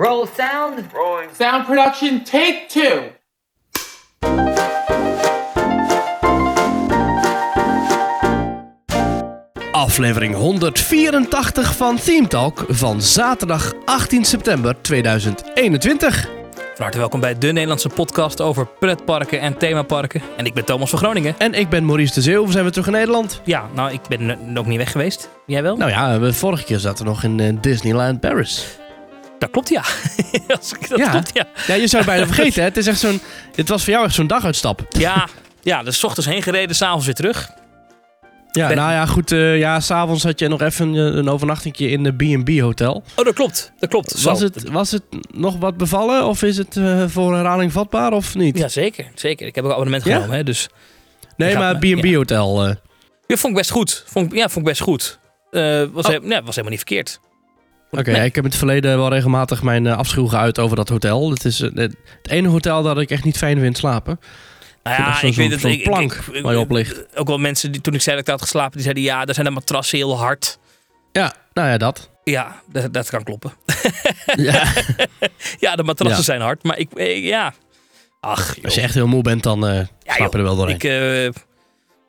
Roll 0.00 0.26
sound. 0.28 0.90
Rolling. 0.94 1.28
Sound 1.34 1.66
production, 1.66 2.24
take 2.24 2.68
two. 2.70 3.12
Aflevering 9.72 10.34
184 10.34 11.76
van 11.76 11.96
Theme 11.96 12.26
Talk 12.28 12.64
van 12.68 13.02
zaterdag 13.02 13.72
18 13.84 14.24
september 14.24 14.76
2021. 14.80 16.28
Van 16.54 16.82
harte 16.88 16.98
welkom 16.98 17.20
bij 17.20 17.38
de 17.38 17.46
Nederlandse 17.52 17.88
podcast 17.88 18.40
over 18.40 18.66
pretparken 18.78 19.40
en 19.40 19.56
themaparken. 19.58 20.22
En 20.36 20.44
ik 20.46 20.54
ben 20.54 20.64
Thomas 20.64 20.90
van 20.90 20.98
Groningen. 20.98 21.34
En 21.38 21.54
ik 21.54 21.68
ben 21.68 21.84
Maurice 21.84 22.14
de 22.14 22.20
Zeeuw, 22.20 22.44
we 22.46 22.50
zijn 22.50 22.62
weer 22.62 22.72
terug 22.72 22.86
in 22.86 22.92
Nederland. 22.92 23.40
Ja, 23.44 23.64
nou, 23.74 23.92
ik 23.92 24.00
ben 24.08 24.38
nog 24.52 24.66
niet 24.66 24.78
weg 24.78 24.92
geweest. 24.92 25.28
Jij 25.46 25.62
wel? 25.62 25.76
Nou 25.76 25.90
ja, 25.90 26.18
we- 26.18 26.32
vorige 26.32 26.64
keer 26.64 26.78
zaten 26.78 27.04
we 27.04 27.10
nog 27.10 27.22
in 27.22 27.40
eh, 27.40 27.56
Disneyland 27.60 28.20
Paris. 28.20 28.78
Dat 29.40 29.50
klopt, 29.50 29.68
ja. 29.68 29.80
Als 30.58 30.72
ik- 30.72 30.88
dat 30.88 30.98
Ja. 30.98 31.10
klopt, 31.10 31.30
ja. 31.32 31.46
Ja, 31.66 31.74
je 31.74 31.86
zou 31.86 32.02
het 32.02 32.12
bijna 32.12 32.26
vergeten, 32.26 32.60
hè? 32.62 32.68
Het, 32.68 32.76
is 32.76 32.86
echt 32.86 32.98
zo'n, 32.98 33.20
het 33.54 33.68
was 33.68 33.84
voor 33.84 33.92
jou 33.92 34.04
echt 34.06 34.14
zo'n 34.14 34.26
daguitstap. 34.26 34.86
Ja, 34.88 35.28
ja, 35.62 35.82
dus 35.82 35.98
's 35.98 36.04
ochtends 36.04 36.28
heen 36.30 36.42
gereden, 36.42 36.76
s'avonds 36.76 37.04
weer 37.06 37.14
terug. 37.14 37.50
Ja, 38.50 38.66
Ben- 38.68 38.76
nou 38.76 38.92
ja, 38.92 39.06
goed. 39.06 39.32
eh 39.32 39.58
ja, 39.58 39.80
s'avonds 39.80 40.22
had 40.22 40.38
je 40.38 40.48
nog 40.48 40.60
even 40.60 40.88
een, 40.94 41.16
een 41.16 41.28
overnachtingje 41.28 41.88
in 41.90 42.02
de 42.02 42.12
B&B 42.12 42.60
hotel. 42.60 43.02
Oh, 43.16 43.24
dat 43.24 43.34
klopt. 43.34 43.72
Dat 43.78 43.88
klopt. 43.90 44.10
Zo. 44.10 44.30
Was 44.30 44.40
het, 44.40 44.68
was 44.70 44.90
het 44.90 45.02
nog 45.34 45.56
wat 45.58 45.76
bevallen 45.76 46.26
of 46.26 46.42
is 46.42 46.56
het 46.56 46.76
eh, 46.76 47.04
voor 47.08 47.34
herhaling 47.34 47.72
vatbaar 47.72 48.12
of 48.12 48.34
niet? 48.34 48.58
Ja, 48.58 48.68
zeker. 48.68 49.06
Zeker. 49.14 49.46
Ik 49.46 49.54
heb 49.54 49.64
ook 49.64 49.70
een 49.70 49.76
abonnement 49.76 50.04
Ja? 50.04 50.14
genomen, 50.14 50.36
hè, 50.36 50.44
dus... 50.44 50.68
nee, 51.36 51.56
maar 51.56 51.78
me- 51.78 51.96
B&B 52.00 52.14
hotel. 52.14 52.64
eh, 52.66 52.74
Ja, 53.26 53.36
vond 53.36 53.52
ik 53.52 53.58
best 53.58 53.70
goed. 53.70 54.04
Vond, 54.06 54.32
ik- 54.32 54.38
ja, 54.38 54.48
vond 54.48 54.56
ik 54.56 54.64
best 54.72 54.80
goed. 54.80 55.18
Eh 55.50 55.84
was, 55.92 56.04
Oh. 56.06 56.12
he- 56.12 56.18
nee, 56.18 56.40
was 56.40 56.48
helemaal 56.56 56.70
niet 56.70 56.76
verkeerd. 56.86 57.20
Oké, 57.90 58.10
Nee. 58.10 58.24
ik 58.24 58.34
heb 58.34 58.44
in 58.44 58.50
het 58.50 58.58
verleden 58.58 58.96
wel 58.98 59.08
regelmatig 59.08 59.62
mijn 59.62 59.86
eh, 59.86 59.96
afschuw 59.96 60.26
geuit 60.26 60.58
over 60.58 60.76
dat 60.76 60.88
hotel. 60.88 61.30
Het 61.30 61.44
is 61.44 61.60
eh, 61.60 61.70
het 61.74 61.96
ene 62.22 62.48
hotel 62.48 62.82
dat 62.82 62.98
ik 63.00 63.10
echt 63.10 63.24
niet 63.24 63.36
fijn 63.36 63.58
vind 63.60 63.76
slapen. 63.78 64.20
Nou 64.82 64.96
ja, 65.02 65.22
ik 65.22 65.34
weet 65.34 65.50
het. 65.50 65.64
ik- 65.64 65.82
plank 65.82 66.12
ik- 66.32 66.42
waar 66.42 66.52
je 66.52 66.58
op 66.58 66.70
ligt. 66.70 67.04
Ook 67.16 67.26
wel 67.26 67.38
mensen 67.38 67.72
die 67.72 67.80
toen 67.80 67.94
ik 67.94 68.00
zei 68.02 68.16
dat 68.16 68.24
ik 68.24 68.30
had 68.30 68.42
geslapen, 68.42 68.72
die 68.72 68.82
zeiden 68.82 69.02
ja, 69.02 69.24
daar 69.24 69.34
zijn 69.34 69.46
de 69.46 69.52
matrassen 69.52 69.98
heel 69.98 70.18
hard. 70.18 70.58
Ja, 71.12 71.34
nou 71.52 71.68
ja, 71.68 71.76
dat. 71.76 72.10
Ja, 72.24 72.60
dat, 72.72 72.92
dat 72.92 73.10
kan 73.10 73.22
kloppen. 73.22 73.52
Ja. 74.36 74.64
Ja, 75.58 75.76
de 75.76 75.82
matrassen 75.82 76.16
Ja. 76.18 76.24
zijn 76.24 76.40
hard, 76.40 76.62
maar 76.62 76.78
ik, 76.78 76.92
eh, 76.92 77.24
ja. 77.26 77.52
Ach, 78.20 78.54
joh. 78.54 78.64
Als 78.64 78.74
je 78.74 78.80
echt 78.80 78.94
heel 78.94 79.06
moe 79.06 79.22
bent, 79.22 79.42
dan 79.42 79.60
Ja, 79.64 79.86
slaap 80.14 80.32
je 80.32 80.38
er 80.38 80.44
wel 80.44 80.56
doorheen. 80.56 80.74
Ik, 81.26 81.32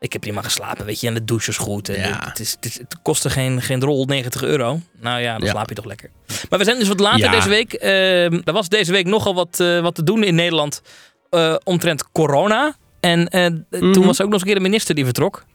ik 0.01 0.11
heb 0.13 0.21
prima 0.21 0.41
geslapen, 0.41 0.85
weet 0.85 0.99
je, 0.99 1.07
en 1.07 1.13
de 1.13 1.23
douche 1.25 1.49
is 1.49 1.57
goed. 1.57 1.89
En 1.89 1.99
Ja. 2.09 2.19
het, 2.25 2.39
is, 2.39 2.51
het, 2.51 2.65
is- 2.65 2.77
het 2.77 2.95
kostte 3.01 3.29
geen, 3.29 3.61
geen 3.61 3.81
rol 3.81 4.05
90 4.05 4.43
euro. 4.43 4.79
Nou 4.99 5.21
ja, 5.21 5.33
dan 5.37 5.45
Ja. 5.45 5.51
slaap 5.51 5.69
je 5.69 5.75
toch 5.75 5.85
lekker. 5.85 6.09
Maar 6.49 6.59
we 6.59 6.65
zijn 6.65 6.79
dus 6.79 6.87
wat 6.87 6.99
later 6.99 7.31
deze 7.31 7.49
week. 7.49 7.73
Eh, 7.73 8.23
er 8.47 8.53
was 8.53 8.69
deze 8.69 8.91
week 8.91 9.05
nogal 9.05 9.33
wat, 9.33 9.59
eh, 9.59 9.79
wat 9.81 9.95
te 9.95 10.03
doen 10.03 10.23
in 10.23 10.35
Nederland 10.35 10.81
eh, 11.29 11.55
omtrent 11.63 12.11
corona. 12.11 12.75
En 12.99 13.27
eh, 13.27 13.47
Mhm. 13.69 13.91
toen 13.91 14.05
was 14.05 14.19
er 14.19 14.25
ook 14.25 14.31
nog 14.31 14.33
eens 14.33 14.41
een 14.41 14.47
keer 14.47 14.55
de 14.55 14.61
minister 14.69 14.95
die 14.95 15.03
vertrok. 15.05 15.45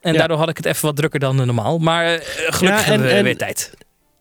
En 0.00 0.12
Ja. 0.12 0.18
daardoor 0.18 0.38
had 0.38 0.48
ik 0.48 0.56
het 0.56 0.66
even 0.66 0.84
wat 0.86 0.96
drukker 0.96 1.20
dan 1.20 1.36
normaal. 1.36 1.78
Maar 1.78 2.20
gelukkig 2.22 2.60
Ja, 2.60 2.76
en- 2.78 2.84
hebben 2.84 3.06
we 3.08 3.12
en- 3.14 3.24
weer 3.24 3.36
tijd. 3.36 3.72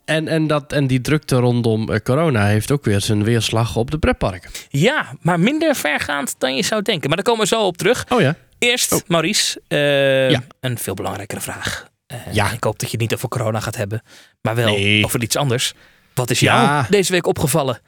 En, 0.06 0.28
en, 0.28 0.48
dat, 0.48 0.74
en 0.74 0.88
die 0.88 1.02
drukte 1.02 1.36
rondom 1.36 2.02
corona 2.02 2.46
heeft 2.46 2.72
ook 2.72 2.86
weer 2.86 3.02
zijn 3.02 3.24
weerslag 3.24 3.76
op 3.76 3.92
de 3.92 3.98
pretparken. 3.98 4.50
Ja, 4.70 5.06
maar 5.22 5.40
minder 5.40 5.76
vergaand 5.76 6.36
dan 6.38 6.56
je 6.56 6.64
zou 6.64 6.82
denken. 6.82 7.08
Maar 7.08 7.18
daar 7.18 7.26
komen 7.26 7.42
we 7.42 7.56
zo 7.56 7.62
op 7.66 7.78
terug. 7.78 8.06
Oh 8.10 8.22
ja? 8.22 8.36
Eerst, 8.60 8.94
Oh. 8.94 9.00
Maurice, 9.08 9.62
eh, 9.68 10.30
Ja. 10.30 10.44
een 10.60 10.78
veel 10.78 10.94
belangrijkere 10.94 11.42
vraag. 11.42 11.88
Eh, 12.08 12.18
Ja. 12.34 12.52
Ik 12.52 12.64
hoop 12.64 12.80
dat 12.80 12.92
je 12.92 12.98
het 12.98 13.02
niet 13.02 13.14
over 13.14 13.30
corona 13.30 13.60
gaat 13.60 13.76
hebben, 13.76 14.02
maar 14.42 14.56
wel 14.56 14.68
Nee. 14.68 15.04
over 15.06 15.22
iets 15.22 15.36
anders. 15.36 15.74
Wat 16.14 16.30
is 16.30 16.40
Ja. 16.40 16.64
jou 16.64 16.86
deze 16.90 17.12
week 17.12 17.28
opgevallen 17.28 17.80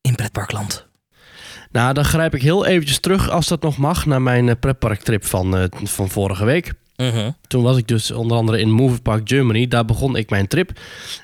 in 0.00 0.14
pretparkland? 0.14 0.86
Nou, 1.70 1.94
dan 1.94 2.04
grijp 2.04 2.34
ik 2.34 2.42
heel 2.42 2.66
eventjes 2.66 2.98
terug, 2.98 3.30
als 3.30 3.48
dat 3.48 3.62
nog 3.62 3.76
mag, 3.76 4.06
naar 4.06 4.22
mijn 4.22 4.48
eh, 4.48 4.54
pretparktrip 4.60 5.24
van, 5.26 5.56
eh, 5.56 5.64
van 5.82 6.08
vorige 6.08 6.44
week. 6.44 6.72
Mhm. 6.96 7.30
Toen 7.46 7.62
was 7.62 7.76
ik 7.76 7.88
dus 7.88 8.10
onder 8.10 8.36
andere 8.36 8.60
in 8.60 8.70
Movie 8.70 9.00
Park 9.02 9.28
Germany. 9.28 9.68
Daar 9.68 9.84
begon 9.84 10.16
ik 10.16 10.30
mijn 10.30 10.46
trip. 10.46 10.70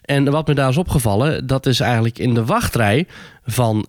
En 0.03 0.31
wat 0.31 0.47
me 0.47 0.55
daar 0.55 0.69
is 0.69 0.77
opgevallen, 0.77 1.47
dat 1.47 1.67
is 1.67 1.81
eigenlijk 1.81 2.19
in 2.19 2.35
de 2.35 2.45
wachtrij 2.45 3.07
van 3.45 3.87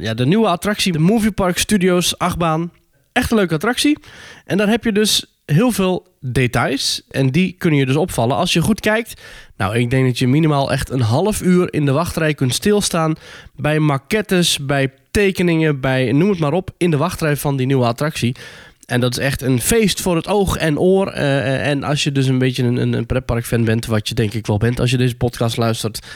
ja, 0.00 0.14
de 0.14 0.26
nieuwe 0.26 0.46
attractie, 0.48 0.92
de 0.92 0.98
Movie 0.98 1.32
Park 1.32 1.58
Studios 1.58 2.18
achtbaan. 2.18 2.72
Echt 3.14 3.30
een 3.30 3.36
leuke 3.36 3.54
attractie. 3.54 3.98
En 4.44 4.56
daar 4.56 4.68
heb 4.68 4.84
je 4.84 4.92
dus 4.92 5.24
heel 5.44 5.70
veel 5.70 6.06
details. 6.20 7.02
En 7.10 7.30
die 7.30 7.54
kunnen 7.58 7.78
je 7.78 7.86
dus 7.86 7.96
opvallen 7.96 8.36
als 8.36 8.52
je 8.52 8.60
goed 8.60 8.80
kijkt. 8.80 9.20
Nou, 9.56 9.78
ik 9.78 9.90
denk 9.90 10.06
dat 10.06 10.18
je 10.18 10.28
minimaal 10.28 10.72
echt 10.72 10.90
een 10.90 11.00
half 11.00 11.42
uur 11.42 11.72
in 11.72 11.84
de 11.84 11.92
wachtrij 11.92 12.34
kunt 12.34 12.54
stilstaan. 12.54 13.14
Bij 13.56 13.78
maquettes, 13.78 14.58
bij 14.58 14.92
tekeningen, 15.10 15.80
bij 15.80 16.12
noem 16.12 16.30
het 16.30 16.38
maar 16.38 16.52
op. 16.52 16.70
In 16.76 16.90
de 16.90 16.96
wachtrij 16.96 17.36
van 17.36 17.56
die 17.56 17.66
nieuwe 17.66 17.84
attractie. 17.84 18.36
En 18.86 19.00
dat 19.00 19.18
is 19.18 19.24
echt 19.24 19.42
een 19.42 19.60
feest 19.60 20.00
voor 20.00 20.16
het 20.16 20.26
oog 20.26 20.56
en 20.56 20.78
oor. 20.78 21.08
Eh, 21.08 21.68
en 21.68 21.82
als 21.82 22.04
je 22.04 22.12
dus 22.12 22.26
een 22.26 22.38
beetje 22.38 22.62
een, 22.62 22.76
een, 22.76 22.92
een 22.92 23.06
pretpark-fan 23.06 23.64
bent, 23.64 23.86
wat 23.86 24.08
je 24.08 24.14
denk 24.14 24.32
ik 24.32 24.46
wel 24.46 24.58
bent 24.58 24.80
als 24.80 24.90
je 24.90 24.96
deze 24.96 25.16
podcast 25.16 25.56
luistert, 25.56 26.06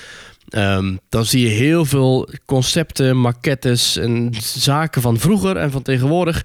ehm, 0.49 0.97
dan 1.09 1.25
zie 1.25 1.43
je 1.43 1.49
heel 1.49 1.85
veel 1.85 2.29
concepten, 2.45 3.17
maquettes 3.17 3.97
en 3.97 4.35
zaken 4.41 5.03
van 5.03 5.19
vroeger 5.19 5.57
en 5.57 5.71
van 5.71 5.83
tegenwoordig 5.83 6.45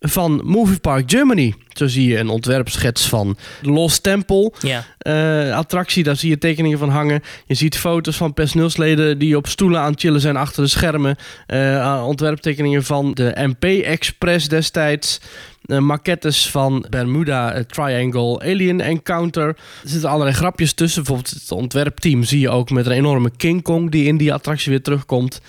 van 0.00 0.40
Movie 0.44 0.80
Park 0.80 1.10
Germany. 1.10 1.54
Zo 1.78 1.86
zie 1.86 2.08
je 2.08 2.18
een 2.18 2.28
ontwerpschets 2.28 3.08
van 3.08 3.36
Lost 3.62 4.02
Temple 4.02 4.52
Ja. 4.60 4.84
eh, 4.98 5.56
attractie. 5.56 6.02
Daar 6.02 6.16
zie 6.16 6.30
je 6.30 6.38
tekeningen 6.38 6.78
van 6.78 6.88
hangen. 6.90 7.22
Je 7.46 7.54
ziet 7.54 7.76
foto's 7.78 8.16
van 8.16 8.34
personeelsleden 8.34 9.18
die 9.18 9.36
op 9.36 9.46
stoelen 9.46 9.80
aan 9.80 9.90
het 9.90 10.00
chillen 10.00 10.20
zijn 10.20 10.36
achter 10.36 10.62
de 10.62 10.68
schermen. 10.68 11.16
Eh, 11.46 12.04
ontwerptekeningen 12.06 12.84
van 12.84 13.14
de 13.14 13.32
MP 13.36 13.64
Express 13.64 14.48
destijds. 14.48 15.20
Eh, 15.64 15.78
maquettes 15.78 16.50
van 16.50 16.86
Bermuda 16.90 17.62
Triangle 17.66 18.40
Alien 18.40 18.80
Encounter. 18.80 19.46
Er 19.48 19.56
zitten 19.84 20.08
allerlei 20.10 20.36
grapjes 20.36 20.72
tussen. 20.72 21.02
Bijvoorbeeld 21.04 21.34
het 21.40 21.52
ontwerpteam 21.52 22.22
zie 22.24 22.40
je 22.40 22.50
ook 22.50 22.70
met 22.70 22.86
een 22.86 22.92
enorme 22.92 23.30
King 23.36 23.62
Kong 23.62 23.90
die 23.90 24.04
in 24.06 24.16
die 24.16 24.32
attractie 24.32 24.70
weer 24.70 24.82
terugkomt. 24.82 25.40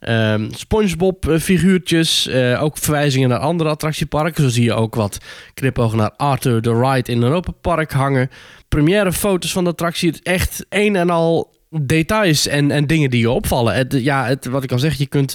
Ehm, 0.00 0.48
SpongeBob 0.50 1.36
figuurtjes. 1.40 2.28
ook 2.58 2.78
verwijzingen 2.78 3.28
naar 3.28 3.38
andere 3.38 3.70
attractieparken. 3.70 4.42
Zo 4.42 4.48
zie 4.48 4.64
je 4.64 4.72
ook 4.74 4.94
wat 4.94 5.18
knipogen 5.76 5.98
naar 5.98 6.16
Arthur 6.16 6.62
the 6.62 6.80
Ride 6.80 7.12
in 7.12 7.22
Europa 7.22 7.50
Park 7.50 7.92
hangen. 7.92 8.30
Première 8.68 9.12
foto's 9.12 9.52
van 9.52 9.64
de 9.64 9.70
attractie. 9.70 10.10
Het 10.10 10.22
echt 10.22 10.66
een 10.68 10.96
en 10.96 11.10
al 11.10 11.54
details 11.70 12.46
en, 12.46 12.70
en 12.70 12.86
dingen 12.86 13.10
die 13.10 13.20
je 13.20 13.30
opvallen. 13.30 13.74
Het, 13.74 13.92
ja, 13.92 14.26
het, 14.26 14.46
wat 14.46 14.64
ik 14.64 14.72
al 14.72 14.78
zeg, 14.78 14.94
je 14.94 15.06
kunt 15.06 15.34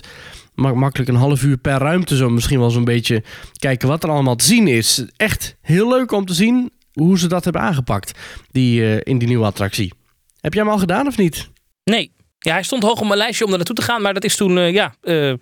mak- 0.53 0.75
makkelijk 0.75 1.09
een 1.09 1.15
half 1.15 1.43
uur 1.43 1.57
per 1.57 1.77
ruimte 1.77 2.15
zo 2.15 2.29
misschien 2.29 2.59
wel 2.59 2.69
zo'n 2.69 2.83
beetje 2.83 3.23
kijken 3.59 3.87
wat 3.87 4.03
er 4.03 4.09
allemaal 4.09 4.35
te 4.35 4.45
zien 4.45 4.67
is. 4.67 5.05
Echt 5.17 5.57
heel 5.61 5.89
leuk 5.89 6.11
om 6.11 6.25
te 6.25 6.33
zien 6.33 6.71
hoe 6.93 7.19
ze 7.19 7.27
dat 7.27 7.43
hebben 7.43 7.61
aangepakt 7.61 8.19
die, 8.51 8.81
eh, 8.81 8.99
in 9.03 9.17
die 9.17 9.27
nieuwe 9.27 9.45
attractie. 9.45 9.93
Heb 10.39 10.53
jij 10.53 10.63
hem 10.63 10.71
al 10.71 10.77
gedaan 10.79 11.07
of 11.07 11.17
niet? 11.17 11.49
Nee. 11.83 12.11
Ja, 12.39 12.53
hij 12.53 12.63
stond 12.63 12.83
hoog 12.83 12.99
op 12.99 13.07
mijn 13.07 13.17
lijstje 13.17 13.43
om 13.43 13.49
daar 13.49 13.59
naartoe 13.59 13.75
te 13.75 13.81
gaan, 13.81 14.01
maar 14.01 14.13
dat 14.13 14.23
is 14.23 14.35
toen, 14.35 14.57
eh, 14.57 14.73
ja... 14.73 14.93
eh, 15.01 15.33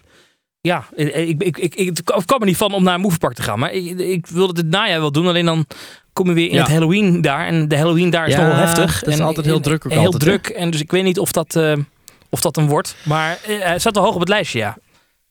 ja, 0.62 0.88
eh, 0.96 1.28
ik, 1.30 1.44
ik, 1.44 1.58
ik, 1.58 1.75
ik, 1.75 1.88
het 2.06 2.25
kwam 2.25 2.40
er 2.40 2.46
niet 2.46 2.58
van 2.58 2.74
om 2.74 2.84
naar 2.84 2.96
een 2.96 3.02
moviepark 3.02 3.34
te 3.36 3.42
gaan. 3.42 3.59
Maar 3.59 3.72
ik, 3.74 4.00
ik 4.00 4.28
wilde 4.28 4.62
het 4.62 4.70
najaar 4.70 5.00
wel 5.00 5.12
doen. 5.12 5.28
Alleen 5.28 5.46
dan 5.46 5.66
kom 6.14 6.28
je 6.28 6.34
weer 6.34 6.47
in 6.50 6.56
Ja. 6.56 6.62
het 6.62 6.72
Halloween 6.72 7.22
daar. 7.22 7.47
En 7.47 7.68
de 7.68 7.78
Halloween 7.78 8.09
daar 8.09 8.28
is 8.28 8.34
Ja, 8.34 8.40
nog 8.40 8.47
wel 8.56 8.66
heftig. 8.66 9.00
dat 9.00 9.14
is 9.14 9.19
en, 9.19 9.25
altijd 9.25 9.46
heel 9.46 9.56
en- 9.56 9.62
druk 9.62 9.86
ook 9.86 9.92
Heel 9.92 10.06
altijd, 10.06 10.24
hè? 10.24 10.30
druk. 10.30 10.48
En 10.48 10.69
dus 10.72 10.81
ik 10.81 10.92
weet 10.92 11.03
niet 11.03 11.19
of 11.19 11.31
dat, 11.31 11.56
eh, 11.56 11.74
of 12.30 12.42
dat 12.42 12.58
een 12.58 12.68
wordt. 12.68 12.96
Maar 13.03 13.40
eh, 13.48 13.59
hij 13.59 13.80
zat 13.80 13.96
wel 13.96 14.03
hoog 14.03 14.14
op 14.14 14.19
het 14.19 14.30
lijstje, 14.30 14.59
ja. 14.59 14.78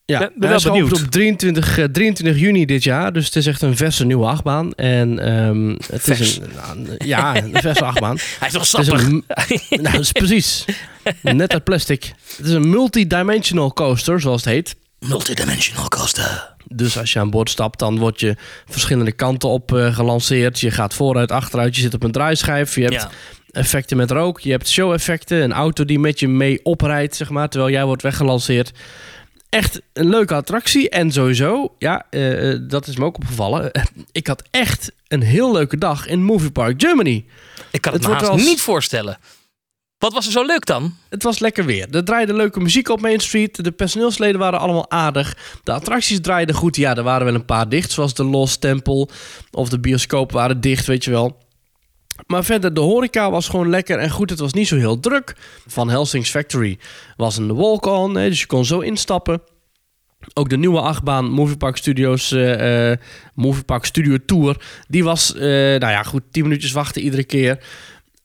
Ja, 0.04 0.18
Ben- 0.18 0.32
ben 0.36 0.50
wel 0.50 0.60
benieuwd. 0.62 0.92
op 0.92 0.98
23, 1.10 1.78
eh, 1.78 1.84
23 1.84 2.38
juni 2.42 2.64
dit 2.64 2.82
jaar. 2.84 3.12
Dus 3.12 3.24
het 3.24 3.36
is 3.36 3.46
echt 3.46 3.62
een 3.62 3.76
verse 3.76 4.04
nieuwe 4.06 4.26
achtbaan. 4.26 4.72
En 4.74 5.18
ehm, 5.18 5.68
het 5.92 6.02
Vers. 6.02 6.20
is 6.20 6.36
een, 6.36 6.50
nou, 6.84 6.94
ja, 6.98 7.36
een 7.36 7.52
verse 7.60 7.84
achtbaan. 7.84 8.16
Hij 8.40 8.48
is 8.48 8.54
Het 8.54 8.62
is 8.62 8.68
sappig. 8.70 9.02
een, 9.06 9.24
nou, 9.82 9.82
dat 9.92 10.00
is 10.00 10.12
precies. 10.12 10.64
Net 11.22 11.52
uit 11.52 11.64
plastic. 11.64 12.12
Het 12.36 12.46
is 12.46 12.52
een 12.52 12.70
multidimensional 12.70 13.72
coaster, 13.72 14.20
zoals 14.20 14.44
het 14.44 14.52
heet. 14.54 14.76
Multidimensional 14.98 15.88
coaster. 15.88 16.54
Dus 16.66 16.98
als 16.98 17.12
je 17.12 17.18
aan 17.18 17.30
boord 17.30 17.50
stapt, 17.50 17.78
dan 17.78 17.98
word 17.98 18.20
je 18.20 18.36
verschillende 18.68 19.12
kanten 19.12 19.48
op 19.48 19.74
eh, 19.74 19.94
gelanceerd. 19.94 20.60
Je 20.60 20.70
gaat 20.70 20.94
vooruit, 20.94 21.32
achteruit, 21.32 21.74
je 21.76 21.80
zit 21.82 21.94
op 21.94 22.02
een 22.02 22.12
draaischijf. 22.12 22.74
Je 22.74 22.80
hebt 22.82 22.94
Ja. 22.94 23.10
effecten 23.50 23.96
met 23.96 24.10
rook, 24.10 24.40
je 24.40 24.50
hebt 24.50 24.68
show-effecten. 24.68 25.42
Een 25.42 25.52
auto 25.52 25.84
die 25.84 25.98
met 25.98 26.20
je 26.20 26.28
mee 26.28 26.60
oprijdt, 26.64 27.16
zeg 27.16 27.30
maar, 27.30 27.48
terwijl 27.48 27.72
jij 27.72 27.84
wordt 27.84 28.02
weggelanceerd. 28.02 28.72
Echt 29.48 29.80
een 29.92 30.08
leuke 30.08 30.34
attractie. 30.34 30.88
En 30.90 31.12
sowieso, 31.12 31.74
ja, 31.78 32.06
eh, 32.10 32.50
eh, 32.52 32.58
dat 32.68 32.86
is 32.86 32.96
me 32.96 33.04
ook 33.04 33.16
opgevallen. 33.16 33.70
Ik 34.12 34.26
had 34.26 34.42
echt 34.50 34.92
een 35.08 35.22
heel 35.22 35.52
leuke 35.52 35.78
dag 35.78 36.06
in 36.06 36.22
Movie 36.24 36.50
Park 36.50 36.74
Germany. 36.82 37.24
Ik 37.70 37.80
kan 37.80 37.92
het, 37.92 38.02
Het 38.02 38.10
me 38.10 38.16
haast 38.16 38.28
wel 38.28 38.38
eens- 38.38 38.48
niet 38.48 38.60
voorstellen. 38.60 39.18
Wat 39.98 40.12
was 40.12 40.26
er 40.26 40.32
zo 40.32 40.44
leuk 40.44 40.66
dan? 40.66 40.96
Het 41.08 41.22
was 41.22 41.38
lekker 41.38 41.64
weer. 41.64 41.86
Er 41.90 42.04
draaide 42.04 42.34
leuke 42.34 42.60
muziek 42.60 42.88
op 42.88 43.00
Main 43.00 43.20
Street. 43.20 43.64
De 43.64 43.72
personeelsleden 43.72 44.40
waren 44.40 44.60
allemaal 44.60 44.90
aardig. 44.90 45.36
De 45.62 45.72
attracties 45.72 46.20
draaiden 46.20 46.54
goed. 46.54 46.76
Ja, 46.76 46.96
er 46.96 47.02
waren 47.02 47.24
wel 47.26 47.34
een 47.34 47.44
paar 47.44 47.68
dicht, 47.68 47.90
zoals 47.90 48.14
de 48.14 48.24
Lost 48.24 48.60
Temple 48.60 49.08
of 49.50 49.68
de 49.68 49.80
bioscoop 49.80 50.32
waren 50.32 50.60
dicht, 50.60 50.86
weet 50.86 51.04
je 51.04 51.10
wel. 51.10 51.38
Maar 52.26 52.44
verder, 52.44 52.74
de 52.74 52.80
horeca 52.80 53.30
was 53.30 53.48
gewoon 53.48 53.68
lekker 53.68 53.98
en 53.98 54.10
goed. 54.10 54.30
Het 54.30 54.38
was 54.38 54.52
niet 54.52 54.68
zo 54.68 54.76
heel 54.76 55.00
druk. 55.00 55.36
Van 55.66 55.90
Helsing's 55.90 56.30
Factory 56.30 56.78
was 57.16 57.36
een 57.36 57.54
walk-on, 57.54 58.14
dus 58.14 58.40
je 58.40 58.46
kon 58.46 58.64
zo 58.64 58.80
instappen. 58.80 59.42
Ook 60.34 60.48
de 60.48 60.56
nieuwe 60.56 60.80
achtbaan 60.80 61.30
Moviepark 61.30 61.76
Studios, 61.76 62.32
eh 62.32 62.90
eh, 62.90 62.98
Moviepark 63.34 63.84
Studio 63.84 64.16
Tour, 64.26 64.62
die 64.88 65.04
was, 65.04 65.34
eh, 65.34 65.40
nou 65.40 65.90
ja, 65.90 66.02
goed, 66.02 66.22
10 66.30 66.42
minuutjes 66.42 66.72
wachten 66.72 67.02
iedere 67.02 67.24
keer. 67.24 67.64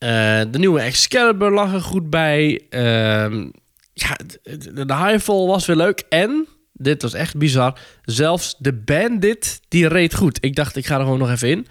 Eh, 0.03 0.41
de 0.51 0.59
nieuwe 0.59 0.79
Excalibur 0.79 1.51
lag 1.51 1.73
er 1.73 1.81
goed 1.81 2.09
bij. 2.09 2.61
Ehm, 2.69 3.49
ja, 3.93 4.17
de, 4.43 4.85
de 4.85 5.19
was 5.25 5.65
weer 5.65 5.75
leuk. 5.75 6.03
En, 6.09 6.47
dit 6.73 7.01
was 7.01 7.13
echt 7.13 7.37
bizar, 7.37 7.79
zelfs 8.01 8.55
de 8.57 8.73
Bandit, 8.73 9.61
die 9.67 9.87
reed 9.87 10.15
goed. 10.15 10.37
Ik 10.41 10.55
dacht, 10.55 10.75
ik 10.75 10.85
ga 10.85 10.95
er 10.95 11.03
gewoon 11.03 11.19
nog 11.19 11.29
even 11.29 11.49
in. 11.49 11.67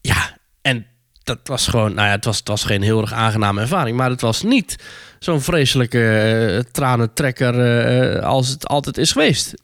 Ja, 0.00 0.38
en 0.62 0.86
dat 1.22 1.38
was 1.44 1.66
gewoon, 1.66 1.94
nou 1.94 2.08
ja, 2.08 2.30
het 2.30 2.46
was, 2.48 2.64
geen 2.64 2.82
heel 2.82 3.00
erg 3.00 3.12
aangename 3.12 3.60
ervaring. 3.60 3.96
Maar 3.96 4.10
het 4.10 4.20
was 4.20 4.42
niet 4.42 4.76
zo'n 5.18 5.40
vreselijke 5.40 6.18
eh, 6.18 6.72
tranentrekker 6.72 7.60
eh, 7.60 8.24
als 8.24 8.48
het 8.48 8.66
altijd 8.66 8.98
is 8.98 9.12
geweest. 9.12 9.54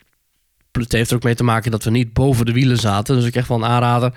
Het 0.71 0.91
heeft 0.91 1.09
er 1.09 1.15
ook 1.15 1.23
mee 1.23 1.35
te 1.35 1.43
maken 1.43 1.71
dat 1.71 1.83
we 1.83 1.89
niet 1.89 2.13
boven 2.13 2.45
de 2.45 2.51
wielen 2.51 2.77
zaten. 2.77 3.15
Dus 3.15 3.25
ik 3.25 3.35
echt 3.35 3.47
wel 3.47 3.57
een 3.57 3.69
aanrader. 3.69 4.13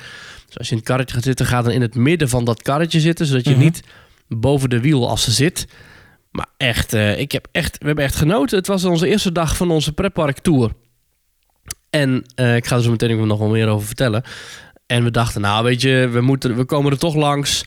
Dus 0.51 0.59
als 0.59 0.67
je 0.69 0.73
in 0.73 0.79
het 0.81 0.89
karretje 0.89 1.15
gaat 1.15 1.25
zitten, 1.25 1.47
ga 1.47 1.63
dan 1.63 1.73
in 1.73 1.81
het 1.81 1.95
midden 1.95 2.29
van 2.29 2.45
dat 2.45 2.63
karretje 2.63 3.01
zitten. 3.01 3.27
Zodat 3.27 3.45
je 3.45 3.51
Mhm. 3.51 3.61
niet 3.61 3.83
boven 4.29 4.71
de 4.71 4.81
wielassen 4.81 5.33
zit. 5.33 5.67
Maar 6.31 6.47
echt, 6.57 6.93
eh, 6.93 7.19
ik 7.19 7.33
heb 7.33 7.49
echt, 7.53 7.79
we 7.79 7.87
hebben 7.87 8.05
echt 8.05 8.15
genoten. 8.15 8.59
Het 8.59 8.67
was 8.67 8.85
onze 8.85 9.09
eerste 9.09 9.33
dag 9.33 9.57
van 9.57 9.71
onze 9.71 9.93
pretpark 9.93 10.39
tour. 10.39 10.71
En 11.91 12.25
eh, 12.35 12.57
ik 12.57 12.67
ga 12.67 12.77
er 12.77 12.83
zo 12.83 12.91
meteen 12.91 13.21
ook 13.21 13.27
nog 13.27 13.39
wel 13.39 13.49
meer 13.49 13.69
over 13.69 13.87
vertellen. 13.87 14.23
En 14.87 15.05
we 15.05 15.11
dachten, 15.11 15.41
nou 15.41 15.65
weet 15.65 15.81
je, 15.81 16.09
we, 16.13 16.21
moeten, 16.21 16.57
we 16.57 16.65
komen 16.65 16.93
er 16.93 16.99
toch 16.99 17.15
langs. 17.15 17.65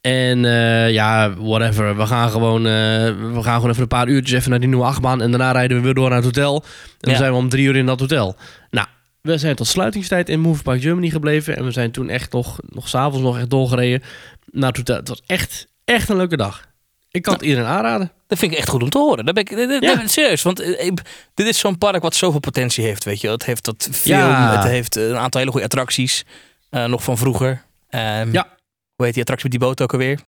En 0.00 0.44
eh, 0.44 0.90
ja, 0.92 1.34
whatever. 1.34 1.96
We 1.96 2.06
gaan, 2.06 2.30
gewoon, 2.30 2.62
we 2.62 3.38
gaan 3.42 3.54
gewoon 3.54 3.70
even 3.70 3.82
een 3.82 3.88
paar 3.88 4.08
uurtjes 4.08 4.38
even 4.38 4.50
naar 4.50 4.60
die 4.60 4.68
nieuwe 4.68 4.84
achtbaan. 4.84 5.22
En 5.22 5.30
daarna 5.30 5.52
rijden 5.52 5.76
we 5.76 5.82
weer 5.82 5.94
door 5.94 6.08
naar 6.08 6.16
het 6.16 6.24
hotel. 6.36 6.64
En 6.64 7.08
dan 7.10 7.16
zijn 7.16 7.30
we 7.32 7.38
om 7.38 7.48
drie 7.48 7.66
uur 7.66 7.76
in 7.76 7.86
dat 7.86 8.00
hotel. 8.00 8.36
Nou, 8.70 8.86
we 9.20 9.38
zijn 9.38 9.54
tot 9.56 9.66
sluitingstijd 9.66 10.28
in 10.28 10.40
Move 10.40 10.62
Park 10.62 10.80
Germany 10.80 11.10
gebleven. 11.10 11.56
En 11.56 11.64
we 11.64 11.70
zijn 11.70 11.90
toen 11.90 12.08
echt 12.08 12.32
nog, 12.32 12.58
nog 12.62 12.88
s'avonds 12.88 13.18
nog 13.26 13.38
echt 13.38 13.50
doorgereden 13.50 14.02
naar 14.50 14.72
het 14.84 15.08
was 15.08 15.22
echt, 15.26 15.66
echt 15.84 16.08
een 16.08 16.16
leuke 16.16 16.36
dag. 16.36 16.66
Ik 17.10 17.22
kan 17.22 17.32
het 17.34 17.42
iedereen 17.42 17.66
aanraden. 17.66 18.12
Dat 18.26 18.38
vind 18.38 18.52
ik 18.52 18.58
echt 18.58 18.68
goed 18.68 18.82
om 18.82 18.90
te 18.90 18.98
horen. 18.98 19.24
Dat 19.24 19.34
ben 19.34 19.44
ik, 19.46 19.56
dat- 19.56 19.82
Ja. 19.82 19.94
dat- 19.94 20.10
serieus, 20.10 20.42
want 20.42 20.60
eh, 20.60 20.92
dit 21.34 21.46
is 21.46 21.58
zo'n 21.58 21.78
park 21.78 22.02
wat 22.02 22.14
zoveel 22.14 22.40
potentie 22.40 22.84
heeft, 22.84 23.04
weet 23.04 23.20
je. 23.20 23.28
Het 23.30 23.44
heeft 23.44 23.64
dat 23.64 23.88
film, 23.92 24.18
Ja. 24.18 24.56
het 24.56 24.64
heeft 24.70 24.96
eh, 24.96 25.08
een 25.08 25.16
aantal 25.16 25.40
hele 25.40 25.52
goede 25.52 25.66
attracties, 25.66 26.24
eh, 26.70 26.84
nog 26.84 27.02
van 27.02 27.18
vroeger. 27.18 27.62
Ehm, 27.88 28.32
Ja. 28.32 28.56
Hoe 28.94 29.04
heet 29.06 29.12
die 29.14 29.22
attractie 29.22 29.48
met 29.50 29.58
die 29.58 29.68
boot 29.68 29.80
ook 29.82 29.92
alweer? 29.92 30.18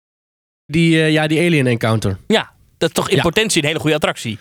Die, 0.67 0.97
ja, 0.97 1.27
die 1.27 1.39
Alien 1.39 1.67
Encounter. 1.67 2.19
Ja, 2.27 2.51
dat 2.79 2.89
is 2.89 2.95
toch 2.95 3.09
in 3.09 3.17
Ja. 3.17 3.23
potentie 3.23 3.61
een 3.63 3.67
hele 3.69 3.81
goede 3.81 3.95
attractie. 3.97 4.39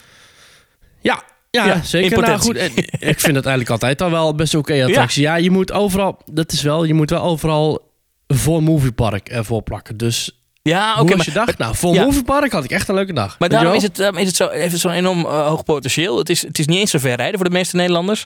Ja, 1.02 1.24
ja, 1.51 1.81
zeker. 1.84 2.22
Nou, 2.22 2.40
goed, 2.40 2.56
en 2.56 2.72
ik 3.12 3.19
vind 3.19 3.36
het 3.36 3.46
eigenlijk 3.46 3.69
altijd 3.69 4.01
al 4.01 4.12
wel 4.12 4.36
best 4.36 4.56
oké 4.56 4.84
attractie. 4.84 5.22
Ja. 5.22 5.36
je 5.36 5.51
moet 5.51 5.72
overal, 5.72 6.19
dat 6.31 6.51
is 6.51 6.62
wel, 6.62 6.84
je 6.84 6.94
moet 6.94 7.10
wel 7.10 7.22
overal 7.22 7.92
voor 8.28 8.63
Moviepark 8.63 9.30
ervoor 9.30 9.62
plakken. 9.63 9.98
Dus 9.98 10.42
Ja, 10.62 11.00
oké. 11.00 11.16
maar, 11.16 11.25
je 11.25 11.31
dag? 11.31 11.57
nou, 11.57 11.75
voor 11.75 11.94
ja. 11.94 12.04
Moviepark 12.04 12.51
had 12.51 12.63
ik 12.63 12.72
echt 12.72 12.88
een 12.88 12.96
leuke 12.96 13.13
dag. 13.13 13.40
maar 13.40 13.50
daarom 13.50 13.74
is 13.74 13.84
het, 13.84 13.96
daarom 13.96 14.18
is 14.18 14.28
het 14.28 14.36
zo, 14.36 14.50
heeft 14.50 14.72
het 14.72 14.81
zo'n 14.81 14.92
enorm 14.92 15.19
eh, 15.25 15.48
hoog 15.48 15.63
potentieel. 15.63 16.18
Het 16.18 16.30
is, 16.30 16.42
het 16.42 16.60
is 16.60 16.66
niet 16.66 16.80
eens 16.80 16.92
zo 16.92 17.00
ver 17.00 17.16
rijden 17.16 17.40
voor 17.40 17.50
de 17.50 17.56
meeste 17.56 17.75
Nederlanders. 17.75 18.25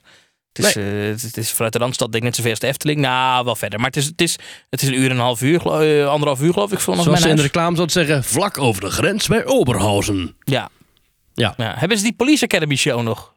Het 0.53 0.65
is, 0.65 0.75
eh, 0.75 0.83
het, 0.83 1.21
het 1.21 1.37
is 1.37 1.51
vanuit 1.51 1.73
de 1.73 1.79
Randstad 1.79 2.11
denk 2.11 2.23
ik 2.23 2.29
net 2.29 2.35
zo 2.35 2.41
ver 2.41 2.51
als 2.51 2.59
de 2.59 2.67
Efteling. 2.67 2.99
Nou, 2.99 3.45
wel 3.45 3.55
verder. 3.55 3.79
Maar 3.79 3.87
het 3.87 3.97
is, 3.97 4.05
het 4.05 4.21
is, 4.21 4.37
het 4.69 4.81
is 4.81 4.87
een 4.87 4.99
uur 4.99 5.09
en 5.09 5.15
een 5.15 5.21
half 5.21 5.41
uur, 5.41 5.81
eh, 5.81 6.07
anderhalf 6.07 6.41
uur 6.41 6.53
geloof 6.53 6.71
ik. 6.71 6.79
Vanaf 6.79 7.03
Zoals 7.03 7.19
mijn 7.19 7.21
ze 7.21 7.29
in 7.29 7.35
de 7.35 7.41
reclame 7.41 7.75
zouden 7.75 8.05
zeggen, 8.05 8.23
vlak 8.23 8.57
over 8.57 8.81
de 8.81 8.89
grens 8.89 9.27
bij 9.27 9.45
Oberhausen. 9.45 10.35
Ja. 10.43 10.69
Ja. 11.33 11.53
Hebben 11.57 11.97
ze 11.97 12.03
die 12.03 12.13
Police 12.13 12.44
Academy 12.44 12.75
show 12.75 13.01
nog? 13.01 13.33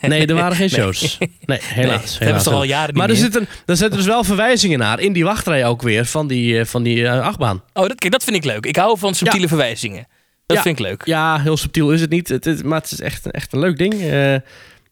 Nee, 0.00 0.26
er 0.26 0.34
waren 0.34 0.56
geen 0.62 0.70
shows. 0.70 1.18
Nee, 1.18 1.28
helaas. 1.38 1.66
Nee, 1.74 1.84
helaas 1.86 2.10
dat 2.10 2.18
hebben 2.18 2.42
ze 2.42 2.48
toch 2.48 2.54
al 2.58 2.64
jaren 2.64 2.86
niet 2.88 2.96
Maar 2.96 3.10
er 3.10 3.16
zitten, 3.16 3.48
er 3.66 3.76
zitten 3.76 3.96
dus 3.98 4.06
wel 4.06 4.24
verwijzingen 4.24 4.78
naar 4.78 5.00
in 5.00 5.12
die 5.12 5.24
wachtrij 5.24 5.66
ook 5.66 5.82
weer 5.82 6.06
van 6.06 6.26
die, 6.26 6.58
eh, 6.58 6.64
van 6.66 6.82
die 6.82 7.06
eh, 7.06 7.20
achtbaan. 7.20 7.62
Oh, 7.72 7.86
dat, 7.88 7.94
kijk, 7.98 8.12
dat 8.12 8.24
vind 8.24 8.36
ik 8.36 8.44
leuk. 8.44 8.66
Ik 8.66 8.76
hou 8.76 8.98
van 8.98 9.14
subtiele 9.14 9.42
Ja. 9.42 9.48
verwijzingen. 9.48 10.06
Dat 10.46 10.56
Ja. 10.56 10.62
vind 10.62 10.78
ik 10.78 10.84
leuk. 10.84 11.06
Ja, 11.06 11.40
heel 11.40 11.56
subtiel 11.56 11.92
is 11.92 12.00
het 12.00 12.10
niet. 12.10 12.28
Het 12.28 12.46
is, 12.46 12.62
maar 12.62 12.80
het 12.80 12.90
is 12.92 13.00
echt, 13.00 13.30
echt 13.30 13.52
een 13.52 13.58
leuk 13.58 13.76
ding. 13.78 13.92
Eh, 14.02 14.34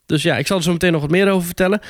dus 0.06 0.22
ja, 0.22 0.36
ik 0.36 0.46
zal 0.46 0.56
er 0.56 0.62
zo 0.62 0.72
meteen 0.72 0.92
nog 0.92 1.00
wat 1.00 1.10
meer 1.10 1.30
over 1.30 1.46
vertellen. 1.46 1.80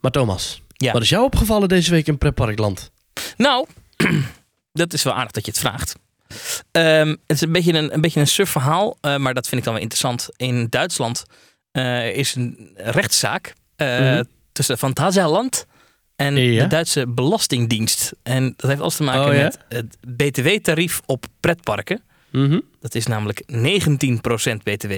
Maar 0.00 0.10
Thomas, 0.10 0.62
Ja. 0.76 0.92
wat 0.92 1.02
is 1.02 1.08
jou 1.08 1.24
opgevallen 1.24 1.68
deze 1.68 1.90
week 1.90 2.06
in 2.06 2.18
Pretparkland? 2.18 2.90
Nou, 3.36 3.66
dat 4.72 4.92
is 4.92 5.02
wel 5.02 5.14
aardig 5.14 5.32
dat 5.32 5.44
je 5.44 5.50
het 5.50 5.60
vraagt. 5.60 5.94
Ehm, 6.70 7.08
het 7.08 7.18
is 7.26 7.40
een 7.40 7.52
beetje 7.52 7.72
een, 7.72 7.94
een, 7.94 8.00
beetje 8.00 8.20
een 8.20 8.26
suf 8.26 8.50
verhaal, 8.50 8.96
eh, 9.00 9.16
maar 9.16 9.34
dat 9.34 9.48
vind 9.48 9.56
ik 9.60 9.64
dan 9.64 9.72
wel 9.74 9.82
interessant. 9.82 10.28
In 10.36 10.66
Duitsland 10.70 11.24
eh, 11.72 12.16
is 12.16 12.34
een 12.34 12.70
rechtszaak 12.76 13.54
Mhm. 13.76 14.22
tussen 14.52 14.78
Phantasialand 14.78 15.66
en 16.16 16.36
Ja. 16.36 16.62
de 16.62 16.68
Duitse 16.68 17.06
Belastingdienst. 17.08 18.12
En 18.22 18.54
dat 18.56 18.68
heeft 18.70 18.80
alles 18.82 18.96
te 18.96 19.02
maken 19.02 19.30
Oh, 19.30 19.34
ja? 19.36 19.42
met 19.42 19.58
het 19.68 19.96
btw-tarief 20.16 21.00
op 21.06 21.26
pretparken. 21.40 22.02
Mhm. 22.30 22.60
Dat 22.80 22.94
is 22.94 23.06
namelijk 23.06 23.42
19% 23.46 24.62
btw, 24.62 24.92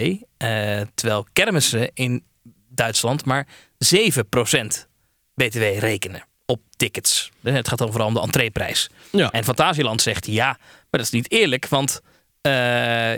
terwijl 0.95 1.27
kermissen 1.33 1.91
in 1.95 2.25
Duitsland 2.69 3.25
maar 3.25 3.47
7% 3.79 4.89
btw 5.35 5.59
rekenen 5.79 6.25
op 6.47 6.61
tickets. 6.77 7.31
Het 7.43 7.69
gaat 7.69 7.79
dan 7.79 7.89
vooral 7.91 8.07
om 8.09 8.15
de 8.15 8.21
entreeprijs. 8.21 8.89
Ja. 9.13 9.31
En 9.31 9.45
Fantasieland 9.45 10.03
zegt 10.03 10.27
ja, 10.27 10.59
maar 10.95 11.05
dat 11.05 11.13
is 11.13 11.21
niet 11.21 11.31
eerlijk, 11.31 11.69
want 11.69 12.01
eh, 12.41 12.53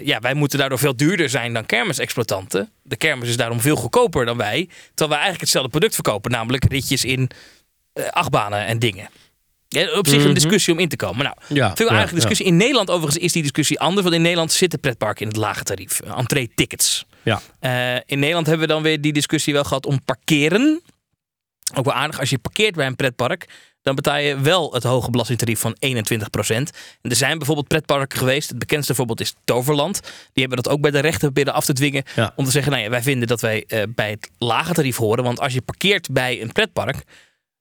ja, 0.07 0.19
wij 0.21 0.35
moeten 0.35 0.59
daardoor 0.59 0.79
veel 0.79 0.97
duurder 0.97 1.29
zijn 1.31 1.53
dan 1.53 1.67
kermisexploitanten. 1.67 2.71
De 2.83 2.97
kermis 2.97 3.29
is 3.29 3.37
daarom 3.37 3.61
veel 3.61 3.77
goedkoper 3.77 4.25
dan 4.25 4.37
wij, 4.37 4.67
terwijl 4.69 5.09
wij 5.09 5.11
eigenlijk 5.19 5.41
hetzelfde 5.41 5.71
product 5.71 5.95
verkopen, 5.95 6.31
namelijk 6.31 6.65
ritjes 6.65 7.05
in 7.05 7.31
eh, 7.93 8.09
achtbanen 8.09 8.67
en 8.67 8.79
dingen. 8.79 9.09
Ja, 9.69 9.93
op 9.99 10.07
zich 10.07 10.19
Mhm. 10.19 10.29
een 10.29 10.35
discussie 10.35 10.73
om 10.73 10.79
in 10.79 10.89
te 10.89 10.97
komen. 10.97 11.25
Nou, 11.25 11.37
Ja, 11.49 11.77
veel 11.77 11.87
ja, 11.91 11.95
aardige 11.97 12.15
discussie. 12.15 12.47
In 12.47 12.57
Nederland 12.57 12.91
overigens 12.91 13.25
is 13.25 13.33
die 13.33 13.43
discussie 13.43 13.81
anders. 13.81 14.03
Want 14.03 14.15
in 14.15 14.23
Nederland 14.23 14.53
zitten 14.53 14.81
pretparken 14.81 15.23
in 15.23 15.29
het 15.29 15.37
lage 15.37 15.63
tarief. 15.63 16.01
eh, 16.01 16.19
Entree-tickets. 16.19 17.05
Ja. 17.23 17.41
Eh, 17.61 17.95
in 18.07 18.19
Nederland 18.19 18.47
hebben 18.47 18.67
we 18.67 18.73
dan 18.73 18.83
weer 18.83 19.01
die 19.01 19.13
discussie 19.13 19.53
wel 19.53 19.65
gehad 19.65 19.87
om 19.87 20.05
parkeren. 20.05 20.83
Ook 21.75 21.85
wel 21.85 21.95
aardig. 21.95 22.21
Als 22.21 22.31
je 22.31 22.39
parkeert 22.39 22.75
bij 22.75 22.87
een 22.87 22.97
pretpark, 22.97 23.47
dan 23.87 23.95
betaal 23.95 24.19
je 24.19 24.41
wel 24.41 24.73
het 24.73 24.83
hoge 24.83 25.11
belastingtarief 25.11 25.61
van 25.61 25.77
21%. 25.77 25.79
En 26.49 26.67
er 27.03 27.17
zijn 27.17 27.37
bijvoorbeeld 27.39 27.69
pretparken 27.69 28.19
geweest. 28.19 28.49
Het 28.49 28.59
bekendste 28.59 28.95
voorbeeld 28.95 29.21
is 29.21 29.35
Toverland. 29.45 30.01
Die 30.33 30.45
hebben 30.45 30.63
dat 30.63 30.69
ook 30.73 30.81
bij 30.81 30.91
de 30.91 30.99
rechter 30.99 31.21
proberen 31.21 31.53
af 31.53 31.65
te 31.65 31.73
dwingen. 31.73 32.03
Ja. 32.17 32.33
Om 32.37 32.45
te 32.45 32.51
zeggen, 32.51 32.73
nou 32.73 32.85
ja, 32.85 32.91
wij 32.91 33.03
vinden 33.03 33.29
dat 33.29 33.41
wij 33.41 33.65
eh, 33.67 33.83
bij 33.95 34.11
het 34.11 34.31
lage 34.39 34.73
tarief 34.73 34.97
horen. 34.97 35.25
Want 35.25 35.41
als 35.41 35.53
je 35.53 35.63
parkeert 35.63 36.13
bij 36.13 36.43
een 36.43 36.53
pretpark, 36.53 37.03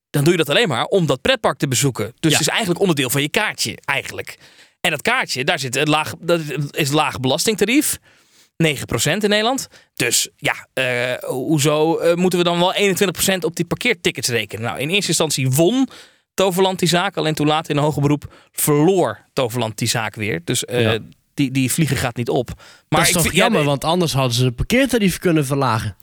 dan 0.09 0.23
doe 0.23 0.31
je 0.31 0.37
dat 0.37 0.49
alleen 0.49 0.67
maar 0.67 0.85
om 0.85 1.05
dat 1.05 1.21
pretpark 1.21 1.57
te 1.57 1.67
bezoeken. 1.67 2.05
Dus 2.19 2.31
Ja. 2.31 2.37
het 2.37 2.47
is 2.47 2.47
eigenlijk 2.53 2.79
onderdeel 2.79 3.09
van 3.09 3.21
je 3.21 3.29
kaartje, 3.29 3.77
eigenlijk. 3.85 4.37
En 4.81 4.91
dat 4.91 5.01
kaartje, 5.01 5.43
daar 5.43 5.59
zit 5.59 5.75
een 5.75 5.89
laag, 5.89 6.13
dat 6.19 6.39
is 6.71 6.89
een 6.89 6.95
laag 6.95 7.19
belastingtarief. 7.19 7.97
9% 8.57 9.23
in 9.23 9.29
Nederland. 9.29 9.67
Dus 9.93 10.29
ja, 10.37 10.67
eh, 10.73 11.13
hoezo 11.29 11.97
eh, 11.97 12.15
moeten 12.15 12.39
we 12.39 12.45
dan 12.45 12.59
wel 12.59 12.73
21% 12.73 13.43
op 13.43 13.55
die 13.55 13.65
parkeertickets 13.65 14.27
rekenen? 14.27 14.63
Nou, 14.65 14.79
in 14.79 14.89
eerste 14.89 15.07
instantie 15.07 15.49
won 15.51 15.89
Toverland 16.35 16.79
die 16.79 16.87
zaak. 16.87 17.17
Alleen 17.17 17.33
toen 17.33 17.47
later 17.47 17.71
in 17.71 17.77
een 17.77 17.83
hoger 17.83 18.01
beroep 18.01 18.33
verloor 18.51 19.19
Toverland 19.33 19.77
die 19.77 19.87
zaak 19.87 20.15
weer. 20.15 20.41
Dus 20.43 20.65
eh, 20.65 20.81
Ja. 20.81 20.97
die, 21.33 21.51
die 21.51 21.71
vliegen 21.71 21.97
gaat 21.97 22.15
niet 22.15 22.29
op. 22.29 22.49
Maar 22.89 22.99
dat 22.99 23.07
is 23.07 23.13
toch 23.13 23.23
ja, 23.25 23.31
jammer, 23.31 23.63
want 23.63 23.83
anders 23.83 24.13
hadden 24.13 24.33
ze 24.33 24.45
het 24.45 24.55
parkeertarief 24.55 25.19
kunnen 25.19 25.45
verlagen. 25.45 25.95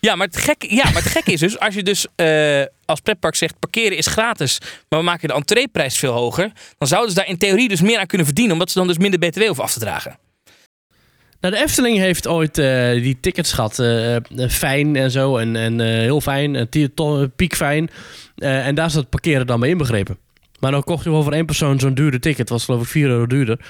Ja, 0.00 0.14
maar 0.16 0.26
het 0.26 0.36
gekke, 0.36 0.74
ja, 0.74 0.84
maar 0.84 1.02
het 1.02 1.12
gekke 1.12 1.32
is 1.32 1.40
dus, 1.40 1.58
als 1.58 1.74
je 1.74 1.82
dus 1.82 2.06
eh, 2.16 2.62
als 2.84 3.00
pretpark 3.00 3.34
zegt 3.34 3.58
parkeren 3.58 3.96
is 3.96 4.06
gratis, 4.06 4.58
maar 4.88 4.98
we 4.98 5.04
maken 5.04 5.28
de 5.28 5.34
entreeprijs 5.34 5.98
veel 5.98 6.12
hoger, 6.12 6.52
dan 6.78 6.88
zouden 6.88 7.10
ze 7.10 7.16
daar 7.16 7.28
in 7.28 7.38
theorie 7.38 7.68
dus 7.68 7.80
meer 7.80 7.98
aan 7.98 8.06
kunnen 8.06 8.26
verdienen, 8.26 8.52
omdat 8.52 8.70
ze 8.70 8.78
dan 8.78 8.86
dus 8.88 8.98
minder 8.98 9.18
btw 9.18 9.40
hoeven 9.46 9.64
af 9.64 9.72
te 9.72 9.78
dragen. 9.78 10.18
Nou, 11.40 11.54
de 11.54 11.60
Efteling 11.60 11.98
heeft 11.98 12.26
ooit 12.26 12.58
eh, 12.58 12.90
die 12.92 13.18
tickets 13.20 13.52
gehad. 13.52 13.78
eh, 13.78 14.16
fijn 14.48 14.96
en 14.96 15.10
zo. 15.10 15.36
En, 15.36 15.56
en 15.56 15.80
heel 15.80 16.20
fijn. 16.20 16.68
Uh, 17.00 17.24
piekfijn. 17.36 17.90
Eh, 18.38 18.66
en 18.66 18.74
daar 18.74 18.90
zat 18.90 19.00
het 19.00 19.10
parkeren 19.10 19.46
dan 19.46 19.60
bij 19.60 19.68
inbegrepen. 19.68 20.18
Maar 20.58 20.70
dan 20.70 20.82
kocht 20.82 21.04
je 21.04 21.10
wel 21.10 21.22
voor 21.22 21.32
één 21.32 21.46
persoon 21.46 21.78
zo'n 21.78 21.94
dure 21.94 22.18
ticket. 22.18 22.48
was 22.48 22.64
geloof 22.64 22.82
ik 22.82 22.88
4 22.88 23.08
euro 23.08 23.26
duurder. 23.26 23.60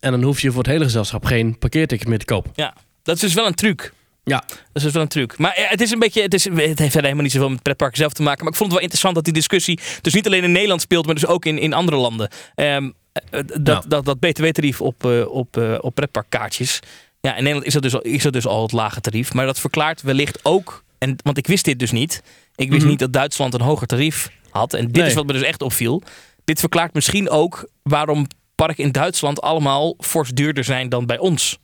En 0.00 0.10
dan 0.10 0.22
hoef 0.22 0.40
je 0.40 0.50
voor 0.50 0.62
het 0.62 0.70
hele 0.70 0.84
gezelschap 0.84 1.24
geen 1.24 1.58
parkeerticket 1.58 2.08
meer 2.08 2.18
te 2.18 2.24
kopen. 2.24 2.50
Ja, 2.54 2.74
dat 3.02 3.14
is 3.14 3.20
dus 3.20 3.34
wel 3.34 3.46
een 3.46 3.54
truc. 3.54 3.92
Ja. 4.24 4.44
Dat 4.46 4.56
is 4.72 4.82
dus 4.82 4.92
wel 4.92 5.02
een 5.02 5.08
truc. 5.08 5.38
Maar 5.38 5.52
eh, 5.52 5.70
het 5.70 5.80
is 5.80 5.90
een 5.90 5.98
beetje, 5.98 6.22
het, 6.22 6.34
is, 6.34 6.44
het 6.44 6.56
heeft 6.56 6.76
verder 6.78 7.02
helemaal 7.02 7.22
niet 7.22 7.32
zoveel 7.32 7.50
met 7.50 7.62
pretparken 7.62 7.96
zelf 7.96 8.12
te 8.12 8.22
maken. 8.22 8.44
Maar 8.44 8.52
ik 8.52 8.58
vond 8.58 8.70
het 8.70 8.78
wel 8.78 8.88
interessant 8.88 9.14
dat 9.14 9.24
die 9.24 9.32
discussie 9.32 9.78
dus 10.00 10.14
niet 10.14 10.26
alleen 10.26 10.44
in 10.44 10.52
Nederland 10.52 10.80
speelt, 10.80 11.06
maar 11.06 11.14
dus 11.14 11.26
ook 11.26 11.44
in, 11.44 11.58
in 11.58 11.72
andere 11.72 11.96
landen. 11.96 12.28
Ehm, 12.54 12.90
eh, 13.30 13.40
dat, 13.60 13.84
dat, 13.88 14.04
dat 14.04 14.18
btw-tarief 14.18 14.80
op, 14.80 15.04
eh, 15.04 15.28
op, 15.28 15.56
eh, 15.56 15.78
op 15.80 15.94
pretparkkaartjes. 15.94 16.80
Ja, 17.20 17.36
in 17.36 17.42
Nederland 17.42 17.66
is 17.66 17.72
dat, 17.72 17.82
dus 17.82 17.94
al, 17.94 18.00
is 18.00 18.22
dat 18.22 18.32
dus 18.32 18.46
al 18.46 18.62
het 18.62 18.72
lage 18.72 19.00
tarief. 19.00 19.34
Maar 19.34 19.46
dat 19.46 19.60
verklaart 19.60 20.02
wellicht 20.02 20.38
ook, 20.42 20.83
en, 20.98 21.16
want 21.22 21.38
ik 21.38 21.46
wist 21.46 21.64
dit 21.64 21.78
dus 21.78 21.90
niet. 21.92 22.22
Ik 22.54 22.68
wist 22.68 22.80
Mhm. 22.80 22.90
niet 22.90 22.98
dat 22.98 23.12
Duitsland 23.12 23.54
een 23.54 23.60
hoger 23.60 23.86
tarief 23.86 24.30
had. 24.50 24.74
En 24.74 24.86
dit 24.86 24.96
Nee. 24.96 25.06
is 25.06 25.14
wat 25.14 25.26
me 25.26 25.32
dus 25.32 25.42
echt 25.42 25.62
opviel. 25.62 26.02
dit 26.44 26.60
verklaart 26.60 26.94
misschien 26.94 27.30
ook 27.30 27.68
waarom 27.82 28.26
parken 28.54 28.84
in 28.84 28.92
Duitsland 28.92 29.40
allemaal 29.40 29.94
fors 29.98 30.30
duurder 30.30 30.64
zijn 30.64 30.88
dan 30.88 31.06
bij 31.06 31.18
ons. 31.18 31.58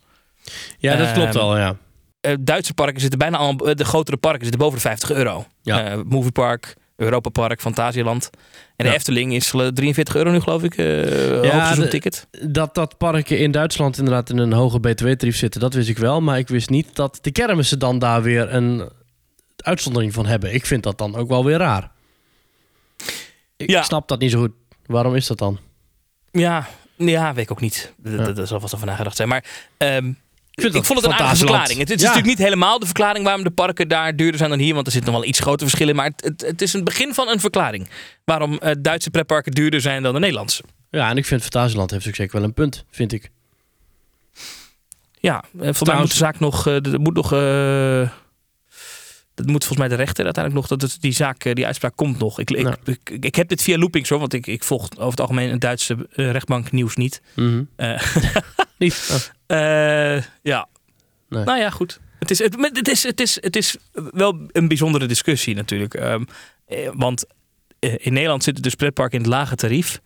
Ja, 0.79 0.97
dat 0.97 1.13
klopt 1.13 1.29
Ehm, 1.35 1.39
wel, 1.39 1.57
ja. 1.59 1.77
Eh, 2.21 2.35
Duitse 2.41 2.75
parken 2.75 3.01
zitten 3.01 3.19
bijna 3.19 3.37
allemaal, 3.37 3.69
eh, 3.69 3.75
de 3.75 3.85
grotere 3.85 4.17
parken 4.17 4.43
zitten 4.43 4.59
boven 4.61 4.75
de 4.75 4.81
50 4.81 5.11
euro. 5.11 5.47
Ja. 5.63 5.85
Eh, 5.85 5.99
Moviepark, 6.07 6.75
Europa 6.97 7.29
Park, 7.31 7.61
Fantasieland. 7.61 8.31
En 8.77 8.87
de. 8.87 8.93
Efteling 8.95 9.35
is 9.35 9.53
eh, 9.53 9.67
43 9.67 10.15
euro 10.15 10.31
nu 10.31 10.41
geloof 10.41 10.63
ik, 10.63 10.77
eh 10.77 11.43
Ja, 11.45 11.75
de- 11.75 11.89
ticket. 11.89 12.27
Dat, 12.49 12.75
dat 12.75 12.99
parken 12.99 13.39
in 13.39 13.51
Duitsland 13.51 13.99
inderdaad 13.99 14.31
in 14.31 14.39
een 14.39 14.53
hoge 14.53 14.81
btw-tarief 14.81 15.37
zitten, 15.37 15.61
dat 15.61 15.75
wist 15.75 15.89
ik 15.89 15.99
wel. 15.99 16.21
Maar 16.21 16.39
ik 16.39 16.49
wist 16.49 16.71
niet 16.71 16.97
dat 16.97 17.19
de 17.21 17.31
kermissen 17.31 17.79
dan 17.79 17.99
daar 17.99 18.23
weer 18.23 18.55
een 18.55 18.91
uitzondering 19.65 20.13
van 20.13 20.27
hebben. 20.27 20.55
Ik 20.55 20.67
vind 20.67 20.83
dat 20.83 20.99
dan 20.99 21.17
ook 21.17 21.29
wel 21.29 21.45
weer 21.45 21.59
raar. 21.59 21.91
Ik 23.57 23.71
Ja. 23.71 23.83
snap 23.83 24.09
dat 24.09 24.21
niet 24.21 24.31
zo 24.31 24.39
goed. 24.41 24.53
Waarom 24.87 25.15
is 25.15 25.27
dat 25.27 25.39
dan? 25.39 25.59
Ja, 26.33 26.69
ja, 26.97 27.35
weet 27.35 27.45
ik 27.45 27.51
ook 27.51 27.61
niet. 27.61 27.93
Dat, 27.97 28.37
Ja. 28.37 28.45
zal 28.45 28.61
vast 28.61 28.75
over 28.75 28.87
nagedacht 28.87 29.17
zijn. 29.17 29.29
Maar 29.29 29.45
ehm, 29.77 30.09
ik, 30.09 30.61
vind 30.61 30.73
dat 30.73 30.87
vond 30.87 30.99
het 31.03 31.11
een 31.11 31.17
aardige 31.19 31.37
verklaring. 31.37 31.79
Het, 31.79 31.89
het 31.89 31.99
is 31.99 32.03
Ja. 32.03 32.09
natuurlijk 32.09 32.39
niet 32.39 32.47
helemaal 32.47 32.79
de 32.79 32.85
verklaring 32.87 33.25
waarom 33.25 33.45
de 33.45 33.51
parken 33.51 33.89
daar 33.89 34.17
duurder 34.17 34.39
zijn 34.39 34.51
dan 34.51 34.59
hier. 34.59 34.75
Want 34.75 34.87
er 34.87 34.93
zitten 34.93 35.11
nog 35.13 35.21
wel 35.21 35.29
iets 35.31 35.39
grotere 35.41 35.69
verschillen. 35.69 35.97
Maar 35.97 36.05
het, 36.07 36.25
het, 36.25 36.41
het 36.41 36.63
is 36.63 36.73
een 36.73 36.85
begin 36.85 37.15
van 37.15 37.29
een 37.29 37.41
verklaring. 37.41 37.89
Waarom 38.25 38.59
eh, 38.59 38.73
Duitse 38.79 39.11
pretparken 39.11 39.53
duurder 39.53 39.81
zijn 39.81 40.03
dan 40.03 40.13
de 40.15 40.19
Nederlandse. 40.21 40.63
Ja, 40.91 41.11
en 41.11 41.17
ik 41.17 41.27
vind 41.27 41.41
Fantasieland 41.43 41.91
heeft 41.91 42.07
ook 42.09 42.15
zeker 42.15 42.35
wel 42.37 42.45
een 42.45 42.55
punt, 42.55 42.85
vind 42.91 43.13
ik. 43.13 43.31
Ja, 45.21 45.45
eh, 45.55 45.61
volgens 45.61 45.89
mij 45.89 45.99
moet 45.99 46.11
de 46.11 46.17
zaak 46.17 46.39
nog... 46.41 46.67
eh, 46.67 46.87
er 46.87 47.01
moet 47.01 47.15
nog... 47.15 47.33
dat 49.41 49.51
moet 49.51 49.65
volgens 49.65 49.79
mij 49.79 49.97
de 49.97 50.03
rechter 50.03 50.25
uiteindelijk 50.25 50.69
nog... 50.69 50.79
Dat 50.79 50.91
het, 50.91 51.01
die 51.03 51.13
zaak, 51.13 51.45
eh, 51.45 51.55
die 51.55 51.67
uitspraak 51.67 51.97
komt 51.97 52.19
nog. 52.19 52.39
Ik, 52.39 52.51
ik, 52.51 52.63
Nou. 52.63 52.77
ik, 52.85 53.11
ik 53.21 53.35
heb 53.35 53.49
dit 53.49 53.63
via 53.63 53.79
loopings 53.79 54.09
hoor. 54.09 54.19
Want 54.19 54.33
ik, 54.33 54.47
ik 54.47 54.65
volg 54.65 54.89
over 54.91 55.11
het 55.11 55.21
algemeen 55.21 55.51
het 55.51 55.61
Duitse 55.61 56.09
eh, 56.13 56.31
rechtbank 56.31 56.73
nieuws 56.73 56.97
niet. 56.97 57.23
Mhm. 57.35 57.63
Eh, 57.77 58.03
Niet? 58.79 59.31
Oh. 59.47 60.19
Ja. 60.43 60.69
Nee. 61.29 61.45
Nou 61.45 61.59
ja, 61.59 61.71
goed. 61.71 62.01
Het 62.19 62.31
is, 62.31 62.39
het, 62.39 62.57
het, 62.73 62.89
is, 62.89 63.03
het, 63.03 63.21
is, 63.21 63.39
het 63.41 63.57
is 63.57 63.77
wel 63.93 64.41
een 64.53 64.69
bijzondere 64.69 65.07
discussie 65.07 65.55
natuurlijk. 65.55 65.95
Ehm, 65.95 66.25
eh, 66.67 66.91
want 66.95 67.25
in 67.79 68.13
Nederland 68.13 68.45
zitten 68.45 68.63
dus 68.63 68.75
pretparken 68.75 69.19
in 69.19 69.25
het 69.25 69.33
lage 69.33 69.55
tarief. 69.55 70.01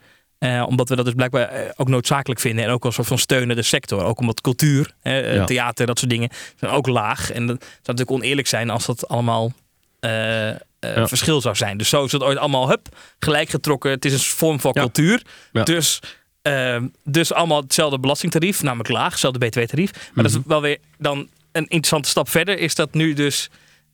Eh, 0.44 0.64
omdat 0.66 0.88
we 0.88 0.96
dat 0.96 1.04
dus 1.04 1.14
blijkbaar 1.14 1.48
eh, 1.48 1.70
ook 1.76 1.88
noodzakelijk 1.88 2.40
vinden. 2.40 2.64
En 2.64 2.70
ook 2.70 2.84
als 2.84 2.88
een 2.88 3.04
soort 3.04 3.06
van 3.08 3.18
steunen 3.18 3.56
de 3.56 3.62
sector. 3.62 4.02
Ook 4.04 4.18
omdat 4.20 4.40
cultuur, 4.40 4.94
eh, 5.02 5.34
Ja. 5.34 5.44
theater, 5.44 5.86
dat 5.86 5.98
soort 5.98 6.10
dingen 6.10 6.28
zijn 6.58 6.70
ook 6.70 6.86
laag. 6.86 7.30
En 7.32 7.46
dat 7.46 7.56
zou 7.60 7.70
natuurlijk 7.84 8.10
oneerlijk 8.10 8.46
zijn 8.48 8.70
als 8.70 8.86
dat 8.86 9.08
allemaal 9.08 9.52
Ja. 10.00 11.06
verschil 11.06 11.40
zou 11.40 11.54
zijn. 11.56 11.76
Dus 11.76 11.88
zo 11.88 12.04
is 12.04 12.12
het 12.12 12.22
ooit 12.22 12.38
allemaal 12.38 12.68
hup, 12.68 12.88
gelijk 13.18 13.48
getrokken. 13.48 13.90
Het 13.90 14.04
is 14.04 14.12
een 14.12 14.18
vorm 14.18 14.60
van 14.60 14.70
Ja. 14.74 14.80
cultuur. 14.80 15.22
Dus, 15.64 16.00
ehm, 16.42 16.86
dus 17.04 17.32
allemaal 17.32 17.60
hetzelfde 17.60 17.98
belastingtarief, 17.98 18.62
namelijk 18.62 18.88
laag, 18.88 19.10
hetzelfde 19.10 19.38
btw-tarief. 19.48 19.92
Maar 19.92 20.24
dat 20.24 20.32
is 20.32 20.38
Mhm. 20.38 20.48
wel 20.48 20.60
weer 20.60 20.78
dan 20.98 21.18
een 21.52 21.62
interessante 21.66 22.08
stap 22.08 22.28
verder. 22.28 22.58
Is 22.58 22.74
dat 22.74 22.94
nu 22.94 23.12
dus 23.12 23.50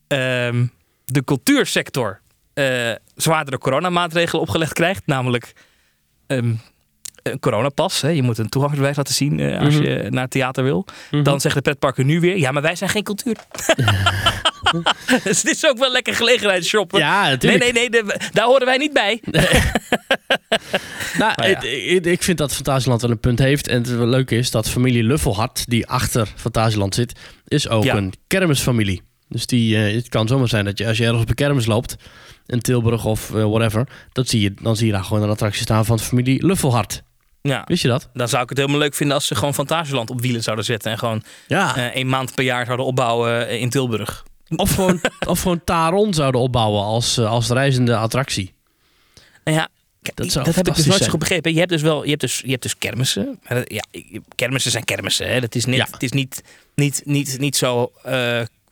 ehm, 0.07 0.65
de 1.05 1.23
cultuursector 1.23 2.19
eh 2.53 2.91
zwaardere 3.15 3.57
coronamaatregelen 3.57 4.41
opgelegd 4.41 4.73
krijgt. 4.73 5.01
Namelijk 5.05 5.53
ehm, 6.37 6.53
een 7.23 7.39
coronapas. 7.39 8.01
Hè. 8.01 8.09
Je 8.09 8.21
moet 8.23 8.37
een 8.37 8.49
toegangsbewijs 8.49 8.95
laten 8.97 9.13
zien 9.13 9.39
eh, 9.39 9.59
als 9.59 9.73
Mhm. 9.73 9.83
je 9.83 10.07
naar 10.09 10.21
het 10.21 10.31
theater 10.31 10.63
wil. 10.63 10.85
Mhm. 11.11 11.23
Dan 11.23 11.41
zeggen 11.41 11.61
de 11.63 11.69
pretparken 11.69 12.05
nu 12.05 12.19
weer, 12.19 12.37
ja, 12.37 12.51
maar 12.51 12.61
wij 12.61 12.75
zijn 12.75 12.89
geen 12.89 13.03
cultuur. 13.03 13.35
dus 15.23 15.41
dit 15.41 15.55
is 15.55 15.65
ook 15.67 15.77
wel 15.77 15.91
lekker 15.91 16.15
gelegenheid 16.15 16.65
shoppen. 16.65 16.99
Ja, 16.99 17.21
Nee, 17.21 17.29
natuurlijk. 17.29 17.63
nee, 17.63 17.71
nee, 17.73 17.89
de- 17.89 18.19
daar 18.33 18.45
horen 18.45 18.65
wij 18.65 18.77
niet 18.77 18.93
bij. 18.93 19.21
Nou, 21.17 21.33
ja. 21.35 21.61
ik, 21.61 22.05
ik 22.05 22.23
vind 22.23 22.37
dat 22.37 22.53
Fantasieland 22.53 23.01
wel 23.01 23.11
een 23.11 23.19
punt 23.19 23.39
heeft. 23.39 23.67
En 23.67 23.77
het 23.77 23.89
wel 23.95 24.07
leuk 24.07 24.31
is 24.31 24.51
dat 24.51 24.69
familie 24.69 25.03
Luffelhart, 25.03 25.63
die 25.69 25.87
achter 25.87 26.27
Fantasieland 26.35 26.95
zit, 26.95 27.19
is 27.47 27.67
ook 27.69 27.83
Ja. 27.83 27.95
een 27.95 28.13
kermisfamilie. 28.27 29.01
Dus 29.27 29.45
die, 29.45 29.75
eh, 29.85 29.95
het 29.95 30.09
kan 30.09 30.27
zomaar 30.27 30.47
zijn 30.47 30.65
dat 30.65 30.77
je 30.77 30.87
als 30.87 30.97
je 30.97 31.03
ergens 31.03 31.21
op 31.21 31.29
een 31.29 31.35
kermis 31.35 31.65
loopt, 31.65 31.95
in 32.51 32.59
Tilburg 32.59 33.05
of 33.05 33.35
eh, 33.35 33.43
whatever, 33.45 33.87
dat 34.11 34.27
zie 34.27 34.41
je, 34.41 34.53
dan 34.61 34.75
zie 34.75 34.85
je 34.85 34.91
daar 34.91 35.03
gewoon 35.03 35.23
een 35.23 35.29
attractie 35.29 35.61
staan 35.61 35.85
van 35.85 35.97
de 35.97 36.03
familie 36.03 36.45
Luffelhart. 36.45 37.03
Ja, 37.41 37.63
Wist 37.65 37.81
je 37.81 37.87
dat? 37.87 38.09
dan 38.13 38.27
zou 38.29 38.43
ik 38.43 38.49
het 38.49 38.57
helemaal 38.57 38.79
leuk 38.79 38.93
vinden 38.95 39.15
als 39.15 39.27
ze 39.27 39.35
gewoon 39.35 39.53
Fantasieland 39.53 40.09
op 40.09 40.21
wielen 40.21 40.43
zouden 40.43 40.65
zetten. 40.65 40.91
En 40.91 40.97
gewoon 40.97 41.23
Ja. 41.47 41.75
eh 41.75 41.95
een 41.95 42.07
maand 42.09 42.35
per 42.35 42.43
jaar 42.43 42.65
zouden 42.65 42.85
opbouwen 42.85 43.47
eh, 43.47 43.61
in 43.61 43.69
Tilburg. 43.69 44.25
Of, 44.55 44.73
gewoon, 44.75 45.01
of 45.27 45.41
gewoon 45.41 45.63
Taron 45.63 46.13
zouden 46.13 46.41
opbouwen 46.41 46.83
als, 46.83 47.17
als 47.19 47.49
reizende 47.49 47.95
attractie. 47.97 48.53
Nou 49.43 49.57
ja, 49.57 49.69
Dat 50.01 50.31
dat 50.33 50.55
heb 50.55 50.67
ik 50.67 50.75
dus 50.75 50.85
nooit 50.85 51.03
zo 51.03 51.09
goed 51.09 51.19
begrepen. 51.19 51.51
Je 51.53 51.57
hebt 51.59 51.69
dus 51.71 51.81
wel, 51.81 52.03
je 52.03 52.09
hebt 52.09 52.21
dus, 52.21 52.39
je 52.39 52.49
hebt 52.49 52.61
dus 52.63 52.77
kermissen. 52.77 53.39
Ja, 53.65 53.83
kermissen 54.35 54.71
zijn 54.71 54.83
kermissen. 54.83 55.27
Hè. 55.27 55.39
Dat 55.41 55.55
is, 55.55 55.65
net, 55.65 55.75
Ja. 55.75 55.87
het 55.91 56.03
is 56.03 56.11
niet, 56.11 56.43
niet, 56.75 57.01
niet, 57.05 57.39
niet 57.39 57.55
zo. 57.55 57.91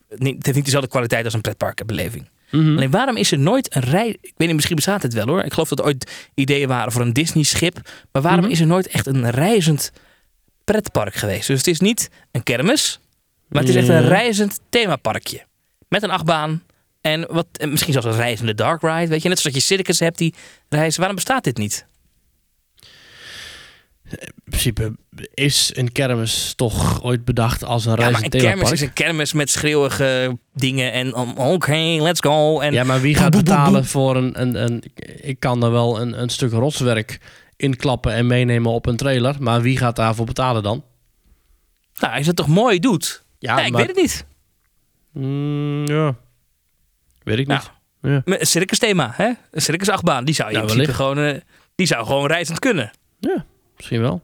niet, 0.10 0.36
het 0.36 0.46
heeft 0.46 0.56
niet 0.56 0.66
dezelfde 0.66 0.90
kwaliteit 0.90 1.26
als 1.26 1.34
een 1.34 1.42
Mhm. 2.52 2.76
Alleen 2.76 2.92
waarom 2.92 3.18
is 3.18 3.32
er 3.32 3.40
nooit 3.40 3.76
een 3.76 3.82
rij... 3.82 4.08
Ik 4.10 4.20
weet 4.22 4.48
niet, 4.48 4.54
misschien 4.54 4.76
bestaat 4.76 5.02
het 5.04 5.14
wel 5.14 5.28
hoor. 5.28 5.44
Ik 5.44 5.54
geloof 5.54 5.70
dat 5.70 5.80
er 5.80 5.86
ooit 5.86 6.30
ideeën 6.34 6.68
waren 6.68 6.92
voor 6.92 7.02
een 7.02 7.14
Disney-schip. 7.14 7.80
Maar 8.12 8.22
waarom 8.22 8.42
Mhm. 8.44 8.52
is 8.52 8.60
er 8.60 8.68
nooit 8.68 8.88
echt 8.88 9.08
een 9.08 9.30
reizend 9.30 9.92
pretpark 10.64 11.16
geweest? 11.16 11.48
Dus 11.48 11.58
het 11.58 11.68
is 11.68 11.80
niet 11.80 12.10
een 12.32 12.44
kermis, 12.44 13.00
maar 13.48 13.62
het 13.62 13.70
is 13.70 13.76
echt 13.76 13.88
een 13.88 14.08
reizend 14.08 14.60
themaparkje. 14.70 15.42
Met 15.88 16.04
een 16.04 16.10
achtbaan 16.12 16.64
en 17.02 17.28
wat, 17.30 17.46
en 17.52 17.70
misschien 17.70 17.94
zelfs 17.94 18.08
een 18.08 18.16
reizende 18.16 18.54
dark 18.56 18.82
ride. 18.82 19.08
Weet 19.08 19.22
je, 19.22 19.30
net 19.30 19.40
zoals 19.40 19.56
je 19.56 19.62
circus 19.62 20.00
hebt 20.00 20.18
die 20.18 20.34
reizen. 20.70 20.98
Waarom 21.00 21.16
bestaat 21.16 21.44
dit 21.44 21.58
niet? 21.58 21.86
In 24.12 24.34
principe 24.44 24.96
is 25.34 25.72
een 25.76 25.92
kermis 25.92 26.54
toch 26.56 27.04
ooit 27.04 27.26
bedacht 27.26 27.64
als 27.64 27.86
een 27.86 27.92
Ja, 27.92 27.98
maar 27.98 28.10
reizend 28.10 28.34
een 28.34 28.42
kermis 28.42 28.72
is 28.72 28.82
een 28.82 28.94
kermis 28.94 29.34
met 29.34 29.50
schreeuwige 29.50 30.38
dingen 30.54 30.92
en 30.92 31.20
um, 31.20 31.38
oké, 31.38 31.76
let's 31.78 32.20
go. 32.20 32.60
En 32.60 32.74
Ja, 32.74 32.84
maar 32.84 33.02
wie 33.02 33.16
gaat 33.16 33.32
betalen 33.32 33.86
voor 33.86 34.16
een, 34.16 34.42
een, 34.42 34.64
een... 34.64 34.84
Ik 35.22 35.40
kan 35.40 35.64
er 35.64 35.72
wel 35.72 36.02
een, 36.02 36.22
een 36.22 36.30
stuk 36.30 36.52
rotswerk 36.52 37.20
inklappen 37.56 38.14
en 38.14 38.28
meenemen 38.28 38.72
op 38.72 38.86
een 38.86 38.98
trailer. 38.98 39.36
Maar 39.40 39.62
wie 39.62 39.78
gaat 39.78 39.96
daarvoor 39.96 40.26
betalen 40.26 40.64
dan? 40.64 40.84
nou, 42.00 42.12
als 42.14 42.22
je 42.22 42.28
het 42.28 42.36
toch 42.36 42.48
mooi 42.48 42.80
doet. 42.80 43.24
Ja, 43.40 43.60
Ja, 43.60 43.66
ik 43.66 43.72
maar- 43.72 43.80
weet 43.86 43.90
het 43.96 44.02
niet. 44.02 44.26
Mm, 45.14 45.86
ja. 45.88 46.16
Weet 47.24 47.40
ik 47.40 47.48
Nou, 47.48 47.62
niet. 47.62 47.72
Ja. 48.02 48.22
Een 48.40 48.46
circusthema, 48.48 49.12
hè? 49.16 49.32
Een 49.52 49.62
circusachtbaan, 49.62 50.26
die 50.26 50.36
zou 50.36 50.50
je 50.50 50.56
Ja, 50.56 50.62
in 50.62 50.68
principe 50.68 50.94
gewoon, 50.94 51.18
eh, 51.18 51.42
die 51.76 51.88
zou 51.88 52.06
gewoon 52.06 52.28
reizend 52.28 52.60
kunnen. 52.60 52.92
Ja, 53.20 53.46
misschien 53.80 54.02
wel. 54.02 54.22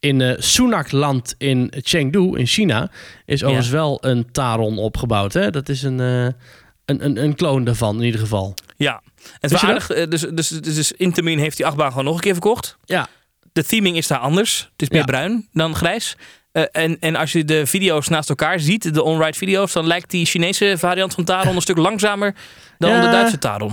In 0.00 0.20
eh 0.20 0.34
Sunakland 0.38 1.34
in 1.38 1.72
Chengdu 1.76 2.36
in 2.38 2.46
China 2.46 2.90
is 3.24 3.42
overigens 3.44 3.70
wel 3.72 3.98
een 4.00 4.30
Taron 4.32 4.78
opgebouwd. 4.78 5.32
Hè? 5.32 5.50
Dat 5.50 5.68
is 5.68 5.82
een, 5.82 6.00
eh, 6.00 6.24
een, 6.24 7.04
een, 7.04 7.22
een 7.22 7.34
kloon 7.34 7.64
daarvan 7.64 7.96
in 7.98 8.02
ieder 8.04 8.20
geval. 8.20 8.54
Ja, 8.76 9.02
aardig. 9.40 9.90
eh, 9.90 10.08
Dus, 10.10 10.20
dus, 10.20 10.48
dus, 10.48 10.74
dus 10.74 10.92
Intamin 10.92 11.38
heeft 11.38 11.56
die 11.56 11.66
achtbaan 11.66 11.88
gewoon 11.90 12.04
nog 12.04 12.14
een 12.14 12.20
keer 12.20 12.32
verkocht. 12.32 12.76
Ja. 12.84 13.08
De 13.52 13.64
theming 13.64 13.96
is 13.96 14.06
daar 14.06 14.18
anders. 14.18 14.68
Het 14.72 14.82
is 14.82 14.88
meer 14.88 14.98
Ja. 15.00 15.04
bruin 15.06 15.48
dan 15.52 15.74
grijs. 15.74 16.16
Eh, 16.52 16.62
en, 16.72 16.96
en 17.00 17.16
als 17.16 17.32
je 17.32 17.44
de 17.44 17.66
video's 17.66 18.08
naast 18.08 18.28
elkaar 18.28 18.60
ziet, 18.60 18.94
de 18.94 19.02
on-ride 19.02 19.38
video's, 19.38 19.72
dan 19.72 19.86
lijkt 19.86 20.10
die 20.10 20.26
Chinese 20.26 20.74
variant 20.78 21.14
van 21.14 21.24
Taron 21.24 21.54
een 21.54 21.62
stuk 21.68 21.76
langzamer 21.76 22.34
dan 22.78 22.90
Ja. 22.90 23.00
de 23.04 23.10
Duitse 23.10 23.38
Taron. 23.38 23.70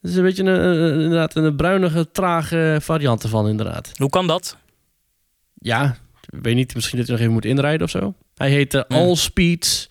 Het 0.00 0.10
is 0.10 0.16
een 0.16 0.22
beetje 0.22 0.42
een, 0.42 0.64
een- 0.64 1.00
inderdaad 1.00 1.34
een 1.34 1.56
bruinige, 1.56 2.10
trage 2.12 2.78
variant 2.82 3.22
ervan 3.22 3.48
inderdaad. 3.48 3.90
Hoe 3.96 4.10
kan 4.10 4.26
dat? 4.26 4.56
Ja, 5.62 5.96
weet 6.26 6.54
niet. 6.54 6.74
Misschien 6.74 6.98
dat 6.98 7.06
je 7.06 7.12
nog 7.12 7.20
even 7.20 7.32
moet 7.32 7.44
inrijden 7.44 7.82
of 7.82 7.90
zo. 7.90 8.14
Hij 8.36 8.50
heet 8.50 8.72
Ja. 8.72 8.84
All 8.88 9.14
Speeds. 9.14 9.88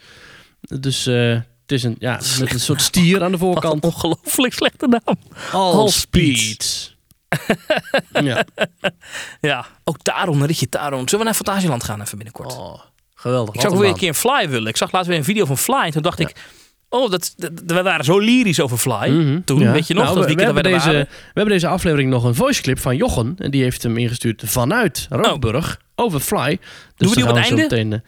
Dus 0.61 1.05
eh, 1.07 1.29
het 1.61 1.71
is 1.71 1.83
een, 1.83 1.95
ja, 1.99 2.19
met 2.39 2.53
een 2.53 2.59
soort 2.59 2.81
stier 2.81 3.23
aan 3.23 3.31
de 3.31 3.37
voorkant. 3.37 3.83
ongelooflijk 3.83 4.53
slechte 4.53 4.87
naam. 4.87 5.17
All, 5.51 5.73
All 5.73 5.89
Speeds. 5.89 6.95
ja. 8.13 8.45
Ja, 9.41 9.65
ook 9.83 9.97
een 10.41 10.45
ritje 10.45 10.69
Taron. 10.69 10.99
Zullen 11.03 11.19
we 11.19 11.23
naar 11.25 11.33
Fantasieland 11.33 11.83
gaan 11.83 12.01
even 12.01 12.17
binnenkort? 12.17 12.57
Oh, 12.57 12.79
geweldig. 13.15 13.53
Ik 13.55 13.61
zou 13.61 13.73
ook 13.73 13.79
weer 13.79 13.89
een 13.89 13.95
keer 13.95 14.07
een 14.07 14.15
Fly 14.15 14.49
willen. 14.49 14.67
Ik 14.67 14.77
zag 14.77 14.91
laatst 14.91 15.07
weer 15.09 15.17
een 15.17 15.23
video 15.23 15.45
van 15.45 15.57
Fly. 15.57 15.75
En 15.83 15.91
toen 15.91 16.01
dacht 16.01 16.19
ik, 16.19 16.35
oh, 16.91 17.09
dat, 17.11 17.33
dat- 17.37 17.51
we 17.65 17.81
waren 17.81 18.05
zo 18.05 18.19
lyrisch 18.19 18.59
over 18.59 18.77
Fly. 18.77 19.09
Mhm. 19.09 19.39
Toen, 19.45 19.59
Ja. 19.59 19.71
weet 19.71 19.87
je 19.87 19.93
nog, 19.93 20.03
Nou, 20.03 20.15
dat 20.15 20.33
we, 20.33 20.43
hebben 20.43 20.63
deze, 20.63 20.89
we 20.89 21.07
hebben 21.33 21.53
deze 21.53 21.67
aflevering 21.67 22.09
nog 22.09 22.23
een 22.23 22.35
voiceclip 22.35 22.79
van 22.79 22.95
Jochen. 22.95 23.35
En 23.37 23.51
die 23.51 23.63
heeft 23.63 23.83
hem 23.83 23.97
ingestuurd 23.97 24.41
vanuit 24.45 25.05
Rookburg 25.09 25.79
over 25.95 26.19
Fly. 26.19 26.49
Dus 26.49 26.59
Doen 26.97 27.09
we 27.09 27.15
die 27.15 27.23
op 27.29 27.35
het 27.35 27.45
einde? 27.45 27.61
meteen, 27.61 27.93
eh, 27.93 27.99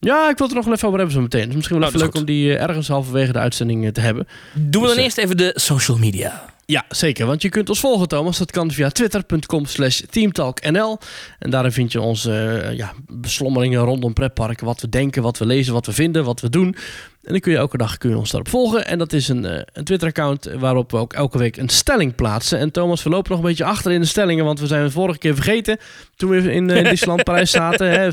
ja, 0.00 0.28
ik 0.30 0.38
wil 0.38 0.46
het 0.48 0.56
er 0.56 0.62
nog 0.64 0.74
even 0.74 0.86
over 0.88 0.98
hebben 0.98 1.16
zo 1.16 1.22
meteen. 1.22 1.46
Dus 1.46 1.54
misschien 1.54 1.78
wel 1.78 1.88
Nou, 1.90 2.00
leuk 2.02 2.12
is 2.14 2.20
om 2.20 2.26
die 2.26 2.56
eh, 2.56 2.62
ergens 2.62 2.88
halverwege 2.88 3.32
de 3.32 3.38
uitzending 3.38 3.84
eh, 3.84 3.90
te 3.90 4.00
hebben. 4.00 4.26
Doen 4.52 4.64
we 4.64 4.70
Dus, 4.78 4.88
dan 4.88 4.98
eh, 4.98 5.04
eerst 5.04 5.18
even 5.18 5.36
de 5.36 5.52
social 5.54 5.96
media. 5.98 6.44
Ja, 6.66 6.84
zeker. 6.88 7.26
Want 7.26 7.42
je 7.42 7.48
kunt 7.48 7.68
ons 7.68 7.80
volgen, 7.80 8.08
Thomas. 8.08 8.38
Dat 8.38 8.50
kan 8.50 8.70
via 8.70 8.88
twitter.com 8.88 9.66
slash 9.66 10.00
teamtalknl. 10.10 10.98
En 11.38 11.50
daarin 11.50 11.72
vind 11.72 11.92
je 11.92 12.00
onze 12.00 12.60
eh, 12.62 12.76
ja, 12.76 12.92
beslommeringen 13.06 13.80
rondom 13.80 14.12
pretparken. 14.12 14.66
Wat 14.66 14.80
we 14.80 14.88
denken, 14.88 15.22
wat 15.22 15.38
we 15.38 15.46
lezen, 15.46 15.72
wat 15.72 15.86
we 15.86 15.92
vinden, 15.92 16.24
wat 16.24 16.40
we 16.40 16.50
doen. 16.50 16.76
En 17.22 17.32
dan 17.32 17.40
kun 17.40 17.52
je 17.52 17.58
elke 17.58 17.76
dag 17.76 17.98
kun 17.98 18.10
je 18.10 18.16
ons 18.16 18.30
daarop 18.30 18.48
volgen. 18.48 18.86
En 18.86 18.98
dat 18.98 19.12
is 19.12 19.28
een, 19.28 19.44
eh, 19.44 19.62
een 19.72 19.84
Twitter-account 19.84 20.50
waarop 20.58 20.90
we 20.90 20.96
ook 20.96 21.12
elke 21.12 21.38
week 21.38 21.56
een 21.56 21.68
stelling 21.68 22.14
plaatsen. 22.14 22.58
En 22.58 22.70
Thomas, 22.70 23.02
we 23.02 23.10
lopen 23.10 23.30
nog 23.30 23.40
een 23.40 23.46
beetje 23.46 23.64
achter 23.64 23.92
in 23.92 24.00
de 24.00 24.06
stellingen. 24.06 24.44
Want 24.44 24.60
we 24.60 24.66
zijn 24.66 24.82
het 24.82 24.92
vorige 24.92 25.18
keer 25.18 25.34
vergeten 25.34 25.78
toen 26.16 26.30
we 26.30 26.52
in 26.52 26.68
uh, 26.68 26.88
Disneyland 26.88 27.24
Parijs 27.30 27.50
zaten. 27.50 27.90
Hè. 27.90 28.10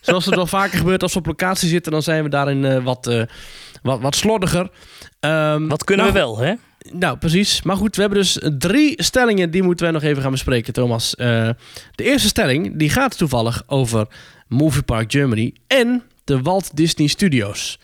Zoals 0.00 0.26
het 0.26 0.34
wel 0.34 0.46
vaker 0.46 0.78
gebeurt 0.78 1.02
als 1.02 1.12
we 1.12 1.18
op 1.18 1.26
locatie 1.26 1.68
zitten, 1.68 1.92
dan 1.92 2.02
zijn 2.02 2.22
we 2.22 2.28
daarin 2.28 2.82
wat, 2.82 3.26
wat, 3.82 4.00
wat 4.00 4.16
slordiger. 4.16 4.70
Um, 5.20 5.68
wat 5.68 5.84
kunnen 5.84 6.06
nou, 6.06 6.16
we 6.16 6.22
wel, 6.24 6.38
hè? 6.38 6.54
Nou, 6.92 7.18
precies. 7.18 7.62
Maar 7.62 7.76
goed, 7.76 7.94
we 7.94 8.00
hebben 8.00 8.18
dus 8.18 8.38
drie 8.58 9.02
stellingen 9.02 9.50
die 9.50 9.62
moeten 9.62 9.84
wij 9.84 9.94
nog 9.94 10.02
even 10.02 10.22
gaan 10.22 10.30
bespreken, 10.30 10.72
Thomas. 10.72 11.14
Uh, 11.18 11.26
de 11.94 12.04
eerste 12.04 12.28
stelling 12.28 12.76
die 12.76 12.90
gaat 12.90 13.18
toevallig 13.18 13.62
over 13.66 14.06
Movie 14.48 14.82
Park 14.82 15.12
Germany 15.12 15.54
en 15.66 16.02
de 16.24 16.42
Walt 16.42 16.76
Disney 16.76 17.06
Studios. 17.06 17.78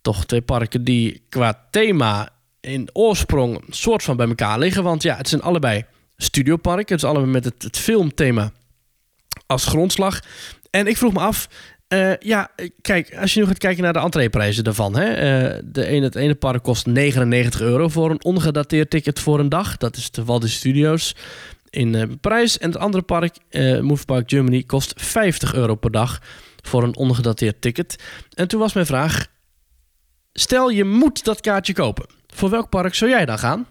Toch 0.00 0.24
twee 0.24 0.42
parken 0.42 0.84
die 0.84 1.22
qua 1.28 1.66
thema 1.70 2.28
in 2.60 2.88
oorsprong 2.92 3.64
soort 3.70 4.02
van 4.02 4.16
bij 4.16 4.28
elkaar 4.28 4.58
liggen. 4.58 4.82
Want 4.82 5.02
ja, 5.02 5.16
het 5.16 5.28
zijn 5.28 5.42
allebei 5.42 5.84
studioparken. 6.16 6.94
Het 6.94 7.02
is 7.02 7.08
allebei 7.08 7.30
met 7.30 7.44
het, 7.44 7.62
het 7.62 7.76
filmthema 7.76 8.52
als 9.46 9.64
grondslag. 9.64 10.20
En 10.70 10.86
ik 10.86 10.96
vroeg 10.96 11.12
me 11.12 11.20
af, 11.20 11.48
uh, 11.88 12.16
ja, 12.16 12.50
kijk, 12.80 13.16
als 13.16 13.34
je 13.34 13.40
nu 13.40 13.46
gaat 13.46 13.58
kijken 13.58 13.82
naar 13.82 13.92
de 13.92 13.98
entreeprijzen 13.98 14.64
daarvan. 14.64 14.96
Hè, 14.96 15.10
uh, 15.10 15.62
de 15.64 15.86
ene, 15.86 16.04
het 16.04 16.14
ene 16.14 16.34
park 16.34 16.62
kost 16.62 16.86
99 16.86 17.60
euro 17.60 17.88
voor 17.88 18.10
een 18.10 18.24
ongedateerd 18.24 18.90
ticket 18.90 19.20
voor 19.20 19.38
een 19.38 19.48
dag. 19.48 19.76
Dat 19.76 19.96
is 19.96 20.10
de 20.10 20.24
Walt 20.24 20.48
Studios 20.48 21.16
in 21.70 21.94
uh, 21.94 22.02
Parijs. 22.20 22.58
En 22.58 22.70
het 22.70 22.78
andere 22.78 23.02
park, 23.02 23.36
Move 23.80 24.04
Park 24.04 24.30
Germany, 24.30 24.62
kost 24.62 24.92
50 24.96 25.54
euro 25.54 25.74
per 25.74 25.90
dag 25.90 26.20
voor 26.62 26.82
een 26.82 26.96
ongedateerd 26.96 27.60
ticket. 27.60 28.02
En 28.34 28.48
toen 28.48 28.60
was 28.60 28.72
mijn 28.72 28.86
vraag, 28.86 29.26
stel 30.32 30.68
je 30.68 30.84
moet 30.84 31.24
dat 31.24 31.40
kaartje 31.40 31.72
kopen. 31.72 32.06
Voor 32.26 32.50
welk 32.50 32.68
park 32.68 32.94
zou 32.94 33.10
jij 33.10 33.24
dan 33.24 33.38
gaan? 33.38 33.66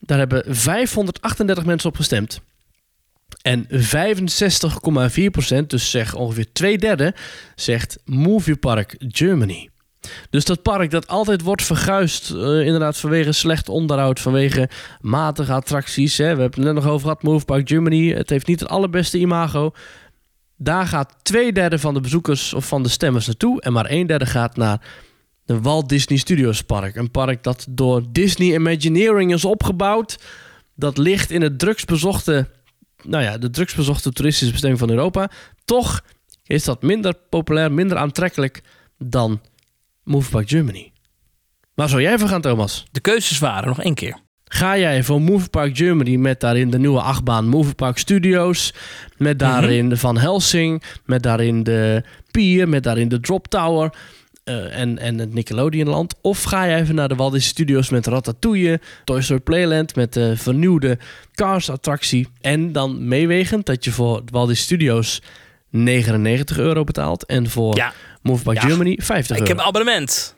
Daar 0.00 0.18
hebben 0.18 0.44
538 0.46 1.64
mensen 1.64 1.88
op 1.88 1.96
gestemd. 1.96 2.40
En 3.42 3.66
65,4%, 3.70 5.66
dus 5.66 5.90
zeg 5.90 6.14
ongeveer 6.14 6.52
twee 6.52 6.78
derde, 6.78 7.14
zegt 7.54 7.98
Moviepark 8.04 8.96
Germany. 8.98 9.70
Dus 10.30 10.44
dat 10.44 10.62
park 10.62 10.90
dat 10.90 11.06
altijd 11.06 11.42
wordt 11.42 11.62
verguisd, 11.62 12.30
uh, 12.30 12.66
inderdaad 12.66 12.96
vanwege 12.96 13.32
slecht 13.32 13.68
onderhoud, 13.68 14.20
vanwege 14.20 14.68
matige 15.00 15.52
attracties. 15.52 16.18
Hè. 16.18 16.34
We 16.34 16.40
hebben 16.40 16.64
het 16.64 16.72
net 16.72 16.74
nog 16.74 16.92
over 16.92 17.00
gehad, 17.00 17.22
Moviepark 17.22 17.68
Germany. 17.68 18.12
Het 18.12 18.30
heeft 18.30 18.46
niet 18.46 18.60
het 18.60 18.68
allerbeste 18.68 19.18
imago. 19.18 19.72
Daar 20.56 20.86
gaat 20.86 21.16
twee 21.22 21.52
derde 21.52 21.78
van 21.78 21.94
de 21.94 22.00
bezoekers 22.00 22.54
of 22.54 22.66
van 22.66 22.82
de 22.82 22.88
stemmers 22.88 23.26
naartoe. 23.26 23.60
En 23.60 23.72
maar 23.72 23.90
een 23.90 24.06
derde 24.06 24.26
gaat 24.26 24.56
naar 24.56 24.80
de 25.44 25.60
Walt 25.60 25.88
Disney 25.88 26.18
Studios 26.18 26.62
Park. 26.62 26.96
Een 26.96 27.10
park 27.10 27.42
dat 27.42 27.66
door 27.70 28.02
Disney 28.12 28.54
Imagineering 28.54 29.32
is 29.32 29.44
opgebouwd. 29.44 30.18
Dat 30.74 30.98
ligt 30.98 31.30
in 31.30 31.42
het 31.42 31.58
drugsbezochte 31.58 32.48
nou 33.02 33.24
ja, 33.24 33.38
de 33.38 33.50
drugsbezochte 33.50 34.12
toeristische 34.12 34.52
bestemming 34.52 34.80
van 34.80 34.90
Europa. 34.90 35.30
Toch 35.64 36.04
is 36.46 36.64
dat 36.64 36.82
minder 36.82 37.14
populair, 37.28 37.72
minder 37.72 37.96
aantrekkelijk 37.96 38.62
dan 38.98 39.40
Movepark 40.04 40.48
Germany. 40.48 40.92
Waar 41.74 41.88
zou 41.88 42.02
jij 42.02 42.18
voor 42.18 42.28
gaan, 42.28 42.40
Thomas? 42.40 42.86
De 42.90 43.00
keuzes 43.00 43.38
waren 43.38 43.68
nog 43.68 43.82
één 43.82 43.94
keer. 43.94 44.18
Ga 44.44 44.78
jij 44.78 45.02
voor 45.02 45.20
Movepark 45.20 45.76
Germany 45.76 46.16
met 46.16 46.40
daarin 46.40 46.70
de 46.70 46.78
nieuwe 46.78 47.00
achtbaan 47.00 47.48
Movepark 47.48 47.98
Studios, 47.98 48.74
met 49.16 49.38
daarin 49.38 49.88
de 49.88 49.96
Van 49.96 50.18
Helsing, 50.18 50.82
met 51.04 51.22
daarin 51.22 51.62
de 51.62 52.04
Pier, 52.30 52.68
met 52.68 52.82
daarin 52.82 53.08
de 53.08 53.20
Drop 53.20 53.48
Tower, 53.48 53.92
uh, 54.44 54.78
en, 54.78 54.98
en 54.98 55.18
het 55.18 55.34
Nickelodeonland? 55.34 56.14
Of 56.20 56.42
ga 56.42 56.64
je 56.64 56.74
even 56.74 56.94
naar 56.94 57.08
de 57.08 57.14
Walt 57.14 57.32
Disney 57.32 57.50
Studios 57.50 57.88
met 57.88 58.06
Ratatouille, 58.06 58.80
Toy 59.04 59.22
Story 59.22 59.40
Playland 59.40 59.94
met 59.94 60.12
de 60.12 60.36
vernieuwde 60.36 60.98
Cars-attractie. 61.34 62.28
En 62.40 62.72
dan 62.72 63.08
meewegend 63.08 63.66
dat 63.66 63.84
je 63.84 63.92
voor 63.92 64.22
Walt 64.30 64.48
Disney 64.48 64.64
Studios 64.64 65.22
99 65.70 66.58
euro 66.58 66.84
betaalt 66.84 67.26
en 67.26 67.50
voor 67.50 67.76
ja. 67.76 67.92
Move 68.22 68.44
by 68.44 68.52
ja. 68.54 68.60
Germany 68.60 68.98
50 69.02 69.30
euro. 69.30 69.42
Ik 69.42 69.56
heb 69.56 69.66
abonnement. 69.66 70.34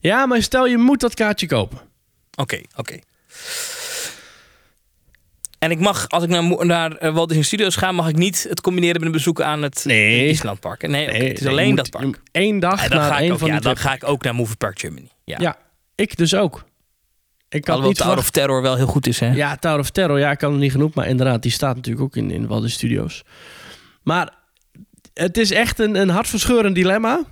Ja, 0.00 0.26
maar 0.26 0.42
stel 0.42 0.66
je 0.66 0.78
moet 0.78 1.00
dat 1.00 1.14
kaartje 1.14 1.46
kopen. 1.46 1.78
Oké, 1.78 2.42
okay, 2.42 2.64
oké. 2.76 2.80
Okay. 2.80 3.02
En 5.60 5.70
ik 5.70 5.80
mag, 5.80 6.08
als 6.08 6.22
ik 6.22 6.28
naar, 6.28 6.66
naar 6.66 7.04
uh, 7.04 7.14
Walt 7.14 7.28
Disney 7.28 7.46
Studios 7.46 7.76
ga, 7.76 7.92
mag 7.92 8.08
ik 8.08 8.16
niet 8.16 8.46
het 8.48 8.60
combineren 8.60 8.96
met 8.96 9.06
een 9.06 9.12
bezoek 9.12 9.40
aan 9.40 9.62
het 9.62 9.84
nee. 9.84 10.36
Nee, 10.80 11.28
het 11.28 11.40
is 11.40 11.46
alleen 11.46 11.74
dat 11.74 11.90
park. 11.90 12.20
Eén 12.32 12.58
dag 12.58 12.88
ja, 12.88 12.94
naar 12.94 13.20
een 13.20 13.32
ook, 13.32 13.38
van 13.38 13.48
ja, 13.48 13.54
die 13.54 13.62
dan 13.62 13.76
ga 13.76 13.94
ik 13.94 14.08
ook 14.08 14.22
naar 14.22 14.34
Movie 14.34 14.56
Park 14.56 14.78
Germany. 14.78 15.08
Ja, 15.24 15.36
ja 15.40 15.56
ik 15.94 16.16
dus 16.16 16.34
ook. 16.34 16.64
Ik 17.48 17.62
kan 17.62 17.82
niet 17.82 17.96
Tower 17.96 18.18
of 18.18 18.30
Terror 18.30 18.62
wel 18.62 18.76
heel 18.76 18.86
goed 18.86 19.06
is, 19.06 19.20
hè? 19.20 19.32
Ja, 19.32 19.56
Tower 19.56 19.78
of 19.78 19.90
Terror, 19.90 20.18
ja, 20.18 20.30
ik 20.30 20.38
kan 20.38 20.50
het 20.50 20.60
niet 20.60 20.72
genoeg, 20.72 20.94
maar 20.94 21.08
inderdaad, 21.08 21.42
die 21.42 21.52
staat 21.52 21.76
natuurlijk 21.76 22.04
ook 22.04 22.16
in, 22.16 22.30
in 22.30 22.46
Walt 22.46 22.62
Disney 22.62 22.78
Studios. 22.78 23.22
Maar 24.02 24.34
het 25.14 25.36
is 25.36 25.50
echt 25.50 25.78
een, 25.78 25.94
een 25.94 26.08
hartverscheurend 26.08 26.74
dilemma. 26.74 27.24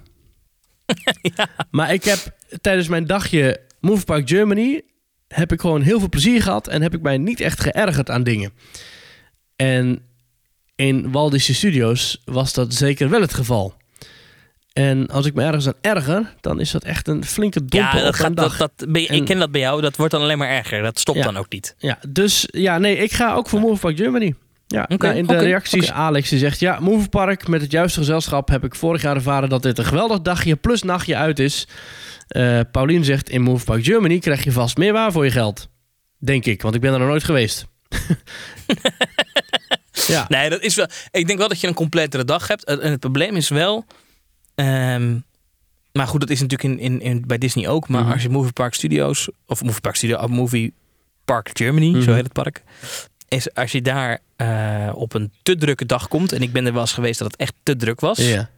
ja. 1.37 1.49
Maar 1.71 1.93
ik 1.93 2.05
heb 2.05 2.19
tijdens 2.61 2.89
mijn 2.89 3.07
dagje 3.07 3.61
Movie 3.81 4.05
Park 4.05 4.29
Germany 4.29 4.83
heb 5.29 5.53
ik 5.53 5.61
gewoon 5.61 5.83
heel 5.83 5.99
veel 5.99 6.09
plezier 6.09 6.43
gehad 6.43 6.69
en 6.69 6.83
heb 6.83 6.95
ik 6.95 7.03
mij 7.03 7.19
niet 7.19 7.41
echt 7.41 7.61
geërgerd 7.61 8.11
aan 8.11 8.23
dingen. 8.23 8.53
En 9.57 10.03
in 10.75 11.13
Walt 11.13 11.33
Disney 11.33 11.57
Studios 11.57 12.23
was 12.25 12.53
dat 12.53 12.75
zeker 12.75 13.09
wel 13.09 13.21
het 13.21 13.35
geval. 13.35 13.75
En 14.73 15.07
als 15.07 15.27
ik 15.27 15.35
me 15.35 15.43
ergens 15.43 15.67
aan 15.67 15.75
erger, 15.81 16.35
dan 16.41 16.61
is 16.61 16.71
dat 16.71 16.85
echt 16.85 17.09
een 17.09 17.25
flinke 17.25 17.65
domper 17.65 17.99
ja, 17.99 18.05
dat 18.05 18.15
gaat, 18.15 18.37
Dat, 18.37 18.57
dat, 18.57 18.73
ik 18.93 19.25
ken 19.25 19.39
dat 19.39 19.51
bij 19.51 19.61
jou, 19.61 19.81
dat 19.81 19.97
wordt 19.97 20.13
dan 20.13 20.23
alleen 20.23 20.39
maar 20.39 20.49
erger. 20.49 20.83
Dat 20.83 20.99
stopt 20.99 21.23
dan 21.23 21.37
ook 21.37 21.51
niet. 21.51 21.75
Ja, 21.79 21.99
dus 22.09 22.49
ja, 22.51 22.79
nee, 22.79 22.97
ik 22.97 23.13
ga 23.13 23.35
ook 23.35 23.49
voor 23.49 23.79
Park 23.79 23.97
Germany. 23.97 24.35
Ja, 24.69 24.83
okay, 24.83 24.97
nou, 24.99 25.17
in 25.17 25.27
de 25.27 25.33
okay, 25.33 25.45
reacties, 25.45 25.89
okay. 25.89 25.99
Alex 25.99 26.29
die 26.29 26.39
zegt... 26.39 26.61
Ja, 26.61 26.81
Park 27.11 27.49
met 27.49 27.61
het 27.61 27.71
juiste 27.71 27.99
gezelschap 27.99 28.49
heb 28.49 28.65
ik 28.65 28.75
vorig 28.75 29.03
jaar 29.03 29.15
ervaren... 29.15 29.49
dat 29.49 29.63
dit 29.63 29.79
een 29.79 29.85
geweldig 29.85 30.21
dagje 30.21 30.57
plus 30.57 30.83
nachtje 30.83 31.17
uit 31.17 31.39
is. 31.39 31.69
Uh, 32.37 32.61
Paulien 32.73 33.05
zegt... 33.05 33.31
In 33.31 33.43
Move 33.43 33.65
Park 33.65 33.85
Germany 33.85 34.19
krijg 34.19 34.45
je 34.45 34.53
vast 34.53 34.77
meer 34.77 34.93
waar 34.93 35.13
voor 35.13 35.25
je 35.25 35.31
geld. 35.31 35.69
Denk 36.19 36.45
ik, 36.45 36.63
want 36.63 36.75
ik 36.75 36.81
ben 36.81 36.93
er 36.93 36.99
nog 36.99 37.09
nooit 37.09 37.25
geweest. 37.25 37.67
ja. 40.15 40.27
Nee, 40.29 40.51
dat 40.51 40.63
is 40.63 40.75
wel... 40.75 40.87
Ik 41.11 41.27
denk 41.27 41.39
wel 41.39 41.49
dat 41.49 41.61
je 41.61 41.67
een 41.67 41.75
completere 41.75 42.25
dag 42.25 42.49
hebt. 42.49 42.65
En 42.65 42.91
het 42.91 43.01
probleem 43.01 43.37
is 43.37 43.49
wel... 43.49 43.85
Um, 44.55 45.25
maar 45.93 46.07
goed, 46.07 46.21
dat 46.21 46.31
is 46.31 46.41
natuurlijk 46.41 46.81
in, 46.81 46.93
in, 46.93 47.01
in, 47.01 47.25
bij 47.27 47.39
Disney 47.39 47.69
ook. 47.69 47.89
Maar 47.89 48.01
mm 48.01 48.05
-hmm. 48.05 48.15
als 48.15 48.23
je 48.23 48.29
Movie 48.29 48.53
Park 48.53 48.75
Studios... 48.75 49.29
Of 49.47 49.63
Movie 49.63 49.81
Park 49.81 49.97
Studio... 49.97 50.17
Of 50.17 50.29
Movie 50.29 50.75
Park 51.25 51.51
Germany, 51.53 51.89
mm 51.89 51.95
-hmm. 51.95 52.03
zo 52.03 52.13
heet 52.13 52.25
het 52.25 52.33
park 52.33 52.63
is 53.29 53.55
als 53.55 53.73
je 53.73 53.83
daar 53.83 54.19
uh, 54.37 54.93
op 54.95 55.15
een 55.15 55.33
te 55.43 55.57
drukke 55.57 55.87
dag 55.87 56.09
komt, 56.09 56.33
en 56.33 56.43
ik 56.43 56.53
ben 56.53 56.67
er 56.67 56.73
wel 56.73 56.81
eens 56.81 56.93
geweest 56.93 57.19
dat 57.19 57.31
het 57.31 57.41
echt 57.41 57.55
te 57.63 57.77
druk 57.77 58.01
was, 58.01 58.19
ja. 58.19 58.51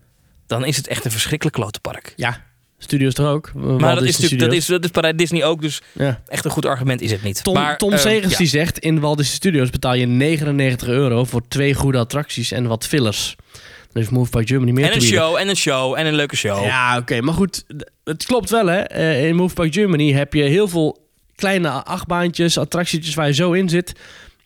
dan 0.46 0.64
is 0.64 0.76
het 0.76 0.86
echt 0.86 1.04
een 1.04 1.10
verschrikkelijk 1.10 1.56
klote 1.56 1.80
park. 1.80 2.12
Ja, 2.16 2.44
studios 2.78 3.14
er 3.14 3.26
ook. 3.26 3.52
Maar 3.54 3.94
dat 3.94 4.04
is, 4.04 4.18
natuurlijk, 4.18 4.50
dat, 4.50 4.58
is, 4.58 4.66
dat 4.66 4.84
is 4.84 4.90
bij 4.90 5.14
Disney 5.14 5.44
ook, 5.44 5.60
dus 5.60 5.82
ja. 5.92 6.22
echt 6.26 6.44
een 6.44 6.50
goed 6.50 6.66
argument 6.66 7.00
is 7.00 7.10
het 7.10 7.22
niet. 7.22 7.44
Tom, 7.44 7.54
maar, 7.54 7.78
Tom 7.78 7.92
uh, 7.92 7.98
Segers 7.98 8.32
ja. 8.32 8.38
die 8.38 8.46
zegt, 8.46 8.78
in 8.78 9.00
Walt 9.00 9.16
Disney 9.16 9.36
Studios 9.36 9.70
betaal 9.70 9.94
je 9.94 10.06
99 10.06 10.88
euro 10.88 11.24
voor 11.24 11.48
twee 11.48 11.74
goede 11.74 11.98
attracties 11.98 12.52
en 12.52 12.66
wat 12.66 12.86
fillers. 12.86 13.36
Dus 13.92 14.08
Move 14.08 14.30
by 14.30 14.42
Germany 14.46 14.70
meer 14.70 14.84
En 14.84 14.94
een 14.94 15.02
show, 15.02 15.36
en 15.36 15.48
een 15.48 15.56
show, 15.56 15.98
en 15.98 16.06
een 16.06 16.14
leuke 16.14 16.36
show. 16.36 16.64
Ja, 16.64 16.90
oké. 16.90 17.00
Okay, 17.00 17.18
maar 17.18 17.34
goed, 17.34 17.64
het 18.04 18.26
klopt 18.26 18.50
wel 18.50 18.66
hè. 18.66 18.96
Uh, 18.96 19.26
in 19.26 19.36
Move 19.36 19.54
by 19.54 19.68
Germany 19.70 20.12
heb 20.12 20.34
je 20.34 20.42
heel 20.42 20.68
veel 20.68 21.08
kleine 21.34 21.68
achtbaantjes, 21.70 22.58
attractietjes 22.58 23.14
waar 23.14 23.26
je 23.26 23.34
zo 23.34 23.52
in 23.52 23.68
zit. 23.68 23.92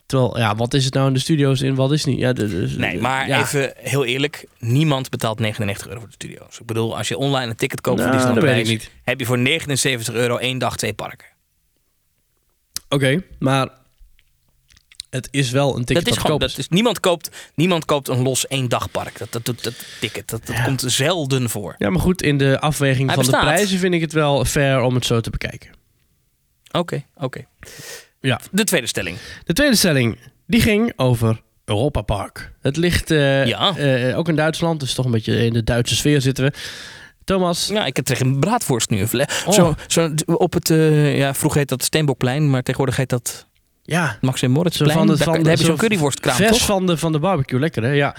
Terwijl, 0.06 0.38
ja, 0.38 0.56
wat 0.56 0.74
is 0.74 0.84
het 0.84 0.94
nou 0.94 1.06
in 1.06 1.12
de 1.14 1.20
studio's 1.20 1.60
in 1.60 1.74
Walt 1.74 1.90
Disney? 1.90 2.16
Ja, 2.16 2.32
dus, 2.32 2.76
nee, 2.76 3.00
maar 3.00 3.28
ja. 3.28 3.40
even 3.40 3.72
heel 3.76 4.04
eerlijk. 4.04 4.46
Niemand 4.58 5.10
betaalt 5.10 5.38
99 5.38 5.86
euro 5.86 5.98
voor 5.98 6.08
de 6.08 6.14
studio's. 6.14 6.58
Ik 6.58 6.66
bedoel, 6.66 6.96
als 6.96 7.08
je 7.08 7.16
online 7.16 7.50
een 7.50 7.56
ticket 7.56 7.80
koopt 7.80 7.98
nou, 7.98 8.08
voor 8.08 8.18
Disneyland 8.18 8.46
Parijs, 8.46 8.68
niet. 8.68 8.90
heb 9.04 9.20
je 9.20 9.26
voor 9.26 9.38
79 9.38 10.14
euro 10.14 10.36
één 10.36 10.58
dag 10.58 10.76
twee 10.76 10.92
parken. 10.92 11.26
Oké, 12.88 12.94
okay, 12.94 13.22
maar 13.38 13.68
het 15.10 15.28
is 15.30 15.50
wel 15.50 15.76
een 15.76 15.84
ticket 15.84 16.04
dat 16.04 16.14
is 16.14 16.20
gewoon, 16.20 16.38
dat 16.38 16.58
is, 16.58 16.68
niemand, 16.68 17.00
koopt, 17.00 17.52
niemand 17.54 17.84
koopt 17.84 18.08
een 18.08 18.22
los 18.22 18.46
één 18.46 18.68
dagpark. 18.68 19.18
Dat, 19.18 19.32
dat, 19.32 19.44
dat, 19.44 19.62
dat 19.62 19.74
ticket, 20.00 20.30
dat, 20.30 20.46
dat 20.46 20.56
ja. 20.56 20.64
komt 20.64 20.84
zelden 20.86 21.50
voor. 21.50 21.74
Ja, 21.78 21.90
maar 21.90 22.00
goed, 22.00 22.22
in 22.22 22.38
de 22.38 22.60
afweging 22.60 23.06
Hij 23.06 23.14
van 23.14 23.24
bestaat. 23.24 23.40
de 23.40 23.46
prijzen 23.46 23.78
vind 23.78 23.94
ik 23.94 24.00
het 24.00 24.12
wel 24.12 24.44
fair 24.44 24.80
om 24.80 24.94
het 24.94 25.06
zo 25.06 25.20
te 25.20 25.30
bekijken. 25.30 25.70
Oké, 26.68 26.78
okay, 26.78 27.06
oké. 27.14 27.24
Okay. 27.24 27.46
Ja. 28.24 28.40
De 28.50 28.64
tweede 28.64 28.86
stelling. 28.86 29.16
De 29.44 29.52
tweede 29.52 29.76
stelling, 29.76 30.18
die 30.46 30.60
ging 30.60 30.92
over 30.96 31.40
Europa 31.64 32.02
Park. 32.02 32.52
Het 32.60 32.76
ligt 32.76 33.10
uh, 33.10 33.46
ja. 33.46 33.78
uh, 33.78 34.18
ook 34.18 34.28
in 34.28 34.36
Duitsland, 34.36 34.80
dus 34.80 34.94
toch 34.94 35.04
een 35.04 35.10
beetje 35.10 35.44
in 35.44 35.52
de 35.52 35.64
Duitse 35.64 35.96
sfeer 35.96 36.20
zitten 36.20 36.44
we. 36.44 36.52
Thomas, 37.24 37.68
Ja, 37.68 37.86
ik 37.86 37.96
heb 37.96 38.04
tegen 38.04 38.26
een 38.26 38.40
braadworst 38.40 38.90
nu. 38.90 39.02
Oh. 39.02 39.52
Zo, 39.52 39.74
zo 39.86 40.12
op 40.26 40.52
het, 40.52 40.70
eh, 40.70 41.16
ja, 41.18 41.34
vroeger 41.34 41.58
heet 41.60 41.68
dat 41.68 41.84
Steenbokplein, 41.84 42.50
maar 42.50 42.62
tegenwoordig 42.62 42.96
heet 42.96 43.08
dat 43.08 43.46
ja, 43.86 44.18
Maxim 44.20 44.50
Moritzplein. 44.50 44.92
Zo 44.92 44.98
van 44.98 45.06
daar, 45.06 45.16
van 45.16 45.32
de- 45.32 45.38
daar 45.38 45.48
heb 45.50 45.58
je 45.58 45.64
zo 45.64 45.76
zo'n 45.76 45.78
vers 46.34 46.58
toch? 46.58 46.66
van 46.66 46.86
de, 46.86 46.96
van 46.96 47.12
de 47.12 47.18
barbecue. 47.18 47.60
Lekker, 47.60 47.82
hè? 47.82 47.90
Ja. 47.90 48.16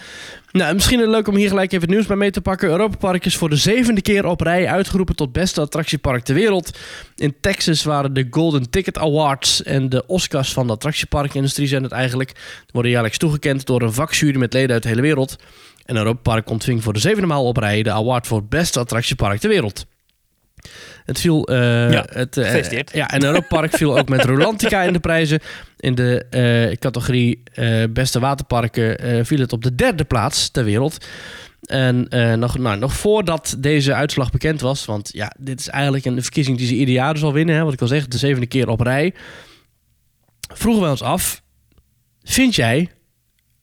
Nou, 0.51 0.73
misschien 0.73 1.09
leuk 1.09 1.27
om 1.27 1.35
hier 1.35 1.47
gelijk 1.49 1.71
even 1.71 1.81
het 1.85 1.89
nieuws 1.95 2.05
bij 2.05 2.15
mee 2.15 2.31
te 2.31 2.41
pakken. 2.41 2.69
Europa 2.69 2.97
Park 2.97 3.25
is 3.25 3.35
voor 3.37 3.49
de 3.49 3.55
zevende 3.55 4.01
keer 4.01 4.25
op 4.25 4.41
rij 4.41 4.67
uitgeroepen 4.67 5.15
tot 5.15 5.31
beste 5.31 5.61
attractiepark 5.61 6.23
ter 6.23 6.35
wereld. 6.35 6.77
In 7.15 7.35
Texas 7.41 7.83
waren 7.83 8.13
de 8.13 8.27
Golden 8.29 8.69
Ticket 8.69 8.97
Awards 8.97 9.63
en 9.63 9.89
de 9.89 10.05
Oscars 10.07 10.53
van 10.53 10.67
de 10.67 10.73
attractieparkindustrie 10.73 11.67
zijn 11.67 11.83
het 11.83 11.91
eigenlijk. 11.91 12.33
Die 12.33 12.43
worden 12.71 12.91
jaarlijks 12.91 13.17
toegekend 13.17 13.65
door 13.65 13.81
een 13.81 13.93
vakjury 13.93 14.37
met 14.37 14.53
leden 14.53 14.73
uit 14.73 14.83
de 14.83 14.89
hele 14.89 15.01
wereld. 15.01 15.35
En 15.85 15.95
Europa 15.95 16.19
Park 16.21 16.49
ontving 16.49 16.83
voor 16.83 16.93
de 16.93 16.99
zevende 16.99 17.27
maal 17.27 17.45
op 17.45 17.57
rij 17.57 17.83
de 17.83 17.91
award 17.91 18.27
voor 18.27 18.43
beste 18.43 18.79
attractiepark 18.79 19.39
ter 19.39 19.49
wereld. 19.49 19.85
Het 21.05 21.19
viel... 21.19 21.47
eh, 21.47 21.91
Ja, 21.91 22.05
het, 22.09 22.37
eh, 22.37 22.81
ja, 22.91 23.09
en 23.09 23.23
Europa 23.23 23.47
Park 23.47 23.75
viel 23.75 23.97
ook 23.97 24.09
met 24.09 24.23
Rolantica 24.31 24.81
in 24.81 24.93
de 24.93 24.99
prijzen. 24.99 25.39
In 25.77 25.95
de 25.95 26.25
eh, 26.29 26.77
categorie 26.77 27.43
beste 27.89 28.19
waterparken 28.19 29.25
viel 29.25 29.39
het 29.39 29.53
op 29.53 29.63
de 29.63 29.75
derde 29.75 30.03
plaats 30.03 30.49
ter 30.49 30.63
wereld. 30.63 31.05
En 31.61 32.07
nog, 32.39 32.57
nou, 32.57 32.77
nog 32.77 32.93
voordat 32.93 33.55
deze 33.59 33.93
uitslag 33.93 34.31
bekend 34.31 34.61
was, 34.61 34.85
want 34.85 35.09
ja, 35.13 35.33
dit 35.39 35.59
is 35.59 35.67
eigenlijk 35.67 36.05
een 36.05 36.21
verkiezing 36.23 36.57
die 36.57 36.67
ze 36.67 36.73
ieder 36.73 36.93
jaar 36.93 37.13
dus 37.13 37.23
al 37.23 37.33
winnen, 37.33 37.55
hè, 37.55 37.63
wat 37.63 37.73
ik 37.73 37.81
al 37.81 37.87
zeg, 37.87 38.07
de 38.07 38.17
zevende 38.17 38.47
keer 38.47 38.69
op 38.69 38.79
rij. 38.79 39.13
Vroegen 40.53 40.81
wij 40.81 40.91
ons 40.91 41.01
af, 41.01 41.41
vind 42.23 42.55
jij 42.55 42.91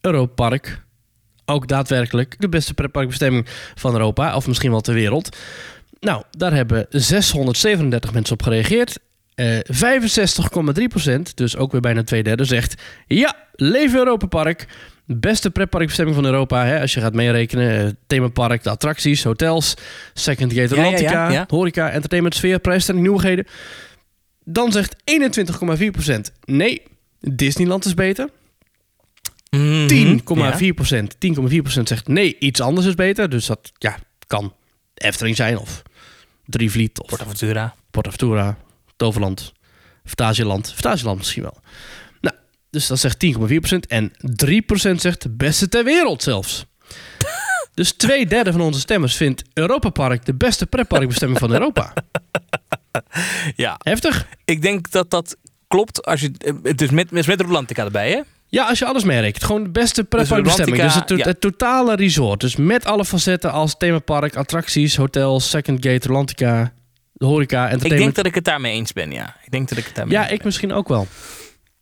Europa 0.00 0.34
Park 0.34 0.84
ook 1.44 1.68
daadwerkelijk 1.68 2.34
de 2.38 2.48
beste 2.48 2.74
pretparkbestemming 2.74 3.46
van 3.74 3.92
Europa, 3.92 4.36
of 4.36 4.46
misschien 4.46 4.70
wel 4.70 4.80
ter 4.80 4.94
wereld? 4.94 5.36
Nou, 6.02 6.22
daar 6.30 6.52
hebben 6.54 6.86
637 6.90 8.12
mensen 8.12 8.34
op 8.34 8.42
gereageerd. 8.42 8.98
Eh 9.34 9.58
65,3%, 9.58 11.34
dus 11.34 11.56
ook 11.56 11.72
weer 11.72 11.80
bijna 11.80 12.04
twee 12.04 12.22
derde, 12.22 12.44
zegt... 12.44 12.82
Ja, 13.06 13.34
leven 13.52 13.98
Europa 13.98 14.26
Park. 14.26 14.66
Beste 15.06 15.50
pretparkbestemming 15.50 16.16
van 16.16 16.26
Europa. 16.26 16.64
Hè, 16.64 16.80
als 16.80 16.94
je 16.94 17.00
gaat 17.00 17.14
meerekenen. 17.14 17.84
eh, 17.84 17.90
themapark, 18.06 18.62
de 18.62 18.70
attracties, 18.70 19.24
hotels... 19.24 19.74
Second 20.14 20.52
Gate 20.52 20.74
ja, 20.74 20.82
Atlantica, 20.82 21.12
ja, 21.12 21.30
ja. 21.30 21.44
horeca, 21.48 21.90
entertainment, 21.90 22.34
sfeer, 22.34 22.58
prijsstelling, 22.58 23.02
nieuwigheden. 23.04 23.46
Dan 24.44 24.72
zegt 24.72 24.96
21,4% 26.14 26.20
nee, 26.44 26.82
Disneyland 27.20 27.84
is 27.84 27.94
beter. 27.94 28.28
10,4%. 28.28 28.30
Mhm. 29.56 30.38
Ja. 30.38 30.58
10,4% 30.58 31.82
zegt 31.82 32.08
nee, 32.08 32.36
iets 32.38 32.60
anders 32.60 32.86
is 32.86 32.94
beter. 32.94 33.28
Dus 33.30 33.46
dat 33.46 33.72
ja, 33.78 33.96
kan 34.26 34.52
Efteling 34.94 35.36
zijn 35.36 35.58
of 35.58 35.82
Drievliet 36.52 37.00
of 37.00 37.08
Portaventura. 37.08 37.74
Portaventura, 37.90 38.56
Toverland, 38.96 39.52
Fantasieland. 40.04 40.72
Fantasieland 40.72 41.18
misschien 41.18 41.42
wel. 41.42 41.60
Nou, 42.20 42.36
dus 42.70 42.86
dat 42.86 42.98
zegt 42.98 43.24
10,4%. 43.74 43.78
En 43.88 44.12
3% 44.12 44.94
zegt 44.94 45.22
de 45.22 45.30
beste 45.30 45.68
ter 45.68 45.84
wereld 45.84 46.22
zelfs. 46.22 46.64
Dus 47.74 47.92
twee 47.92 48.26
derde 48.26 48.52
van 48.52 48.60
onze 48.60 48.80
stemmers 48.80 49.16
vindt 49.16 49.42
Europa 49.52 49.88
Park 49.90 50.24
de 50.24 50.34
beste 50.34 50.66
pretparkbestemming 50.66 51.38
van 51.40 51.52
Europa. 51.52 51.92
Ja, 53.56 53.76
Heftig. 53.82 54.26
ik 54.44 54.62
denk 54.62 54.90
dat 54.90 55.10
dat 55.10 55.36
klopt. 55.68 56.04
Als 56.04 56.20
je, 56.20 56.32
het 56.62 56.80
is 56.80 56.90
met, 56.90 57.10
met 57.10 57.40
Rolantica 57.40 57.84
erbij, 57.84 58.10
hè? 58.10 58.20
Ja, 58.54 58.68
als 58.68 58.78
je 58.78 58.84
alles 58.86 59.04
meerekent. 59.04 59.44
Gewoon 59.44 59.62
de 59.62 59.68
beste 59.70 60.04
pretparkbestemming. 60.04 60.76
Dus, 60.82 60.86
Rolantica, 60.86 60.98
het, 61.14 61.24
to- 61.24 61.30
ja. 61.30 61.34
het 61.34 61.40
totale 61.40 61.94
resort. 61.96 62.40
Dus 62.40 62.56
met 62.56 62.84
alle 62.84 63.04
facetten 63.04 63.52
als 63.52 63.76
themapark, 63.76 64.36
attracties, 64.36 64.96
hotels, 64.96 65.50
Second 65.50 65.86
Gate, 65.86 66.08
Rolantica, 66.08 66.72
de 67.12 67.24
horeca, 67.26 67.68
Ik 67.68 67.88
denk 67.88 68.14
dat 68.14 68.26
ik 68.26 68.34
het 68.34 68.44
daarmee 68.44 68.72
eens 68.72 68.92
ben, 68.92 69.10
ja. 69.12 69.36
Ik 69.44 69.50
denk 69.50 69.68
dat 69.68 69.78
ik 69.78 69.84
het 69.84 69.94
daarmee 69.94 70.14
ja, 70.18 70.24
ben. 70.24 70.32
ik 70.34 70.44
misschien 70.44 70.72
ook 70.72 70.88
wel. 70.88 71.06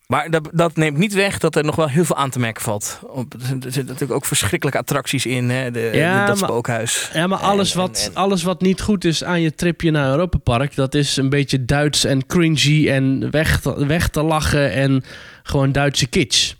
Maar 0.07 0.31
dat, 0.31 0.49
dat 0.53 0.77
neemt 0.77 0.97
niet 0.99 1.13
weg 1.15 1.39
dat 1.39 1.57
er 1.57 1.65
nog 1.65 1.77
wel 1.77 1.89
heel 1.89 2.05
veel 2.05 2.17
aan 2.17 2.31
te 2.31 2.39
merken 2.39 2.63
valt. 2.63 3.01
Er 3.15 3.23
zitten 3.61 3.85
natuurlijk 3.87 4.13
ook 4.13 4.25
verschrikkelijke 4.25 4.79
attracties 4.81 5.27
in. 5.27 5.51
Hè? 5.51 5.71
De, 5.71 5.91
Ja, 5.95 6.21
de- 6.21 6.27
dat 6.27 6.41
maar- 6.41 6.49
spookhuis. 6.49 7.11
Ja, 7.13 7.27
maar 7.27 7.39
alles, 7.39 7.73
En- 7.73 7.79
wat, 7.81 7.99
en- 7.99 8.05
en- 8.11 8.15
alles 8.15 8.43
wat 8.43 8.61
niet 8.61 8.81
goed 8.81 9.05
is 9.05 9.25
aan 9.25 9.41
je 9.41 9.55
tripje 9.55 9.91
naar 9.91 10.11
Europa 10.11 10.39
Park, 10.39 10.75
dat 10.75 10.95
is 10.95 11.17
een 11.17 11.29
beetje 11.29 11.65
Duits 11.65 12.05
en 12.05 12.27
cringy 12.27 12.89
en 12.89 13.31
weg 13.31 13.61
te, 13.61 13.87
weg 13.87 14.09
te 14.09 14.23
lachen 14.23 14.73
en 14.73 15.05
gewoon 15.43 15.73
Duitse 15.73 16.07
kitsch. 16.07 16.53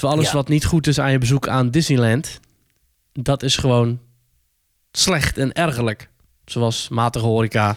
Terwijl 0.00 0.18
alles 0.20 0.30
Ja. 0.30 0.36
wat 0.36 0.48
niet 0.48 0.64
goed 0.64 0.86
is 0.86 0.98
aan 1.00 1.10
je 1.12 1.18
bezoek 1.18 1.48
aan 1.48 1.70
Disneyland, 1.70 2.40
dat 3.12 3.42
is 3.42 3.56
gewoon 3.56 4.00
slecht 4.92 5.38
en 5.38 5.52
ergerlijk. 5.52 6.08
Zoals 6.44 6.88
matige 6.88 7.24
horeca, 7.24 7.76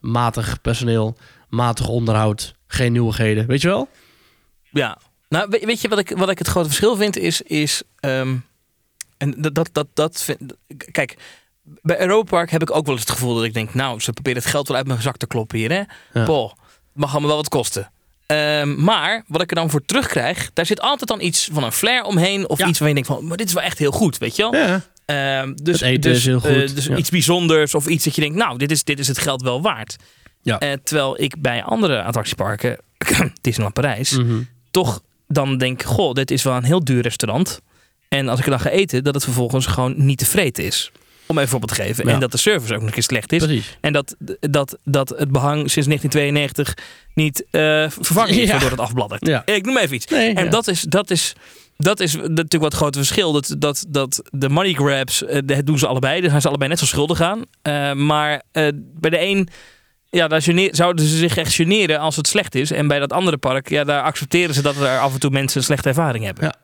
matig 0.00 0.60
personeel, 0.60 1.16
matig 1.48 1.88
onderhoud, 1.88 2.54
geen 2.66 2.92
nieuwigheden. 2.92 3.46
Weet 3.46 3.60
je 3.60 3.68
wel? 3.68 3.88
Ja. 4.70 4.98
Nou, 5.28 5.46
we- 5.50 5.62
weet 5.66 5.80
je 5.80 5.88
wat 5.88 5.98
ik, 5.98 6.10
wat 6.16 6.30
ik 6.30 6.38
het 6.38 6.46
grote 6.48 6.66
verschil 6.68 6.96
vind? 6.96 7.16
Is. 7.16 7.42
is 7.42 7.82
ehm, 8.00 8.36
en 9.16 9.34
dat, 9.42 9.54
dat, 9.54 9.68
dat, 9.72 9.86
dat 9.94 10.22
vind, 10.22 10.38
kijk, 10.90 11.16
bij 11.62 12.00
Europa 12.00 12.28
Park 12.30 12.50
heb 12.50 12.62
ik 12.62 12.74
ook 12.76 12.84
wel 12.86 12.94
eens 12.94 13.04
het 13.04 13.12
gevoel 13.14 13.34
dat 13.34 13.44
ik 13.44 13.54
denk: 13.54 13.74
Nou, 13.74 14.00
ze 14.00 14.12
proberen 14.12 14.42
het 14.42 14.50
geld 14.50 14.68
wel 14.68 14.76
uit 14.76 14.86
mijn 14.86 15.02
zak 15.02 15.16
te 15.16 15.26
kloppen 15.26 15.58
hier. 15.58 15.70
Hè? 15.70 15.76
Ja. 15.78 15.86
Het 16.12 16.54
mag 16.92 17.10
allemaal 17.10 17.28
wel 17.28 17.36
wat 17.36 17.48
kosten. 17.48 17.90
Ehm, 18.26 18.82
maar 18.84 19.24
wat 19.26 19.40
ik 19.42 19.50
er 19.50 19.56
dan 19.56 19.70
voor 19.70 19.84
terugkrijg, 19.84 20.50
daar 20.52 20.66
zit 20.66 20.80
altijd 20.80 21.08
dan 21.10 21.20
iets 21.20 21.48
van 21.52 21.64
een 21.64 21.72
flair 21.72 22.02
omheen. 22.02 22.48
Of 22.48 22.58
Ja. 22.58 22.66
iets 22.66 22.78
waar 22.78 22.88
je 22.88 22.94
denkt 22.94 23.08
van, 23.08 23.26
maar 23.26 23.36
dit 23.36 23.46
is 23.46 23.52
wel 23.52 23.62
echt 23.62 23.78
heel 23.78 23.90
goed, 23.92 24.18
weet 24.18 24.36
je 24.36 24.42
wel? 24.42 24.54
Ja. 24.54 24.82
Ehm, 25.04 25.54
dus 25.62 25.80
Het 25.80 26.02
dus, 26.02 26.16
is 26.16 26.24
heel 26.24 26.40
goed, 26.40 26.50
eh, 26.50 26.74
dus 26.74 26.86
ja. 26.86 26.96
iets 26.96 27.10
bijzonders 27.10 27.74
of 27.74 27.86
iets 27.86 28.04
dat 28.04 28.14
je 28.14 28.20
denkt, 28.20 28.36
nou, 28.36 28.58
dit 28.58 28.70
is, 28.70 28.84
dit 28.84 28.98
is 28.98 29.08
het 29.08 29.18
geld 29.18 29.42
wel 29.42 29.62
waard. 29.62 29.96
Ja. 30.42 30.58
Eh, 30.58 30.72
terwijl 30.84 31.20
ik 31.20 31.34
bij 31.40 31.62
andere 31.62 32.02
attractieparken, 32.02 32.78
Disneyland 33.40 33.74
Parijs, 33.74 34.10
Mhm. 34.10 34.40
toch 34.70 35.02
dan 35.28 35.58
denk, 35.58 35.82
goh, 35.82 36.12
dit 36.12 36.30
is 36.30 36.42
wel 36.42 36.56
een 36.56 36.64
heel 36.64 36.84
duur 36.84 37.02
restaurant. 37.02 37.60
En 38.08 38.28
als 38.28 38.38
ik 38.38 38.44
er 38.44 38.50
dan 38.50 38.60
ga 38.60 38.70
eten, 38.70 39.04
dat 39.04 39.14
het 39.14 39.24
vervolgens 39.24 39.66
gewoon 39.66 39.94
niet 39.96 40.18
te 40.18 40.26
vreten 40.26 40.64
is. 40.64 40.92
Om 41.34 41.40
even 41.42 41.56
op 41.56 41.64
te 41.66 41.74
geven. 41.74 42.06
Ja. 42.06 42.12
En 42.12 42.20
dat 42.20 42.32
de 42.32 42.38
service 42.38 42.72
ook 42.72 42.78
nog 42.78 42.88
een 42.88 42.94
keer 42.94 43.02
slecht 43.02 43.32
is. 43.32 43.44
Precies. 43.44 43.76
En 43.80 43.92
dat, 43.92 44.16
dat, 44.40 44.78
dat 44.84 45.08
het 45.16 45.30
behang 45.32 45.70
sinds 45.70 45.88
1992 45.88 46.74
niet 47.14 47.44
eh, 47.50 47.60
vervangen 47.88 48.40
is 48.40 48.50
waardoor 48.50 48.70
het 48.70 48.80
afbladdert. 48.80 49.26
Ja. 49.26 49.42
Ik 49.44 49.64
noem 49.66 49.78
even 49.78 49.94
iets. 49.96 50.06
Nee, 50.06 50.34
En 50.34 50.50
dat 50.50 50.68
is, 50.68 50.80
dat 50.82 51.10
is, 51.10 51.32
dat 51.76 52.00
is 52.00 52.14
natuurlijk 52.14 52.52
wat 52.52 52.62
het 52.72 52.74
grote 52.74 52.98
verschil. 52.98 53.32
Dat, 53.32 53.54
dat, 53.58 53.84
dat 53.88 54.22
de 54.30 54.48
money 54.48 54.72
grabs, 54.72 55.24
eh, 55.24 55.38
dat 55.44 55.66
doen 55.66 55.78
ze 55.78 55.86
allebei. 55.86 56.20
Daar 56.20 56.28
zijn 56.30 56.42
ze 56.42 56.48
allebei 56.48 56.70
net 56.70 56.78
zo 56.78 56.86
schuldig 56.86 57.20
aan. 57.20 57.42
Eh, 57.62 57.92
maar 57.92 58.42
bij 59.00 59.10
de 59.10 59.20
een, 59.20 59.48
ja, 60.10 60.28
daar 60.28 60.42
geneer- 60.42 60.74
zouden 60.74 61.04
ze 61.06 61.16
zich 61.16 61.36
echt 61.36 61.54
generen 61.54 61.98
als 61.98 62.16
het 62.16 62.26
slecht 62.28 62.54
is. 62.54 62.70
En 62.70 62.86
bij 62.88 62.98
dat 62.98 63.12
andere 63.12 63.36
park, 63.36 63.68
ja, 63.68 63.84
daar 63.84 64.02
accepteren 64.02 64.54
ze 64.54 64.62
dat 64.62 64.76
er 64.76 64.98
af 64.98 65.14
en 65.14 65.20
toe 65.20 65.30
mensen 65.30 65.58
een 65.58 65.64
slechte 65.64 65.88
ervaring 65.88 66.24
hebben. 66.24 66.44
Ja. 66.44 66.54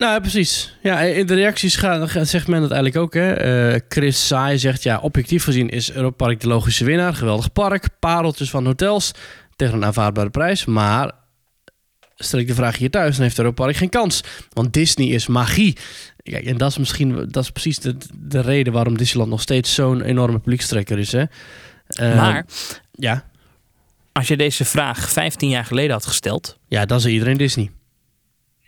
Nou, 0.00 0.20
precies. 0.20 0.76
Ja, 0.82 1.00
in 1.00 1.26
de 1.26 1.34
reacties 1.34 1.76
gaat, 1.76 2.28
zegt 2.28 2.46
men 2.46 2.60
dat 2.60 2.70
eigenlijk 2.70 3.02
ook. 3.02 3.14
Hè? 3.14 3.32
Eh, 3.32 3.80
Chris 3.88 4.26
Saai 4.26 4.58
zegt, 4.58 4.82
ja, 4.82 4.98
objectief 4.98 5.44
gezien 5.44 5.68
is 5.68 5.92
Europa 5.92 6.24
Park 6.24 6.40
de 6.40 6.48
logische 6.48 6.84
winnaar. 6.84 7.14
Geweldig 7.14 7.52
park, 7.52 7.88
pareltjes 7.98 8.50
van 8.50 8.66
hotels 8.66 9.12
tegen 9.56 9.74
een 9.74 9.84
aanvaardbare 9.84 10.30
prijs. 10.30 10.64
Maar 10.64 11.12
stel 12.16 12.38
ik 12.38 12.46
de 12.46 12.54
vraag 12.54 12.76
hier 12.76 12.90
thuis, 12.90 13.14
dan 13.14 13.22
heeft 13.24 13.38
Europa 13.38 13.62
Park 13.62 13.76
geen 13.76 13.88
kans. 13.88 14.22
Want 14.52 14.72
Disney 14.72 15.06
is 15.06 15.26
magie. 15.26 15.76
Kijk, 16.22 16.44
en 16.44 16.56
dat 16.56 16.70
is 16.70 16.78
misschien, 16.78 17.26
dat 17.28 17.42
is 17.42 17.50
precies 17.50 17.78
de, 17.78 17.96
de 18.18 18.40
reden 18.40 18.72
waarom 18.72 18.96
Disneyland 18.96 19.30
nog 19.30 19.40
steeds 19.40 19.74
zo'n 19.74 20.02
enorme 20.02 20.38
publiekstrekker 20.38 20.98
is. 20.98 21.12
Hè? 21.12 21.24
Eh, 21.86 22.16
maar 22.16 22.46
Ja, 22.92 23.24
als 24.12 24.28
je 24.28 24.36
deze 24.36 24.64
vraag 24.64 25.10
15 25.10 25.48
jaar 25.48 25.64
geleden 25.64 25.92
had 25.92 26.06
gesteld. 26.06 26.58
ja, 26.68 26.86
dan 26.86 26.98
is 26.98 27.06
iedereen 27.06 27.36
Disney. 27.36 27.70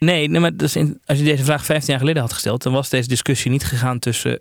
Nee, 0.04 0.28
nee 0.28 0.40
maar 0.40 0.56
dus 0.56 0.76
in- 0.76 1.00
als 1.06 1.18
je 1.18 1.24
deze 1.24 1.44
vraag 1.44 1.64
15 1.64 1.88
jaar 1.90 1.98
geleden 2.00 2.22
had 2.22 2.32
gesteld, 2.32 2.62
dan 2.62 2.72
was 2.72 2.88
deze 2.88 3.08
discussie 3.08 3.50
niet 3.50 3.64
gegaan 3.64 3.98
tussen 3.98 4.40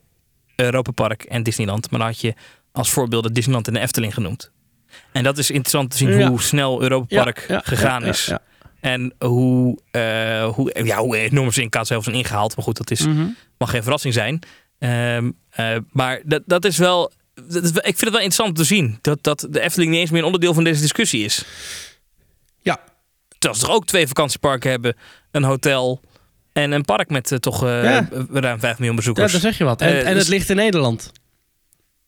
Europa 0.56 0.91
Park 0.91 1.24
en 1.24 1.43
Disneyland. 1.43 1.91
Maar 1.91 2.00
dan 2.00 2.10
had 2.10 2.19
je 2.21 2.34
als 2.71 2.89
voorbeelden 2.89 3.34
Disneyland 3.34 3.67
en 3.67 3.74
de 3.74 3.80
Efteling 3.80 4.13
genoemd. 4.13 4.52
En 5.12 5.24
dat 5.24 5.38
is 5.38 5.50
interessant 5.50 5.91
te 5.91 5.97
zien 5.97 6.10
Ja. 6.17 6.28
hoe 6.30 6.41
snel 6.41 6.82
Europa 6.82 7.24
Park 7.24 7.45
ja, 7.47 7.62
gegaan 7.63 8.02
ja, 8.02 8.08
is. 8.08 8.32
En 8.80 9.13
hoe, 9.19 9.80
eh, 9.91 10.45
hoe, 10.54 10.80
ja, 10.84 10.97
hoe 10.97 11.17
enorm 11.17 11.52
ze 11.52 11.62
in 11.62 11.69
Kaatsheuvel 11.69 12.06
zijn 12.12 12.24
ingehaald. 12.24 12.56
Maar 12.56 12.65
goed, 12.65 12.78
dat 12.78 12.91
is, 12.91 13.06
Mhm. 13.08 13.26
mag 13.58 13.69
geen 13.69 13.82
verrassing 13.84 14.13
zijn. 14.13 14.39
Ehm, 14.80 15.32
eh, 15.50 15.78
maar 15.91 16.21
dat, 16.26 16.41
dat 16.45 16.65
is 16.65 16.78
wel... 16.78 17.12
Dat 17.34 17.63
is, 17.63 17.71
wel- 17.71 17.78
ik 17.86 17.97
vind 17.97 18.00
het 18.00 18.10
wel 18.10 18.19
interessant 18.21 18.56
te 18.56 18.63
zien. 18.63 18.97
Dat, 19.02 19.24
dat 19.24 19.47
de 19.50 19.60
Efteling 19.60 19.91
niet 19.91 20.00
eens 20.00 20.10
meer 20.10 20.19
een 20.19 20.26
onderdeel 20.26 20.54
van 20.54 20.63
deze 20.63 20.82
discussie 20.82 21.24
is. 21.24 21.45
Ja. 22.62 22.80
Terwijl 23.38 23.60
ze 23.62 23.65
toch 23.65 23.76
ook 23.76 23.86
twee 23.86 24.08
vakantieparken 24.08 24.69
hebben. 24.69 24.95
Een 25.32 25.44
hotel 25.44 26.02
en 26.54 26.72
een 26.72 26.86
park 26.86 27.10
met 27.10 27.32
eh, 27.32 27.38
toch 27.38 27.63
eh, 27.63 27.84
Ja. 27.84 28.08
ruim 28.32 28.60
5 28.60 28.62
miljoen 28.78 28.88
ja, 28.88 28.94
bezoekers. 28.96 29.32
daar 29.32 29.41
zeg 29.41 29.58
je 29.58 29.63
wat. 29.63 29.82
En, 29.82 29.88
Eh, 29.88 30.00
en 30.00 30.06
het 30.08 30.15
dus- 30.15 30.28
ligt 30.28 30.50
in 30.50 30.56
Nederland. 30.56 31.12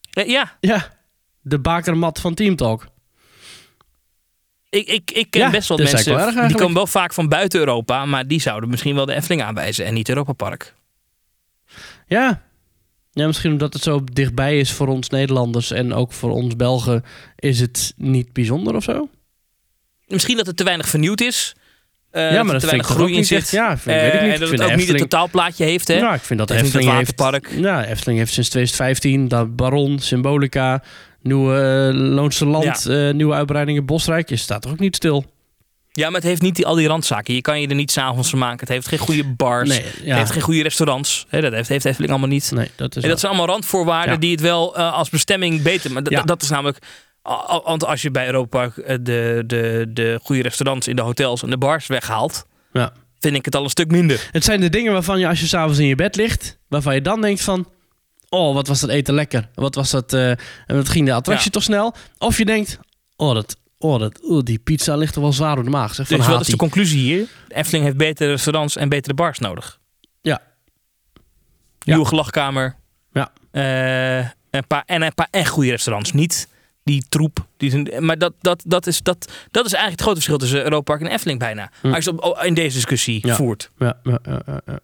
Ja, 0.09 0.57
Ja, 0.59 0.93
de 1.41 1.59
bakermat 1.59 2.19
van 2.19 2.33
Team 2.33 2.55
Talk. 2.55 2.87
ik, 4.69 4.87
ik, 4.87 5.11
ik 5.11 5.29
ken 5.31 5.41
Ja, 5.41 5.49
best 5.49 5.67
wel 5.67 5.77
mensen. 5.77 5.95
eigenlijk 5.95 6.25
wel 6.33 6.35
erg 6.43 6.47
die 6.51 6.57
komen 6.57 6.75
wel 6.75 6.87
vaak 6.87 7.13
van 7.13 7.29
buiten 7.29 7.59
Europa. 7.59 8.05
Maar 8.05 8.27
die 8.27 8.41
zouden 8.41 8.69
misschien 8.69 8.95
wel 8.95 9.05
de 9.05 9.13
Efteling 9.13 9.41
aanwijzen. 9.43 9.85
En 9.85 9.93
niet 9.93 10.09
Europa 10.09 10.33
Park. 10.33 10.73
Ja. 12.07 12.41
Ja, 13.11 13.27
misschien 13.27 13.51
omdat 13.51 13.73
het 13.73 13.83
zo 13.83 14.03
dichtbij 14.03 14.59
is 14.59 14.71
voor 14.71 14.87
ons 14.87 15.09
Nederlanders 15.09 15.71
en 15.71 15.93
ook 15.93 16.13
voor 16.13 16.31
ons 16.31 16.55
Belgen 16.55 17.03
is 17.35 17.59
het 17.59 17.93
niet 17.97 18.33
bijzonder 18.33 18.75
of 18.75 18.83
zo. 18.83 19.09
Misschien 20.07 20.37
dat 20.37 20.45
het 20.45 20.57
te 20.57 20.63
weinig 20.63 20.87
vernieuwd 20.89 21.21
is. 21.21 21.55
Eh, 22.13 22.31
ja, 22.33 22.43
maar 22.43 22.51
dat 22.51 22.61
te 22.61 22.65
weinig 22.67 22.87
toch 22.87 22.95
ook 22.95 23.01
groei 23.01 23.17
in 23.17 23.25
zit. 23.25 23.37
echt. 23.37 23.51
Ja, 23.51 23.77
vind, 23.77 23.95
Eh, 23.95 24.01
weet 24.01 24.13
ik 24.13 24.21
niet. 24.21 24.33
En 24.33 24.39
dat 24.39 24.49
het 24.49 24.51
ook 24.51 24.57
niet 24.59 24.69
het 24.69 24.79
Efteling- 24.79 25.09
totaalplaatje 25.09 25.65
heeft. 25.65 25.87
Hè? 25.87 25.93
Ja, 25.93 26.13
ik 26.13 26.21
vind 26.21 26.39
dat 26.39 26.49
heeft 26.49 26.63
Efteling 26.63 26.89
het 26.89 26.97
heeft... 26.97 27.19
waterpark. 27.19 27.59
Ja, 27.59 27.85
Efteling 27.85 28.19
heeft 28.19 28.33
sinds 28.33 28.49
2015 28.49 29.27
dat 29.27 29.55
Baron, 29.55 29.99
Symbolica, 29.99 30.83
nieuwe 31.21 31.91
uh, 31.93 31.99
Loonse 32.15 32.45
Land, 32.45 32.85
eh, 32.85 33.09
nieuwe 33.11 33.33
uitbreidingen 33.33 33.85
Bosrijk. 33.85 34.29
Je 34.29 34.35
staat 34.35 34.61
toch 34.61 34.71
ook 34.71 34.79
niet 34.79 34.95
stil? 34.95 35.25
Ja, 35.91 36.05
maar 36.05 36.19
het 36.19 36.29
heeft 36.29 36.41
niet 36.41 36.55
die, 36.55 36.65
al 36.65 36.75
die 36.75 36.87
randzaken. 36.87 37.33
Je 37.33 37.41
kan 37.41 37.61
je 37.61 37.67
er 37.67 37.75
niet 37.75 37.91
s'avonds 37.91 38.29
van 38.29 38.39
maken. 38.39 38.59
Het 38.59 38.69
heeft 38.69 38.87
geen 38.87 38.99
goede 38.99 39.23
bars. 39.23 39.69
Nee, 39.69 39.83
Het 40.03 40.17
heeft 40.17 40.31
geen 40.31 40.41
goede 40.41 40.63
restaurants. 40.63 41.25
Dat 41.29 41.53
heeft, 41.53 41.69
heeft 41.69 41.85
Efteling 41.85 42.11
allemaal 42.11 42.29
niet. 42.29 42.51
Nee, 42.51 42.69
dat 42.75 42.95
is 42.95 43.03
En 43.03 43.09
dat 43.09 43.19
zijn 43.19 43.31
allemaal 43.31 43.53
randvoorwaarden 43.53 44.13
Ja. 44.13 44.19
die 44.19 44.31
het 44.31 44.41
wel 44.41 44.75
eh, 44.77 44.93
als 44.93 45.09
bestemming 45.09 45.61
beter. 45.61 45.91
Maar 45.91 46.03
dat 46.03 46.41
is 46.41 46.49
namelijk. 46.49 46.77
Want 47.63 47.85
als 47.85 48.01
je 48.01 48.11
bij 48.11 48.25
Europa 48.25 48.57
Park, 48.59 48.77
eh, 48.77 48.97
de, 49.01 49.43
de, 49.47 49.85
de 49.89 50.19
goede 50.23 50.41
restaurants 50.41 50.87
in 50.87 50.95
de 50.95 51.01
hotels 51.01 51.43
en 51.43 51.49
de 51.49 51.57
bars 51.57 51.87
weghaalt, 51.87 52.45
Ja. 52.73 52.93
vind 53.19 53.35
ik 53.35 53.45
het 53.45 53.55
al 53.55 53.63
een 53.63 53.69
stuk 53.69 53.91
minder. 53.91 54.27
Het 54.31 54.43
zijn 54.43 54.61
de 54.61 54.69
dingen 54.69 54.93
waarvan 54.93 55.19
je 55.19 55.27
als 55.27 55.39
je 55.39 55.47
s'avonds 55.47 55.79
in 55.79 55.85
je 55.87 55.95
bed 55.95 56.15
ligt, 56.15 56.57
waarvan 56.67 56.93
je 56.93 57.01
dan 57.01 57.21
denkt 57.21 57.41
van... 57.41 57.67
Oh, 58.29 58.53
wat 58.53 58.67
was 58.67 58.79
dat 58.79 58.89
eten 58.89 59.13
lekker. 59.13 59.49
Wat 59.53 59.75
was 59.75 59.89
dat... 59.91 60.13
en 60.13 60.37
wat 60.65 60.89
ging 60.89 61.05
de 61.05 61.13
attractie 61.13 61.45
Ja. 61.45 61.51
toch 61.51 61.63
snel? 61.63 61.93
Of 62.17 62.37
je 62.37 62.45
denkt... 62.45 62.79
Oh, 63.15 63.33
dat, 63.33 63.55
oh, 63.77 63.99
dat, 63.99 64.19
oeh, 64.23 64.43
die 64.43 64.59
pizza 64.59 64.95
ligt 64.95 65.13
toch 65.13 65.23
wel 65.23 65.33
zwaar 65.33 65.57
op 65.57 65.63
de 65.63 65.69
maag. 65.69 65.95
Zeg, 65.95 66.07
van 66.07 66.17
Dus 66.17 66.27
wat 66.27 66.41
is 66.41 66.47
de 66.47 66.55
conclusie 66.55 66.99
hier? 66.99 67.27
Efteling 67.47 67.83
heeft 67.85 67.97
betere 67.97 68.29
restaurants 68.29 68.75
en 68.75 68.89
betere 68.89 69.13
bars 69.13 69.39
nodig. 69.39 69.79
Ja. 70.21 70.41
Nieuwe 71.85 72.05
gelachkamer. 72.05 72.75
Ja. 73.11 73.31
Eh, 73.51 74.27
een 74.49 74.67
paar, 74.67 74.83
en 74.85 75.01
een 75.01 75.13
paar 75.13 75.27
echt 75.31 75.49
goede 75.49 75.69
restaurants. 75.69 76.11
Niet 76.11 76.47
die 76.83 77.03
troep. 77.09 77.45
Die 77.57 77.69
zijn, 77.69 77.89
maar 77.99 78.17
dat, 78.17 78.33
dat, 78.41 78.63
dat, 78.67 78.87
is, 78.87 79.01
dat, 79.01 79.17
dat 79.51 79.65
is 79.65 79.73
eigenlijk 79.73 79.91
het 79.91 80.01
grote 80.01 80.15
verschil 80.15 80.37
tussen 80.37 80.63
Europa 80.63 80.83
Park 80.83 81.01
en 81.01 81.07
Efteling 81.15 81.39
bijna. 81.39 81.69
Hm. 81.81 81.93
Als 81.93 82.05
je 82.05 82.13
het 82.15 82.45
in 82.45 82.53
deze 82.53 82.75
discussie 82.75 83.27
Ja. 83.27 83.35
voert. 83.35 83.71
Ja, 83.77 83.97
ja, 84.03 84.19
ja, 84.23 84.41
ja, 84.45 84.61
ja. 84.65 84.79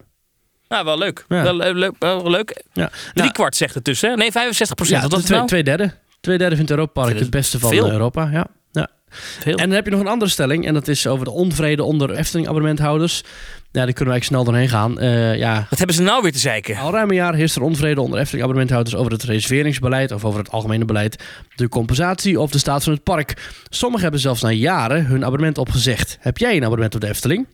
Nou, 0.68 0.86
wel 0.86 0.98
leuk. 0.98 1.26
Wel, 1.28 1.64
eh, 1.64 1.74
leuk, 1.76 1.94
wel 2.00 2.30
leuk. 2.30 2.64
Ja. 2.74 2.88
Drie 2.90 3.12
Nou, 3.14 3.32
kwart 3.32 3.56
zegt 3.56 3.74
het 3.74 3.84
tussen. 3.84 4.10
hè? 4.10 4.16
Nee, 4.16 4.32
65 4.32 4.76
procent. 4.76 5.02
twee, 5.10 5.20
het 5.22 5.30
nou? 5.30 5.48
twee 5.48 5.64
derde. 5.64 5.94
Twee 6.20 6.38
derde 6.38 6.56
vindt 6.56 6.72
Europa 6.72 7.02
Park 7.02 7.20
het 7.20 7.30
beste 7.30 7.60
van 7.60 7.70
veel. 7.70 7.86
eh, 7.86 7.92
Europa. 7.92 8.30
Ja. 8.32 8.48
ja. 8.72 8.88
Veel. 9.10 9.56
En 9.56 9.66
dan 9.68 9.76
heb 9.76 9.86
je 9.86 9.92
nog 9.92 10.00
een 10.00 10.08
andere 10.08 10.32
stelling. 10.32 10.66
En 10.66 10.74
dat 10.74 10.88
is 10.88 11.08
over 11.08 11.26
de 11.26 11.32
onvrede 11.32 11.84
onder 11.84 12.12
Efteling-abonnementhouders. 12.12 13.24
Ja, 13.72 13.84
daar 13.86 13.94
kunnen 13.94 14.14
wij 14.14 14.24
snel 14.24 14.44
doorheen 14.44 14.70
gaan. 14.70 15.00
Eh, 15.00 15.36
ja, 15.38 15.66
Wat 15.70 15.78
hebben 15.78 15.96
ze 15.96 16.02
nou 16.02 16.22
weer 16.22 16.32
te 16.32 16.40
zeiken? 16.40 16.78
Al 16.78 16.92
ruim 16.92 17.10
een 17.10 17.16
jaar 17.16 17.34
heerst 17.36 17.56
er 17.56 17.62
onvrede 17.62 18.02
onder 18.02 18.20
Efteling-abonnementhouders 18.20 18.96
over 18.96 19.12
het 19.12 19.24
reserveringsbeleid 19.24 20.12
of 20.12 20.26
over 20.26 20.40
het 20.40 20.52
algemene 20.52 20.86
beleid, 20.86 21.24
de 21.56 21.70
compensatie 21.70 22.40
of 22.40 22.52
de 22.52 22.58
staat 22.58 22.84
van 22.84 22.94
het 22.94 23.04
park. 23.04 23.52
Sommigen 23.70 24.04
hebben 24.04 24.22
zelfs 24.22 24.42
na 24.42 24.52
jaren 24.52 25.06
hun 25.06 25.26
abonnement 25.26 25.58
opgezegd. 25.58 26.18
Heb 26.20 26.38
jij 26.38 26.56
een 26.56 26.64
abonnement 26.64 26.96
op 26.96 27.02
de 27.02 27.08
Efteling? 27.08 27.48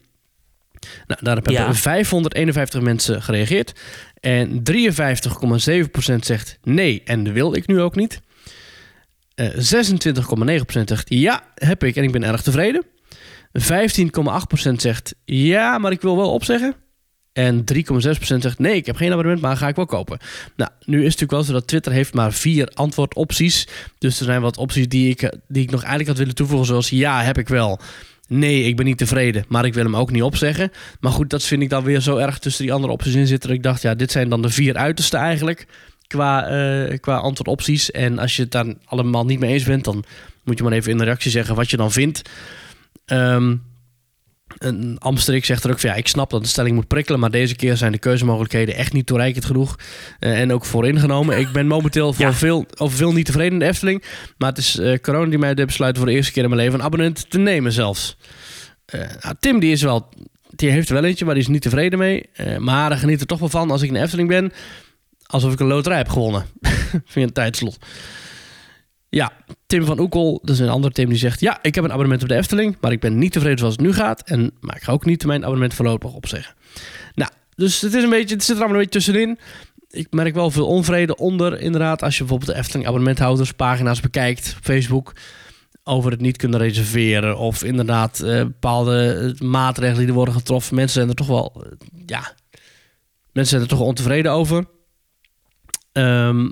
Nou, 1.07 1.19
daar 1.23 1.33
hebben 1.35 1.53
Ja. 1.53 1.73
551 1.73 2.81
mensen 2.81 3.21
gereageerd. 3.21 3.73
En 4.19 4.63
53,7% 4.63 6.25
zegt 6.25 6.57
nee 6.63 7.01
en 7.05 7.33
wil 7.33 7.55
ik 7.55 7.67
nu 7.67 7.81
ook 7.81 7.95
niet. 7.95 8.21
Eh 9.35 9.47
26,9% 9.47 10.83
zegt 10.85 11.09
ja, 11.09 11.43
heb 11.55 11.83
ik 11.83 11.95
en 11.95 12.03
ik 12.03 12.11
ben 12.11 12.23
erg 12.23 12.41
tevreden. 12.41 12.85
15,8% 13.59 14.71
zegt 14.75 15.15
ja, 15.25 15.77
maar 15.77 15.91
ik 15.91 16.01
wil 16.01 16.17
wel 16.17 16.31
opzeggen. 16.31 16.75
En 17.33 17.63
3,6% 17.73 17.77
zegt 18.19 18.59
nee, 18.59 18.75
ik 18.75 18.85
heb 18.85 18.95
geen 18.95 19.11
abonnement, 19.11 19.41
maar 19.41 19.57
ga 19.57 19.67
ik 19.67 19.75
wel 19.75 19.85
kopen. 19.85 20.19
Nou, 20.55 20.71
nu 20.85 20.97
is 20.97 21.03
het 21.03 21.03
natuurlijk 21.03 21.31
wel 21.31 21.43
zo 21.43 21.53
dat 21.53 21.67
Twitter 21.67 21.91
heeft 21.91 22.13
maar 22.13 22.33
vier 22.33 22.71
antwoordopties. 22.73 23.67
Dus 23.97 24.19
er 24.19 24.25
zijn 24.25 24.41
wat 24.41 24.57
opties 24.57 24.87
die 24.87 25.09
ik, 25.09 25.33
die 25.47 25.63
ik 25.63 25.71
nog 25.71 25.79
eigenlijk 25.79 26.09
had 26.09 26.17
willen 26.17 26.35
toevoegen, 26.35 26.67
zoals 26.67 26.89
ja, 26.89 27.23
heb 27.23 27.37
ik 27.37 27.47
wel. 27.47 27.79
Nee, 28.27 28.63
ik 28.63 28.75
ben 28.75 28.85
niet 28.85 28.97
tevreden, 28.97 29.45
maar 29.47 29.65
ik 29.65 29.73
wil 29.73 29.83
hem 29.83 29.95
ook 29.95 30.11
niet 30.11 30.23
opzeggen. 30.23 30.71
Maar 30.99 31.11
goed, 31.11 31.29
dat 31.29 31.43
vind 31.43 31.61
ik 31.61 31.69
dan 31.69 31.83
weer 31.83 31.99
zo 31.99 32.17
erg 32.17 32.39
tussen 32.39 32.63
die 32.63 32.73
andere 32.73 32.93
opties 32.93 33.13
in 33.13 33.27
zitten. 33.27 33.49
Dat 33.49 33.57
ik 33.57 33.63
dacht, 33.63 33.81
ja, 33.81 33.95
dit 33.95 34.11
zijn 34.11 34.29
dan 34.29 34.41
de 34.41 34.49
vier 34.49 34.75
uiterste 34.75 35.17
eigenlijk 35.17 35.67
qua, 36.07 36.47
eh, 36.47 36.99
qua 36.99 37.15
antwoordopties. 37.15 37.91
En 37.91 38.19
als 38.19 38.35
je 38.35 38.41
het 38.41 38.51
dan 38.51 38.77
allemaal 38.85 39.25
niet 39.25 39.39
mee 39.39 39.53
eens 39.53 39.63
bent, 39.63 39.83
dan 39.83 40.03
moet 40.43 40.57
je 40.57 40.63
maar 40.63 40.73
even 40.73 40.91
in 40.91 40.97
de 40.97 41.03
reactie 41.03 41.31
zeggen 41.31 41.55
wat 41.55 41.69
je 41.69 41.77
dan 41.77 41.91
vindt. 41.91 42.21
Amsterik 44.97 45.45
zegt 45.45 45.63
er 45.63 45.71
ook 45.71 45.79
van 45.79 45.89
ja, 45.89 45.95
ik 45.95 46.07
snap 46.07 46.29
dat 46.29 46.41
de 46.41 46.47
stelling 46.47 46.75
moet 46.75 46.87
prikkelen, 46.87 47.19
maar 47.19 47.31
deze 47.31 47.55
keer 47.55 47.77
zijn 47.77 47.91
de 47.91 47.97
keuzemogelijkheden 47.97 48.75
echt 48.75 48.93
niet 48.93 49.05
toereikend 49.05 49.45
genoeg 49.45 49.75
eh, 50.19 50.39
en 50.39 50.53
ook 50.53 50.65
vooringenomen. 50.65 51.37
Ik 51.39 51.51
ben 51.51 51.67
momenteel 51.67 52.13
voor 52.13 52.25
Ja. 52.25 52.33
veel, 52.33 52.65
over 52.77 52.97
veel 52.97 53.13
niet 53.13 53.25
tevreden 53.25 53.53
in 53.53 53.59
de 53.59 53.65
Efteling, 53.65 54.03
maar 54.37 54.49
het 54.49 54.57
is 54.57 54.77
eh, 54.77 54.99
corona 54.99 55.29
die 55.29 55.39
mij 55.39 55.53
deed 55.53 55.65
besluiten 55.65 56.01
voor 56.01 56.11
de 56.11 56.17
eerste 56.17 56.31
keer 56.33 56.43
in 56.43 56.49
mijn 56.49 56.61
leven 56.61 56.79
een 56.79 56.85
abonnement 56.85 57.29
te 57.29 57.37
nemen 57.37 57.71
zelfs. 57.71 58.17
Eh, 58.85 58.99
nou, 59.21 59.35
Tim 59.39 59.59
die 59.59 59.71
is 59.71 59.81
wel, 59.81 60.09
die 60.49 60.69
heeft 60.69 60.87
er 60.87 60.93
wel 60.93 61.03
eentje, 61.03 61.25
maar 61.25 61.33
die 61.33 61.43
is 61.43 61.49
niet 61.49 61.61
tevreden 61.61 61.99
mee. 61.99 62.29
Maar 62.59 62.89
hij 62.89 62.99
geniet 62.99 63.21
er 63.21 63.27
toch 63.27 63.39
wel 63.39 63.49
van 63.49 63.71
als 63.71 63.81
ik 63.81 63.87
in 63.87 63.93
de 63.93 63.99
Efteling 64.01 64.27
ben, 64.29 64.51
alsof 65.25 65.53
ik 65.53 65.59
een 65.59 65.67
loterij 65.67 65.97
heb 65.97 66.09
gewonnen. 66.09 66.45
Via 67.05 67.23
een 67.23 67.33
tijdslot. 67.33 67.77
Ja, 69.15 69.31
Tim 69.65 69.85
van 69.85 69.99
Oekel, 69.99 70.39
dat 70.41 70.55
is 70.55 70.59
een 70.59 70.69
andere 70.69 70.93
Tim 70.93 71.09
die 71.09 71.17
zegt... 71.17 71.39
ja, 71.39 71.59
ik 71.61 71.75
heb 71.75 71.83
een 71.83 71.91
abonnement 71.91 72.21
op 72.21 72.27
de 72.27 72.35
Efteling... 72.35 72.77
maar 72.81 72.91
ik 72.91 72.99
ben 72.99 73.17
niet 73.17 73.31
tevreden 73.31 73.57
zoals 73.57 73.73
het 73.73 73.83
nu 73.83 73.93
gaat... 73.93 74.21
En, 74.21 74.51
maar 74.59 74.75
ik 74.75 74.83
ga 74.83 74.91
ook 74.91 75.05
niet 75.05 75.25
mijn 75.25 75.43
abonnement 75.43 75.73
voorlopig 75.73 76.13
opzeggen. 76.13 76.55
Nou, 77.13 77.31
dus 77.55 77.81
het, 77.81 77.93
is 77.93 78.03
een 78.03 78.09
beetje, 78.09 78.35
het 78.35 78.43
zit 78.43 78.55
er 78.55 78.61
allemaal 78.61 78.79
een 78.79 78.85
beetje 78.85 78.99
tussenin. 78.99 79.39
Ik 79.89 80.07
merk 80.13 80.33
wel 80.33 80.51
veel 80.51 80.67
onvrede 80.67 81.15
onder, 81.15 81.59
inderdaad... 81.59 82.03
als 82.03 82.13
je 82.13 82.19
bijvoorbeeld 82.19 82.51
de 82.51 82.57
Efteling 82.57 82.85
abonnementhouderspagina's 82.85 83.99
bekijkt 83.99 84.53
op 84.57 84.63
Facebook... 84.63 85.13
over 85.83 86.11
het 86.11 86.21
niet 86.21 86.37
kunnen 86.37 86.59
reserveren... 86.59 87.37
of 87.37 87.63
inderdaad 87.63 88.19
eh, 88.19 88.37
bepaalde 88.37 89.33
eh, 89.39 89.47
maatregelen 89.47 89.99
die 89.99 90.07
er 90.07 90.13
worden 90.13 90.33
getroffen. 90.33 90.75
Mensen 90.75 90.95
zijn 90.95 91.09
er 91.09 91.15
toch 91.15 91.27
wel... 91.27 91.63
eh, 91.63 91.71
ja, 92.05 92.33
mensen 93.31 93.59
zijn 93.59 93.61
er 93.61 93.77
toch 93.77 93.87
ontevreden 93.87 94.31
over... 94.31 94.65
Ehm, 95.91 96.49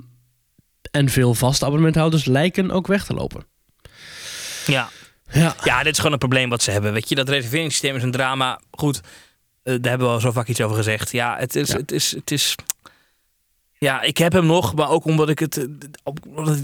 en 0.94 1.08
veel 1.08 1.34
vaste 1.34 1.64
abonnementhouders 1.64 2.24
lijken 2.24 2.70
ook 2.70 2.86
weg 2.86 3.04
te 3.04 3.14
lopen. 3.14 3.46
Ja. 4.66 4.88
Ja. 5.32 5.54
ja, 5.64 5.82
dit 5.82 5.92
is 5.92 5.96
gewoon 5.96 6.12
een 6.12 6.18
probleem 6.18 6.48
wat 6.48 6.62
ze 6.62 6.70
hebben. 6.70 6.92
Weet 6.92 7.08
je, 7.08 7.14
dat 7.14 7.28
reserveringssysteem 7.28 7.96
is 7.96 8.02
een 8.02 8.10
drama. 8.10 8.60
Goed, 8.70 9.00
eh, 9.62 9.74
daar 9.80 9.90
hebben 9.90 10.08
we 10.08 10.14
al 10.14 10.20
zo 10.20 10.32
vaak 10.32 10.48
iets 10.48 10.60
over 10.60 10.76
gezegd. 10.76 11.12
Ja, 11.12 11.36
het 11.38 11.56
is, 11.56 11.68
Ja. 11.68 11.76
Het 11.76 11.92
is, 11.92 12.10
het 12.10 12.30
is. 12.30 12.54
Ja, 13.84 14.02
ik 14.02 14.18
heb 14.18 14.32
hem 14.32 14.46
nog, 14.46 14.74
maar 14.74 14.88
ook 14.90 15.04
omdat 15.04 15.28
ik 15.28 15.38
het. 15.38 15.68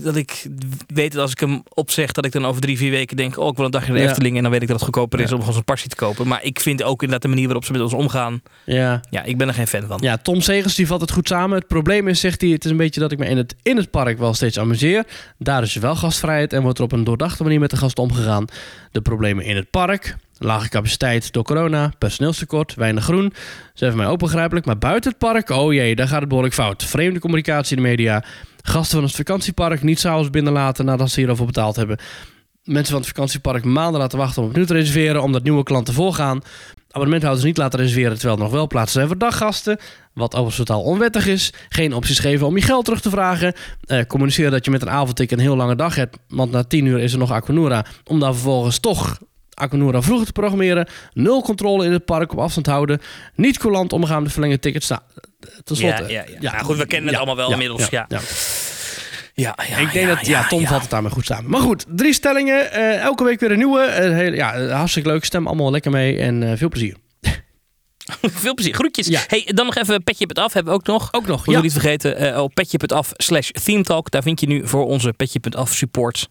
dat 0.02 0.16
ik 0.16 0.46
weet 0.86 1.12
dat 1.12 1.20
als 1.22 1.30
ik 1.30 1.40
hem 1.40 1.62
opzeg, 1.74 2.12
dat 2.12 2.24
ik 2.24 2.32
dan 2.32 2.46
over 2.46 2.60
drie, 2.60 2.76
vier 2.76 2.90
weken 2.90 3.16
denk: 3.16 3.38
Oh, 3.38 3.48
ik 3.48 3.56
wil 3.56 3.64
een 3.64 3.70
dagje 3.70 3.88
naar 3.88 3.96
de 3.96 4.02
Ja. 4.02 4.08
Efteling. 4.08 4.36
En 4.36 4.42
dan 4.42 4.50
weet 4.52 4.62
ik 4.62 4.68
dat 4.68 4.76
het 4.76 4.84
goedkoper 4.84 5.20
is 5.20 5.28
Ja. 5.28 5.32
om 5.34 5.38
gewoon 5.40 5.54
zo'n 5.54 5.64
pasje 5.64 5.88
te 5.88 5.96
kopen. 5.96 6.26
Maar 6.28 6.42
ik 6.44 6.60
vind 6.60 6.82
ook 6.82 7.00
inderdaad 7.02 7.22
de 7.22 7.28
manier 7.28 7.44
waarop 7.44 7.64
ze 7.64 7.72
met 7.72 7.80
ons 7.80 7.92
omgaan. 7.92 8.42
Ja. 8.64 9.00
Ja, 9.10 9.22
ik 9.22 9.38
ben 9.38 9.48
er 9.48 9.54
geen 9.54 9.66
fan 9.66 9.86
van. 9.86 9.98
ja, 10.02 10.16
Tom 10.16 10.40
Segers 10.40 10.74
die 10.74 10.86
vat 10.86 11.00
het 11.00 11.10
goed 11.12 11.28
samen. 11.28 11.58
Het 11.58 11.66
probleem 11.66 12.08
is, 12.08 12.20
zegt 12.20 12.40
hij, 12.40 12.50
het 12.50 12.64
is 12.64 12.70
een 12.70 12.76
beetje 12.76 13.00
dat 13.00 13.12
ik 13.12 13.18
me 13.18 13.26
in 13.26 13.36
het, 13.36 13.54
in 13.62 13.76
het 13.76 13.90
park 13.90 14.18
wel 14.18 14.34
steeds 14.34 14.58
amuseer. 14.58 15.04
Daar 15.38 15.62
is 15.62 15.74
wel 15.74 15.96
gastvrijheid 15.96 16.52
en 16.52 16.62
wordt 16.62 16.78
er 16.78 16.84
op 16.84 16.92
een 16.92 17.04
doordachte 17.04 17.42
manier 17.42 17.60
met 17.60 17.70
de 17.70 17.76
gasten 17.76 18.02
omgegaan. 18.02 18.44
De 18.92 19.00
problemen 19.00 19.44
in 19.44 19.56
het 19.56 19.70
park, 19.70 20.16
lage 20.42 20.68
capaciteit 20.68 21.32
door 21.32 21.42
corona, 21.42 21.92
personeelstekort, 21.98 22.74
weinig 22.74 23.04
groen. 23.04 23.32
Zijn 23.74 23.90
voor 23.90 24.00
mij 24.00 24.10
ook 24.10 24.18
begrijpelijk. 24.18 24.66
Maar 24.66 24.78
buiten 24.78 25.10
het 25.10 25.18
park, 25.18 25.50
oh 25.50 25.72
jee, 25.72 25.94
daar 25.94 26.08
gaat 26.08 26.20
het 26.20 26.28
behoorlijk 26.28 26.54
fout. 26.54 26.84
Vreemde 26.84 27.20
communicatie 27.20 27.76
in 27.76 27.82
de 27.82 27.88
media. 27.88 28.24
Gasten 28.62 28.96
van 28.96 29.06
het 29.06 29.16
vakantiepark 29.16 29.82
niet 29.82 30.00
s'avonds 30.00 30.30
binnenlaten 30.30 30.84
nadat 30.84 31.10
ze 31.10 31.20
hierover 31.20 31.46
betaald 31.46 31.76
hebben. 31.76 31.98
Mensen 32.64 32.92
van 32.92 33.00
het 33.00 33.08
vakantiepark 33.08 33.64
maanden 33.64 34.00
laten 34.00 34.18
wachten 34.18 34.42
om 34.42 34.48
opnieuw 34.48 34.64
te 34.64 34.72
reserveren, 34.72 35.22
omdat 35.22 35.42
nieuwe 35.42 35.62
klanten 35.62 35.94
voorgaan. 35.94 36.40
Abonnementhouders 36.88 37.46
niet 37.46 37.56
laten 37.56 37.78
reserveren 37.78 38.14
terwijl 38.14 38.36
er 38.36 38.42
nog 38.42 38.52
wel 38.52 38.66
plaatsen 38.66 38.92
zijn 38.92 39.06
voor 39.06 39.18
daggasten. 39.18 39.78
Wat 40.14 40.34
overigens 40.34 40.56
totaal 40.56 40.82
onwettig 40.82 41.26
is. 41.26 41.52
Geen 41.68 41.94
opties 41.94 42.18
geven 42.18 42.46
om 42.46 42.56
je 42.56 42.62
geld 42.62 42.84
terug 42.84 43.00
te 43.00 43.10
vragen. 43.10 43.54
Eh, 43.80 44.04
communiceren 44.06 44.50
dat 44.50 44.64
je 44.64 44.70
met 44.70 44.82
een 44.82 44.90
avondticket 44.90 45.38
een 45.38 45.44
heel 45.44 45.56
lange 45.56 45.76
dag 45.76 45.94
hebt. 45.94 46.16
Want 46.28 46.50
na 46.50 46.64
10 46.64 46.86
uur 46.86 46.98
is 46.98 47.12
er 47.12 47.18
nog 47.18 47.30
Aquanura. 47.30 47.84
Om 48.04 48.20
dan 48.20 48.34
vervolgens 48.34 48.78
toch 48.78 49.18
Aquanura 49.60 50.02
vroeger 50.02 50.26
te 50.26 50.32
programmeren. 50.32 50.88
Nul 51.12 51.42
controle 51.42 51.84
in 51.84 51.92
het 51.92 52.04
park 52.04 52.32
op 52.32 52.38
afstand 52.38 52.66
houden. 52.66 53.00
Niet 53.34 53.58
coulant 53.58 53.92
omgaan 53.92 54.22
met 54.22 54.32
verlengde 54.32 54.58
tickets. 54.58 54.88
Nou, 54.88 55.00
ten 55.64 55.76
slotte. 55.76 56.02
Ja, 56.02 56.08
ja, 56.08 56.24
ja. 56.40 56.52
Nou 56.52 56.64
goed, 56.64 56.76
we 56.76 56.86
kennen 56.86 57.08
het 57.08 57.16
allemaal 57.16 57.36
wel 57.36 57.50
inmiddels, 57.52 57.88
ja. 57.88 58.04
ja. 58.08 58.20
Ja, 59.34 59.58
ja, 59.68 59.76
Ik 59.76 59.92
denk 59.92 60.08
ja, 60.08 60.14
dat, 60.14 60.26
ja, 60.26 60.46
Tom 60.46 60.60
ja. 60.60 60.68
valt 60.68 60.80
het 60.80 60.90
daarmee 60.90 61.10
goed 61.10 61.26
samen. 61.26 61.50
Maar 61.50 61.60
goed, 61.60 61.84
drie 61.88 62.12
stellingen. 62.12 62.72
eh, 62.72 63.00
elke 63.00 63.24
week 63.24 63.40
weer 63.40 63.50
een 63.50 63.58
nieuwe. 63.58 63.90
Heel, 63.90 64.32
ja, 64.32 64.54
eh, 64.54 64.72
hartstikke 64.76 65.08
leuk. 65.08 65.24
Stem 65.24 65.46
allemaal 65.46 65.70
lekker 65.70 65.90
mee 65.90 66.18
en 66.18 66.58
veel 66.58 66.68
plezier. 66.68 66.94
Veel 68.22 68.54
plezier. 68.54 68.74
Groetjes. 68.74 69.06
Ja. 69.06 69.20
Hey, 69.26 69.48
dan 69.54 69.66
nog 69.66 69.76
even 69.76 70.02
Petje 70.04 70.22
op 70.22 70.28
het 70.28 70.38
af. 70.38 70.52
Hebben 70.52 70.72
we 70.72 70.78
ook 70.78 70.86
nog. 70.86 71.12
Ook 71.12 71.26
nog, 71.26 71.36
Moeten 71.36 71.52
ja. 71.52 71.60
niet 71.60 71.72
vergeten. 71.72 72.42
op 72.42 72.54
petje.af 72.54 73.12
slash 73.16 73.50
themetalk. 73.50 74.10
Daar 74.10 74.22
vind 74.22 74.40
je 74.40 74.46
nu 74.46 74.68
voor 74.68 74.86
onze 74.86 75.12
petje.af 75.12 75.72
support 75.72 76.28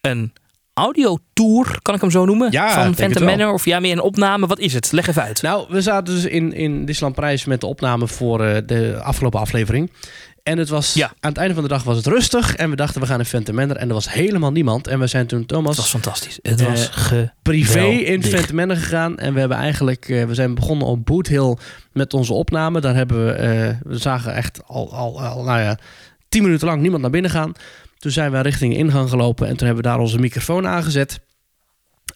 een 0.00 0.32
audiotour, 0.80 1.78
kan 1.82 1.94
ik 1.94 2.00
hem 2.00 2.10
zo 2.10 2.24
noemen? 2.24 2.50
Ja, 2.52 2.84
van 2.84 2.94
Phantom. 2.94 3.24
Manor. 3.24 3.52
Of 3.52 3.64
ja, 3.64 3.80
meer 3.80 3.92
een 3.92 4.00
opname. 4.00 4.46
Wat 4.46 4.58
is 4.58 4.72
het? 4.74 4.92
Leg 4.92 5.06
even 5.08 5.22
uit. 5.22 5.42
Nou, 5.42 5.66
we 5.68 5.80
zaten 5.80 6.14
dus 6.14 6.24
in, 6.24 6.52
in 6.52 6.84
Disneyland 6.84 7.14
Parijs 7.14 7.44
met 7.44 7.60
de 7.60 7.66
opname 7.66 8.08
voor 8.08 8.44
eh, 8.44 8.62
de 8.66 9.00
afgelopen 9.02 9.40
aflevering. 9.40 9.90
En 10.42 10.58
het 10.58 10.68
was, 10.68 10.94
Ja. 10.94 11.06
aan 11.06 11.30
het 11.30 11.38
einde 11.38 11.54
van 11.54 11.62
de 11.62 11.68
dag 11.68 11.82
was 11.82 11.96
het 11.96 12.06
rustig. 12.06 12.56
En 12.56 12.70
we 12.70 12.76
dachten, 12.76 13.00
we 13.00 13.06
gaan 13.06 13.18
in 13.18 13.24
Phantom 13.24 13.54
Manor. 13.54 13.76
En 13.76 13.88
er 13.88 13.94
was 13.94 14.12
helemaal 14.12 14.52
niemand. 14.52 14.86
En 14.86 14.98
we 14.98 15.06
zijn 15.06 15.26
toen, 15.26 15.46
Thomas, 15.46 15.68
Het 15.68 15.76
was 15.76 15.90
fantastisch. 15.90 16.38
Het 16.42 16.60
Eh, 16.60 16.66
was 16.66 16.88
ge... 16.92 17.30
privé 17.42 17.84
in. 17.84 18.22
Phantom 18.22 18.56
Manor 18.56 18.76
gegaan. 18.76 19.18
En 19.18 19.32
we 19.34 19.40
hebben 19.40 19.58
eigenlijk, 19.58 20.08
eh, 20.08 20.24
we 20.24 20.34
zijn 20.34 20.54
begonnen 20.54 20.86
op 20.86 21.06
Boot 21.06 21.26
Hill 21.26 21.56
met 21.92 22.14
onze 22.14 22.32
opname. 22.32 22.80
Daar 22.80 22.94
hebben 22.94 23.26
we, 23.26 23.76
we 23.82 23.98
zagen 23.98 24.34
echt 24.34 24.60
al, 24.66 24.94
al, 24.94 25.22
al, 25.22 25.42
nou 25.44 25.60
ja, 25.60 25.78
tien 26.28 26.42
minuten 26.42 26.66
lang 26.66 26.80
niemand 26.80 27.02
naar 27.02 27.10
binnen 27.10 27.30
gaan. 27.30 27.52
Toen 28.00 28.10
zijn 28.10 28.32
we 28.32 28.40
richting 28.40 28.76
ingang 28.76 29.08
gelopen. 29.08 29.46
En 29.46 29.56
toen 29.56 29.66
hebben 29.66 29.84
we 29.84 29.90
daar 29.90 30.00
onze 30.00 30.18
microfoon 30.18 30.66
aangezet. 30.66 31.20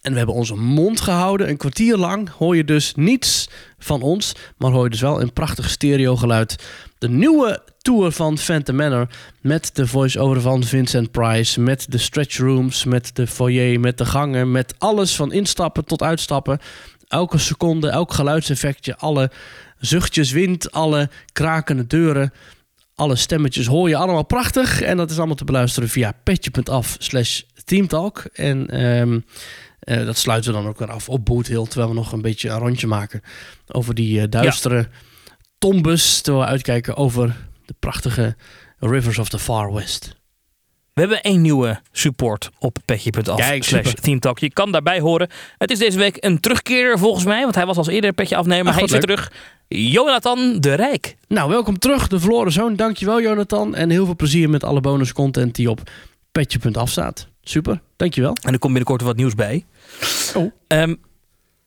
En 0.03 0.13
we 0.13 0.17
hebben 0.17 0.35
onze 0.35 0.55
mond 0.55 1.01
gehouden. 1.01 1.49
Een 1.49 1.57
kwartier 1.57 1.97
lang 1.97 2.31
hoor 2.31 2.57
je 2.57 2.65
dus 2.65 2.95
niets 2.95 3.49
van 3.79 4.03
ons. 4.03 4.35
Maar 4.57 4.71
hoor 4.71 4.85
je 4.85 4.91
dus 4.91 5.01
wel 5.01 5.21
een 5.21 5.33
prachtig 5.33 5.71
stereogeluid. 5.71 6.65
De 6.99 7.09
nieuwe 7.09 7.63
tour 7.79 8.13
van 8.13 8.39
Phantom 8.39 8.77
Manor. 8.77 9.09
Met 9.41 9.71
de 9.75 9.87
voice-over 9.87 10.41
van 10.41 10.63
Vincent 10.63 11.11
Price. 11.11 11.61
Met 11.61 11.87
de 11.89 11.99
stretch 11.99 12.37
rooms. 12.37 12.85
Met 12.85 13.17
de 13.17 13.27
foyer. 13.27 13.81
Met 13.81 13.99
de 13.99 14.07
gangen. 14.07 14.51
Met 14.51 14.75
alles 14.79 15.17
van 15.17 15.33
instappen 15.33 15.85
tot 15.85 16.03
uitstappen. 16.03 16.59
Elke 17.09 17.39
seconde, 17.39 17.89
elk 17.89 18.13
geluidseffectje. 18.13 18.97
Alle 18.97 19.31
zuchtjes 19.79 20.31
wind. 20.31 20.73
Alle 20.73 21.11
krakende 21.33 21.87
deuren. 21.87 22.33
Alle 22.95 23.17
stemmetjes 23.17 23.67
hoor 23.67 23.89
je 23.89 23.97
allemaal 23.97 24.25
prachtig. 24.25 24.81
En 24.81 24.97
dat 24.97 25.11
is 25.11 25.17
allemaal 25.17 25.37
te 25.37 25.45
beluisteren 25.45 25.89
via 25.89 26.13
petje.af 26.25 26.97
slash 26.99 27.43
teamtalk. 27.65 28.25
En 28.33 28.71
ehm, 28.71 29.21
eh, 29.79 30.05
dat 30.05 30.19
sluiten 30.19 30.53
we 30.53 30.59
dan 30.59 30.69
ook 30.69 30.79
weer 30.79 30.91
af 30.91 31.09
op 31.09 31.25
Boot 31.25 31.47
Hill. 31.47 31.65
Terwijl 31.65 31.89
we 31.89 31.95
nog 31.95 32.13
een 32.13 32.23
beetje 32.23 32.49
een 32.49 32.59
rondje 32.59 32.87
maken 32.87 33.21
over 33.67 33.95
die 33.95 34.21
eh, 34.21 34.27
duistere 34.29 34.89
tombes. 35.59 36.21
Terwijl 36.21 36.45
we 36.45 36.51
uitkijken 36.51 36.97
over 36.97 37.37
de 37.65 37.75
prachtige 37.79 38.37
Rivers 38.79 39.19
of 39.19 39.29
the 39.29 39.39
Far 39.39 39.73
West. 39.73 40.23
We 40.95 41.01
hebben 41.01 41.23
één 41.23 41.41
nieuwe 41.41 41.81
support 41.93 42.51
op 42.59 42.79
petje.af 42.85 43.57
slash 43.59 43.93
teamtalk. 43.93 44.39
Je 44.39 44.53
kan 44.53 44.73
daarbij 44.73 45.01
horen. 45.01 45.29
Het 45.59 45.71
is 45.71 45.79
deze 45.79 45.99
week 45.99 46.17
een 46.21 46.41
terugkeerder 46.41 46.99
volgens 46.99 47.25
mij. 47.25 47.43
Want 47.43 47.55
hij 47.55 47.67
was 47.67 47.77
als 47.77 47.87
eerder 47.87 48.13
petje 48.13 48.37
afnemer. 48.37 48.69
Ach, 48.69 48.75
hij 48.75 48.85
is 48.85 48.91
weer 48.91 49.01
terug. 49.01 49.33
Jonathan 49.69 50.61
de 50.61 50.75
Rijk. 50.75 51.17
Nou, 51.29 51.51
welkom 51.51 51.79
terug, 51.79 52.09
de 52.09 52.21
verloren 52.21 52.53
zoon. 52.53 52.77
Dankjewel, 52.77 53.23
Jonathan. 53.23 53.75
En 53.75 53.91
heel 53.91 54.05
veel 54.05 54.17
plezier 54.17 54.51
met 54.51 54.65
alle 54.65 54.81
bonus 54.81 55.13
content 55.13 55.55
die 55.55 55.71
op 55.71 55.91
petje.af 56.33 56.91
staat. 56.91 57.29
Super, 57.43 57.81
dankjewel. 57.97 58.37
En 58.43 58.53
er 58.53 58.59
komt 58.59 58.73
binnenkort 58.73 59.03
wat 59.03 59.17
nieuws 59.17 59.35
bij. 59.35 59.65
Oh. 60.35 60.53
Ehm, 60.67 60.95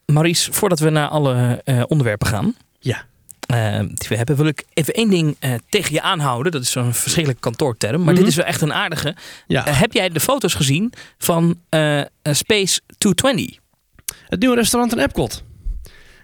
Maurice, 0.05 0.53
voordat 0.53 0.79
we 0.79 0.89
naar 0.89 1.07
alle 1.07 1.61
eh, 1.63 1.83
onderwerpen 1.87 2.27
gaan. 2.27 2.55
Ja. 2.79 3.05
Eh, 3.47 3.79
die 3.79 4.07
we 4.10 4.15
hebben, 4.15 4.36
wil 4.36 4.45
ik 4.47 4.63
even 4.73 4.93
één 4.93 5.10
ding 5.10 5.36
eh, 5.39 5.51
tegen 5.69 5.93
je 5.93 6.01
aanhouden. 6.01 6.51
Dat 6.51 6.62
is 6.62 6.71
zo'n 6.71 6.93
verschrikkelijke 6.93 7.41
kantoorterm. 7.41 8.03
Maar 8.03 8.13
Mhm. 8.13 8.21
dit 8.23 8.31
is 8.31 8.36
wel 8.38 8.45
echt 8.45 8.62
een 8.62 8.73
aardige. 8.73 9.15
Ja, 9.47 9.65
Eh, 9.67 9.79
heb 9.79 9.93
jij 9.93 10.10
de 10.10 10.19
foto's 10.19 10.53
gezien 10.53 10.93
van 11.17 11.60
Space 12.31 12.79
220? 12.97 13.57
het 14.27 14.39
nieuwe 14.39 14.55
restaurant 14.55 14.91
in 14.95 14.99
Epcot. 14.99 15.43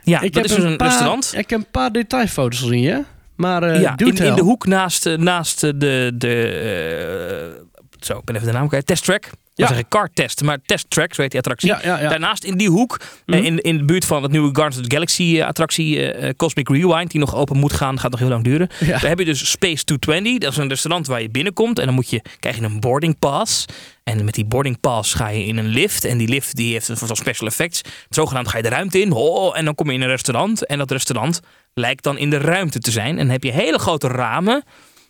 Ja, 0.03 0.21
ik 0.21 0.33
dat 0.33 0.41
heb 0.41 0.51
is 0.51 0.55
dus 0.55 0.71
een 0.71 0.77
paar, 0.77 0.87
restaurant. 0.87 1.33
Ik 1.37 1.49
heb 1.49 1.59
een 1.59 1.71
paar 1.71 1.91
detailfoto's 1.91 2.59
gezien, 2.59 2.81
ja. 2.81 3.03
Maar 3.35 3.79
ja, 3.79 3.93
in, 3.97 4.07
in 4.17 4.35
de 4.35 4.41
hoek 4.41 4.65
naast, 4.65 5.17
naast 5.17 5.61
de, 5.61 6.11
de 6.15 7.65
zo, 8.05 8.17
ik 8.17 8.23
ben 8.23 8.35
even 8.35 8.47
de 8.47 8.53
naam 8.53 8.67
kwijt. 8.67 8.85
Test 8.85 9.03
Track. 9.03 9.29
Ja. 9.55 9.71
Ik 9.71 9.85
car 9.89 10.09
test, 10.13 10.43
maar 10.43 10.57
Test 10.65 10.89
Track, 10.89 11.13
zo 11.13 11.21
heet 11.21 11.29
die 11.31 11.39
attractie. 11.39 11.69
Ja, 11.69 11.79
ja, 11.83 11.99
ja. 11.99 12.09
Daarnaast 12.09 12.43
in 12.43 12.57
die 12.57 12.69
hoek, 12.69 12.99
eh, 13.25 13.35
Mhm. 13.35 13.45
in, 13.45 13.59
in 13.61 13.77
de 13.77 13.85
buurt 13.85 14.05
van 14.05 14.23
het 14.23 14.31
nieuwe 14.31 14.47
Guardians 14.47 14.77
of 14.77 14.83
the 14.87 14.91
Galaxy 14.91 15.39
eh, 15.39 15.45
attractie 15.47 16.11
eh, 16.11 16.29
Cosmic 16.37 16.69
Rewind, 16.69 17.11
die 17.11 17.19
nog 17.19 17.35
open 17.35 17.57
moet 17.57 17.73
gaan, 17.73 17.99
gaat 17.99 18.11
nog 18.11 18.19
heel 18.19 18.29
lang 18.29 18.43
duren. 18.43 18.69
Daar 18.87 19.07
heb 19.07 19.19
je 19.19 19.25
dus 19.25 19.49
Space 19.49 19.83
220, 19.83 20.37
dat 20.37 20.51
is 20.51 20.57
een 20.57 20.67
restaurant 20.69 21.07
waar 21.07 21.21
je 21.21 21.29
binnenkomt 21.29 21.79
en 21.79 21.85
dan 21.85 21.93
moet 21.95 22.09
je, 22.09 22.21
krijg 22.39 22.55
je 22.55 22.61
een 22.61 22.79
boarding 22.79 23.19
pass. 23.19 23.65
En 24.03 24.25
met 24.25 24.33
die 24.33 24.45
boarding 24.45 24.79
pass 24.79 25.13
ga 25.13 25.27
je 25.27 25.45
in 25.45 25.57
een 25.57 25.67
lift 25.67 26.05
en 26.05 26.17
die 26.17 26.27
lift 26.27 26.55
die 26.55 26.71
heeft 26.73 26.87
een 26.87 26.97
soort 26.97 27.17
special 27.17 27.47
effects. 27.47 27.81
Zogenaamd 28.09 28.47
ga 28.47 28.57
je 28.57 28.63
de 28.63 28.69
ruimte 28.69 29.01
in, 29.01 29.11
oh, 29.11 29.57
en 29.57 29.65
dan 29.65 29.75
kom 29.75 29.87
je 29.87 29.93
in 29.93 30.01
een 30.01 30.07
restaurant 30.07 30.65
en 30.65 30.77
dat 30.77 30.91
restaurant 30.91 31.39
lijkt 31.73 32.03
dan 32.03 32.17
in 32.17 32.29
de 32.29 32.37
ruimte 32.37 32.79
te 32.79 32.91
zijn. 32.91 33.09
En 33.09 33.17
dan 33.17 33.29
heb 33.29 33.43
je 33.43 33.51
hele 33.51 33.79
grote 33.79 34.07
ramen 34.07 34.63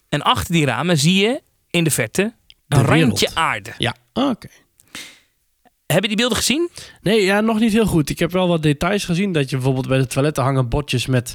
en 0.09 0.21
achter 0.21 0.53
die 0.53 0.65
ramen 0.65 0.97
zie 0.97 1.21
je 1.21 1.41
in 1.69 1.83
de 1.83 1.91
verte 1.91 2.33
een 2.67 2.85
wereld. 2.85 2.89
randje 2.89 3.29
aarde. 3.33 3.73
Ja, 3.77 3.95
oké. 4.13 4.47
Heb 5.85 6.01
je 6.01 6.07
die 6.07 6.17
beelden 6.17 6.37
gezien? 6.37 6.69
Nee, 7.01 7.23
ja, 7.23 7.41
nog 7.41 7.59
niet 7.59 7.73
heel 7.73 7.85
goed. 7.85 8.09
Ik 8.09 8.19
heb 8.19 8.31
wel 8.31 8.47
wat 8.47 8.63
details 8.63 9.05
gezien. 9.05 9.31
Dat 9.31 9.49
je 9.49 9.55
bijvoorbeeld 9.55 9.87
bij 9.87 9.97
de 9.97 10.07
toiletten 10.07 10.43
hangen 10.43 10.69
bordjes 10.69 11.05
met 11.05 11.33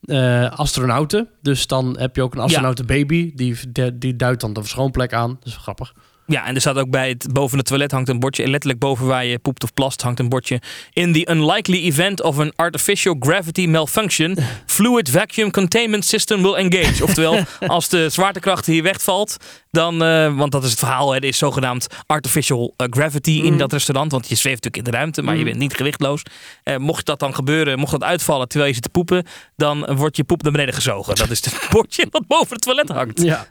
eh, 0.00 0.50
astronauten. 0.50 1.28
Dus 1.42 1.66
dan 1.66 1.98
heb 1.98 2.16
je 2.16 2.22
ook 2.22 2.34
een 2.34 2.40
astronautenbaby. 2.40 3.32
Die, 3.34 3.56
die, 3.68 3.98
die 3.98 4.16
duidt 4.16 4.40
dan 4.40 4.52
de 4.52 4.60
verschoonplek 4.60 5.12
aan. 5.12 5.36
Dat 5.38 5.46
is 5.48 5.56
grappig. 5.56 5.94
Ja, 6.26 6.46
en 6.46 6.54
er 6.54 6.60
staat 6.60 6.76
ook 6.76 6.90
bij 6.90 7.08
het 7.08 7.32
boven 7.32 7.58
het 7.58 7.66
toilet 7.66 7.90
hangt 7.90 8.08
een 8.08 8.18
bordje. 8.20 8.42
en 8.42 8.50
Letterlijk 8.50 8.80
boven 8.80 9.06
waar 9.06 9.24
je 9.24 9.38
poept 9.38 9.62
of 9.64 9.74
plast 9.74 10.02
hangt 10.02 10.18
een 10.18 10.28
bordje. 10.28 10.60
In 10.92 11.12
the 11.12 11.30
unlikely 11.30 11.82
event 11.84 12.22
of 12.22 12.38
an 12.38 12.52
artificial 12.56 13.16
gravity 13.20 13.66
malfunction, 13.66 14.36
fluid 14.66 15.10
vacuum 15.10 15.50
containment 15.50 16.04
system 16.04 16.42
will 16.42 16.54
engage. 16.54 17.02
Oftewel, 17.04 17.38
als 17.66 17.88
de 17.88 18.08
zwaartekracht 18.08 18.66
hier 18.66 18.82
wegvalt, 18.82 19.36
dan, 19.70 20.02
eh, 20.02 20.36
want 20.36 20.52
dat 20.52 20.64
is 20.64 20.70
het 20.70 20.78
verhaal, 20.78 21.10
hè, 21.10 21.16
er 21.16 21.24
is 21.24 21.38
zogenaamd 21.38 21.86
artificial 22.06 22.74
eh, 22.76 22.86
gravity 22.90 23.30
in 23.44 23.52
Mm. 23.52 23.58
dat 23.58 23.72
restaurant. 23.72 24.12
Want 24.12 24.28
je 24.28 24.34
zweeft 24.34 24.64
natuurlijk 24.64 24.86
in 24.86 24.90
de 24.92 24.96
ruimte, 24.98 25.22
maar 25.22 25.34
je 25.34 25.40
Mm. 25.40 25.46
bent 25.46 25.58
niet 25.58 25.74
gewichtloos. 25.74 26.22
Eh, 26.62 26.76
mocht 26.76 27.06
dat 27.06 27.18
dan 27.18 27.34
gebeuren, 27.34 27.78
mocht 27.78 27.92
dat 27.92 28.02
uitvallen 28.02 28.48
terwijl 28.48 28.68
je 28.68 28.74
zit 28.74 28.82
te 28.82 28.88
poepen, 28.88 29.26
dan 29.56 29.94
wordt 29.96 30.16
je 30.16 30.24
poep 30.24 30.42
naar 30.42 30.52
beneden 30.52 30.74
gezogen. 30.74 31.14
Dat 31.14 31.30
is 31.30 31.44
het 31.44 31.66
bordje 31.70 32.06
wat 32.10 32.26
boven 32.26 32.52
het 32.52 32.62
toilet 32.62 32.88
hangt. 32.88 33.22
Ja, 33.22 33.46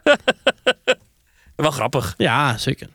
Wel 1.56 1.70
grappig. 1.70 2.14
ja 2.16 2.56
zeker. 2.58 2.88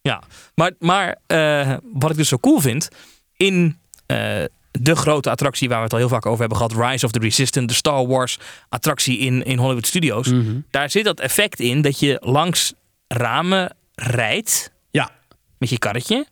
Ja, 0.00 0.22
maar, 0.54 0.72
maar 0.78 1.16
eh, 1.26 1.76
wat 1.92 2.10
ik 2.10 2.16
dus 2.16 2.28
zo 2.28 2.38
cool 2.38 2.60
vind, 2.60 2.88
in 3.36 3.78
eh, 4.06 4.44
de 4.70 4.96
grote 4.96 5.30
attractie 5.30 5.68
waar 5.68 5.78
we 5.78 5.84
het 5.84 5.92
al 5.92 5.98
heel 5.98 6.08
vaak 6.08 6.26
over 6.26 6.38
hebben 6.40 6.56
gehad, 6.56 6.90
Rise 6.90 7.04
of 7.04 7.10
the 7.12 7.18
Resistance, 7.18 7.66
de 7.66 7.74
Star 7.74 8.06
Wars 8.06 8.38
attractie 8.68 9.18
in, 9.18 9.44
in 9.44 9.58
Hollywood 9.58 9.86
Studios, 9.86 10.26
Mhm. 10.28 10.60
daar 10.70 10.90
zit 10.90 11.04
dat 11.04 11.20
effect 11.20 11.60
in 11.60 11.82
dat 11.82 11.98
je 12.00 12.16
langs 12.24 12.72
ramen 13.08 13.76
rijdt 13.94 14.70
Ja, 14.90 15.10
met 15.58 15.68
je 15.70 15.78
karretje 15.78 16.26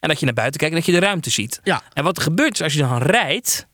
en 0.00 0.08
dat 0.08 0.18
je 0.18 0.24
naar 0.24 0.34
buiten 0.34 0.60
kijkt 0.60 0.74
en 0.74 0.80
dat 0.80 0.90
je 0.94 1.00
de 1.00 1.06
ruimte 1.06 1.30
ziet. 1.30 1.60
ja. 1.64 1.82
En 1.92 2.04
wat 2.04 2.16
er 2.16 2.22
gebeurt 2.22 2.52
is 2.54 2.62
als 2.62 2.72
je 2.72 2.78
dan 2.78 2.98
rijdt, 2.98 3.66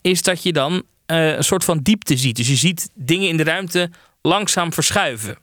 is 0.00 0.22
dat 0.22 0.42
je 0.42 0.52
dan 0.52 0.82
eh, 1.06 1.36
een 1.36 1.44
soort 1.44 1.64
van 1.64 1.78
diepte 1.78 2.16
ziet. 2.16 2.36
Dus 2.36 2.48
je 2.48 2.56
ziet 2.56 2.90
dingen 2.94 3.28
in 3.28 3.36
de 3.36 3.42
ruimte 3.44 3.90
langzaam 4.22 4.72
verschuiven. 4.72 5.36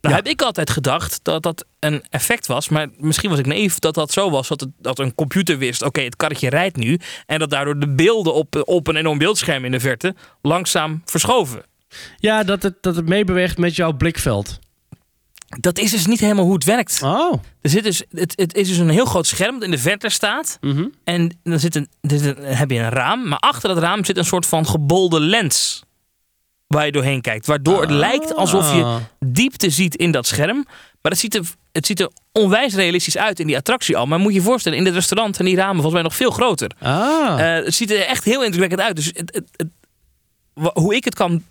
Nou 0.00 0.14
Ja. 0.14 0.20
heb 0.20 0.30
ik 0.32 0.42
altijd 0.42 0.70
gedacht 0.70 1.20
dat 1.22 1.42
dat 1.42 1.64
een 1.78 2.04
effect 2.10 2.46
was, 2.46 2.68
maar 2.68 2.88
misschien 2.96 3.30
was 3.30 3.38
ik 3.38 3.46
naïef 3.46 3.78
dat 3.78 3.94
dat 3.94 4.12
zo 4.12 4.30
was 4.30 4.48
dat, 4.48 4.60
het, 4.60 4.68
dat 4.78 4.98
een 4.98 5.14
computer 5.14 5.58
wist, 5.58 5.82
oké, 5.82 6.00
het 6.00 6.16
karretje 6.16 6.48
rijdt 6.48 6.76
nu, 6.76 6.98
en 7.26 7.38
dat 7.38 7.50
daardoor 7.50 7.78
de 7.78 7.88
beelden 7.94 8.34
op, 8.34 8.62
op 8.64 8.86
een 8.86 8.96
enorm 8.96 9.18
beeldscherm 9.18 9.64
in 9.64 9.70
de 9.70 9.80
verte 9.80 10.14
langzaam 10.42 11.02
verschoven. 11.04 11.62
ja 12.16 12.42
dat, 12.44 12.62
het, 12.62 12.74
dat 12.80 12.96
het 12.96 13.08
meebeweegt 13.08 13.58
met 13.58 13.76
jouw 13.76 13.92
blikveld. 13.92 14.58
Dat 15.60 15.78
is 15.78 15.90
dus 15.90 16.06
niet 16.06 16.20
helemaal 16.20 16.44
hoe 16.44 16.54
het 16.54 16.64
werkt. 16.64 17.00
Oh. 17.04 17.32
Er 17.60 17.70
zit 17.70 17.84
dus, 17.84 18.02
het, 18.10 18.32
het 18.36 18.54
is 18.54 18.68
dus 18.68 18.76
een 18.76 18.88
heel 18.88 19.04
groot 19.04 19.26
scherm 19.26 19.54
dat 19.54 19.62
in 19.62 19.70
de 19.70 19.78
verte 19.78 20.08
staat. 20.08 20.58
Mhm. 20.60 20.86
En 21.04 21.38
dan, 21.42 21.58
zit 21.60 21.74
een, 21.74 21.88
een- 22.00 22.36
heb 22.38 22.70
je 22.70 22.78
een 22.78 22.88
raam, 22.90 23.28
maar 23.28 23.38
achter 23.38 23.68
dat 23.74 23.78
raam 23.82 24.04
zit 24.04 24.16
een 24.16 24.24
soort 24.24 24.46
van 24.46 24.66
gebolde 24.66 25.20
lens. 25.20 25.82
Waar 26.70 26.86
je 26.86 26.92
doorheen 26.92 27.20
kijkt. 27.20 27.46
Waardoor 27.46 27.80
het 27.80 27.90
lijkt 27.90 28.34
alsof 28.34 28.74
je 28.74 28.82
Ah. 28.82 28.96
diepte 29.18 29.70
ziet 29.70 29.94
in 29.96 30.10
dat 30.10 30.26
scherm. 30.26 30.56
Maar 31.02 31.12
het 31.12 31.18
ziet, 31.20 31.34
er, 31.34 31.42
het 31.72 31.86
ziet 31.86 32.00
er 32.00 32.10
onwijs 32.32 32.74
realistisch 32.74 33.16
uit 33.16 33.40
in 33.40 33.46
die 33.46 33.56
attractie 33.56 33.96
al. 33.96 34.06
Maar 34.06 34.18
moet 34.18 34.32
je 34.32 34.38
je 34.38 34.44
voorstellen, 34.44 34.78
in 34.78 34.84
het 34.84 34.94
restaurant 34.94 35.36
zijn 35.36 35.48
die 35.48 35.56
ramen 35.56 35.74
volgens 35.74 35.94
mij 35.94 36.02
nog 36.02 36.14
veel 36.16 36.30
groter. 36.30 36.70
Ah. 36.80 37.56
Eh, 37.56 37.64
het 37.64 37.74
ziet 37.74 37.90
er 37.90 38.00
echt 38.00 38.24
heel 38.24 38.42
indrukwekkend 38.44 38.80
uit. 38.80 38.96
Dus 38.96 39.06
het, 39.06 39.18
het, 39.34 39.44
het- 39.56 39.68
wa- 40.54 40.70
hoe 40.74 40.94
ik 40.94 41.04
het 41.04 41.14
kan 41.14 41.42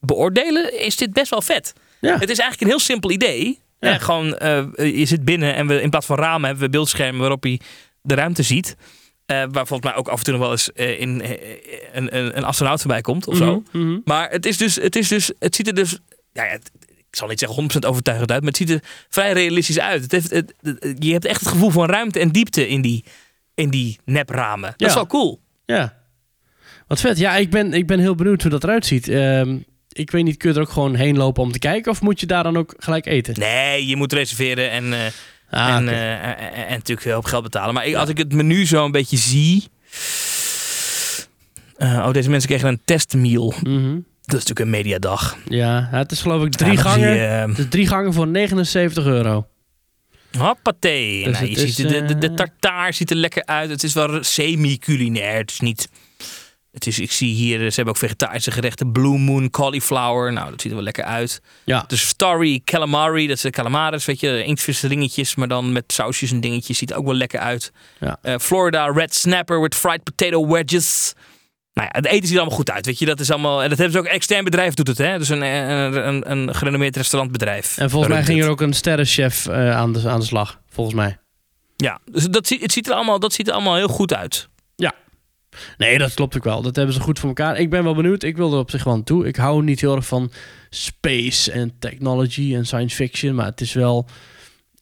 beoordelen, 0.00 0.80
is 0.80 0.96
dit 0.96 1.12
best 1.12 1.30
wel 1.30 1.42
vet. 1.42 1.72
ja. 2.00 2.12
Het 2.18 2.30
is 2.30 2.38
eigenlijk 2.38 2.60
een 2.60 2.66
heel 2.68 2.78
simpel 2.86 3.10
idee. 3.10 3.58
Ja. 3.80 3.92
Eh, 3.94 4.00
gewoon, 4.00 4.36
eh, 4.36 4.64
je 4.98 5.06
zit 5.06 5.24
binnen 5.24 5.54
en 5.54 5.66
we 5.66 5.82
in 5.82 5.90
plaats 5.90 6.06
van 6.06 6.18
ramen 6.18 6.46
hebben 6.46 6.64
we 6.64 6.70
beeldschermen 6.70 7.20
waarop 7.20 7.44
je 7.44 7.58
de 8.02 8.14
ruimte 8.14 8.42
ziet. 8.42 8.76
Eh, 9.26 9.36
waar 9.50 9.66
volgens 9.66 9.90
mij 9.90 9.94
ook 9.98 10.08
af 10.08 10.18
en 10.18 10.24
toe 10.24 10.32
nog 10.32 10.42
wel 10.42 10.50
eens 10.50 10.72
eh, 10.72 11.00
in, 11.00 11.20
eh, 11.22 11.30
een, 11.92 12.16
een, 12.16 12.36
een 12.36 12.44
astronaut 12.44 12.80
voorbij 12.80 13.00
komt 13.00 13.26
of 13.26 13.36
zo. 13.36 13.62
Mhm, 13.72 13.86
mhm. 13.86 13.98
Maar 14.04 14.30
het 14.30 14.46
is 14.46 14.56
dus, 14.56 14.74
het 14.74 14.96
is 14.96 15.08
dus, 15.08 15.30
het 15.38 15.54
ziet 15.54 15.66
er 15.66 15.74
dus, 15.74 15.98
ja, 16.32 16.44
ja, 16.44 16.50
het- 16.50 16.70
ik 17.08 17.16
zal 17.22 17.28
niet 17.28 17.38
zeggen 17.38 17.56
100% 17.56 17.86
overtuigend 17.86 18.30
uit, 18.30 18.40
maar 18.40 18.48
het 18.48 18.58
ziet 18.58 18.70
er 18.70 18.82
vrij 19.08 19.32
realistisch 19.32 19.78
uit. 19.78 20.02
Het 20.02 20.12
heeft, 20.12 20.30
het, 20.30 20.54
het- 20.60 20.96
je 20.98 21.12
hebt 21.12 21.24
echt 21.24 21.40
het 21.40 21.48
gevoel 21.48 21.70
van 21.70 21.86
ruimte 21.86 22.18
en 22.20 22.28
diepte 22.28 22.68
in 22.68 22.80
die, 22.80 23.04
in 23.54 23.70
die 23.70 23.98
nepramen. 24.04 24.70
Dat 24.70 24.80
Ja. 24.80 24.86
is 24.86 24.94
wel 24.94 25.06
cool. 25.06 25.40
Ja. 25.64 25.96
Wat 26.86 27.00
vet. 27.00 27.18
Ja, 27.18 27.36
ik 27.36 27.50
ben, 27.50 27.72
ik 27.72 27.86
ben 27.86 27.98
heel 27.98 28.14
benieuwd 28.14 28.42
hoe 28.42 28.50
dat 28.50 28.64
eruit 28.64 28.86
ziet. 28.86 29.08
Ehm, 29.08 29.58
ik 29.92 30.10
weet 30.10 30.24
niet, 30.24 30.36
kun 30.36 30.50
je 30.50 30.56
er 30.56 30.62
ook 30.62 30.70
gewoon 30.70 30.94
heen 30.94 31.16
lopen 31.16 31.42
om 31.42 31.52
te 31.52 31.58
kijken? 31.58 31.90
Of 31.92 32.00
moet 32.00 32.20
je 32.20 32.26
daar 32.26 32.42
dan 32.42 32.56
ook 32.56 32.74
gelijk 32.78 33.06
eten? 33.06 33.34
Nee, 33.38 33.86
je 33.86 33.96
moet 33.96 34.12
reserveren 34.12 34.70
en, 34.70 34.92
Ah, 35.50 35.76
en, 35.76 35.88
eh, 35.88 36.30
en, 36.30 36.70
natuurlijk 36.70 37.06
heel 37.06 37.20
veel 37.20 37.30
geld 37.30 37.42
betalen. 37.42 37.74
Maar 37.74 37.86
ik, 37.86 37.94
als 37.94 38.08
ik 38.08 38.18
het 38.18 38.32
menu 38.32 38.66
zo 38.66 38.84
een 38.84 38.92
beetje 38.92 39.16
zie. 39.16 39.64
Eh, 41.76 42.04
oh, 42.06 42.12
deze 42.12 42.30
mensen 42.30 42.48
kregen 42.48 42.68
een 42.68 42.80
testmeal. 42.84 43.54
Mhm. 43.62 43.94
Dat 44.26 44.38
is 44.38 44.46
natuurlijk 44.46 44.60
een 44.60 44.70
mediadag. 44.70 45.36
Ja, 45.48 45.88
het 45.90 46.12
is 46.12 46.20
geloof 46.20 46.44
ik 46.44 46.52
drie 46.52 46.72
Ja, 46.72 46.80
gangen. 46.80 47.14
je, 47.14 47.20
eh, 47.20 47.58
is 47.58 47.64
drie 47.68 47.86
gangen 47.86 48.12
voor 48.12 48.26
79 48.26 49.04
euro. 49.04 49.46
Hoppatee. 50.38 51.24
Dus 51.24 51.40
nou, 51.40 51.50
is, 51.50 51.74
de, 51.74 52.04
de, 52.04 52.18
de 52.18 52.28
eh, 52.28 52.34
tartaar 52.34 52.94
ziet 52.94 53.10
er 53.10 53.16
lekker 53.16 53.44
uit. 53.44 53.70
Het 53.70 53.82
is 53.82 53.94
wel 53.94 54.22
semi-culinair. 54.22 55.38
Het 55.38 55.50
is 55.50 55.60
niet... 55.60 55.88
Het 56.76 56.86
is, 56.86 56.98
ik 56.98 57.12
zie 57.12 57.34
hier, 57.34 57.58
ze 57.58 57.74
hebben 57.74 57.88
ook 57.94 57.96
vegetarische 58.00 58.50
gerechten. 58.50 58.92
Blue 58.92 59.18
Moon 59.18 59.50
Cauliflower. 59.50 60.32
Nou, 60.32 60.50
dat 60.50 60.60
ziet 60.60 60.70
er 60.70 60.76
wel 60.76 60.84
lekker 60.84 61.04
uit. 61.04 61.40
Ja, 61.64 61.84
De 61.86 61.96
Starry 61.96 62.60
Calamari, 62.64 63.26
dat 63.26 63.38
zijn 63.38 63.52
calamaris, 63.52 64.04
weet 64.04 64.20
je, 64.20 64.44
inktvisringetjes, 64.44 65.34
maar 65.34 65.48
dan 65.48 65.72
met 65.72 65.84
sausjes 65.86 66.30
en 66.30 66.40
dingetjes. 66.40 66.78
Ziet 66.78 66.90
er 66.90 66.96
ook 66.96 67.04
wel 67.04 67.14
lekker 67.14 67.40
uit. 67.40 67.72
Ja. 68.00 68.18
Eh, 68.22 68.34
Florida 68.38 68.86
Red 68.86 69.14
Snapper 69.14 69.60
with 69.60 69.74
fried 69.74 70.02
potato 70.02 70.46
wedges. 70.48 71.12
Nou 71.72 71.88
ja, 71.92 71.96
het 72.00 72.06
eten 72.06 72.22
ziet 72.26 72.32
er 72.32 72.38
allemaal 72.40 72.56
goed 72.58 72.70
uit, 72.70 72.86
weet 72.86 72.98
je. 72.98 73.06
Dat 73.06 73.20
is 73.20 73.30
allemaal, 73.30 73.62
en 73.62 73.68
dat 73.68 73.78
hebben 73.78 73.94
ze 73.96 74.00
ook, 74.00 74.06
een 74.06 74.14
extern 74.16 74.44
bedrijf 74.44 74.74
doet 74.74 74.86
het, 74.86 74.98
hè. 74.98 75.18
Dus 75.18 75.28
een, 75.28 75.42
een, 75.42 76.08
een, 76.08 76.30
een 76.30 76.54
gerenommeerd 76.54 76.96
restaurantbedrijf. 76.96 77.78
en 77.78 77.90
volgens 77.90 78.12
mij 78.12 78.24
ging 78.24 78.42
er 78.42 78.48
ook 78.48 78.60
een 78.60 78.72
sterrenchef 78.72 79.46
eh, 79.46 79.76
aan, 79.76 79.92
de, 79.92 80.08
aan 80.08 80.20
de 80.20 80.26
slag. 80.26 80.60
Volgens 80.68 80.96
mij. 80.96 81.18
Ja, 81.76 81.98
dus 82.10 82.24
dat, 82.24 82.46
ziet- 82.46 82.62
het 82.62 82.72
ziet 82.72 82.86
er 82.88 82.94
allemaal, 82.94 83.18
dat 83.18 83.32
ziet 83.32 83.48
er 83.48 83.54
allemaal 83.54 83.74
heel 83.76 83.88
goed 83.88 84.14
uit. 84.14 84.48
Nee, 85.78 85.98
dat 85.98 86.14
klopt 86.14 86.36
ook 86.36 86.44
wel. 86.44 86.62
Dat 86.62 86.76
hebben 86.76 86.94
ze 86.94 87.00
goed 87.00 87.18
voor 87.18 87.28
elkaar. 87.28 87.58
Ik 87.58 87.70
ben 87.70 87.84
wel 87.84 87.94
benieuwd. 87.94 88.22
Ik 88.22 88.36
wil 88.36 88.52
er 88.52 88.58
op 88.58 88.70
zich 88.70 88.84
wel 88.84 88.94
aan 88.94 89.04
toe. 89.04 89.26
Ik 89.26 89.36
hou 89.36 89.62
niet 89.62 89.80
heel 89.80 89.96
erg 89.96 90.06
van 90.06 90.30
space 90.70 91.52
en 91.52 91.72
technology 91.78 92.54
en 92.54 92.66
science 92.66 92.96
fiction. 92.96 93.34
Maar 93.34 93.46
het 93.46 93.60
is 93.60 93.72
wel, 93.72 94.06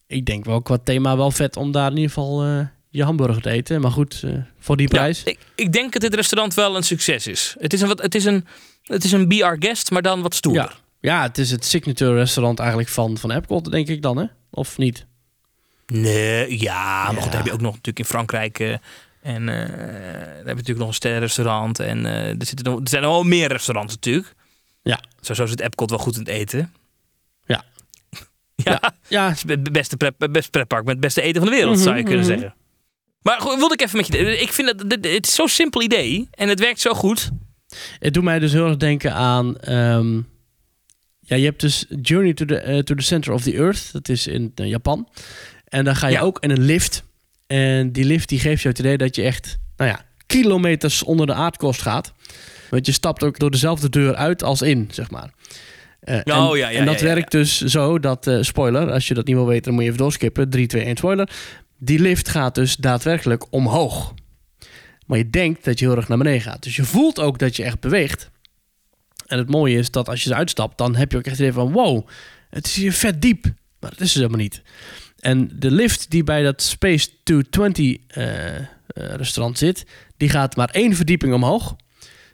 ik 0.07 0.25
denk 0.25 0.45
wel 0.45 0.61
qua 0.61 0.77
thema 0.83 1.17
wel 1.17 1.31
vet 1.31 1.57
om 1.57 1.71
daar 1.71 1.89
in 1.91 1.95
ieder 1.97 2.11
geval 2.11 2.43
eh, 2.43 2.59
je 2.89 3.03
hamburger 3.03 3.41
te 3.41 3.49
eten. 3.49 3.81
Maar 3.81 3.91
goed, 3.91 4.21
eh, 4.25 4.31
voor 4.59 4.77
die 4.77 4.87
prijs. 4.87 5.21
Ja, 5.25 5.31
ik, 5.31 5.39
ik 5.55 5.73
denk 5.73 5.91
dat 5.93 6.01
dit 6.01 6.15
restaurant 6.15 6.53
wel 6.53 6.75
een 6.75 6.83
succes 6.83 7.27
is. 7.27 7.55
Het 7.59 7.73
is 7.73 7.81
een, 7.81 7.87
wat, 7.87 8.01
het 8.01 8.15
is 8.15 8.25
een, 8.25 8.45
het 8.83 9.03
is 9.03 9.11
een 9.11 9.27
BR 9.27 9.55
guest, 9.59 9.91
maar 9.91 10.01
dan 10.01 10.21
wat 10.21 10.35
stoerder. 10.35 10.79
Ja. 10.99 11.11
ja, 11.15 11.21
het 11.27 11.37
is 11.37 11.51
het 11.51 11.65
signature 11.65 12.13
restaurant 12.13 12.59
eigenlijk 12.59 12.89
van, 12.89 13.17
van 13.17 13.31
Epcot, 13.31 13.71
denk 13.71 13.87
ik 13.87 14.01
dan, 14.01 14.17
hè? 14.17 14.25
Of 14.51 14.77
niet? 14.77 15.05
Nee, 15.87 16.59
ja, 16.59 17.03
maar 17.11 17.13
goed, 17.21 17.23
Ja. 17.23 17.29
dan 17.29 17.37
heb 17.37 17.45
je 17.45 17.51
ook 17.53 17.61
nog 17.61 17.71
natuurlijk 17.71 17.99
in 17.99 18.05
Frankrijk. 18.05 18.59
eh, 18.59 18.73
en 19.25 19.49
eh, 19.49 19.57
dan 19.67 19.67
heb 20.27 20.45
je 20.45 20.53
natuurlijk 20.53 20.77
nog 20.77 20.87
een 20.87 20.93
sterrenrestaurant. 20.93 21.79
En 21.79 22.05
eh, 22.05 22.29
er, 22.29 22.45
zitten 22.45 22.65
nog, 22.65 22.79
er 22.81 22.89
zijn 22.89 23.01
nog 23.03 23.11
wel 23.11 23.23
meer 23.23 23.47
restaurants 23.47 23.93
natuurlijk. 23.93 24.33
Ja. 24.81 24.99
Zo, 25.21 25.33
zo 25.33 25.45
zit 25.45 25.59
Epcot 25.61 25.89
wel 25.89 25.99
goed 25.99 26.13
in 26.13 26.19
het 26.19 26.29
eten. 26.29 26.73
Ja. 27.53 27.63
Ja, 28.55 28.93
Ja, 29.07 29.29
het 29.29 29.43
het 29.47 29.71
beste, 29.71 29.97
prep, 29.97 30.19
het 30.21 30.31
beste 30.31 30.49
pretpark 30.49 30.83
met 30.83 30.91
het 30.91 31.01
beste 31.03 31.21
eten 31.21 31.41
van 31.41 31.49
de 31.49 31.55
wereld, 31.55 31.75
Mhm, 31.75 31.83
zou 31.83 31.95
je 31.97 32.03
kunnen 32.03 32.25
mhm. 32.25 32.29
zeggen. 32.33 32.55
Maar 33.21 33.41
goed, 33.41 33.55
wilde 33.57 33.73
ik 33.73 33.81
even 33.81 33.97
met 33.97 34.07
je. 34.07 34.39
Ik 34.39 34.51
vind 34.51 34.67
dat 34.77 34.89
dit- 34.89 35.13
het 35.13 35.27
is 35.27 35.33
zo'n 35.35 35.47
simpel 35.47 35.81
idee. 35.81 36.27
En 36.31 36.49
het 36.49 36.59
werkt 36.59 36.79
zo 36.79 36.93
goed. 36.93 37.29
Het 37.99 38.13
doet 38.13 38.23
mij 38.23 38.39
dus 38.39 38.51
heel 38.51 38.65
erg 38.67 38.77
denken 38.77 39.13
aan. 39.13 39.57
ehm, 39.57 40.15
ja, 41.19 41.35
je 41.35 41.45
hebt 41.45 41.61
dus 41.61 41.85
Journey 42.01 42.33
to 42.33 42.45
the, 42.45 42.57
eh, 42.57 42.79
to 42.79 42.95
the 42.95 43.03
Center 43.03 43.33
of 43.33 43.41
the 43.43 43.53
Earth. 43.53 43.91
Dat 43.93 44.09
is 44.09 44.27
in 44.27 44.51
Japan. 44.55 45.09
En 45.65 45.85
dan 45.85 45.95
ga 45.95 46.07
je 46.07 46.13
Ja. 46.13 46.21
ook 46.21 46.39
in 46.39 46.49
een 46.51 46.61
lift. 46.61 47.03
En 47.47 47.91
die 47.91 48.05
lift 48.05 48.29
die 48.29 48.39
geeft 48.39 48.61
je 48.61 48.67
het 48.67 48.79
idee 48.79 48.97
dat 48.97 49.15
je 49.15 49.23
echt, 49.23 49.57
nou 49.77 49.89
ja, 49.89 50.05
kilometers 50.25 51.03
onder 51.03 51.25
de 51.25 51.33
aardkorst 51.33 51.81
gaat. 51.81 52.13
Want 52.69 52.85
je 52.85 52.91
stapt 52.91 53.23
ook 53.23 53.39
door 53.39 53.51
dezelfde 53.51 53.89
deur 53.89 54.15
uit 54.15 54.43
als 54.43 54.61
in, 54.61 54.87
zeg 54.91 55.11
maar. 55.11 55.33
Eh, 55.99 56.15
en, 56.15 56.35
Oh, 56.35 56.57
ja, 56.57 56.69
ja, 56.69 56.79
en 56.79 56.85
dat 56.85 56.99
ja, 56.99 57.05
werkt 57.05 57.31
dus 57.31 57.61
zo 57.61 57.99
dat, 57.99 58.27
eh, 58.27 58.37
spoiler, 58.41 58.91
als 58.91 59.07
je 59.07 59.13
dat 59.13 59.25
niet 59.25 59.35
wil 59.35 59.45
weten, 59.45 59.63
dan 59.63 59.73
moet 59.73 59.83
je 59.83 59.87
even 59.89 60.01
doorskippen. 60.01 60.49
3, 60.49 60.67
2, 60.67 60.85
1, 60.85 60.97
spoiler. 60.97 61.29
Die 61.77 61.99
lift 61.99 62.29
gaat 62.29 62.55
dus 62.55 62.75
daadwerkelijk 62.75 63.45
omhoog. 63.49 64.13
Maar 65.05 65.17
je 65.17 65.29
denkt 65.29 65.63
dat 65.63 65.79
je 65.79 65.85
heel 65.85 65.95
erg 65.95 66.07
naar 66.07 66.17
beneden 66.17 66.41
gaat. 66.41 66.63
Dus 66.63 66.75
je 66.75 66.83
voelt 66.83 67.19
ook 67.19 67.39
dat 67.39 67.55
je 67.55 67.63
echt 67.63 67.79
beweegt. 67.79 68.31
En 69.25 69.37
het 69.37 69.49
mooie 69.49 69.77
is 69.77 69.91
dat 69.91 70.09
als 70.09 70.23
je 70.23 70.29
eruit 70.29 70.49
stapt, 70.49 70.77
dan 70.77 70.95
heb 70.95 71.11
je 71.11 71.17
ook 71.17 71.23
echt 71.23 71.37
het 71.37 71.47
idee 71.47 71.53
van... 71.53 71.71
wow, 71.71 72.07
het 72.49 72.65
is 72.65 72.75
hier 72.75 72.93
vet 72.93 73.21
diep. 73.21 73.43
Maar 73.79 73.89
dat 73.89 73.99
is 73.99 74.13
het 74.13 74.15
helemaal 74.15 74.39
niet. 74.39 74.61
En 75.25 75.49
de 75.53 75.71
lift 75.71 76.11
die 76.11 76.23
bij 76.23 76.43
dat 76.43 76.61
Space 76.61 77.09
220 77.23 77.97
eh, 78.07 78.55
eh, 78.55 78.65
restaurant 78.93 79.57
zit... 79.57 79.85
die 80.17 80.29
gaat 80.29 80.55
maar 80.55 80.69
één 80.69 80.95
verdieping 80.95 81.33
omhoog. 81.33 81.75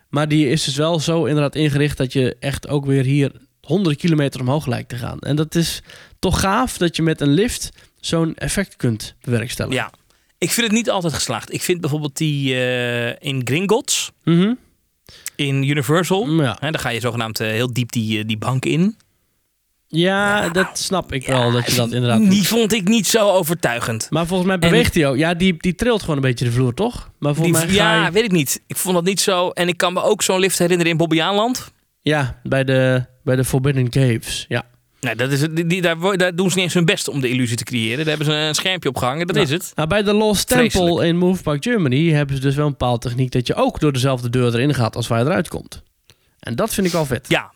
Maar 0.10 0.28
die 0.28 0.50
is 0.50 0.64
dus 0.64 0.76
wel 0.76 1.00
zo 1.00 1.26
inderdaad 1.26 1.56
ingericht... 1.56 1.98
dat 1.98 2.14
je 2.14 2.36
echt 2.40 2.68
ook 2.68 2.86
weer 2.86 3.04
hier 3.04 3.32
100 3.62 3.98
kilometer 3.98 4.40
omhoog 4.42 4.66
lijkt 4.66 4.90
te 4.90 4.96
gaan. 4.96 5.20
En 5.20 5.36
dat 5.36 5.56
is 5.56 5.82
toch 6.20 6.40
gaaf 6.40 6.78
dat 6.78 6.96
je 6.96 7.02
met 7.02 7.22
een 7.22 7.34
lift 7.34 7.70
zo'n 8.00 8.36
effect 8.36 8.76
kunt 8.76 9.16
bewerkstelligen. 9.22 9.80
Ja. 9.82 9.92
Ik 10.38 10.52
vind 10.52 10.68
het 10.68 10.76
niet 10.76 10.90
altijd 10.90 11.14
geslaagd. 11.14 11.54
Ik 11.54 11.62
vind 11.62 11.82
bijvoorbeeld 11.82 12.18
die 12.18 12.54
eh, 12.56 13.30
in 13.30 13.42
Gringotts, 13.44 14.12
Mhm. 14.24 14.54
in 15.36 15.64
Universal. 15.70 16.30
Ja. 16.30 16.58
Hè, 16.60 16.72
dan 16.72 16.80
ga 16.82 16.90
je 16.90 17.00
zogenaamd 17.00 17.38
heel 17.38 17.74
diep 17.74 17.92
die, 17.92 18.26
die 18.26 18.38
bank 18.38 18.66
in. 18.66 18.98
Ja, 19.94 20.50
dat 20.50 20.70
snap 20.74 21.12
ik 21.14 21.28
wel, 21.28 21.52
dat 21.52 21.66
je 21.72 21.76
dat 21.76 21.92
inderdaad... 21.92 22.30
Die 22.30 22.48
vond 22.48 22.74
ik 22.74 22.88
niet 22.88 23.08
zo 23.08 23.30
overtuigend. 23.30 24.08
Maar 24.10 24.26
volgens 24.26 24.48
mij 24.50 24.60
beweegt 24.60 24.94
hij 24.96 25.08
ook. 25.08 25.18
Ja, 25.18 25.34
die, 25.34 25.56
die 25.58 25.76
trilt 25.76 26.02
gewoon 26.02 26.16
een 26.16 26.22
beetje 26.22 26.46
de 26.46 26.52
vloer, 26.52 26.74
toch? 26.74 27.10
Maar 27.20 27.34
Die, 27.34 27.44
volgens 27.44 27.66
mij 27.66 27.76
ja, 27.76 28.06
je- 28.06 28.12
weet 28.12 28.24
ik 28.24 28.32
niet. 28.32 28.62
Ik 28.68 28.76
vond 28.76 28.96
dat 28.96 29.04
niet 29.04 29.20
zo. 29.20 29.50
En 29.50 29.68
ik 29.68 29.78
kan 29.78 29.94
me 29.94 30.04
ook 30.04 30.22
zo'n 30.22 30.40
lift 30.40 30.58
herinneren 30.60 30.92
in 30.92 30.98
Bobbejaanland. 30.98 31.72
Ja, 32.02 32.40
bij 32.44 32.64
de, 32.64 33.06
bij 33.24 33.36
de 33.36 33.44
Forbidden 33.46 33.90
Caves. 33.90 34.46
Ja. 34.48 34.64
Nee, 35.00 35.16
dat 35.16 35.32
is 35.32 35.42
het, 35.42 35.56
die, 35.56 35.66
die- 35.66 35.82
daar, 35.82 35.96
doen 36.36 36.50
ze 36.50 36.56
niet 36.56 36.64
eens 36.66 36.74
hun 36.74 36.86
best 36.86 37.08
om 37.08 37.22
de 37.22 37.30
illusie 37.30 37.58
te 37.58 37.64
creëren. 37.64 37.98
Daar 37.98 38.08
hebben 38.18 38.26
ze 38.26 38.34
een 38.34 38.56
schermpje 38.56 38.90
op 38.90 38.98
gehangen. 38.98 39.28
Dat 39.28 39.36
Ja. 39.36 39.42
is 39.42 39.50
het. 39.50 39.72
Nou, 39.76 39.88
bij 39.88 40.04
de 40.04 40.14
Lost 40.14 40.54
Vreselijk. 40.54 40.88
Temple 40.88 41.08
in 41.08 41.18
Move 41.18 41.44
Park 41.44 41.64
Germany 41.64 42.10
hebben 42.12 42.36
ze 42.36 42.42
dus 42.42 42.56
wel 42.56 42.66
een 42.66 42.72
bepaalde 42.72 43.00
techniek 43.08 43.32
dat 43.32 43.48
je 43.48 43.56
ook 43.56 43.80
door 43.80 43.94
dezelfde 43.94 44.30
deur 44.30 44.54
erin 44.54 44.74
gaat 44.74 44.96
als 44.96 45.08
waar 45.08 45.20
je 45.20 45.26
eruit 45.26 45.48
komt. 45.48 45.84
En 46.40 46.56
dat 46.56 46.74
vind 46.74 46.88
ik 46.88 46.94
wel 46.94 47.06
vet. 47.06 47.26
Ja, 47.30 47.52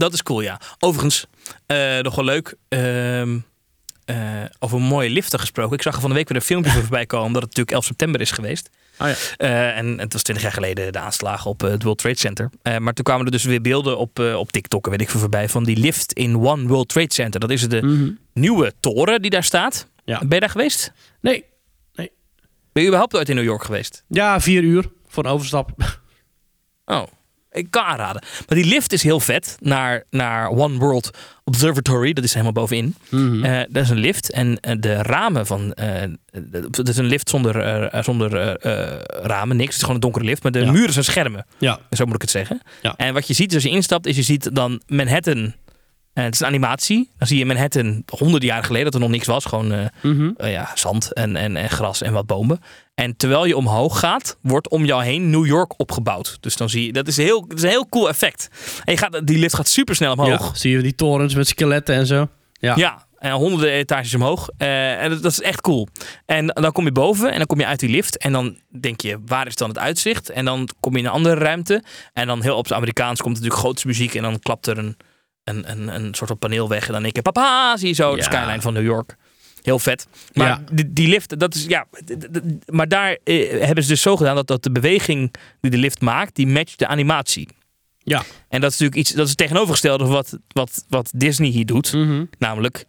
dat 0.00 0.12
is 0.12 0.22
cool, 0.22 0.40
ja. 0.40 0.60
Overigens, 0.78 1.26
eh, 1.66 1.98
nog 1.98 2.14
wel 2.14 2.24
leuk. 2.24 2.54
ehm, 2.68 3.38
eh, 4.04 4.16
over 4.58 4.80
mooie 4.80 5.10
liften 5.10 5.38
gesproken. 5.38 5.76
Ik 5.76 5.82
zag 5.82 5.94
er 5.94 6.00
van 6.00 6.10
de 6.10 6.16
week 6.16 6.28
weer 6.28 6.36
een 6.36 6.42
filmpje 6.44 6.70
voorbij 6.70 7.06
komen. 7.06 7.26
Omdat 7.26 7.42
het 7.42 7.50
natuurlijk 7.50 7.76
11 7.76 7.84
september 7.86 8.20
is 8.20 8.30
geweest. 8.30 8.70
Oh 8.98 9.06
ja. 9.08 9.14
Eh, 9.36 9.78
en 9.78 9.98
het 9.98 10.12
was 10.12 10.22
20 10.22 10.44
jaar 10.44 10.54
geleden 10.54 10.92
de 10.92 10.98
aanslagen 10.98 11.50
op 11.50 11.60
het 11.60 11.82
World 11.82 11.98
Trade 11.98 12.18
Center. 12.18 12.50
Maar 12.78 12.92
toen 12.94 13.04
kwamen 13.04 13.24
er 13.24 13.30
dus 13.32 13.44
weer 13.44 13.60
beelden 13.60 13.98
op, 13.98 14.18
op 14.18 14.52
TikTok, 14.52 14.86
weet 14.86 15.00
ik 15.00 15.10
veel 15.10 15.20
voorbij, 15.20 15.48
van 15.48 15.64
die 15.64 15.76
lift 15.76 16.12
in 16.12 16.36
One 16.36 16.66
World 16.66 16.88
Trade 16.88 17.12
Center. 17.14 17.40
Dat 17.40 17.50
is 17.50 17.68
de 17.68 17.82
Mhm. 17.82 18.10
nieuwe 18.34 18.72
toren 18.80 19.22
die 19.22 19.30
daar 19.30 19.44
staat. 19.44 19.86
Ja. 20.04 20.18
Ben 20.18 20.28
je 20.34 20.40
daar 20.40 20.50
geweest? 20.50 20.92
Nee. 21.20 21.44
Ben 22.72 22.82
je 22.82 22.88
überhaupt 22.88 23.16
ooit 23.16 23.28
in 23.28 23.34
New 23.34 23.44
York 23.44 23.64
geweest? 23.64 24.04
Ja, 24.08 24.40
vier 24.40 24.62
uur 24.62 24.84
voor 25.08 25.24
een 25.24 25.30
overstap. 25.30 25.70
Oh, 26.84 27.02
ik 27.50 27.70
kan 27.70 27.82
aanraden. 27.84 28.22
Maar 28.48 28.58
die 28.58 28.66
lift 28.66 28.92
is 28.92 29.02
heel 29.02 29.20
vet 29.20 29.56
naar, 29.60 30.04
naar 30.10 30.48
One 30.50 30.78
World 30.78 31.10
Observatory. 31.44 32.12
Dat 32.12 32.24
is 32.24 32.32
helemaal 32.32 32.52
bovenin. 32.52 32.94
Mhm. 33.08 33.44
Eh, 33.44 33.60
dat 33.68 33.82
is 33.82 33.90
een 33.90 33.98
lift. 33.98 34.30
En 34.30 34.60
eh, 34.60 34.76
de 34.80 34.94
ramen 35.02 35.46
van. 35.46 35.72
eh 35.72 36.02
dat 36.70 36.88
is 36.88 36.96
een 36.96 37.04
lift 37.06 37.28
zonder, 37.30 37.88
zonder 38.04 38.56
ramen, 39.26 39.56
niks. 39.56 39.66
Het 39.68 39.74
is 39.76 39.80
gewoon 39.80 39.94
een 39.94 40.00
donkere 40.00 40.24
lift. 40.24 40.42
Maar 40.42 40.52
de 40.52 40.58
Ja. 40.64 40.70
muren 40.72 40.92
zijn 40.92 41.04
schermen. 41.04 41.46
ja. 41.58 41.78
Zo 41.90 42.04
moet 42.04 42.14
ik 42.14 42.20
het 42.20 42.30
zeggen. 42.30 42.60
Ja. 42.82 42.94
En 42.96 43.14
wat 43.14 43.26
je 43.26 43.34
ziet 43.34 43.54
als 43.54 43.62
je 43.62 43.68
instapt, 43.70 44.06
is 44.06 44.16
je 44.16 44.22
ziet 44.22 44.54
dan 44.54 44.80
Manhattan. 44.86 45.52
Het 46.14 46.34
is 46.34 46.40
een 46.40 46.46
animatie. 46.46 47.08
Dan 47.18 47.26
zie 47.28 47.38
je 47.38 47.46
Manhattan 47.46 48.02
honderden 48.18 48.48
jaren 48.48 48.64
geleden, 48.64 48.84
dat 48.84 48.94
er 48.94 49.00
nog 49.00 49.10
niks 49.10 49.26
was. 49.26 49.44
Gewoon 49.44 49.90
Mhm. 50.02 50.30
ja, 50.36 50.70
zand 50.74 51.12
en, 51.12 51.36
en, 51.36 51.56
en 51.56 51.70
gras 51.70 52.02
en 52.02 52.12
wat 52.12 52.26
bomen. 52.26 52.60
En 53.00 53.16
terwijl 53.16 53.44
je 53.44 53.56
omhoog 53.56 53.98
gaat, 53.98 54.36
wordt 54.40 54.68
om 54.68 54.84
jou 54.84 55.04
heen 55.04 55.30
New 55.30 55.46
York 55.46 55.78
opgebouwd. 55.78 56.36
Dus 56.40 56.56
dan 56.56 56.68
zie 56.68 56.86
je, 56.86 56.92
dat 56.92 57.08
is, 57.08 57.16
een 57.16 57.24
heel, 57.24 57.46
dat 57.46 57.56
is 57.56 57.62
een 57.62 57.68
heel 57.68 57.88
cool 57.88 58.08
effect. 58.08 58.48
En 58.84 58.92
je 58.92 58.98
gaat, 58.98 59.26
die 59.26 59.38
lift 59.38 59.54
gaat 59.54 59.68
super 59.68 59.94
snel 59.94 60.12
omhoog. 60.12 60.48
Ja, 60.48 60.54
zie 60.54 60.70
je 60.70 60.82
die 60.82 60.94
torens 60.94 61.34
met 61.34 61.48
skeletten 61.48 61.94
en 61.94 62.06
zo. 62.06 62.28
Ja. 62.52 62.76
Ja, 62.76 63.06
en 63.18 63.32
honderden 63.32 63.70
etages 63.70 64.14
omhoog. 64.14 64.48
Eh, 64.56 65.02
en 65.02 65.10
dat, 65.10 65.22
dat 65.22 65.32
is 65.32 65.40
echt 65.40 65.60
cool. 65.60 65.88
En 66.26 66.46
dan 66.46 66.72
kom 66.72 66.84
je 66.84 66.92
boven 66.92 67.30
en 67.30 67.36
dan 67.36 67.46
kom 67.46 67.58
je 67.58 67.66
uit 67.66 67.80
die 67.80 67.90
lift. 67.90 68.18
En 68.18 68.32
dan 68.32 68.58
denk 68.80 69.00
je, 69.00 69.18
waar 69.26 69.46
is 69.46 69.54
dan 69.54 69.68
het 69.68 69.78
uitzicht? 69.78 70.30
En 70.30 70.44
dan 70.44 70.68
kom 70.80 70.92
je 70.92 70.98
in 70.98 71.04
een 71.04 71.10
andere 71.10 71.34
ruimte. 71.34 71.82
En 72.12 72.26
dan 72.26 72.42
heel 72.42 72.56
op 72.56 72.64
het 72.64 72.72
Amerikaans 72.72 73.20
komt 73.20 73.34
natuurlijk 73.34 73.60
grootste 73.60 73.86
muziek. 73.86 74.14
En 74.14 74.22
dan 74.22 74.38
klapt 74.38 74.66
er 74.66 74.78
een, 74.78 74.96
een, 75.44 75.70
een, 75.70 75.94
een 75.94 76.14
soort 76.14 76.30
van 76.30 76.38
paneel 76.38 76.68
weg. 76.68 76.86
En 76.86 76.92
dan 76.92 77.02
denk 77.02 77.16
je, 77.16 77.22
papa, 77.22 77.76
zie 77.76 77.88
je 77.88 77.94
zo 77.94 78.16
de 78.16 78.22
skyline 78.22 78.60
van 78.60 78.72
New 78.72 78.84
York. 78.84 79.16
Heel 79.62 79.78
vet. 79.78 80.06
Maar 80.32 80.48
Ja. 80.48 80.64
die, 80.72 80.92
die 80.92 81.08
lift, 81.08 81.38
dat 81.38 81.54
is 81.54 81.64
ja. 81.64 81.86
Maar 82.66 82.88
daar 82.88 83.18
eh, 83.24 83.50
hebben 83.64 83.84
ze 83.84 83.90
dus 83.90 84.02
zo 84.02 84.16
gedaan 84.16 84.34
dat, 84.34 84.46
dat 84.46 84.62
de 84.62 84.72
beweging 84.72 85.34
die 85.60 85.70
de 85.70 85.76
lift 85.76 86.00
maakt, 86.00 86.34
die 86.34 86.46
matcht 86.46 86.78
de 86.78 86.86
animatie. 86.86 87.48
Ja. 87.98 88.22
En 88.48 88.60
dat 88.60 88.72
is 88.72 88.78
natuurlijk 88.78 89.08
iets, 89.08 89.10
dat 89.10 89.24
is 89.24 89.28
het 89.28 89.38
tegenovergestelde 89.38 90.04
van 90.04 90.12
wat, 90.12 90.38
wat, 90.48 90.84
wat 90.88 91.10
Disney 91.14 91.48
hier 91.48 91.66
doet. 91.66 91.92
Mhm. 91.92 92.24
Namelijk 92.38 92.84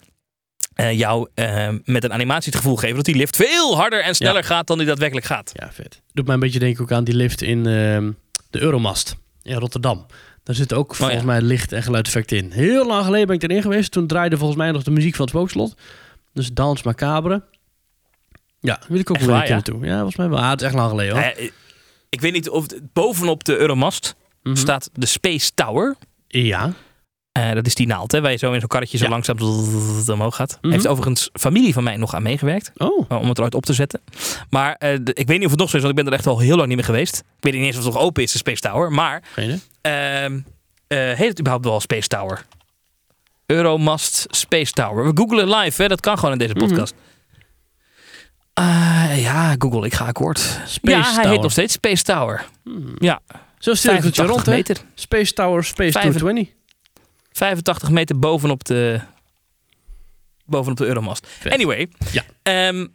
eh, 0.74 0.97
jou 0.97 1.28
eh, 1.34 1.69
met 1.86 2.03
een 2.03 2.13
animatie 2.13 2.51
het 2.51 2.61
gevoel 2.61 2.76
geven 2.76 2.95
dat 2.95 3.05
die 3.05 3.15
lift 3.15 3.36
veel 3.36 3.76
harder 3.76 4.03
en 4.03 4.15
sneller 4.15 4.43
gaat 4.43 4.67
dan 4.67 4.78
die 4.78 4.88
daadwerkelijk 4.88 5.26
gaat. 5.26 5.51
Ja, 5.53 5.72
vet. 5.72 6.01
Doet 6.13 6.26
mij 6.26 6.34
een 6.34 6.39
beetje 6.39 6.59
denken 6.59 6.84
ook 6.84 6.91
aan 6.91 7.03
die 7.03 7.15
lift 7.15 7.41
in 7.41 7.65
ehm, 7.65 8.11
de 8.49 8.61
Euromast 8.61 9.15
in 9.43 9.55
Rotterdam. 9.55 10.05
Daar 10.43 10.55
zitten 10.55 10.78
ook 10.78 10.95
volgens 10.95 11.19
ja. 11.19 11.26
mij 11.26 11.41
licht- 11.41 11.72
en 11.72 11.84
geluideffecten 11.84 12.38
in. 12.38 12.51
Heel 12.51 12.88
lang 12.88 13.05
geleden 13.05 13.28
ben 13.28 13.36
ik 13.36 13.43
erin 13.43 13.61
geweest. 13.61 13.91
Toen 13.91 14.07
draaide 14.07 14.38
volgens 14.38 14.57
mij 14.57 14.72
nog 14.72 14.84
de 14.84 14.91
muziek 14.91 15.15
van 15.15 15.26
het 15.26 15.34
spookslot. 15.36 15.76
Dus 16.34 16.53
Dans 16.53 16.84
Macabre. 16.84 17.43
Ja, 18.59 18.79
wil 18.88 18.99
ik 18.99 19.09
ook 19.09 19.17
wel 19.19 19.36
een 19.36 19.41
keer 19.41 19.49
naartoe. 19.51 19.86
Ja, 19.86 19.93
volgens 19.95 20.15
mij 20.15 20.29
wel. 20.29 20.39
Ah, 20.39 20.49
het 20.49 20.59
is 20.61 20.65
echt 20.67 20.75
lang 20.75 20.89
geleden 20.89 21.13
hoor. 21.13 21.23
Eh, 21.23 21.49
ik 22.09 22.21
weet 22.21 22.34
niet 22.34 22.49
of 22.49 22.65
bovenop 22.93 23.43
de 23.43 23.57
Euromast 23.57 24.15
Mhm. 24.43 24.55
staat 24.55 24.89
de 24.93 25.05
Space 25.05 25.51
Tower. 25.55 25.95
Ja. 26.27 26.73
Eh, 27.32 27.51
dat 27.51 27.65
is 27.65 27.75
die 27.75 27.88
naald, 27.88 28.11
hè, 28.11 28.21
waar 28.21 28.32
je 28.32 28.38
zo 28.38 28.51
in 28.51 28.59
zo'n 28.59 28.69
karretje 28.69 28.97
zo 28.97 29.03
Ja. 29.03 29.09
langzaam 29.09 29.38
omhoog 30.09 30.36
gaat. 30.36 30.57
Mhm. 30.61 30.71
Heeft 30.71 30.88
overigens 30.88 31.29
familie 31.34 31.73
van 31.73 31.84
mij 31.84 31.97
nog 31.97 32.15
aan 32.15 32.23
meegewerkt. 32.23 32.71
Oh. 32.77 33.05
eh, 33.09 33.19
om 33.21 33.27
het 33.29 33.38
eruit 33.38 33.55
op 33.55 33.65
te 33.65 33.73
zetten. 33.73 34.01
Maar 34.49 34.75
de- 34.79 35.11
ik 35.13 35.27
weet 35.27 35.38
niet 35.38 35.45
of 35.45 35.51
het 35.51 35.59
nog 35.59 35.69
zo 35.69 35.75
is, 35.77 35.84
want 35.84 35.97
ik 35.97 36.03
ben 36.03 36.13
er 36.13 36.19
echt 36.19 36.27
al 36.27 36.39
heel 36.39 36.55
lang 36.55 36.67
niet 36.67 36.75
meer 36.77 36.86
geweest. 36.86 37.17
Ik 37.17 37.23
weet 37.43 37.53
niet 37.53 37.63
eens 37.63 37.77
of 37.77 37.84
het 37.84 37.93
nog 37.93 38.01
open 38.03 38.23
is, 38.23 38.32
de 38.32 38.38
Space 38.38 38.61
Tower. 38.61 38.91
Maar 38.91 39.23
eh, 39.82 39.91
heet 40.88 41.17
het 41.27 41.39
überhaupt 41.39 41.65
wel 41.65 41.79
Space 41.79 42.07
Tower? 42.07 42.45
Euromast 43.52 44.26
Space 44.30 44.72
Tower. 44.72 45.06
We 45.06 45.12
googelen 45.14 45.49
live, 45.49 45.82
hè? 45.82 45.88
dat 45.88 45.99
kan 45.99 46.18
gewoon 46.18 46.32
in 46.32 46.38
deze 46.38 46.54
Mhm. 46.54 46.68
podcast. 46.68 46.93
Ah, 48.54 49.12
ja, 49.22 49.56
Google, 49.58 49.86
ik 49.86 49.93
ga 49.93 50.06
akkoord. 50.06 50.39
Space 50.66 50.97
ja, 50.97 51.14
hij 51.22 51.30
heet 51.30 51.41
nog 51.41 51.52
steeds 51.52 51.74
Space 51.74 52.04
Tower. 52.04 52.45
Hmm. 52.64 52.95
Ja, 52.97 53.20
Zo 53.58 53.74
stil 53.74 53.93
het 53.93 54.04
je 54.04 54.10
85 54.12 54.26
rond, 54.36 54.45
hè? 54.45 54.52
meter. 54.52 54.78
Space 54.95 55.34
Tower, 55.34 55.64
Space 55.64 55.91
Vijf- 55.91 56.10
220. 56.16 56.54
85 57.32 57.89
meter 57.89 58.20
bovenop 58.20 58.64
de, 58.64 58.99
bovenop 60.45 60.78
de 60.78 60.86
Euromast. 60.86 61.28
Vet. 61.39 61.54
Anyway. 61.54 61.89
Ja. 62.12 62.24
ehm, 62.43 62.88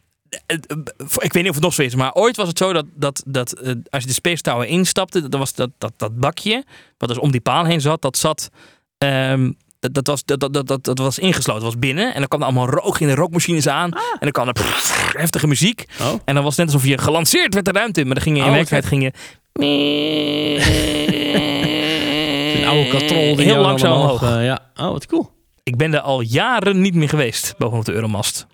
eh, 0.46 0.56
eh, 0.66 0.76
ik 1.18 1.32
weet 1.32 1.42
niet 1.42 1.48
of 1.48 1.54
het 1.54 1.64
nog 1.64 1.74
zo 1.74 1.82
is, 1.82 1.94
maar 1.94 2.12
ooit 2.12 2.36
was 2.36 2.48
het 2.48 2.58
zo 2.58 2.72
dat, 2.72 2.84
dat, 2.94 3.22
dat 3.26 3.56
als 3.90 4.02
je 4.02 4.08
de 4.08 4.14
Space 4.14 4.42
Tower 4.42 4.66
instapte, 4.66 5.28
dan 5.28 5.40
was 5.40 5.54
dat, 5.54 5.70
dat, 5.78 5.92
dat 5.96 6.18
bakje, 6.18 6.64
wat 6.98 7.08
dus 7.08 7.18
om 7.18 7.30
die 7.30 7.40
paal 7.40 7.64
heen 7.64 7.80
zat, 7.80 8.02
dat 8.02 8.16
zat. 8.16 8.50
ehm, 8.98 9.52
dat, 9.80 9.94
dat, 9.94 10.06
was, 10.06 10.24
dat, 10.24 10.40
dat, 10.40 10.66
dat, 10.66 10.84
dat, 10.84 10.98
was 10.98 11.18
ingesloten, 11.18 11.62
dat 11.62 11.72
was 11.72 11.78
binnen. 11.80 12.12
En 12.14 12.18
dan 12.18 12.28
kwam 12.28 12.40
er 12.40 12.46
allemaal 12.46 12.68
rook 12.68 12.98
in 13.00 13.06
de 13.06 13.14
rookmachines 13.14 13.66
aan. 13.68 13.92
Ah. 13.92 14.00
En 14.12 14.18
dan 14.20 14.30
kwam 14.30 14.46
er 14.46 14.52
pff, 14.52 15.12
heftige 15.16 15.46
muziek. 15.46 15.84
Oh. 16.00 16.12
En 16.24 16.34
dan 16.34 16.44
was 16.44 16.56
het 16.56 16.66
net 16.66 16.74
alsof 16.74 16.88
je 16.90 16.98
gelanceerd 16.98 17.54
werd 17.54 17.66
de 17.66 17.72
ruimte 17.72 18.00
in. 18.00 18.06
Maar 18.06 18.14
dan 18.14 18.24
ging 18.24 18.36
je 18.36 18.42
in 18.42 18.48
Oh, 18.48 18.54
werkelijkheid 18.54 18.92
ging 18.94 19.02
je... 19.02 19.12
Een 22.56 22.66
oude 22.66 22.88
katrol 22.88 23.36
die 23.36 23.44
Heel 23.44 23.60
langzaam 23.60 23.92
omhoog. 23.92 24.22
eh, 24.22 24.44
ja. 24.44 24.70
Oh, 24.76 24.90
wat 24.90 25.06
cool. 25.06 25.30
Ik 25.62 25.76
ben 25.76 25.94
er 25.94 26.00
al 26.00 26.20
jaren 26.20 26.80
niet 26.80 26.94
meer 26.94 27.08
geweest 27.08 27.54
bovenop 27.58 27.84
de 27.84 27.92
Euromast. 27.92 28.46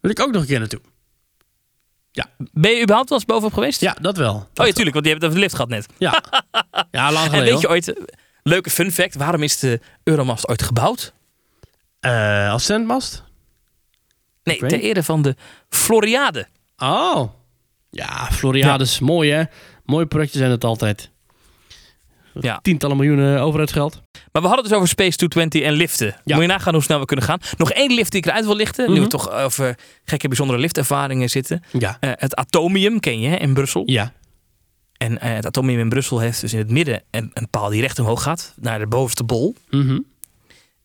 Wil 0.00 0.10
ik 0.10 0.20
ook 0.20 0.32
nog 0.32 0.40
een 0.42 0.48
keer 0.48 0.58
naartoe. 0.58 0.80
Ben 2.52 2.70
je 2.70 2.80
überhaupt 2.82 3.08
wel 3.08 3.18
eens 3.18 3.26
bovenop 3.26 3.52
geweest? 3.52 3.80
Ja, 3.80 3.96
dat 4.00 4.16
wel. 4.16 4.48
Oh 4.54 4.66
ja, 4.66 4.72
tuurlijk, 4.72 4.94
want 4.94 5.06
je 5.06 5.12
hebt 5.12 5.22
het 5.22 5.24
over 5.24 5.34
de 5.34 5.40
lift 5.40 5.54
gehad 5.54 5.68
net. 5.70 5.86
Ja. 5.98 6.20
Ja, 6.90 7.12
lang 7.12 7.24
En 7.24 7.30
geleden. 7.30 7.52
weet 7.52 7.60
je 7.60 7.68
ooit, 7.68 7.94
leuke 8.42 8.70
fun 8.70 8.92
fact, 8.92 9.14
waarom 9.14 9.42
is 9.42 9.58
de 9.58 9.80
Euromast 10.04 10.48
ooit 10.48 10.62
gebouwd? 10.62 11.12
Eh, 12.00 12.50
als 12.50 12.64
zendmast? 12.66 13.22
Nee, 14.44 14.58
ter 14.58 14.80
ere 14.80 15.02
van 15.02 15.22
de 15.22 15.36
Floriade. 15.68 16.46
Oh. 16.76 17.30
Ja, 17.90 18.28
Floriades. 18.32 18.98
Mooi, 18.98 19.30
hè? 19.30 19.42
Mooie 19.84 20.06
projecten 20.06 20.38
zijn 20.38 20.50
het 20.50 20.64
altijd. 20.64 21.10
Ja. 22.40 22.58
Tientallen 22.62 22.96
miljoenen 22.96 23.40
overheidsgeld. 23.40 24.02
Maar 24.12 24.42
we 24.42 24.48
hadden 24.48 24.56
het 24.56 24.64
dus 24.64 24.72
over 24.74 24.88
Space 24.88 25.16
220 25.16 25.62
en 25.62 25.72
liften. 25.72 26.06
Ja. 26.24 26.34
Moet 26.34 26.44
je 26.44 26.50
nagaan 26.50 26.74
hoe 26.74 26.82
snel 26.82 26.98
we 27.00 27.04
kunnen 27.04 27.24
gaan. 27.24 27.38
Nog 27.56 27.70
één 27.72 27.92
lift 27.94 28.10
die 28.10 28.20
ik 28.20 28.26
eruit 28.26 28.44
wil 28.44 28.56
lichten. 28.56 28.86
Nu 28.86 28.92
Mhm. 28.92 29.02
we 29.02 29.08
toch 29.08 29.30
over 29.30 29.78
gekke 30.04 30.28
bijzondere 30.28 30.58
liftervaringen 30.58 31.30
zitten. 31.30 31.62
Ja. 31.78 31.96
Eh, 32.00 32.10
het 32.14 32.34
Atomium 32.36 33.00
ken 33.00 33.20
je 33.20 33.28
hè, 33.28 33.36
in 33.36 33.54
Brussel. 33.54 33.82
Ja. 33.86 34.12
En 35.02 35.20
eh, 35.20 35.34
het 35.34 35.46
Atomium 35.46 35.78
in 35.78 35.88
Brussel 35.88 36.18
heeft 36.18 36.40
dus 36.40 36.52
in 36.52 36.58
het 36.58 36.70
midden 36.70 37.02
een, 37.10 37.30
een 37.34 37.48
paal 37.48 37.68
die 37.68 37.80
recht 37.80 37.98
omhoog 37.98 38.22
gaat. 38.22 38.54
Naar 38.60 38.78
de 38.78 38.86
bovenste 38.86 39.24
bol. 39.24 39.54
Mhm. 39.70 39.98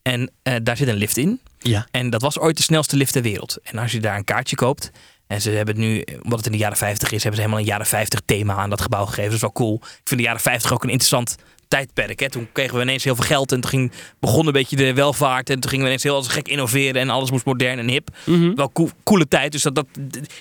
En 0.02 0.32
eh, 0.44 0.56
daar 0.64 0.78
zit 0.78 0.88
een 0.88 0.96
lift 0.96 1.18
in. 1.18 1.40
Ja. 1.60 1.88
En 1.92 2.10
dat 2.10 2.22
was 2.22 2.40
ooit 2.40 2.58
de 2.58 2.64
snelste 2.64 2.98
lift 2.98 3.14
ter 3.14 3.22
wereld. 3.22 3.58
En 3.64 3.78
als 3.78 3.92
je 3.92 4.00
daar 4.00 4.18
een 4.18 4.24
kaartje 4.24 4.56
koopt. 4.56 4.92
En 5.28 5.42
ze 5.42 5.50
hebben 5.50 5.76
het 5.76 5.84
nu, 5.84 6.04
omdat 6.22 6.38
het 6.38 6.46
in 6.46 6.52
de 6.52 6.58
jaren 6.58 6.78
50 6.78 7.12
is, 7.12 7.24
hebben 7.24 7.36
ze 7.36 7.42
helemaal 7.42 7.60
een 7.60 7.72
jaren 7.72 7.86
50 7.86 8.22
thema 8.26 8.56
aan 8.56 8.70
dat 8.70 8.82
gebouw 8.82 9.06
gegeven. 9.06 9.26
Dat 9.26 9.34
is 9.34 9.42
wel 9.42 9.52
cool. 9.52 9.76
Ik 9.76 10.02
vind 10.04 10.20
de 10.20 10.26
jaren 10.26 10.42
50 10.42 10.74
ook 10.74 10.84
een 10.84 10.90
interessant 10.90 11.36
tijdperk. 11.68 12.20
Hè. 12.20 12.30
Toen 12.30 12.50
kregen 12.52 12.76
we 12.76 12.82
ineens 12.82 13.04
heel 13.04 13.16
veel 13.16 13.26
geld 13.26 13.52
en 13.52 13.62
toen 13.62 13.70
ging, 13.70 13.92
begon 14.20 14.48
een 14.48 14.54
beetje 14.54 14.76
de 14.76 14.94
welvaart. 14.94 15.50
En 15.50 15.60
toen 15.60 15.70
gingen 15.70 15.86
we 15.86 15.92
ineens 15.92 16.04
heel 16.04 16.16
als 16.16 16.28
gek 16.28 16.48
innoveren 16.48 17.02
en 17.02 17.10
alles 17.10 17.32
moest 17.32 17.46
modern 17.46 17.80
en 17.80 17.88
hip. 17.90 18.10
Mhm. 18.24 18.56
Wel 18.56 18.72
cool, 18.72 18.90
coole 19.04 19.28
tijd. 19.28 19.52
Dus 19.52 19.62
dat, 19.62 19.76
dat, 19.76 19.86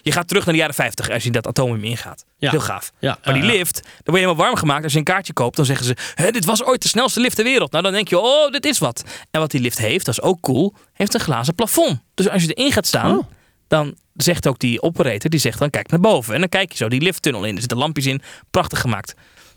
je 0.03 0.12
gaat 0.12 0.29
terug 0.29 0.45
naar 0.45 0.55
de 0.55 0.61
jaren 0.61 0.74
50 0.74 1.11
als 1.11 1.24
je 1.24 1.31
dat 1.31 1.47
atomium 1.47 1.85
ingaat. 1.85 2.24
Ja. 2.39 2.51
Heel 2.51 2.61
gaaf. 2.61 2.93
Ja. 2.99 3.18
Maar 3.24 3.35
die 3.35 3.43
ja, 3.43 3.49
lift, 3.51 3.74
dan 3.74 3.83
word 4.05 4.18
je 4.18 4.22
helemaal 4.22 4.45
warm 4.45 4.57
gemaakt. 4.57 4.83
Als 4.83 4.93
je 4.93 4.99
een 4.99 5.05
kaartje 5.05 5.33
koopt, 5.33 5.57
dan 5.57 5.64
zeggen 5.64 5.87
ze... 5.87 6.31
Dit 6.31 6.45
was 6.45 6.64
ooit 6.64 6.83
de 6.83 6.89
snelste 6.89 7.20
lift 7.20 7.37
ter 7.37 7.45
wereld. 7.45 7.70
Nou, 7.70 7.83
dan 7.85 7.93
denk 7.93 8.09
je, 8.09 8.18
oh, 8.18 8.51
dit 8.51 8.64
is 8.66 8.79
wat. 8.79 9.05
En 9.31 9.41
wat 9.41 9.51
die 9.51 9.61
lift 9.61 9.79
heeft, 9.79 10.05
dat 10.07 10.18
is 10.18 10.22
ook 10.22 10.41
cool, 10.41 10.74
heeft 10.93 11.14
een 11.14 11.20
glazen 11.20 11.55
plafond. 11.55 12.01
Dus 12.14 12.29
als 12.29 12.43
je 12.43 12.53
erin 12.53 12.72
gaat 12.72 12.87
staan, 12.87 13.18
Oh. 13.18 13.24
dan 13.68 13.95
zegt 14.14 14.47
ook 14.49 14.59
die 14.59 14.83
operator, 14.83 15.31
die 15.31 15.41
zegt 15.41 15.59
dan 15.59 15.70
kijk 15.70 15.91
naar 15.91 16.01
boven. 16.01 16.35
En 16.35 16.41
dan 16.41 16.49
kijk 16.49 16.70
je 16.70 16.77
zo 16.77 16.89
die 16.89 17.01
lifttunnel 17.01 17.45
in. 17.45 17.55
Er 17.55 17.61
zitten 17.61 17.79
lampjes 17.79 18.07
in, 18.07 18.22
prachtig 18.51 18.81
gemaakt. 18.81 19.14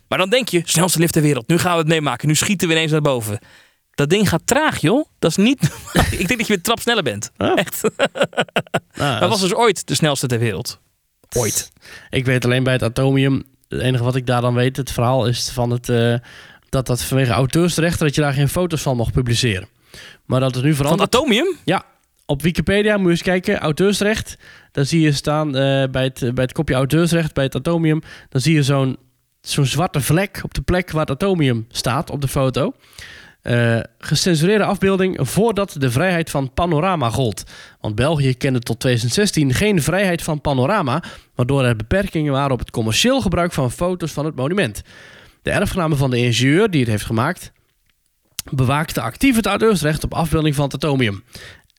Maar 0.09 0.17
dan 0.17 0.29
denk 0.29 0.47
je, 0.47 0.61
snelste 0.65 0.99
lift 0.99 1.13
ter 1.13 1.21
wereld. 1.21 1.47
Nu 1.47 1.57
gaan 1.57 1.71
we 1.71 1.77
het 1.77 1.87
meemaken. 1.87 2.27
Nu 2.27 2.35
schieten 2.35 2.67
we 2.67 2.73
ineens 2.73 2.91
naar 2.91 3.01
boven. 3.01 3.39
Dat 3.91 4.09
ding 4.09 4.29
gaat 4.29 4.41
traag, 4.45 4.81
joh. 4.81 5.05
Dat 5.19 5.29
is 5.31 5.37
niet... 5.37 5.63
ik 6.19 6.27
denk 6.27 6.39
dat 6.39 6.47
je 6.47 6.53
een 6.53 6.61
trap 6.61 6.79
sneller 6.79 7.03
bent. 7.03 7.31
Oh. 7.37 7.57
Echt. 7.57 7.81
Ah, 8.97 9.19
Dat 9.19 9.29
was 9.29 9.41
dus 9.41 9.53
ooit 9.53 9.87
de 9.87 9.95
snelste 9.95 10.27
ter 10.27 10.39
wereld. 10.39 10.79
Ooit. 11.37 11.71
Ik 12.09 12.25
weet 12.25 12.45
alleen 12.45 12.63
bij 12.63 12.73
het 12.73 12.83
atomium, 12.83 13.43
het 13.67 13.81
enige 13.81 14.03
wat 14.03 14.15
ik 14.15 14.25
daar 14.25 14.41
dan 14.41 14.53
weet, 14.53 14.77
het 14.77 14.91
verhaal 14.91 15.27
is 15.27 15.49
van 15.49 15.69
het, 15.69 15.89
eh, 15.89 16.13
dat 16.69 16.87
dat 16.87 17.03
vanwege 17.03 17.31
auteursrechten, 17.31 18.05
dat 18.05 18.15
je 18.15 18.21
daar 18.21 18.33
geen 18.33 18.49
foto's 18.49 18.81
van 18.81 18.97
mocht 18.97 19.13
publiceren. 19.13 19.67
Maar 20.25 20.39
dat 20.39 20.55
is 20.55 20.61
nu 20.61 20.73
Van 20.73 20.75
veranderd. 20.75 21.15
Atomium? 21.15 21.57
Op 22.25 22.41
Wikipedia 22.41 22.97
moet 22.97 23.05
je 23.05 23.11
eens 23.11 23.21
kijken, 23.21 23.57
auteursrecht. 23.57 24.37
Dan 24.71 24.85
zie 24.85 25.01
je 25.01 25.11
staan 25.11 25.47
eh, 25.55 25.83
bij, 25.91 26.03
het, 26.03 26.19
bij 26.19 26.43
het 26.43 26.51
kopje 26.53 26.75
auteursrecht, 26.75 27.33
bij 27.33 27.43
het 27.43 27.55
atomium, 27.55 28.01
dan 28.29 28.41
zie 28.41 28.53
je 28.53 28.63
zo'n 28.63 28.97
zo'n 29.41 29.65
zwarte 29.65 30.01
vlek 30.01 30.39
op 30.43 30.53
de 30.53 30.61
plek 30.61 30.91
waar 30.91 31.01
het 31.01 31.09
atomium 31.09 31.65
staat 31.69 32.09
op 32.09 32.21
de 32.21 32.27
foto. 32.27 32.73
Eh, 33.41 33.79
gecensureerde 33.97 34.63
afbeelding 34.63 35.17
voordat 35.21 35.75
de 35.77 35.91
vrijheid 35.91 36.29
van 36.29 36.53
panorama 36.53 37.09
gold. 37.09 37.43
Want 37.81 37.95
België 37.95 38.33
kende 38.33 38.59
tot 38.59 38.79
2016 38.79 39.53
geen 39.53 39.81
vrijheid 39.81 40.21
van 40.21 40.41
panorama, 40.41 41.03
waardoor 41.35 41.63
er 41.63 41.75
beperkingen 41.75 42.33
waren 42.33 42.51
op 42.51 42.59
het 42.59 42.71
commercieel 42.71 43.21
gebruik 43.21 43.53
van 43.53 43.71
foto's 43.71 44.11
van 44.11 44.25
het 44.25 44.35
monument. 44.35 44.81
De 45.41 45.51
erfgenamen 45.51 45.97
van 45.97 46.09
de 46.09 46.17
ingenieur 46.17 46.69
die 46.69 46.79
het 46.79 46.89
heeft 46.89 47.05
gemaakt, 47.05 47.51
bewaakte 48.51 49.01
actief 49.01 49.35
het 49.35 49.45
auteursrecht 49.45 50.03
op 50.03 50.13
afbeelding 50.13 50.55
van 50.55 50.63
het 50.63 50.73
atomium. 50.73 51.23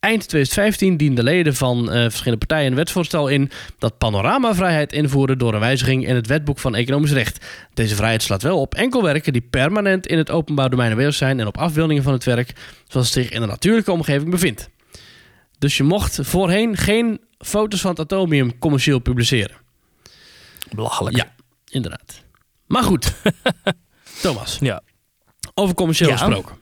Eind 0.00 0.28
2015 0.28 0.96
dienden 0.96 1.24
leden 1.24 1.54
van 1.56 1.90
eh, 1.92 2.00
verschillende 2.02 2.46
partijen 2.46 2.70
een 2.70 2.76
wetsvoorstel 2.76 3.28
in 3.28 3.50
dat 3.78 3.98
panoramavrijheid 3.98 4.92
invoerde 4.92 5.36
door 5.36 5.54
een 5.54 5.60
wijziging 5.60 6.06
in 6.06 6.14
het 6.14 6.26
wetboek 6.26 6.58
van 6.58 6.74
economisch 6.74 7.12
recht. 7.12 7.46
Deze 7.74 7.94
vrijheid 7.94 8.22
slaat 8.22 8.42
wel 8.42 8.60
op 8.60 8.74
enkel 8.74 9.02
werken 9.02 9.32
die 9.32 9.46
permanent 9.50 10.06
in 10.06 10.18
het 10.18 10.30
openbaar 10.30 10.70
domein 10.70 10.90
aanwezig 10.90 11.14
zijn 11.14 11.40
en 11.40 11.46
op 11.46 11.58
afbeeldingen 11.58 12.02
van 12.02 12.12
het 12.12 12.24
werk 12.24 12.52
zoals 12.88 13.14
het 13.14 13.24
zich 13.24 13.30
in 13.32 13.42
een 13.42 13.48
natuurlijke 13.48 13.92
omgeving 13.92 14.30
bevindt. 14.30 14.68
Dus 15.58 15.76
je 15.76 15.82
mocht 15.82 16.18
voorheen 16.22 16.76
geen 16.76 17.20
foto's 17.38 17.80
van 17.80 17.90
het 17.90 18.00
atomium 18.00 18.58
commercieel 18.58 18.98
publiceren. 18.98 19.56
Belachelijk. 20.74 21.16
Ja. 21.16 21.34
Inderdaad. 21.68 22.22
Maar 22.66 22.82
goed, 22.82 23.14
Thomas, 24.22 24.58
Ja. 24.60 24.82
over 25.54 25.74
commercieel 25.74 26.10
Ja. 26.10 26.16
gesproken. 26.16 26.56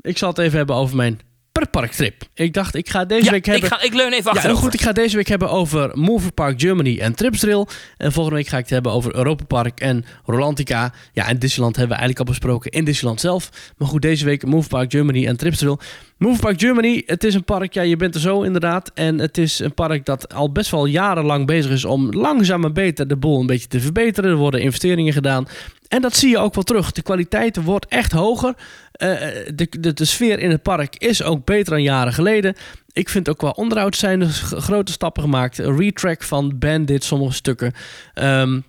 Ik 0.00 0.18
zal 0.18 0.28
het 0.28 0.38
even 0.38 0.56
hebben 0.56 0.76
over 0.76 0.96
mijn 0.96 1.20
pretparktrip. 1.60 2.22
Ik 2.34 2.54
dacht, 2.54 2.74
ik 2.74 2.88
ga 2.88 3.04
deze 3.04 3.24
Ja, 3.24 3.30
week 3.30 3.44
hebben... 3.46 3.64
ik, 3.64 3.68
ga, 3.74 3.82
ik 3.82 3.94
leun 3.94 4.12
even 4.12 4.16
Ja, 4.24 4.30
achterover. 4.30 4.48
heel 4.50 4.56
goed. 4.56 4.74
Ik 4.74 4.80
ga 4.80 4.92
deze 4.92 5.16
week 5.16 5.28
hebben 5.28 5.50
over 5.50 5.90
Movie 5.98 6.30
Park 6.32 6.60
Germany 6.60 6.98
en 6.98 7.14
Tripsdrill. 7.14 7.66
En 7.96 8.12
volgende 8.12 8.38
week 8.38 8.48
ga 8.48 8.56
ik 8.56 8.62
het 8.62 8.72
hebben 8.72 8.92
over 8.92 9.14
Europa 9.14 9.44
Park 9.44 9.80
en 9.80 10.04
Rolantica. 10.24 10.92
Ja, 11.12 11.28
en 11.28 11.38
Disneyland 11.38 11.76
hebben 11.76 11.96
we 11.96 12.02
eigenlijk 12.02 12.18
al 12.18 12.34
besproken 12.34 12.70
in 12.70 12.84
Disneyland 12.84 13.20
zelf. 13.20 13.50
Maar 13.76 13.88
goed, 13.88 14.02
deze 14.02 14.24
week 14.24 14.46
Movie 14.46 14.68
Park 14.68 14.90
Germany 14.90 15.26
en 15.26 15.36
Tripsdrill. 15.36 15.76
Movie 16.20 16.40
Park 16.40 16.60
Germany, 16.60 17.02
het 17.06 17.24
is 17.24 17.34
een 17.34 17.44
park, 17.44 17.74
ja, 17.74 17.82
je 17.82 17.96
bent 17.96 18.14
er 18.14 18.20
zo 18.20 18.42
inderdaad. 18.42 18.90
En 18.94 19.18
het 19.18 19.38
is 19.38 19.58
een 19.58 19.74
park 19.74 20.04
dat 20.04 20.34
al 20.34 20.52
best 20.52 20.70
wel 20.70 20.86
jarenlang 20.86 21.46
bezig 21.46 21.70
is 21.70 21.84
om 21.84 22.10
langzaam 22.10 22.60
maar 22.60 22.72
beter 22.72 23.08
de 23.08 23.16
boel 23.16 23.40
een 23.40 23.46
beetje 23.46 23.66
te 23.66 23.80
verbeteren. 23.80 24.30
Er 24.30 24.36
worden 24.36 24.60
investeringen 24.60 25.12
gedaan. 25.12 25.48
En 25.88 26.02
dat 26.02 26.16
zie 26.16 26.30
je 26.30 26.38
ook 26.38 26.54
wel 26.54 26.64
terug. 26.64 26.92
De 26.92 27.02
kwaliteit 27.02 27.62
wordt 27.62 27.86
echt 27.86 28.12
hoger. 28.12 28.54
Eh, 28.92 29.16
de, 29.54 29.92
de, 29.94 30.04
sfeer 30.04 30.38
in 30.38 30.50
het 30.50 30.62
park 30.62 30.96
is 30.96 31.22
ook 31.22 31.44
beter 31.44 31.72
dan 31.72 31.82
jaren 31.82 32.12
geleden. 32.12 32.54
Ik 32.92 33.08
vind 33.08 33.28
ook 33.28 33.38
qua 33.38 33.50
onderhoud 33.50 33.96
zijn 33.96 34.20
er 34.20 34.28
grote 34.56 34.92
stappen 34.92 35.22
gemaakt. 35.22 35.58
Retrack 35.58 36.22
van 36.22 36.58
Bandit, 36.58 37.04
sommige 37.04 37.32
stukken. 37.32 37.72
Ehm, 38.14 38.60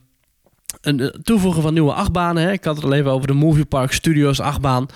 een 0.81 0.99
eh, 0.99 1.07
toevoegen 1.07 1.61
van 1.61 1.73
nieuwe 1.73 1.93
achtbanen. 1.93 2.43
Hè. 2.43 2.51
Ik 2.51 2.63
had 2.63 2.75
het 2.75 2.85
al 2.85 2.93
even 2.93 3.11
over 3.11 3.27
de 3.27 3.33
Movie 3.33 3.65
Park 3.65 3.91
Studios 3.91 4.39
achtbaan. 4.39 4.87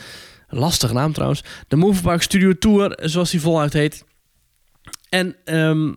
Lastige 0.55 0.93
naam 0.93 1.13
trouwens. 1.13 1.43
De 1.67 1.75
Movie 1.75 2.01
Park 2.01 2.21
Studio 2.21 2.53
Tour, 2.57 2.97
zoals 3.01 3.31
die 3.31 3.41
voluit 3.41 3.73
heet. 3.73 4.03
En 5.09 5.35
ehm, 5.45 5.87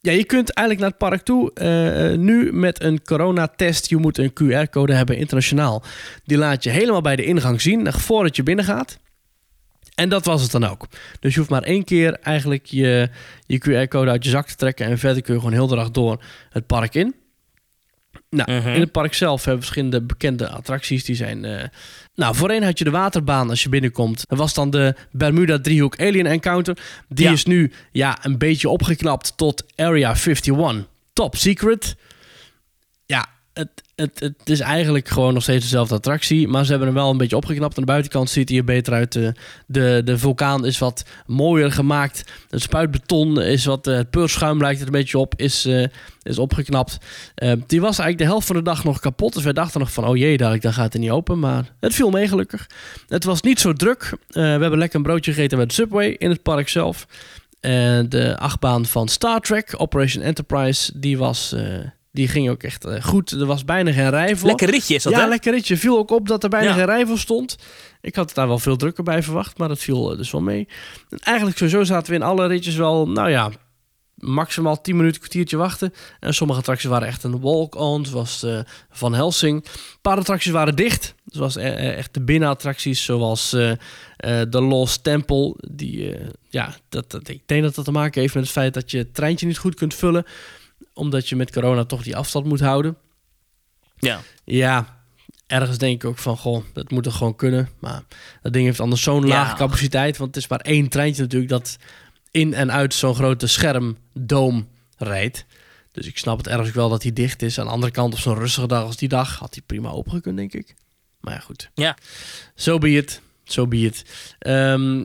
ja, 0.00 0.12
je 0.12 0.24
kunt 0.24 0.50
eigenlijk 0.52 0.80
naar 0.80 0.88
het 0.98 1.08
park 1.10 1.22
toe 1.24 1.50
eh, 1.54 2.12
eh, 2.12 2.18
nu 2.18 2.52
met 2.52 2.82
een 2.82 3.02
coronatest. 3.02 3.88
Je 3.88 3.96
moet 3.96 4.18
een 4.18 4.30
QR-code 4.32 4.94
hebben 4.94 5.16
internationaal. 5.16 5.82
Die 6.24 6.38
laat 6.38 6.64
je 6.64 6.70
helemaal 6.70 7.00
bij 7.00 7.16
de 7.16 7.24
ingang 7.24 7.60
zien, 7.60 7.92
voordat 7.92 8.36
je 8.36 8.42
binnen 8.42 8.64
gaat. 8.64 8.98
En 9.94 10.08
dat 10.08 10.24
was 10.24 10.42
het 10.42 10.50
dan 10.50 10.64
ook. 10.64 10.86
Dus 11.20 11.32
je 11.32 11.38
hoeft 11.38 11.50
maar 11.50 11.62
één 11.62 11.84
keer 11.84 12.12
eigenlijk 12.22 12.66
je, 12.66 13.08
je 13.46 13.58
QR-code 13.58 14.10
uit 14.10 14.24
je 14.24 14.30
zak 14.30 14.46
te 14.46 14.56
trekken. 14.56 14.86
En 14.86 14.98
verder 14.98 15.22
kun 15.22 15.34
je 15.34 15.40
gewoon 15.40 15.54
heel 15.54 15.66
de 15.66 15.76
dag 15.76 15.90
door 15.90 16.22
het 16.50 16.66
park 16.66 16.94
in. 16.94 17.14
Nou, 18.30 18.52
Mhm. 18.52 18.68
in 18.68 18.80
het 18.80 18.92
park 18.92 19.14
zelf 19.14 19.36
hebben 19.44 19.54
we 19.54 19.66
verschillende 19.66 20.02
bekende 20.02 20.48
attracties. 20.48 21.04
Die 21.04 21.16
zijn. 21.16 21.44
eh, 21.44 21.64
nou, 22.14 22.34
voorheen 22.34 22.62
had 22.62 22.78
je 22.78 22.84
de 22.84 22.90
waterbaan 22.90 23.50
als 23.50 23.62
je 23.62 23.68
binnenkomt. 23.68 24.24
Dat 24.28 24.38
was 24.38 24.54
dan 24.54 24.70
de 24.70 24.94
Bermuda 25.10 25.58
driehoek 25.60 26.00
Alien 26.00 26.26
Encounter. 26.26 26.78
Die 27.08 27.26
Ja. 27.26 27.32
is 27.32 27.44
nu 27.44 27.72
ja, 27.92 28.18
een 28.22 28.38
beetje 28.38 28.68
opgeknapt 28.68 29.36
tot 29.36 29.64
Area 29.76 30.14
51. 30.14 30.86
Top 31.12 31.36
secret. 31.36 31.96
Ja, 33.06 33.26
het, 33.54 33.68
het, 33.94 34.20
het 34.20 34.48
is 34.50 34.60
eigenlijk 34.60 35.08
gewoon 35.08 35.34
nog 35.34 35.42
steeds 35.42 35.62
dezelfde 35.62 35.94
attractie. 35.94 36.48
Maar 36.48 36.64
ze 36.64 36.70
hebben 36.70 36.88
hem 36.88 36.96
wel 36.96 37.10
een 37.10 37.16
beetje 37.16 37.36
opgeknapt. 37.36 37.76
Aan 37.76 37.84
de 37.84 37.90
buitenkant 37.90 38.30
ziet 38.30 38.48
hij 38.48 38.58
er 38.58 38.64
beter 38.64 38.92
uit. 38.92 39.12
De, 39.12 39.34
de, 39.66 40.00
de 40.04 40.18
vulkaan 40.18 40.66
is 40.66 40.78
wat 40.78 41.04
mooier 41.26 41.72
gemaakt. 41.72 42.24
Het 42.50 42.62
spuitbeton 42.62 43.40
is 43.40 43.64
wat. 43.64 43.86
eh, 43.86 43.94
Het 43.96 44.10
peurschuim 44.10 44.60
lijkt 44.60 44.80
er 44.80 44.86
een 44.86 44.92
beetje 44.92 45.18
op. 45.18 45.34
Is, 45.36 45.64
eh, 45.66 45.86
is 46.22 46.38
opgeknapt. 46.38 46.98
Eh, 47.34 47.52
die 47.66 47.80
was 47.80 47.98
eigenlijk 47.98 48.18
de 48.18 48.24
helft 48.24 48.46
van 48.46 48.56
de 48.56 48.62
dag 48.62 48.84
nog 48.84 49.00
kapot. 49.00 49.34
Dus 49.34 49.44
wij 49.44 49.52
dachten 49.52 49.80
nog 49.80 49.92
van, 49.92 50.06
oh 50.06 50.16
jee, 50.16 50.36
dadelijk, 50.36 50.62
dan 50.62 50.72
gaat 50.72 50.92
het 50.92 51.02
niet 51.02 51.10
open. 51.10 51.38
Maar 51.38 51.64
het 51.80 51.94
viel 51.94 52.10
mee 52.10 52.28
gelukkig. 52.28 52.66
Het 53.08 53.24
was 53.24 53.42
niet 53.42 53.60
zo 53.60 53.72
druk. 53.72 54.02
Eh, 54.12 54.16
we 54.34 54.40
hebben 54.40 54.78
lekker 54.78 54.96
een 54.96 55.04
broodje 55.04 55.32
gegeten 55.32 55.58
met 55.58 55.72
Subway 55.72 56.08
in 56.08 56.30
het 56.30 56.42
park 56.42 56.68
zelf. 56.68 57.06
En 57.60 58.08
de 58.08 58.38
achtbaan 58.38 58.86
van 58.86 59.08
Star 59.08 59.40
Trek, 59.40 59.74
Operation 59.76 60.22
Enterprise, 60.24 60.92
die, 60.98 61.18
was, 61.18 61.52
eh, 61.52 61.62
die 62.14 62.28
ging 62.28 62.50
ook 62.50 62.62
echt 62.62 62.84
eh, 62.84 63.02
goed. 63.02 63.30
Er 63.30 63.46
was 63.46 63.64
bijna 63.64 63.92
geen 63.92 64.10
rij 64.10 64.36
voor. 64.36 64.48
Lekker 64.48 64.70
ritje 64.70 64.94
is 64.94 65.02
dat, 65.02 65.12
ja, 65.12 65.20
hè? 65.20 65.28
lekker 65.28 65.52
ritje. 65.52 65.76
Viel 65.76 65.98
ook 65.98 66.10
op 66.10 66.28
dat 66.28 66.42
er 66.42 66.48
bijna 66.48 66.68
Ja. 66.68 66.74
geen 66.74 66.84
rij 66.84 67.06
voor 67.06 67.18
stond. 67.18 67.56
Ik 68.00 68.14
had 68.14 68.34
daar 68.34 68.48
wel 68.48 68.58
veel 68.58 68.76
drukker 68.76 69.04
bij 69.04 69.22
verwacht, 69.22 69.58
maar 69.58 69.68
dat 69.68 69.78
viel 69.78 70.10
eh, 70.10 70.16
dus 70.16 70.30
wel 70.30 70.40
mee. 70.40 70.68
En 71.08 71.18
eigenlijk 71.18 71.58
sowieso 71.58 71.84
zaten 71.84 72.10
we 72.10 72.16
in 72.16 72.22
alle 72.22 72.46
ritjes 72.46 72.76
wel, 72.76 73.08
nou 73.08 73.30
ja, 73.30 73.50
maximaal 74.14 74.80
10 74.80 74.96
minuten, 74.96 75.20
kwartiertje 75.20 75.56
wachten. 75.56 75.92
En 76.20 76.34
sommige 76.34 76.58
attracties 76.58 76.88
waren 76.88 77.08
echt 77.08 77.24
een 77.24 77.40
walk-on, 77.40 78.06
zoals 78.06 78.42
eh, 78.42 78.58
Van 78.90 79.14
Helsing. 79.14 79.64
Een 79.64 80.00
paar 80.02 80.18
attracties 80.18 80.52
waren 80.52 80.76
dicht, 80.76 81.14
zoals 81.26 81.56
echt 81.56 82.14
de 82.14 82.22
binnenattracties, 82.22 83.04
zoals 83.04 83.50
de 83.50 84.60
Lost 84.60 85.04
Temple. 85.04 85.54
Die, 85.70 86.16
ja, 86.48 86.74
dat, 86.88 87.10
dat, 87.10 87.28
ik 87.28 87.42
denk 87.46 87.62
dat 87.62 87.74
dat 87.74 87.84
te 87.84 87.92
maken 87.92 88.20
heeft 88.20 88.34
met 88.34 88.42
het 88.42 88.52
feit 88.52 88.74
dat 88.74 88.90
je 88.90 88.98
het 88.98 89.14
treintje 89.14 89.46
niet 89.46 89.58
goed 89.58 89.74
kunt 89.74 89.94
vullen, 89.94 90.24
omdat 90.92 91.28
je 91.28 91.36
met 91.36 91.52
corona 91.52 91.84
toch 91.84 92.02
die 92.02 92.16
afstand 92.16 92.46
moet 92.46 92.60
houden. 92.60 92.96
Ja. 93.98 94.20
Ja, 94.44 95.02
ergens 95.46 95.78
denk 95.78 96.02
ik 96.02 96.08
ook 96.08 96.18
van, 96.18 96.36
goh, 96.36 96.64
dat 96.72 96.90
moet 96.90 97.06
er 97.06 97.12
gewoon 97.12 97.36
kunnen. 97.36 97.68
Maar 97.80 98.02
dat 98.42 98.52
ding 98.52 98.64
heeft 98.66 98.80
anders 98.80 99.02
zo'n 99.02 99.22
Ja. 99.26 99.28
lage 99.28 99.56
capaciteit. 99.56 100.16
Want 100.16 100.34
het 100.34 100.42
is 100.44 100.50
maar 100.50 100.60
één 100.60 100.88
treintje 100.88 101.22
natuurlijk 101.22 101.50
dat 101.50 101.76
in 102.30 102.54
en 102.54 102.72
uit 102.72 102.94
zo'n 102.94 103.14
grote 103.14 103.46
schermdoom 103.46 104.68
rijdt. 104.96 105.44
Dus 105.92 106.06
ik 106.06 106.18
snap 106.18 106.36
het 106.38 106.46
ergens 106.48 106.70
wel 106.70 106.88
dat 106.88 107.02
hij 107.02 107.12
dicht 107.12 107.42
is. 107.42 107.58
Aan 107.58 107.66
de 107.66 107.72
andere 107.72 107.92
kant, 107.92 108.12
op 108.12 108.18
zo'n 108.18 108.34
rustige 108.38 108.66
dag 108.66 108.84
als 108.84 108.96
die 108.96 109.08
dag, 109.08 109.38
had 109.38 109.54
hij 109.54 109.62
prima 109.66 109.90
opengekund, 109.90 110.36
denk 110.36 110.52
ik. 110.52 110.74
Maar 111.20 111.34
ja, 111.34 111.40
goed. 111.40 111.70
Ja. 111.74 111.96
Zo 112.54 112.78
be 112.78 112.90
it. 112.90 113.20
Zo 113.44 113.66
be 113.66 113.76
it. 113.76 114.04
Ehm, 114.38 115.04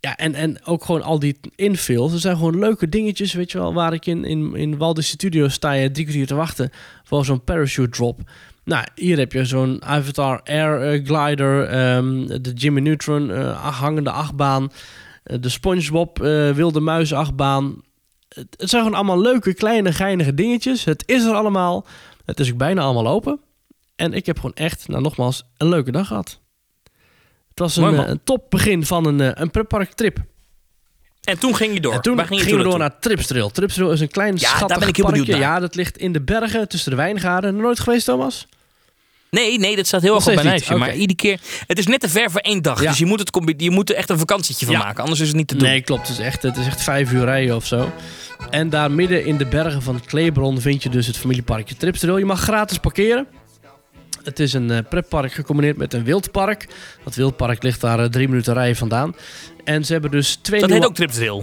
ja, 0.00 0.16
en, 0.16 0.34
en 0.34 0.64
ook 0.64 0.84
gewoon 0.84 1.02
al 1.02 1.18
die 1.18 1.40
infills. 1.54 2.12
Er 2.12 2.18
zijn 2.18 2.36
gewoon 2.36 2.58
leuke 2.58 2.88
dingetjes, 2.88 3.32
weet 3.32 3.52
je 3.52 3.58
wel. 3.58 3.74
Waar 3.74 3.92
ik 3.92 4.06
in, 4.06 4.24
in, 4.24 4.54
in 4.54 4.76
Walt 4.76 4.96
Disney 4.96 5.14
Studios 5.14 5.52
sta 5.52 5.72
je 5.72 5.90
drie 5.90 6.04
kwartier 6.04 6.26
te 6.26 6.34
wachten 6.34 6.70
voor 7.04 7.24
zo'n 7.24 7.44
parachute 7.44 7.88
drop. 7.88 8.20
Nou, 8.66 8.86
hier 8.94 9.18
heb 9.18 9.32
je 9.32 9.44
zo'n 9.44 9.84
Avatar 9.84 10.40
Air 10.44 10.82
eh, 10.82 11.04
Glider, 11.04 11.64
ehm, 11.64 12.26
de 12.42 12.52
Jimmy 12.54 12.80
Neutron 12.80 13.30
eh, 13.30 13.80
hangende 13.80 14.10
achtbaan, 14.10 14.72
eh, 15.22 15.36
de 15.40 15.48
SpongeBob 15.48 16.18
wilde 16.54 16.80
muis 16.80 17.12
achtbaan. 17.12 17.82
Het, 18.28 18.46
het 18.56 18.70
zijn 18.70 18.82
gewoon 18.82 18.98
allemaal 18.98 19.20
leuke, 19.20 19.54
kleine, 19.54 19.92
geinige 19.92 20.34
dingetjes. 20.34 20.84
Het 20.84 21.02
is 21.06 21.24
er 21.24 21.34
allemaal. 21.34 21.86
Het 22.24 22.40
is 22.40 22.52
ook 22.52 22.58
bijna 22.58 22.82
allemaal 22.82 23.08
open. 23.08 23.40
En 23.96 24.12
ik 24.12 24.26
heb 24.26 24.36
gewoon 24.36 24.54
echt, 24.54 24.88
nou 24.88 25.02
nogmaals, 25.02 25.44
een 25.56 25.68
leuke 25.68 25.90
dag 25.90 26.06
gehad. 26.06 26.40
Het 27.56 27.64
was 27.64 27.76
Mooi, 27.76 27.96
eh, 27.96 28.08
een 28.08 28.20
top 28.24 28.50
begin 28.50 28.86
van 28.86 29.06
een, 29.06 29.20
eh, 29.20 29.30
een 29.34 29.50
pretpark 29.50 29.92
trip. 29.92 30.18
En 31.24 31.38
toen 31.38 31.56
ging 31.56 31.74
je 31.74 31.80
door. 31.80 31.92
En 31.92 32.00
toen 32.00 32.16
Waar 32.16 32.26
ging 32.26 32.38
je 32.40 32.44
gingen 32.46 32.62
we 32.64 32.70
door 32.70 32.78
naar 32.78 32.98
Tripsdrill. 32.98 33.50
Tripsdrill 33.50 33.90
is 33.92 34.00
een 34.00 34.08
klein 34.10 34.30
daar 34.36 34.48
schattig 34.48 34.78
ben 34.78 34.88
ik 34.88 34.96
heel 34.96 35.04
parkje. 35.04 35.22
benieuwd 35.22 35.40
naar. 35.40 35.52
Ja, 35.54 35.60
dat 35.60 35.74
ligt 35.74 35.96
in 35.98 36.12
de 36.12 36.20
bergen 36.20 36.68
tussen 36.68 36.90
de 36.90 36.96
wijngaarden. 36.96 37.56
Nooit 37.56 37.80
geweest, 37.80 38.04
Thomas? 38.04 38.46
Nee, 39.30 39.58
nee, 39.58 39.76
dat 39.76 39.86
staat 39.86 40.02
heel 40.02 40.14
erg 40.14 40.26
op 40.26 40.34
mijn 40.34 40.46
lijstje. 40.46 40.76
Maar 40.76 40.94
iedere 40.94 41.14
keer... 41.18 41.40
Het 41.66 41.78
is 41.78 41.86
net 41.86 42.00
te 42.00 42.08
ver 42.08 42.30
voor 42.30 42.40
één 42.40 42.62
dag. 42.62 42.82
Ja. 42.82 42.88
Dus 42.88 42.98
je 42.98 43.06
moet, 43.06 43.18
het, 43.18 43.54
je 43.56 43.70
moet 43.70 43.90
er 43.90 43.96
echt 43.96 44.10
een 44.10 44.18
vakantietje 44.18 44.66
van 44.66 44.74
Ja. 44.74 44.80
maken. 44.82 45.02
Anders 45.02 45.20
is 45.20 45.26
het 45.28 45.36
niet 45.36 45.48
te 45.48 45.56
doen. 45.56 45.68
Nee, 45.68 45.80
klopt. 45.80 46.08
Het 46.08 46.18
is, 46.18 46.24
echt, 46.24 46.42
het 46.42 46.56
is 46.56 46.66
echt 46.66 46.82
vijf 46.82 47.12
uur 47.12 47.24
rijden 47.24 47.56
of 47.56 47.66
zo. 47.66 47.92
En 48.50 48.70
daar 48.70 48.90
midden 48.90 49.24
in 49.24 49.36
de 49.36 49.46
bergen 49.46 49.82
van 49.82 50.00
Kleebron 50.04 50.60
vind 50.60 50.82
je 50.82 50.88
dus 50.88 51.06
het 51.06 51.16
familieparkje 51.16 51.76
Tripsdrill. 51.76 52.18
Je 52.18 52.24
mag 52.24 52.40
gratis 52.40 52.78
parkeren. 52.78 53.26
Het 54.26 54.40
is 54.40 54.52
een 54.52 54.70
eh, 54.70 54.78
pretpark 54.88 55.32
gecombineerd 55.32 55.76
met 55.76 55.94
een 55.94 56.04
wildpark. 56.04 56.66
Dat 57.04 57.14
wildpark 57.14 57.62
ligt 57.62 57.80
daar 57.80 57.98
eh, 58.00 58.04
drie 58.08 58.28
minuten 58.28 58.54
rijden 58.54 58.76
vandaan. 58.76 59.14
En 59.64 59.84
ze 59.84 59.92
hebben 59.92 60.10
dus 60.10 60.34
twee 60.36 60.60
Dat 60.60 60.68
nieuwe... 60.68 60.82
heet 60.84 60.90
ook 60.92 60.96
Tripsdrill. 60.98 61.42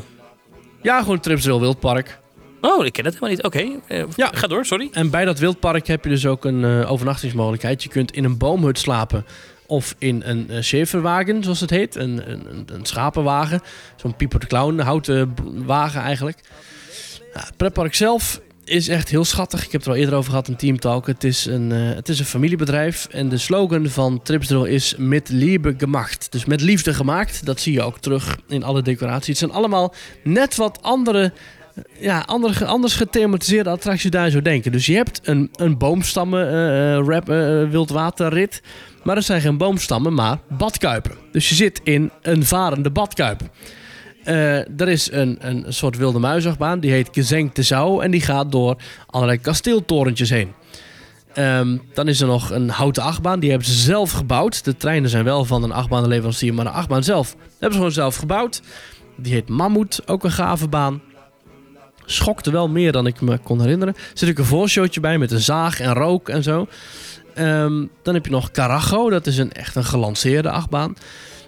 Ja, 0.81 0.99
gewoon 1.01 1.19
Tripsdrill 1.19 1.59
Wildpark. 1.59 2.19
Oh, 2.61 2.85
ik 2.85 2.93
ken 2.93 3.03
dat 3.03 3.13
helemaal 3.13 3.35
niet. 3.35 3.43
Oké, 3.43 3.79
eh, 3.87 4.03
Ja. 4.15 4.29
ga 4.33 4.47
door, 4.47 4.65
sorry. 4.65 4.89
En 4.91 5.09
bij 5.09 5.25
dat 5.25 5.39
wildpark 5.39 5.87
heb 5.87 6.03
je 6.03 6.09
dus 6.09 6.25
ook 6.25 6.45
een 6.45 6.85
overnachtingsmogelijkheid. 6.85 7.83
Je 7.83 7.89
kunt 7.89 8.11
in 8.11 8.23
een 8.23 8.37
boomhut 8.37 8.79
slapen 8.79 9.25
of 9.65 9.95
in 9.97 10.21
een 10.25 10.47
uh, 10.51 10.57
Schaeferwagen, 10.61 11.43
zoals 11.43 11.59
het 11.59 11.69
heet. 11.69 11.95
Een, 11.95 12.31
een, 12.31 12.65
een- 12.73 12.85
schapenwagen. 12.85 13.61
Zo'n 13.95 14.15
Pieper 14.15 14.39
de 14.39 14.47
Clown, 14.47 14.79
houten 14.79 15.33
wagen 15.65 16.01
eigenlijk. 16.01 16.39
Ja, 17.33 17.39
het 17.39 17.57
pretpark 17.57 17.95
zelf 17.95 18.41
is 18.63 18.87
echt 18.87 19.09
heel 19.09 19.25
schattig. 19.25 19.65
Ik 19.65 19.71
heb 19.71 19.81
het 19.81 19.89
er 19.89 19.95
al 19.95 19.99
eerder 19.99 20.15
over 20.15 20.29
gehad 20.29 20.47
in 20.47 20.55
Team 20.55 20.79
Talk. 20.79 21.07
Het 21.07 21.23
is 21.23 21.45
een, 21.45 21.71
eh, 21.71 21.95
het 21.95 22.09
is 22.09 22.19
een 22.19 22.25
familiebedrijf. 22.25 23.07
En 23.11 23.29
de 23.29 23.37
slogan 23.37 23.87
van 23.87 24.21
Tripsdrill 24.21 24.67
is 24.67 24.95
met 24.97 25.29
liefde 25.29 25.73
gemaakt. 25.77 26.31
Dus 26.31 26.45
met 26.45 26.61
liefde 26.61 26.93
gemaakt. 26.93 27.45
Dat 27.45 27.59
zie 27.59 27.73
je 27.73 27.81
ook 27.81 27.99
terug 27.99 28.37
in 28.47 28.63
alle 28.63 28.81
decoraties. 28.81 29.27
Het 29.27 29.37
zijn 29.37 29.51
allemaal 29.51 29.93
net 30.23 30.55
wat 30.55 30.81
andere 30.81 31.33
ja, 31.99 32.23
andere, 32.25 32.65
anders 32.65 32.95
gethematiseerde 32.95 33.69
attracties 33.69 34.11
daar 34.11 34.29
zo 34.29 34.41
denken. 34.41 34.71
Dus 34.71 34.85
je 34.85 34.95
hebt 34.95 35.19
een, 35.23 35.49
een 35.55 35.77
boomstammen 35.77 36.49
eh, 36.49 36.97
eh, 36.97 37.69
wildwaterrit. 37.69 38.61
Maar 39.03 39.15
er 39.15 39.23
zijn 39.23 39.41
geen 39.41 39.57
boomstammen, 39.57 40.13
maar 40.13 40.39
badkuipen. 40.49 41.11
Dus 41.31 41.49
je 41.49 41.55
zit 41.55 41.81
in 41.83 42.11
een 42.21 42.45
varende 42.45 42.91
badkuip. 42.91 43.41
Eh, 44.23 44.79
er 44.79 44.89
is 44.89 45.11
een, 45.11 45.37
een 45.39 45.65
soort 45.67 45.97
wilde 45.97 46.19
muisachtbaan, 46.19 46.79
die 46.79 46.91
heet 46.91 47.09
Gezeng 47.11 47.53
de 47.53 47.63
Zouw. 47.63 48.01
En 48.01 48.11
die 48.11 48.21
gaat 48.21 48.51
door 48.51 48.75
allerlei 49.05 49.39
kasteeltorentjes 49.39 50.29
heen. 50.29 50.53
Ehm, 51.33 51.77
dan 51.93 52.07
is 52.07 52.21
er 52.21 52.27
nog 52.27 52.51
een 52.51 52.69
houten 52.69 53.03
achtbaan, 53.03 53.39
die 53.39 53.49
hebben 53.49 53.67
ze 53.67 53.73
zelf 53.73 54.11
gebouwd. 54.11 54.63
De 54.63 54.77
treinen 54.77 55.09
zijn 55.09 55.23
wel 55.23 55.45
van 55.45 55.63
een 55.63 55.71
achtbaanleverancier, 55.71 56.53
maar 56.53 56.65
de 56.65 56.71
achtbaan 56.71 57.03
zelf 57.03 57.35
hebben 57.49 57.71
ze 57.71 57.77
gewoon 57.77 57.91
zelf 57.91 58.15
gebouwd. 58.15 58.61
Die 59.17 59.33
heet 59.33 59.49
Mammoet, 59.49 60.01
ook 60.05 60.23
een 60.23 60.31
gave 60.31 60.67
baan 60.67 61.01
schokte 62.05 62.51
wel 62.51 62.69
meer 62.69 62.91
dan 62.91 63.07
ik 63.07 63.21
me 63.21 63.37
kon 63.37 63.61
herinneren. 63.61 63.93
Er 63.95 64.01
zit 64.13 64.29
ook 64.29 64.37
een 64.37 64.45
voorshowtje 64.45 64.99
bij 64.99 65.17
met 65.17 65.31
een 65.31 65.39
zaag 65.39 65.79
en 65.79 65.93
rook 65.93 66.29
en 66.29 66.43
zo. 66.43 66.67
Ehm, 67.33 67.85
dan 68.03 68.13
heb 68.13 68.25
je 68.25 68.31
nog 68.31 68.51
Carajo, 68.51 69.09
dat 69.09 69.27
is 69.27 69.37
een, 69.37 69.51
echt 69.51 69.75
een 69.75 69.85
gelanceerde 69.85 70.49
achtbaan. 70.49 70.95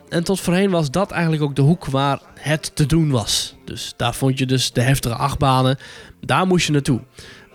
En 0.10 0.24
tot 0.24 0.40
voorheen 0.40 0.70
was 0.70 0.92
dat 0.92 1.12
eigenlijk 1.12 1.44
ook 1.44 1.56
de 1.56 1.62
hoek 1.62 1.86
waar 1.86 2.20
het 2.40 2.72
te 2.76 2.86
doen 2.86 3.10
was. 3.10 3.56
Dus 3.66 3.94
daar 3.98 4.14
vond 4.14 4.40
je 4.40 4.46
dus 4.46 4.72
de 4.72 4.82
heftige 4.82 5.16
achtbanen. 5.16 5.78
Daar 6.22 6.48
moest 6.48 6.66
je 6.66 6.72
naartoe. 6.72 7.02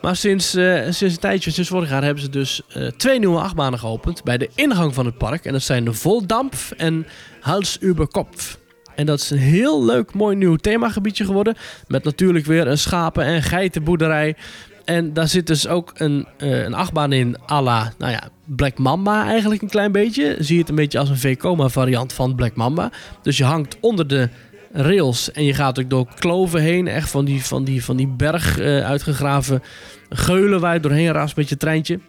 Maar 0.03 0.17
sinds, 0.17 0.55
eh, 0.55 0.83
sinds 0.83 1.01
een 1.01 1.21
tijdje, 1.21 1.51
sinds 1.51 1.69
vorig 1.69 1.91
jaar, 1.91 2.05
hebben 2.05 2.23
ze 2.23 2.31
dus 2.31 2.63
eh, 2.69 2.87
twee 2.87 3.19
nieuwe 3.19 3.41
achtbanen 3.41 3.79
geopend 3.79 4.25
bij 4.25 4.39
de 4.39 4.51
ingang 4.55 4.95
van 4.95 5.07
het 5.07 5.19
park. 5.19 5.45
En 5.45 5.53
dat 5.53 5.63
zijn 5.63 5.85
de 5.85 5.93
Voldampf 5.93 6.71
en 6.71 7.07
Hals 7.41 7.79
über 7.83 8.09
Kopf. 8.09 8.59
En 8.95 9.07
dat 9.07 9.21
is 9.21 9.31
een 9.31 9.39
heel 9.39 9.85
leuk, 9.85 10.15
mooi 10.15 10.37
nieuw 10.37 10.57
themagebiedje 10.57 11.25
geworden. 11.25 11.57
Met 11.87 12.05
natuurlijk 12.05 12.47
weer 12.47 12.67
een 12.67 12.79
schapen- 12.79 13.25
en 13.25 13.43
geitenboerderij. 13.43 14.37
En 14.85 15.13
daar 15.13 15.29
zit 15.29 15.47
dus 15.47 15.69
ook 15.69 15.93
een, 15.95 16.27
eh, 16.39 16.63
een 16.63 16.75
achtbaan 16.75 17.13
in 17.13 17.37
à 17.51 17.63
la, 17.63 17.93
nou 17.99 18.13
ja, 18.13 18.29
Black 18.45 18.79
Mamba 18.79 19.27
eigenlijk 19.27 19.63
een 19.63 19.69
klein 19.69 19.93
beetje. 19.93 20.37
Zie 20.39 20.55
je 20.55 20.61
het 20.61 20.69
een 20.69 20.75
beetje 20.75 20.99
als 20.99 21.09
een 21.09 21.19
V-coma 21.19 21.69
variant 21.69 22.13
van 22.13 22.35
Black 22.35 22.55
Mamba. 22.55 22.91
Dus 23.23 23.37
je 23.37 23.45
hangt 23.45 23.77
onder 23.81 24.07
de 24.07 24.29
rails 24.73 25.33
en 25.33 25.45
je 25.45 25.55
gaat 25.55 25.81
ook 25.81 25.91
door 25.91 26.07
kloven 26.19 26.61
heen. 26.61 26.89
Echt 26.89 27.11
van 27.11 27.25
die, 27.25 27.45
van 27.45 27.65
die, 27.65 27.85
van 27.85 27.97
die 27.97 28.09
berg 28.09 28.59
eh, 28.59 28.85
uitgegraven 28.85 29.63
geulen 30.09 30.61
waar 30.61 30.75
je 30.75 30.81
doorheen 30.81 31.13
raast 31.13 31.37
met 31.37 31.49
je 31.49 31.57
treintje. 31.57 32.01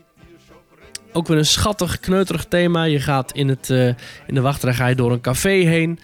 Ook 1.14 1.28
weer 1.28 1.38
een 1.38 1.46
schattig, 1.46 2.00
kneuterig 2.00 2.46
thema. 2.46 2.84
Je 2.84 3.00
gaat 3.00 3.32
in, 3.32 3.48
het, 3.48 3.70
eh, 3.70 3.88
in 4.28 4.34
de 4.34 4.42
wachtrij 4.42 4.74
ga 4.74 4.88
je 4.88 4.96
door 4.96 5.12
een 5.12 5.22
café 5.22 5.50
heen. 5.50 6.00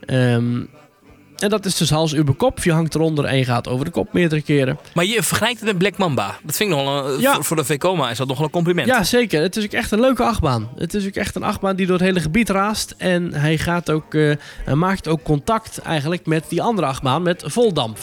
Ehm, 0.00 0.60
en 1.38 1.48
dat 1.48 1.64
is 1.64 1.76
dus 1.76 1.90
hals 1.90 2.14
über 2.14 2.34
kop. 2.34 2.62
Je 2.64 2.72
hangt 2.72 2.94
eronder 2.94 3.24
en 3.24 3.36
je 3.36 3.44
gaat 3.44 3.68
over 3.68 3.84
de 3.84 3.90
kop 3.90 4.12
meerdere 4.12 4.42
keren. 4.42 4.78
Maar 4.94 5.04
je 5.04 5.22
vergelijkt 5.22 5.58
het 5.60 5.68
met 5.68 5.78
Black 5.78 5.96
Mamba. 5.98 6.38
Dat 6.42 6.56
vind 6.56 6.70
ik 6.70 6.76
nog 6.76 7.04
een, 7.04 7.20
Ja. 7.20 7.34
voor, 7.34 7.44
voor 7.44 7.56
de 7.56 7.64
Vekoma 7.64 8.10
is 8.10 8.16
dat 8.18 8.26
nog 8.26 8.36
wel 8.36 8.46
een 8.46 8.52
compliment. 8.52 8.88
Ja, 8.88 9.04
zeker. 9.04 9.42
Het 9.42 9.56
is 9.56 9.64
ook 9.64 9.70
echt 9.72 9.90
een 9.90 10.00
leuke 10.00 10.22
achtbaan. 10.22 10.68
Het 10.76 10.94
is 10.94 11.06
ook 11.06 11.14
echt 11.14 11.34
een 11.34 11.42
achtbaan 11.42 11.76
die 11.76 11.86
door 11.86 11.96
het 11.96 12.04
hele 12.04 12.20
gebied 12.20 12.48
raast. 12.50 12.94
En 12.98 13.34
hij, 13.34 13.58
gaat 13.58 13.90
ook, 13.90 14.14
eh, 14.14 14.32
hij 14.64 14.74
maakt 14.74 15.08
ook 15.08 15.22
contact 15.22 15.78
eigenlijk 15.78 16.26
met 16.26 16.44
die 16.48 16.62
andere 16.62 16.86
achtbaan, 16.86 17.22
met 17.22 17.42
Voldamp. 17.46 17.98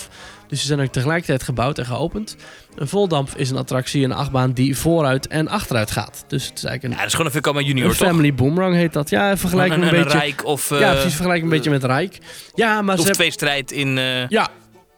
Dus 0.48 0.58
die 0.60 0.68
zijn 0.68 0.80
ook 0.80 0.92
tegelijkertijd 0.92 1.44
gebouwd 1.44 1.78
en 1.78 1.86
geopend. 1.86 2.36
Een 2.76 2.88
voldamp 2.88 3.30
is 3.36 3.50
een 3.50 3.58
attractie, 3.58 4.04
een 4.04 4.12
achtbaan 4.12 4.52
die 4.52 4.78
vooruit 4.78 5.28
en 5.28 5.48
achteruit 5.48 5.92
gaat. 5.92 6.26
Dus 6.28 6.46
het 6.46 6.58
is 6.58 6.64
eigenlijk 6.64 6.82
Ja, 6.84 6.90
een, 6.90 6.96
dat 6.98 7.06
is 7.06 7.12
gewoon 7.12 7.26
een 7.26 7.32
Vekoma 7.32 7.60
een 7.60 7.66
Junior, 7.66 7.88
toch? 7.96 8.08
family 8.08 8.34
boomerang 8.34 8.76
heet 8.76 8.94
dat. 8.94 9.10
Ja, 9.10 9.38
vergelijk 9.38 9.74
een, 9.74 9.82
een, 9.82 9.88
een, 9.96 10.04
beetje. 10.04 10.18
Rijk 10.18 10.46
of, 10.46 10.72
eh, 10.72 10.80
ja, 10.80 10.92
precies, 10.92 11.14
vergelijk 11.14 11.44
een 11.44 11.50
beetje 11.50 11.70
met 11.70 11.84
Rijk. 11.84 12.18
Ja, 12.54 12.82
maar 12.82 12.98
ze 12.98 13.02
of 13.02 13.10
twee 13.10 13.32
strijd 13.32 13.72
in, 13.72 13.98
eh 13.98 14.28
ja, 14.28 14.50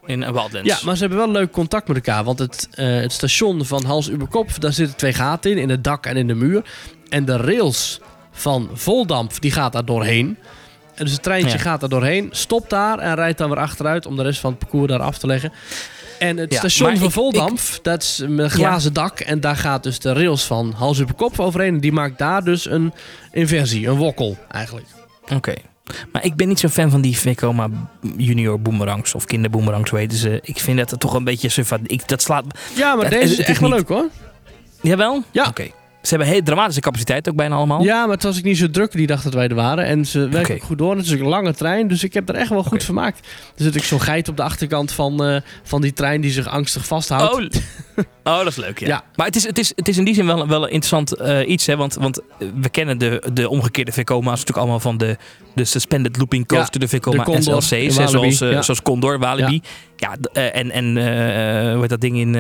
in 0.06 0.24
eh, 0.24 0.32
Wildlands. 0.32 0.70
ja, 0.70 0.78
maar 0.86 0.96
ze 0.96 1.00
hebben 1.02 1.20
wel 1.20 1.32
leuk 1.32 1.52
contact 1.52 1.88
met 1.88 1.98
elkaar. 1.98 2.24
Want 2.24 2.40
het, 2.40 2.68
eh, 2.72 2.86
het 2.88 3.12
station 3.12 3.66
van 3.66 3.86
Hals 3.86 4.10
über 4.10 4.28
Kop, 4.28 4.62
daar 4.62 4.74
zitten 4.74 4.98
twee 4.98 5.14
gaten 5.14 5.52
in, 5.52 5.58
in 5.58 5.70
het 5.70 5.84
dak 5.84 6.06
en 6.06 6.18
in 6.18 6.28
de 6.28 6.36
muur. 6.36 6.62
En 7.10 7.26
de 7.26 7.38
rails 7.38 8.00
van 8.32 8.70
Voldamp, 8.74 9.42
die 9.42 9.52
gaat 9.52 9.74
daar 9.74 9.86
doorheen. 9.86 10.38
En 10.98 11.04
dus 11.06 11.14
het 11.14 11.24
treintje 11.24 11.52
Ja. 11.58 11.64
gaat 11.64 11.80
daar 11.80 11.90
doorheen, 11.90 12.28
stopt 12.32 12.70
daar 12.70 13.00
en 13.00 13.16
rijdt 13.16 13.38
dan 13.38 13.50
weer 13.50 13.60
achteruit 13.60 14.06
om 14.06 14.16
de 14.16 14.24
rest 14.24 14.40
van 14.40 14.50
het 14.50 14.60
parcours 14.60 14.88
daar 14.92 15.00
af 15.02 15.18
te 15.18 15.28
leggen. 15.28 15.52
En 16.20 16.38
het 16.38 16.52
Ja, 16.54 16.58
station 16.60 16.96
van 16.98 17.06
ik- 17.06 17.12
Voldamp, 17.14 17.60
dat 17.82 18.02
is 18.04 18.24
met 18.28 18.40
een 18.40 18.50
glazen 18.50 18.94
dak. 18.94 19.20
En 19.20 19.40
daar 19.40 19.56
gaat 19.56 19.84
dus 19.84 20.00
de 20.00 20.14
rails 20.14 20.44
van 20.46 20.74
Hals 20.78 21.00
über 21.00 21.16
Kop 21.16 21.40
overheen. 21.40 21.74
En 21.74 21.80
die 21.80 21.92
maakt 21.92 22.18
daar 22.18 22.44
dus 22.44 22.70
een 22.70 22.94
inversie, 23.32 23.88
een 23.88 23.96
wokkel 23.96 24.38
eigenlijk. 24.52 24.86
Oké. 25.34 25.54
Maar 26.12 26.26
ik 26.26 26.36
ben 26.36 26.48
niet 26.48 26.60
zo'n 26.60 26.70
fan 26.70 26.90
van 26.90 27.02
die 27.02 27.18
Vekoma 27.18 27.70
Junior 28.18 28.62
boomerangs 28.62 29.16
of 29.16 29.26
kinderboomerangs, 29.26 29.90
hoe 29.90 30.00
heten 30.00 30.18
ze. 30.18 30.40
Ik 30.44 30.60
vind 30.60 30.78
dat 30.78 30.90
het 30.92 31.00
toch 31.00 31.14
een 31.14 31.24
beetje 31.24 31.50
suffa. 31.50 31.78
Ik, 31.84 32.08
dat 32.08 32.22
slaat... 32.22 32.46
Ja, 32.76 32.96
maar 32.96 33.10
deze 33.10 33.34
is 33.34 33.40
echt 33.40 33.60
wel 33.60 33.70
leuk 33.70 33.88
hoor. 33.88 34.10
Jawel? 34.82 35.24
Ja. 35.32 35.48
Oké. 35.48 35.68
Ze 36.02 36.16
hebben 36.16 36.34
heel 36.34 36.44
dramatische 36.44 36.82
capaciteit 36.82 37.30
ook 37.30 37.36
bijna 37.36 37.56
allemaal. 37.56 37.84
Ja, 37.84 38.06
maar 38.06 38.14
het 38.16 38.24
was 38.24 38.38
ik 38.38 38.44
niet 38.44 38.58
zo 38.58 38.70
druk 38.70 38.92
die 38.92 39.08
dag 39.08 39.22
dat 39.22 39.34
wij 39.34 39.48
er 39.48 39.56
waren. 39.56 39.86
En 39.86 40.06
ze 40.06 40.30
werken 40.30 40.56
ook 40.56 40.64
goed 40.64 40.78
door. 40.78 40.96
Het 40.96 41.06
is 41.06 41.12
een 41.12 41.22
lange 41.22 41.54
trein, 41.54 41.88
dus 41.88 42.04
ik 42.04 42.14
heb 42.14 42.30
er 42.30 42.36
echt 42.36 42.50
wel 42.50 42.64
goed 42.64 42.74
Oké. 42.74 42.84
vermaakt. 42.84 43.28
Er 43.58 43.64
zit 43.64 43.78
ook 43.78 43.84
zo'n 43.84 44.02
geit 44.02 44.28
op 44.28 44.38
de 44.38 44.44
achterkant 44.44 44.92
van, 44.92 45.24
eh, 45.24 45.42
van 45.64 45.82
die 45.82 45.94
trein 45.94 46.22
die 46.22 46.32
zich 46.32 46.48
angstig 46.48 46.86
vasthoudt. 46.86 47.56
Oh, 47.96 48.04
oh, 48.34 48.38
dat 48.38 48.48
is 48.48 48.56
leuk, 48.56 48.80
ja. 48.80 48.88
Ja. 48.88 49.04
Maar 49.16 49.26
het 49.26 49.36
is, 49.36 49.46
het, 49.46 49.58
is, 49.58 49.72
het 49.76 49.88
is 49.88 49.98
in 49.98 50.04
die 50.04 50.14
zin 50.14 50.26
wel, 50.26 50.48
wel 50.48 50.64
een 50.64 50.72
interessant 50.72 51.16
eh, 51.16 51.50
iets, 51.50 51.66
hè. 51.66 51.76
Want, 51.76 51.96
want 51.96 52.22
we 52.62 52.70
kennen 52.70 52.98
de, 52.98 53.24
de 53.34 53.50
omgekeerde 53.50 53.92
Vekoma's 53.92 54.30
natuurlijk 54.30 54.58
allemaal 54.58 54.80
van 54.80 54.98
de, 54.98 55.18
de 55.56 55.66
Suspended 55.66 56.18
Looping 56.18 56.48
Coaster, 56.48 56.74
Ja, 56.74 56.80
de 56.80 56.88
Vekoma 56.88 57.24
de 57.24 57.32
Condor 57.32 57.62
SLC's, 57.62 57.98
hè, 57.98 58.08
zoals, 58.08 58.42
eh, 58.42 58.52
ja. 58.52 58.62
zoals 58.62 58.82
Condor, 58.82 59.20
Walibi. 59.20 59.62
Ja, 59.96 60.16
en, 60.34 60.72
en 60.72 60.86
hoe 61.72 61.82
heet 61.82 61.90
dat 61.90 62.02
ding 62.02 62.18
in, 62.18 62.36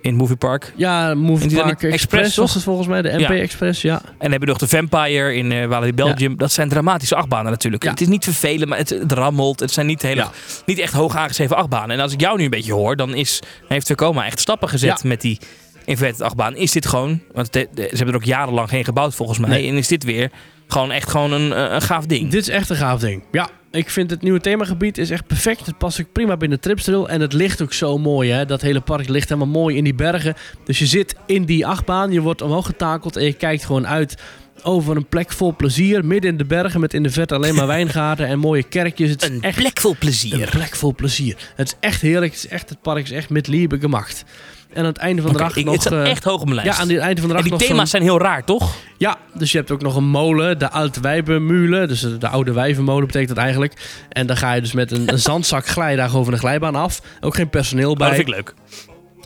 in 0.00 0.14
Movie 0.14 0.36
Park? 0.36 0.72
Ja, 0.76 1.14
Move 1.14 1.42
En 1.42 1.48
die 1.48 1.56
Park 1.58 1.80
zijn 1.80 1.92
Express, 1.92 2.22
Express, 2.22 2.36
was 2.36 2.54
het 2.54 2.62
volgens 2.62 2.88
mij. 2.88 3.02
De 3.02 3.12
MP 3.12 3.20
Ja. 3.20 3.34
Express, 3.34 3.82
ja. 3.82 3.94
En 3.94 4.00
dan 4.18 4.30
hebben 4.30 4.40
we 4.40 4.46
nog 4.46 4.58
de 4.58 4.68
Vampire 4.68 5.34
in 5.34 5.52
eh 5.52 5.66
Walibi 5.66 5.94
Belgium. 5.94 6.36
Dat 6.36 6.52
zijn 6.52 6.68
dramatische 6.68 7.14
achtbanen 7.14 7.50
natuurlijk. 7.50 7.82
Ja. 7.84 7.90
Het 7.90 8.00
is 8.00 8.06
niet 8.06 8.24
vervelend, 8.24 8.68
maar 8.68 8.78
het, 8.78 8.90
het 8.90 9.12
rammelt. 9.12 9.60
Het 9.60 9.70
zijn 9.70 9.86
niet, 9.86 10.02
hele, 10.02 10.26
niet 10.66 10.78
echt 10.78 10.92
hoog 10.92 11.16
aangeschreven 11.16 11.56
achtbanen. 11.56 11.96
En 11.96 12.02
als 12.02 12.12
ik 12.12 12.20
jou 12.20 12.38
nu 12.38 12.44
een 12.44 12.50
beetje 12.50 12.72
hoor, 12.72 12.96
dan 12.96 13.14
is, 13.14 13.40
heeft 13.68 13.86
Vekoma 13.86 14.26
echt 14.26 14.40
stappen 14.40 14.68
gezet 14.68 15.04
met 15.04 15.20
die 15.20 15.38
inverted 15.84 16.20
achtbaan. 16.20 16.56
Is 16.56 16.72
dit 16.72 16.86
gewoon, 16.86 17.20
want 17.32 17.48
ze 17.52 17.68
hebben 17.78 18.08
er 18.08 18.14
ook 18.14 18.24
jarenlang 18.24 18.68
geen 18.68 18.84
gebouwd 18.84 19.14
volgens 19.14 19.38
mij. 19.38 19.50
Nee. 19.50 19.68
En 19.68 19.76
is 19.76 19.88
dit 19.88 20.04
weer 20.04 20.30
gewoon 20.68 20.90
echt 20.92 21.10
gewoon 21.10 21.32
een, 21.32 21.52
eh, 21.52 21.72
een 21.72 21.82
gaaf 21.82 22.06
ding. 22.06 22.30
Dit 22.30 22.40
is 22.40 22.48
echt 22.48 22.70
een 22.70 22.76
gaaf 22.76 23.00
ding. 23.00 23.22
Ja, 23.32 23.48
ik 23.70 23.90
vind 23.90 24.10
het 24.10 24.22
nieuwe 24.22 24.40
themagebied 24.40 24.98
is 24.98 25.10
echt 25.10 25.26
perfect. 25.26 25.66
Het 25.66 25.78
past 25.78 26.00
ook 26.00 26.12
prima 26.12 26.36
binnen 26.36 26.60
Tripstrail. 26.60 27.08
En 27.08 27.20
het 27.20 27.32
ligt 27.32 27.62
ook 27.62 27.72
zo 27.72 27.98
mooi, 27.98 28.30
hè. 28.30 28.44
Dat 28.46 28.60
hele 28.60 28.80
park 28.80 29.08
ligt 29.08 29.28
helemaal 29.28 29.52
mooi 29.52 29.76
in 29.76 29.84
die 29.84 29.94
bergen. 29.94 30.34
Dus 30.64 30.78
je 30.78 30.86
zit 30.86 31.14
in 31.26 31.44
die 31.44 31.66
achtbaan, 31.66 32.12
je 32.12 32.20
wordt 32.20 32.42
omhoog 32.42 32.66
getakeld 32.66 33.16
en 33.16 33.24
je 33.24 33.32
kijkt 33.32 33.64
gewoon 33.64 33.86
uit 33.86 34.16
over 34.62 34.96
een 34.96 35.06
plek 35.06 35.32
vol 35.32 35.56
plezier. 35.56 36.04
Midden 36.04 36.30
in 36.30 36.36
de 36.36 36.44
bergen 36.44 36.80
met 36.80 36.94
in 36.94 37.02
de 37.02 37.10
verte 37.10 37.34
alleen 37.34 37.54
maar 37.54 37.66
wijngaarden 37.76 38.26
en 38.26 38.38
mooie 38.38 38.62
kerkjes. 38.62 39.10
Het 39.10 39.22
is 39.22 39.28
Een 39.28 39.42
echt 39.42 39.58
plek 39.58 39.80
vol 39.80 39.90
een 39.90 39.98
plezier. 39.98 40.48
plek 40.50 40.76
vol 40.76 40.94
plezier. 40.94 41.36
Het 41.56 41.66
is 41.68 41.74
echt 41.80 42.00
heerlijk. 42.00 42.32
Het, 42.32 42.44
is 42.44 42.50
echt, 42.50 42.68
het 42.68 42.82
park 42.82 43.04
is 43.04 43.10
echt 43.10 43.30
met 43.30 43.46
liebe 43.46 43.78
gemacht. 43.78 44.24
En 44.72 44.78
aan 44.80 44.84
het 44.84 44.96
einde 44.96 45.22
van 45.22 45.32
de 45.32 45.38
dag 45.38 45.56
ik- 45.56 45.64
nog... 45.64 45.74
het 45.74 45.82
staat 45.82 46.04
eh, 46.04 46.10
echt 46.10 46.24
hoog 46.24 46.40
op 46.40 46.44
mijn 46.44 46.54
lijst. 46.54 46.72
ja, 46.76 46.82
aan 46.82 46.88
het 46.88 46.98
einde 46.98 47.20
van 47.20 47.30
de 47.30 47.36
en 47.36 47.40
dag 47.42 47.50
die 47.50 47.58
nog 47.58 47.68
thema's 47.68 47.90
zijn 47.90 48.02
heel 48.02 48.20
raar, 48.20 48.44
toch? 48.44 48.74
ja, 48.96 49.16
dus 49.34 49.52
je 49.52 49.58
hebt 49.58 49.70
ook 49.70 49.82
nog 49.82 49.96
een 49.96 50.08
molen, 50.08 50.58
de 50.58 50.70
Alte 50.70 51.00
Wijvenmulen. 51.00 51.88
Dus 51.88 52.00
de, 52.00 52.18
de 52.18 52.28
oude 52.28 52.52
wijvenmolen 52.52 53.06
betekent 53.06 53.28
dat 53.34 53.38
eigenlijk. 53.38 54.04
En 54.08 54.26
dan 54.26 54.36
ga 54.36 54.52
je 54.52 54.60
dus 54.60 54.72
met 54.72 54.92
een, 54.92 55.12
een 55.12 55.18
zandzak 55.30 55.66
glijdag 55.66 56.16
over 56.16 56.32
een 56.32 56.38
glijbaan 56.38 56.74
af. 56.74 57.00
Ook 57.20 57.34
geen 57.34 57.48
personeel 57.50 57.88
Maar 57.94 57.96
bij. 57.96 58.06
dat 58.06 58.16
vind 58.16 58.28
ik 58.28 58.34
leuk. 58.34 58.54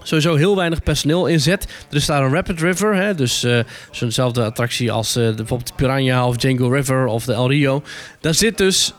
Sowieso 0.02 0.34
heel 0.36 0.56
weinig 0.56 0.82
personeel 0.82 1.26
inzet. 1.26 1.64
Er 1.90 1.96
is 1.96 2.06
daar 2.06 2.22
een 2.22 2.32
Rapid 2.32 2.60
River, 2.60 2.94
hè, 2.94 3.14
dus 3.14 3.44
eh, 3.44 3.58
zo'nzelfde 3.90 4.44
attractie 4.44 4.92
als 4.92 5.12
de, 5.12 5.32
bijvoorbeeld 5.36 5.66
de 5.68 5.74
Piranha 5.76 6.26
of 6.26 6.36
Django 6.36 6.68
River 6.68 7.06
of 7.06 7.24
de 7.24 7.32
El 7.32 7.48
Rio. 7.48 7.82
Daar 8.20 8.34
zit 8.34 8.58
dus 8.58 8.92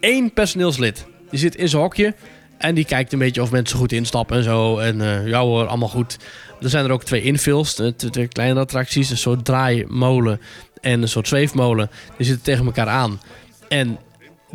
één 0.00 0.32
personeelslid. 0.32 1.06
Die 1.30 1.38
zit 1.38 1.54
in 1.54 1.68
zijn 1.68 1.82
hokje 1.82 2.14
en 2.62 2.74
die 2.74 2.84
kijkt 2.84 3.12
een 3.12 3.18
beetje 3.18 3.42
of 3.42 3.50
mensen 3.50 3.78
goed 3.78 3.92
instappen 3.92 4.36
en 4.36 4.42
zo. 4.42 4.78
En 4.78 5.00
eh 5.00 5.26
ja 5.26 5.40
hoor, 5.40 5.66
allemaal 5.66 5.88
goed. 5.88 6.16
Er 6.60 6.68
zijn 6.68 6.84
er 6.84 6.90
ook 6.90 7.04
twee 7.04 7.22
infills, 7.22 7.78
eh, 7.78 7.86
twee, 7.88 8.28
kleine 8.28 8.60
attracties. 8.60 9.10
Een 9.10 9.16
soort 9.16 9.44
draaimolen 9.44 10.40
en 10.80 11.02
een 11.02 11.08
soort 11.08 11.28
zweefmolen. 11.28 11.90
Die 12.16 12.26
zitten 12.26 12.44
tegen 12.44 12.64
elkaar 12.64 12.88
aan. 12.88 13.20
En 13.68 13.98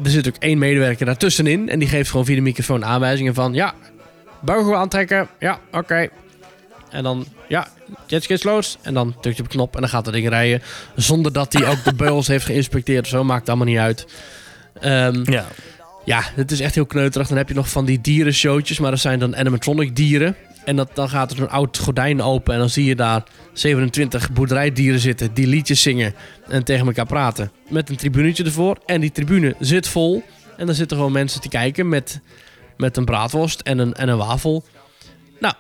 er 0.03 0.09
zit 0.09 0.27
ook 0.27 0.35
één 0.39 0.57
medewerker 0.57 1.05
daartussenin. 1.05 1.69
En 1.69 1.79
die 1.79 1.87
geeft 1.87 2.09
gewoon 2.09 2.25
via 2.25 2.35
de 2.35 2.41
microfoon 2.41 2.85
aanwijzingen 2.85 3.33
van... 3.33 3.53
Ja, 3.53 3.73
beugel 4.41 4.75
aantrekken. 4.75 5.27
Ja, 5.39 5.59
oké. 5.71 6.07
En 6.89 7.03
dan, 7.03 7.25
ja, 7.47 7.67
jetskis 8.05 8.43
los. 8.43 8.77
En 8.81 8.93
dan 8.93 9.15
drukt 9.21 9.37
je 9.37 9.43
op 9.43 9.49
knop 9.49 9.75
en 9.75 9.81
dan 9.81 9.89
gaat 9.89 10.05
dat 10.05 10.13
ding 10.13 10.29
rijden. 10.29 10.61
Zonder 10.95 11.33
dat 11.33 11.53
hij 11.53 11.67
ook 11.69 11.83
de 11.83 11.93
beugels 12.03 12.27
heeft 12.27 12.45
geïnspecteerd 12.45 13.03
of 13.03 13.09
zo. 13.09 13.23
Maakt 13.23 13.47
allemaal 13.47 13.67
niet 13.67 13.77
uit. 13.77 14.07
Ehm, 14.79 15.31
Ja. 15.31 15.45
Ja, 16.07 16.23
het 16.35 16.51
is 16.51 16.59
echt 16.59 16.75
heel 16.75 16.85
kneuterig. 16.85 17.27
Dan 17.27 17.37
heb 17.37 17.47
je 17.47 17.53
nog 17.53 17.69
van 17.69 17.85
die 17.85 18.01
dierenshowtjes, 18.01 18.79
maar 18.79 18.91
dat 18.91 18.99
zijn 18.99 19.19
dan 19.19 19.35
animatronic 19.35 19.95
dieren. 19.95 20.35
En 20.65 20.75
dat, 20.75 20.89
dan 20.93 21.09
gaat 21.09 21.31
er 21.31 21.37
zo'n 21.37 21.49
oud 21.49 21.77
gordijn 21.77 22.21
open 22.21 22.53
en 22.53 22.59
dan 22.59 22.69
zie 22.69 22.85
je 22.85 22.95
daar 22.95 23.23
27 23.53 24.31
boerderijdieren 24.31 24.99
zitten 24.99 25.33
die 25.33 25.47
liedjes 25.47 25.81
zingen 25.81 26.13
en 26.47 26.63
tegen 26.63 26.85
elkaar 26.85 27.05
praten. 27.05 27.51
Met 27.69 27.89
een 27.89 27.95
tribunetje 27.95 28.43
ervoor. 28.43 28.77
En 28.85 29.01
die 29.01 29.11
tribune 29.11 29.55
zit 29.59 29.87
vol. 29.87 30.23
En 30.57 30.65
dan 30.65 30.75
zitten 30.75 30.97
gewoon 30.97 31.11
mensen 31.11 31.41
te 31.41 31.49
kijken 31.49 31.89
met, 31.89 32.19
met 32.77 32.97
een 32.97 33.05
braadworst 33.05 33.59
en 33.59 33.79
een, 33.79 33.93
en 33.93 34.09
een 34.09 34.17
wafel. 34.17 34.63
Nou, 35.39 35.53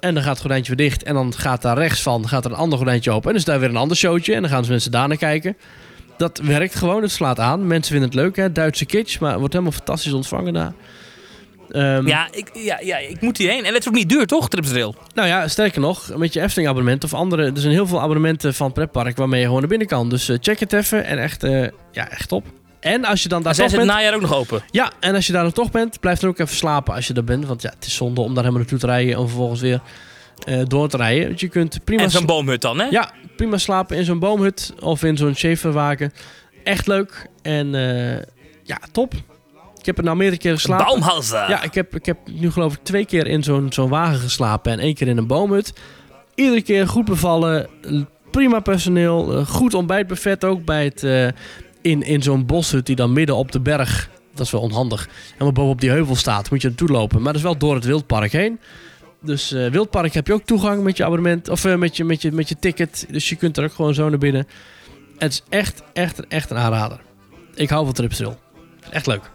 en 0.00 0.14
dan 0.14 0.22
gaat 0.22 0.32
het 0.32 0.40
gordijntje 0.40 0.76
weer 0.76 0.88
dicht. 0.88 1.02
En 1.02 1.14
dan 1.14 1.34
gaat 1.34 1.62
daar 1.62 1.78
rechts 1.78 2.02
van 2.02 2.28
gaat 2.28 2.44
er 2.44 2.50
een 2.50 2.56
ander 2.56 2.78
gordijntje 2.78 3.10
open. 3.10 3.24
En 3.24 3.30
dan 3.30 3.40
is 3.40 3.44
daar 3.44 3.60
weer 3.60 3.68
een 3.68 3.76
ander 3.76 3.96
showtje. 3.96 4.34
En 4.34 4.40
dan 4.40 4.50
gaan 4.50 4.64
ze 4.64 4.70
mensen 4.70 4.90
daar 4.90 5.08
naar 5.08 5.16
kijken. 5.16 5.56
Dat 6.16 6.38
werkt 6.38 6.74
gewoon, 6.74 7.02
het 7.02 7.10
slaat 7.10 7.38
aan. 7.38 7.66
Mensen 7.66 7.92
vinden 7.92 8.10
het 8.10 8.18
leuk, 8.18 8.36
hè? 8.36 8.52
Duitse 8.52 8.84
kitsch, 8.86 9.18
maar 9.18 9.30
het 9.30 9.38
wordt 9.38 9.52
helemaal 9.54 9.74
fantastisch 9.74 10.12
ontvangen 10.12 10.52
daar. 10.52 10.72
Ehm, 11.70 12.06
Ja, 12.06 12.28
ik, 12.30 12.50
ja, 12.52 12.78
ja, 12.82 12.96
ik 12.98 13.20
moet 13.20 13.36
hierheen. 13.38 13.64
En 13.64 13.72
het 13.72 13.82
is 13.82 13.88
ook 13.88 13.94
niet 13.94 14.08
duur, 14.08 14.26
toch, 14.26 14.48
Tripsrail? 14.48 14.94
Nou 15.14 15.28
ja, 15.28 15.48
sterker 15.48 15.80
nog, 15.80 16.16
met 16.16 16.32
je 16.32 16.40
Efteling 16.40 16.68
abonnement 16.68 17.04
of 17.04 17.14
andere... 17.14 17.42
Er 17.44 17.60
zijn 17.60 17.72
heel 17.72 17.86
veel 17.86 18.00
abonnementen 18.00 18.54
van 18.54 18.72
pretpark 18.72 19.16
waarmee 19.16 19.38
je 19.38 19.44
gewoon 19.46 19.60
naar 19.60 19.68
binnen 19.68 19.86
kan. 19.88 20.08
Dus 20.08 20.28
eh, 20.28 20.36
check 20.40 20.60
het 20.60 20.72
even 20.72 21.04
en 21.04 21.18
echt, 21.18 21.42
eh, 21.42 21.66
ja, 21.92 22.10
echt 22.10 22.28
top. 22.28 22.44
En 22.80 23.04
als 23.04 23.22
je 23.22 23.28
dan 23.28 23.42
daar 23.42 23.54
zijn 23.54 23.68
toch 23.68 23.76
ze 23.76 23.82
het 23.82 23.90
bent... 23.92 24.00
najaar 24.00 24.14
ook 24.16 24.30
nog 24.30 24.34
open? 24.34 24.62
Ja, 24.70 24.92
en 25.00 25.14
als 25.14 25.26
je 25.26 25.32
daar 25.32 25.42
dan 25.42 25.52
toch 25.52 25.70
bent, 25.70 26.00
blijf 26.00 26.18
dan 26.18 26.30
ook 26.30 26.38
even 26.38 26.56
slapen 26.56 26.94
als 26.94 27.06
je 27.06 27.14
er 27.14 27.24
bent. 27.24 27.46
Want 27.46 27.62
ja, 27.62 27.70
het 27.74 27.86
is 27.86 27.94
zonde 27.94 28.20
om 28.20 28.26
daar 28.26 28.44
helemaal 28.44 28.58
naartoe 28.60 28.78
te 28.78 28.86
rijden 28.86 29.14
en 29.14 29.20
vervolgens 29.28 29.60
weer 29.60 29.80
eh, 30.44 30.60
door 30.66 30.88
te 30.88 30.96
rijden. 30.96 31.26
Want 31.26 31.40
je 31.40 31.48
kunt 31.48 31.84
prima, 31.84 32.02
En 32.02 32.10
zo'n 32.10 32.26
boomhut 32.26 32.60
dan, 32.60 32.78
hè? 32.78 32.84
ja, 32.90 33.10
prima 33.36 33.58
slapen 33.58 33.96
in 33.96 34.04
zo'n 34.04 34.18
boomhut 34.18 34.74
of 34.80 35.02
in 35.02 35.16
zo'n 35.16 35.34
Schaeferwagen. 35.34 36.12
Echt 36.64 36.86
leuk 36.86 37.26
en 37.42 37.74
eh, 37.74 38.22
ja, 38.62 38.78
top. 38.92 39.14
Ik 39.78 39.86
heb 39.86 39.98
er 39.98 40.04
nou 40.04 40.16
meerdere 40.16 40.40
keren 40.40 40.58
geslapen. 40.58 40.86
Baumhalsen. 40.86 41.48
Ja, 41.48 41.62
ik 41.62 41.74
heb, 41.74 41.94
ik 41.94 42.06
heb 42.06 42.18
nu 42.30 42.50
geloof 42.50 42.74
ik 42.74 42.80
twee 42.82 43.04
keer 43.04 43.26
in 43.26 43.42
zo'n 43.42 43.72
zo'n 43.72 43.88
wagen 43.88 44.18
geslapen 44.18 44.72
en 44.72 44.78
één 44.78 44.94
keer 44.94 45.08
in 45.08 45.16
een 45.16 45.26
boomhut. 45.26 45.72
Iedere 46.34 46.62
keer 46.62 46.88
goed 46.88 47.04
bevallen, 47.04 47.68
prima 48.30 48.60
personeel, 48.60 49.32
eh, 49.32 49.46
goed 49.46 49.74
ontbijtbuffet 49.74 50.44
ook 50.44 50.64
bij 50.64 50.84
het, 50.84 51.02
eh, 51.02 51.26
in, 51.80 52.02
in 52.02 52.22
zo'n 52.22 52.46
boshut 52.46 52.86
die 52.86 52.96
dan 52.96 53.12
midden 53.12 53.36
op 53.36 53.52
de 53.52 53.60
berg, 53.60 54.10
dat 54.34 54.46
is 54.46 54.52
wel 54.52 54.60
onhandig, 54.60 55.08
helemaal 55.32 55.52
bovenop 55.52 55.80
die 55.80 55.90
heuvel 55.90 56.16
staat, 56.16 56.50
moet 56.50 56.62
je 56.62 56.68
naartoe 56.68 56.88
lopen. 56.88 57.16
Maar 57.16 57.32
dat 57.32 57.36
is 57.36 57.42
wel 57.42 57.58
door 57.58 57.74
het 57.74 57.84
wildpark 57.84 58.32
heen. 58.32 58.60
Dus 59.22 59.52
eh 59.52 59.66
wildpark 59.70 60.14
heb 60.14 60.26
je 60.26 60.32
ook 60.32 60.44
toegang 60.44 60.82
met 60.82 60.96
je 60.96 61.04
abonnement, 61.04 61.48
of 61.48 61.64
eh, 61.64 61.74
met, 61.76 61.96
je, 61.96 62.04
met, 62.04 62.22
je, 62.22 62.32
met 62.32 62.48
je 62.48 62.56
ticket, 62.58 63.06
dus 63.10 63.28
je 63.28 63.36
kunt 63.36 63.56
er 63.56 63.64
ook 63.64 63.72
gewoon 63.72 63.94
zo 63.94 64.08
naar 64.08 64.18
binnen. 64.18 64.46
Het 65.18 65.32
is 65.32 65.42
echt, 65.48 65.82
echt, 65.92 66.26
echt 66.26 66.50
een 66.50 66.56
aanrader. 66.56 67.00
Ik 67.54 67.70
hou 67.70 67.84
van 67.84 67.94
Tripsrail. 67.94 68.38
Echt 68.90 69.06
leuk. 69.06 69.30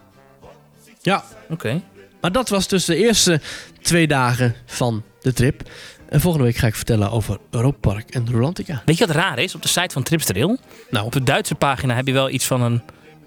Ja. 1.02 1.24
Oké. 1.50 1.82
Maar 2.22 2.32
dat 2.32 2.50
was 2.50 2.68
dus 2.68 2.86
de 2.86 2.96
eerste 2.96 3.42
twee 3.82 4.08
dagen 4.08 4.56
van 4.66 5.04
de 5.22 5.34
trip. 5.34 5.70
En 6.10 6.22
volgende 6.22 6.46
week 6.46 6.56
ga 6.56 6.68
ik 6.68 6.76
vertellen 6.76 7.12
over 7.12 7.38
Europa 7.50 7.78
Park 7.94 8.10
en 8.10 8.32
Rolantica. 8.32 8.82
Weet 8.86 8.98
je 8.98 9.06
wat 9.06 9.16
raar 9.16 9.40
is? 9.40 9.56
Op 9.56 9.62
de 9.62 9.68
site 9.68 9.94
van 9.94 10.04
Tripsrail, 10.04 10.58
Nou, 10.90 11.06
op 11.06 11.12
de 11.12 11.24
Duitse 11.24 11.56
pagina 11.56 11.96
heb 11.96 12.08
je 12.08 12.14
wel 12.14 12.30
iets 12.30 12.46
van 12.46 12.62
een... 12.62 12.82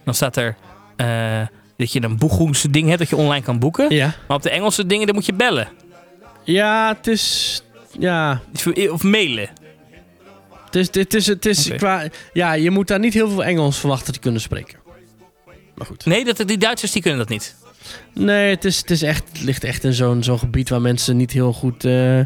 Dan 0.05 0.15
staat 0.15 0.37
er 0.37 0.57
eh, 0.97 1.41
dat 1.77 1.93
je 1.93 2.03
een 2.03 2.17
boegoense 2.19 2.71
ding 2.71 2.87
hebt 2.87 2.99
dat 2.99 3.09
je 3.09 3.17
online 3.17 3.45
kan 3.45 3.59
boeken. 3.59 3.95
ja. 3.95 4.15
Maar 4.29 4.37
op 4.37 4.43
de 4.43 4.51
Engelse 4.51 4.87
dingen, 4.87 5.07
dan 5.07 5.15
moet 5.15 5.27
je 5.27 5.33
bellen. 5.33 5.69
Ja, 6.51 6.95
het 6.97 7.07
is... 7.07 7.63
Ja, 7.99 8.41
Of 8.91 9.03
mailen. 9.03 9.51
het 10.65 10.77
is... 10.77 10.87
Het 10.95 11.15
is, 11.15 11.27
het 11.27 11.47
is 11.47 11.69
qua, 11.77 12.09
ja, 12.33 12.53
je 12.53 12.71
moet 12.71 12.89
daar 12.89 12.99
niet 12.99 13.15
heel 13.15 13.29
veel 13.29 13.45
Engels 13.45 13.79
verwachten 13.79 14.13
te 14.13 14.19
kunnen 14.19 14.41
spreken. 14.41 14.79
Maar 15.75 15.87
goed. 15.87 16.05
Nee, 16.05 16.25
dat, 16.25 16.43
die 16.49 16.59
Duitsers 16.59 16.93
die 16.93 17.03
kunnen 17.03 17.21
dat 17.21 17.29
niet. 17.29 17.55
Nee, 18.15 18.51
het, 18.51 18.65
is, 18.65 18.77
het, 18.79 18.91
is 18.91 19.03
echt, 19.03 19.25
het 19.33 19.43
ligt 19.43 19.65
echt 19.65 19.85
in 19.85 19.93
zo'n 19.93 20.23
zo'n 20.23 20.39
gebied 20.39 20.69
waar 20.69 20.81
mensen 20.81 21.17
niet 21.17 21.31
heel 21.31 21.53
goed 21.53 21.85
eh, 21.85 22.19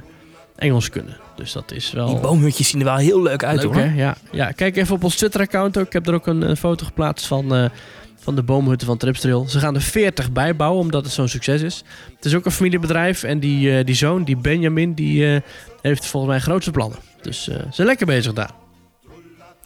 Engels 0.56 0.90
kunnen. 0.90 1.16
Dus 1.36 1.52
dat 1.52 1.72
is 1.72 1.92
wel... 1.92 2.06
Die 2.06 2.18
boomhutjes 2.18 2.68
zien 2.68 2.80
er 2.80 2.86
wel 2.86 2.96
heel 2.96 3.22
leuk 3.22 3.44
uit 3.44 3.62
Leuk, 3.62 3.72
hoor. 3.72 3.82
hè? 3.82 3.94
Ja. 3.94 4.16
ja, 4.32 4.50
kijk 4.50 4.76
even 4.76 4.94
op 4.94 5.04
ons 5.04 5.16
Twitter-account 5.16 5.78
ook. 5.78 5.86
Ik 5.86 5.92
heb 5.92 6.06
er 6.06 6.14
ook 6.14 6.26
een, 6.26 6.48
een 6.48 6.56
foto 6.56 6.84
geplaatst 6.86 7.26
van, 7.26 7.54
eh, 7.54 7.64
van 8.24 8.34
de 8.34 8.42
boomhutten 8.42 8.86
van 8.86 8.96
Tripstrail. 8.96 9.48
Ze 9.48 9.58
gaan 9.58 9.74
er 9.74 9.82
40 9.82 10.32
bij 10.32 10.56
bouwen, 10.56 10.80
omdat 10.80 11.04
het 11.04 11.12
zo'n 11.12 11.28
succes 11.28 11.62
is. 11.62 11.82
Het 12.16 12.24
is 12.24 12.34
ook 12.34 12.44
een 12.44 12.52
familiebedrijf. 12.52 13.22
En 13.22 13.40
die, 13.40 13.78
eh, 13.78 13.84
die 13.84 13.94
zoon, 13.94 14.24
die 14.24 14.36
Benjamin, 14.36 14.94
die 14.94 15.34
eh, 15.34 15.40
heeft 15.82 16.06
volgens 16.06 16.32
mij 16.32 16.40
grootste 16.40 16.70
plannen. 16.70 16.98
Dus 17.22 17.48
eh, 17.48 17.56
ze 17.56 17.66
zijn 17.70 17.86
lekker 17.86 18.06
bezig 18.06 18.32
daar. 18.32 18.50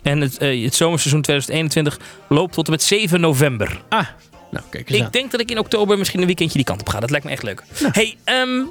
En 0.02 0.20
het, 0.20 0.38
het 0.38 0.74
zomerseizoen 0.74 1.22
2021 1.22 1.98
loopt 2.28 2.52
tot 2.52 2.64
en 2.64 2.70
met 2.70 2.82
7 2.82 3.20
november. 3.20 3.82
Ah, 3.88 4.06
nou 4.50 4.64
kijk 4.70 4.90
eens 4.90 5.00
aan. 5.00 5.06
Ik 5.06 5.12
denk 5.12 5.30
dat 5.30 5.40
ik 5.40 5.50
in 5.50 5.58
oktober 5.58 5.98
misschien 5.98 6.20
een 6.20 6.26
weekendje 6.26 6.56
die 6.56 6.66
kant 6.66 6.80
op 6.80 6.88
ga. 6.88 7.00
Dat 7.00 7.10
lijkt 7.10 7.26
me 7.26 7.32
echt 7.32 7.42
leuk. 7.42 7.62
Hey, 7.92 8.16
ehm, 8.24 8.64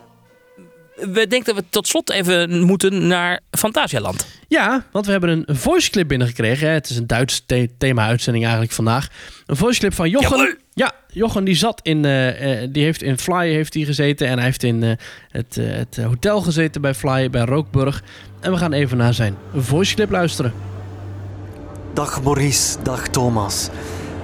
we 0.97 1.27
denken 1.27 1.45
dat 1.45 1.55
we 1.55 1.69
tot 1.69 1.87
slot 1.87 2.09
even 2.09 2.61
moeten 2.61 3.07
naar 3.07 3.39
Fantasialand. 3.51 4.27
Ja, 4.47 4.85
want 4.91 5.05
we 5.05 5.11
hebben 5.11 5.43
een 5.47 5.55
voice 5.55 5.89
clip 5.89 6.07
binnengekregen. 6.07 6.67
hè. 6.67 6.73
Het 6.73 6.89
is 6.89 6.97
een 6.97 7.07
Duits 7.07 7.43
the- 7.45 7.69
thema-uitzending 7.77 8.43
eigenlijk 8.43 8.73
vandaag. 8.73 9.07
Een 9.45 9.55
voice 9.55 9.79
clip 9.79 9.93
van 9.93 10.09
Jochen. 10.09 10.57
Ja, 10.73 10.91
Jochen 11.07 11.43
die 11.43 11.55
zat 11.55 11.79
in, 11.83 12.05
eh, 12.05 12.61
eh, 12.63 12.69
die 12.71 12.83
heeft 12.83 13.01
in 13.01 13.17
Fly 13.17 13.49
heeft 13.51 13.73
hij 13.73 13.83
gezeten 13.83 14.27
en 14.27 14.33
hij 14.35 14.43
heeft 14.45 14.63
in 14.63 14.83
eh, 14.83 14.91
het, 15.31 15.55
het 15.61 15.97
hotel 16.03 16.41
gezeten 16.41 16.81
bij 16.81 16.93
Fly 16.93 17.29
bij 17.29 17.41
Rookburg. 17.45 18.03
En 18.39 18.51
we 18.51 18.57
gaan 18.57 18.73
even 18.73 18.97
naar 18.97 19.13
zijn 19.13 19.35
voice 19.55 19.95
clip 19.95 20.11
luisteren. 20.11 20.53
Dag 21.93 22.23
Maurice, 22.23 22.77
dag 22.83 23.07
Thomas. 23.07 23.69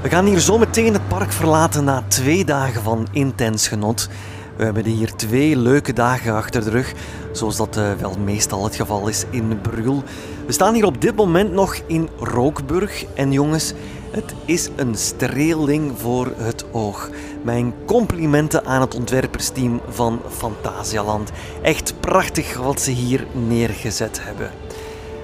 We 0.01 0.09
gaan 0.09 0.26
hier 0.26 0.39
zo 0.39 0.57
meteen 0.57 0.93
het 0.93 1.07
park 1.07 1.32
verlaten 1.32 1.84
na 1.84 2.03
twee 2.07 2.45
dagen 2.45 2.82
van 2.84 3.07
intens 3.11 3.67
genot. 3.67 4.09
We 4.56 4.64
hebben 4.64 4.86
hier 4.86 5.16
twee 5.16 5.58
leuke 5.58 5.93
dagen 5.93 6.34
achter 6.34 6.64
de 6.64 6.70
rug, 6.70 6.93
zoals 7.32 7.58
dat 7.58 7.78
eh, 7.78 7.93
wel 7.93 8.16
meestal 8.24 8.64
het 8.64 8.76
geval 8.76 9.08
is 9.08 9.26
in 9.30 9.62
Brul. 9.62 10.04
We 10.45 10.51
staan 10.51 10.74
hier 10.74 10.86
op 10.86 11.01
dit 11.01 11.16
moment 11.16 11.51
nog 11.51 11.76
in 11.88 12.10
Rookburg 12.20 13.06
en 13.14 13.32
jongens, 13.32 13.74
het 14.12 14.34
is 14.45 14.70
een 14.76 14.95
streeling 14.95 15.91
voor 15.99 16.32
het 16.38 16.66
oog. 16.72 17.10
Mijn 17.41 17.74
complimenten 17.86 18.66
aan 18.66 18.82
het 18.82 18.95
ontwerpersteam 18.95 19.82
van 19.89 20.22
Fantasialand. 20.30 21.32
Echt 21.62 21.93
prachtig 21.99 22.58
wat 22.58 22.82
ze 22.82 22.91
hier 22.91 23.28
neergezet 23.47 24.20
hebben. 24.24 24.51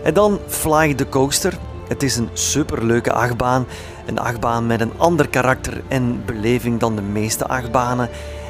En 0.03 0.13
dan 0.13 0.39
Fly 0.47 0.93
the 0.93 1.09
Coaster. 1.09 1.57
Het 1.87 2.03
is 2.03 2.17
een 2.17 2.29
superleuke 2.33 3.11
achtbaan. 3.11 3.65
Een 4.05 4.19
achtbaan 4.19 4.67
met 4.67 4.81
een 4.81 4.93
ander 4.97 5.27
karakter 5.29 5.81
en 5.87 6.25
beleving 6.25 6.79
dan 6.79 6.95
de 6.95 7.01
meeste 7.01 7.47
achtbanen. 7.47 8.09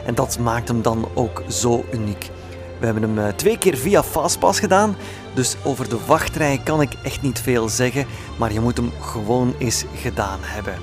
En 0.09 0.15
dat 0.15 0.39
maakt 0.39 0.67
hem 0.67 0.81
dan 0.81 1.07
ook 1.13 1.43
zo 1.47 1.85
uniek. 1.91 2.29
We 2.79 2.85
hebben 2.85 3.03
hem 3.03 3.19
eh, 3.19 3.33
twee 3.33 3.57
keer 3.57 3.77
via 3.77 4.03
Fastpass 4.03 4.59
gedaan. 4.59 4.95
Dus 5.33 5.55
over 5.63 5.89
de 5.89 5.97
wachtrij 6.05 6.61
kan 6.63 6.81
ik 6.81 6.93
echt 7.03 7.21
niet 7.21 7.39
veel 7.39 7.69
zeggen. 7.69 8.05
Maar 8.37 8.53
je 8.53 8.59
moet 8.59 8.77
hem 8.77 8.91
gewoon 9.01 9.53
eens 9.57 9.85
gedaan 9.95 10.39
hebben. 10.41 10.73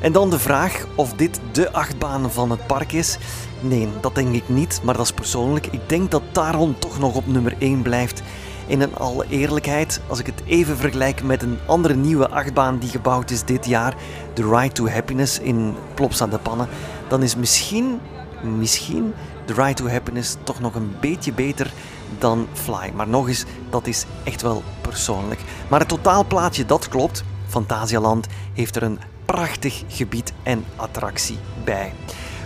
En 0.00 0.12
dan 0.12 0.30
de 0.30 0.38
vraag 0.38 0.86
of 0.94 1.12
dit 1.12 1.40
de 1.52 1.72
achtbaan 1.72 2.30
van 2.30 2.50
het 2.50 2.66
park 2.66 2.92
is. 2.92 3.18
Nee, 3.60 3.88
dat 4.00 4.14
denk 4.14 4.34
ik 4.34 4.48
niet, 4.48 4.80
maar 4.84 4.96
dat 4.96 5.04
is 5.04 5.12
persoonlijk. 5.12 5.66
Ik 5.66 5.88
denk 5.88 6.10
dat 6.10 6.22
Taron 6.32 6.78
toch 6.78 6.98
nog 6.98 7.14
op 7.14 7.26
nummer 7.26 7.54
1 7.58 7.82
blijft. 7.82 8.22
In 8.66 8.80
een 8.80 8.96
alle 8.96 9.26
eerlijkheid, 9.28 10.00
als 10.06 10.18
ik 10.18 10.26
het 10.26 10.42
even 10.46 10.76
vergelijk 10.76 11.22
met 11.22 11.42
een 11.42 11.58
andere 11.66 11.94
nieuwe 11.94 12.28
achtbaan 12.28 12.78
die 12.78 12.90
gebouwd 12.90 13.30
is 13.30 13.44
dit 13.44 13.66
jaar, 13.66 13.94
de 14.34 14.42
Ride 14.42 14.72
to 14.72 14.88
Happiness 14.88 15.38
in 15.38 15.74
Plopsa 15.94 16.26
de 16.26 16.38
Pannen, 16.38 16.68
dan 17.08 17.22
is 17.22 17.36
misschien, 17.36 18.00
misschien 18.42 19.14
de 19.46 19.52
Ride 19.52 19.74
to 19.74 19.88
Happiness 19.88 20.36
toch 20.42 20.60
nog 20.60 20.74
een 20.74 20.94
beetje 21.00 21.32
beter 21.32 21.72
dan 22.18 22.48
Fly. 22.52 22.90
Maar 22.94 23.08
nog 23.08 23.28
eens, 23.28 23.44
dat 23.70 23.86
is 23.86 24.04
echt 24.24 24.42
wel 24.42 24.62
persoonlijk. 24.80 25.40
Maar 25.68 25.80
het 25.80 25.88
totaalplaatje, 25.88 26.66
dat 26.66 26.88
klopt. 26.88 27.24
Fantasialand 27.48 28.26
heeft 28.54 28.76
er 28.76 28.82
een 28.82 28.98
prachtig 29.24 29.82
gebied 29.88 30.32
en 30.42 30.64
attractie 30.76 31.38
bij. 31.64 31.92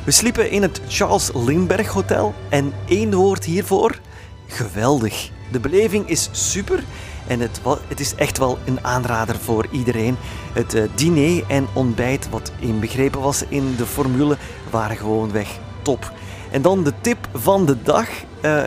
We 0.05 0.11
sliepen 0.11 0.51
in 0.51 0.63
het 0.63 0.81
Charles 0.89 1.31
Lindbergh 1.35 1.91
Hotel 1.91 2.35
en 2.49 2.73
één 2.89 3.15
woord 3.15 3.45
hiervoor: 3.45 4.01
geweldig. 4.47 5.31
De 5.53 5.61
beleving 5.61 6.09
is 6.09 6.29
super 6.33 6.85
en 7.27 7.41
het, 7.41 7.61
het 7.89 8.01
is 8.01 8.15
echt 8.15 8.39
wel 8.39 8.59
een 8.65 8.85
aanrader 8.85 9.37
voor 9.37 9.67
iedereen. 9.71 10.17
Het 10.53 10.75
eh, 10.75 10.83
diner 10.95 11.45
en 11.49 11.67
ontbijt, 11.73 12.29
wat 12.31 12.53
inbegrepen 12.59 13.21
was 13.21 13.45
in 13.49 13.75
de 13.77 13.87
formule, 13.87 14.37
waren 14.71 14.97
gewoonweg 14.97 15.59
top. 15.85 16.13
En 16.51 16.63
dan 16.63 16.85
de 16.85 16.93
tip 17.01 17.29
van 17.35 17.67
de 17.67 17.77
dag. 17.83 18.09
eh, 18.41 18.63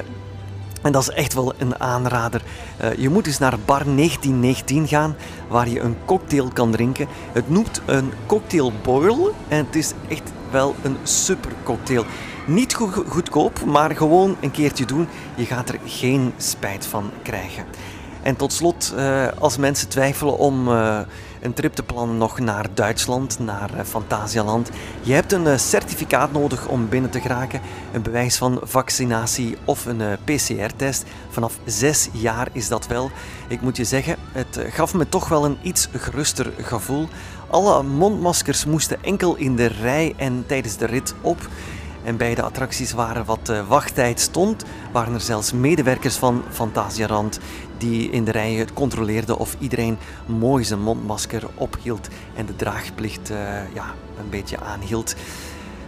en 0.81 0.91
dat 0.91 1.01
is 1.01 1.09
echt 1.09 1.33
wel 1.33 1.53
een 1.57 1.79
aanrader. 1.79 2.41
Eh, 2.77 2.93
je 2.97 3.09
moet 3.09 3.27
eens 3.27 3.37
naar 3.37 3.59
bar 3.65 3.85
1919 3.85 4.87
gaan, 4.87 5.15
waar 5.47 5.69
je 5.69 5.79
een 5.79 5.95
cocktail 6.05 6.49
kan 6.53 6.71
drinken. 6.71 7.07
Het 7.31 7.49
noemt 7.49 7.81
een 7.85 8.11
cocktail 8.25 8.71
boil 8.83 9.33
en 9.47 9.65
het 9.65 9.75
is 9.75 9.93
echt 10.09 10.31
wel 10.51 10.75
een 10.81 10.97
super 11.03 11.51
cocktail. 11.63 12.05
Niet 12.47 12.75
go- 12.75 13.03
goedkoop, 13.07 13.65
maar 13.65 13.95
gewoon 13.95 14.35
een 14.39 14.51
keertje 14.51 14.85
doen. 14.85 15.07
Je 15.35 15.45
gaat 15.45 15.69
er 15.69 15.79
geen 15.85 16.33
spijt 16.37 16.85
van 16.85 17.11
krijgen. 17.23 17.65
En 18.21 18.35
tot 18.35 18.53
slot, 18.53 18.93
eh, 18.97 19.27
als 19.39 19.57
mensen 19.57 19.87
twijfelen 19.89 20.37
om 20.37 20.67
een 21.41 21.53
trip 21.53 21.73
te 21.73 21.83
plannen 21.83 22.17
nog 22.17 22.39
naar 22.39 22.65
Duitsland, 22.73 23.39
naar 23.39 23.73
eh, 23.73 23.85
Fantasialand. 23.85 24.69
Je 25.01 25.13
hebt 25.13 25.31
een 25.31 25.47
eh, 25.47 25.57
certificaat 25.57 26.31
nodig 26.31 26.67
om 26.67 26.89
binnen 26.89 27.11
te 27.11 27.21
geraken, 27.21 27.61
een 27.93 28.01
bewijs 28.01 28.37
van 28.37 28.59
vaccinatie 28.63 29.57
of 29.65 29.85
een 29.85 30.01
eh, 30.01 30.11
PCR-test. 30.23 31.05
Vanaf 31.29 31.59
zes 31.65 32.09
jaar 32.11 32.47
is 32.51 32.67
dat 32.67 32.87
wel. 32.87 33.11
Ik 33.47 33.61
moet 33.61 33.77
je 33.77 33.83
zeggen, 33.83 34.15
het 34.31 34.59
gaf 34.69 34.93
me 34.93 35.09
toch 35.09 35.27
wel 35.29 35.45
een 35.45 35.57
iets 35.61 35.89
geruster 35.93 36.51
gevoel. 36.61 37.07
Alle 37.49 37.83
mondmaskers 37.83 38.65
moesten 38.65 39.03
enkel 39.03 39.35
in 39.35 39.55
de 39.55 39.65
rij 39.65 40.13
en 40.17 40.43
tijdens 40.47 40.77
de 40.77 40.85
rit 40.85 41.13
op. 41.21 41.47
En 42.07 42.17
bij 42.17 42.35
de 42.35 42.41
attracties 42.41 42.91
waar 42.91 43.25
wat 43.25 43.49
eh, 43.49 43.67
wachttijd 43.67 44.19
stond, 44.19 44.63
waren 44.91 45.13
er 45.13 45.21
zelfs 45.21 45.51
medewerkers 45.53 46.15
van 46.15 46.43
Fantasiarand 46.49 47.39
die 47.77 48.09
in 48.09 48.23
de 48.23 48.31
rijen 48.31 48.73
controleerden 48.73 49.37
of 49.37 49.55
iedereen 49.59 49.97
mooi 50.25 50.63
zijn 50.63 50.81
mondmasker 50.81 51.43
ophield 51.55 52.07
en 52.35 52.45
de 52.45 52.55
draagplicht 52.55 53.29
eh, 53.29 53.37
ja, 53.73 53.85
een 54.19 54.29
beetje 54.29 54.59
aanhield. 54.59 55.15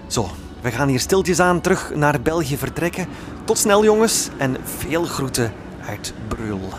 Zo, 0.08 0.30
we 0.62 0.72
gaan 0.72 0.88
hier 0.88 1.00
stiltjes 1.00 1.40
aan 1.40 1.62
terug 1.62 1.92
naar 1.96 2.22
België 2.22 2.58
vertrekken. 2.58 3.08
Tot 3.44 3.58
snel 3.58 3.84
jongens 3.84 4.30
en 4.38 4.58
veel 4.64 5.04
groeten 5.04 5.52
uit 5.86 6.14
Brul. 6.28 6.70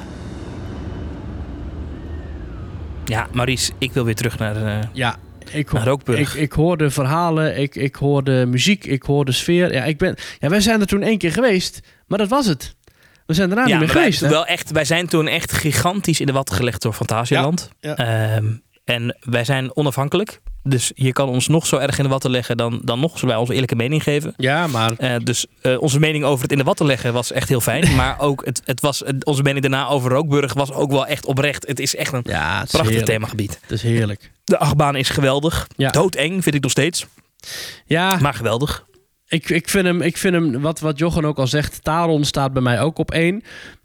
Ja, 3.05 3.27
Maurice, 3.33 3.73
ik 3.79 3.93
wil 3.93 4.05
weer 4.05 4.15
terug 4.15 4.39
naar... 4.39 4.57
eh, 4.57 4.87
Ja, 4.93 5.17
ik, 5.53 5.73
Naar 5.73 5.85
Rookburg. 5.87 6.35
ik, 6.35 6.41
ik 6.43 6.53
hoorde 6.53 6.91
verhalen, 6.91 7.59
ik, 7.59 7.75
ik 7.75 7.95
hoorde 7.97 8.47
muziek, 8.47 8.85
ik 8.85 9.03
hoorde 9.03 9.33
sfeer. 9.33 9.73
Ja, 9.73 9.85
ik 9.85 9.99
ben, 9.99 10.17
ja, 10.39 10.49
wij 10.49 10.61
zijn 10.61 10.81
er 10.81 10.87
toen 10.87 11.03
één 11.03 11.19
keer 11.19 11.33
geweest, 11.33 11.81
maar 12.07 12.19
dat 12.19 12.29
was 12.29 12.47
het. 12.47 12.75
We 13.27 13.35
zijn 13.35 13.49
daarna 13.49 13.67
ja, 13.67 13.71
niet 13.79 13.85
meer 13.87 13.95
wij, 13.95 14.03
geweest. 14.03 14.21
hè? 14.21 14.29
wel 14.29 14.47
echt, 14.47 14.71
wij 14.71 14.85
zijn 14.85 15.07
toen 15.07 15.27
echt 15.29 15.53
gigantisch 15.53 16.21
in 16.21 16.27
de 16.27 16.33
watten 16.33 16.57
gelegd 16.57 16.83
door 16.83 16.93
Fantasialand. 16.93 17.71
Ja, 17.81 17.97
Ehm, 17.97 18.47
en 18.91 19.17
wij 19.21 19.45
zijn 19.45 19.77
onafhankelijk. 19.77 20.41
Dus 20.63 20.93
je 20.95 21.13
kan 21.13 21.29
ons 21.29 21.49
nog 21.49 21.67
zo 21.67 21.77
erg 21.77 21.99
in 21.99 22.05
de 22.05 22.11
watten 22.11 22.31
leggen, 22.31 22.57
dan, 22.57 22.81
dan 22.85 23.01
nog 23.01 23.13
zullen 23.13 23.29
wij 23.29 23.37
onze 23.37 23.53
eerlijke 23.53 23.75
mening 23.77 24.03
geven. 24.03 24.35
Ja, 24.37 24.67
maar 24.67 24.93
Eh, 24.97 25.15
dus 25.25 25.47
eh, 25.63 25.81
onze 25.81 25.99
mening 25.99 26.25
over 26.25 26.43
het 26.43 26.53
in 26.53 26.59
de 26.59 26.65
watten 26.65 26.87
leggen 26.87 27.13
was 27.13 27.33
echt 27.33 27.49
heel 27.49 27.61
fijn. 27.61 27.95
maar 27.97 28.19
ook 28.21 28.45
het, 28.45 28.63
het 28.65 28.81
was, 28.81 29.03
onze 29.25 29.43
mening 29.43 29.61
daarna 29.63 29.89
over 29.89 30.11
Rookburg 30.11 30.53
was 30.53 30.73
ook 30.73 30.91
wel 30.91 31.07
echt 31.07 31.27
oprecht. 31.27 31.67
Het 31.67 31.81
is 31.81 31.97
echt 31.97 32.13
een 32.13 32.21
ja, 32.25 32.57
prachtig 32.59 32.81
heerlijk. 32.81 33.07
themagebied. 33.07 33.59
Het 33.63 33.71
is 33.71 33.83
heerlijk. 33.83 34.31
De 34.45 34.59
achtbaan 34.59 34.97
is 34.97 35.09
geweldig. 35.09 35.67
Ja. 35.77 35.91
Doodeng 35.91 36.43
vind 36.43 36.55
ik 36.55 36.63
nog 36.63 36.71
steeds. 36.71 37.07
Ja, 37.87 38.17
Maar 38.21 38.35
geweldig. 38.35 38.87
ik, 39.29 39.51
ik 39.51 39.69
vind 39.69 39.85
hem, 39.87 40.01
ik 40.03 40.17
vind 40.17 40.35
hem 40.35 40.61
wat, 40.61 40.81
wat 40.81 40.99
Jochen 40.99 41.25
ook 41.25 41.39
al 41.39 41.47
zegt, 41.47 41.85
Taron 41.85 42.25
staat 42.25 42.53
bij 42.53 42.63
mij 42.63 42.81
ook 42.81 42.99
op 42.99 43.11
één. 43.11 43.43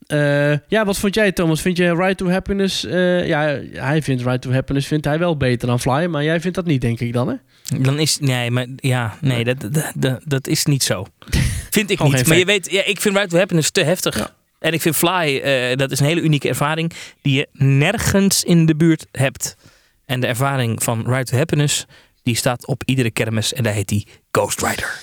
Eh, 0.07 0.57
ja, 0.67 0.85
wat 0.85 0.97
vond 0.97 1.15
jij 1.15 1.31
Thomas? 1.31 1.61
Vind 1.61 1.77
je 1.77 1.95
Ride 1.95 2.15
to 2.15 2.29
Happiness, 2.29 2.85
eh, 2.85 3.27
ja, 3.27 3.59
hij 3.71 4.01
vindt 4.01 4.23
Ride 4.23 4.39
to 4.39 4.51
Happiness 4.51 4.87
vindt 4.87 5.05
hij 5.05 5.19
wel 5.19 5.37
beter 5.37 5.67
dan 5.67 5.79
Fly, 5.79 6.05
maar 6.05 6.23
jij 6.23 6.41
vindt 6.41 6.55
dat 6.55 6.65
niet, 6.65 6.81
denk 6.81 6.99
ik 6.99 7.13
dan, 7.13 7.27
hè? 7.27 7.35
Dan 7.79 7.99
is, 7.99 8.19
nee, 8.19 8.51
maar 8.51 8.65
ja, 8.75 9.17
nee, 9.21 9.43
dat, 9.43 9.61
dat, 9.61 9.91
dat, 9.95 10.21
dat 10.25 10.47
is 10.47 10.65
niet 10.65 10.83
zo. 10.83 11.05
Vind 11.69 11.89
ik 11.89 11.97
Gewoon 11.97 12.13
niet. 12.13 12.27
Maar 12.27 12.37
je 12.37 12.45
weet, 12.45 12.71
ja, 12.71 12.83
ik 12.85 13.01
vind 13.01 13.15
Ride 13.15 13.27
to 13.27 13.37
Happiness 13.37 13.71
te 13.71 13.83
heftig. 13.83 14.17
Ja. 14.17 14.35
En 14.59 14.73
ik 14.73 14.81
vind 14.81 14.95
Fly, 14.95 15.39
eh, 15.43 15.75
dat 15.77 15.91
is 15.91 15.99
een 15.99 16.05
hele 16.05 16.21
unieke 16.21 16.47
ervaring 16.47 16.91
die 17.21 17.35
je 17.35 17.47
nergens 17.51 18.43
in 18.43 18.65
de 18.65 18.75
buurt 18.75 19.05
hebt. 19.11 19.55
En 20.05 20.19
de 20.19 20.27
ervaring 20.27 20.83
van 20.83 21.03
Ride 21.07 21.23
to 21.23 21.37
Happiness, 21.37 21.85
die 22.23 22.35
staat 22.35 22.67
op 22.67 22.83
iedere 22.85 23.11
kermis 23.11 23.53
en 23.53 23.63
daar 23.63 23.73
heet 23.73 23.87
die 23.87 24.07
Ghost 24.31 24.61
Rider. 24.61 25.01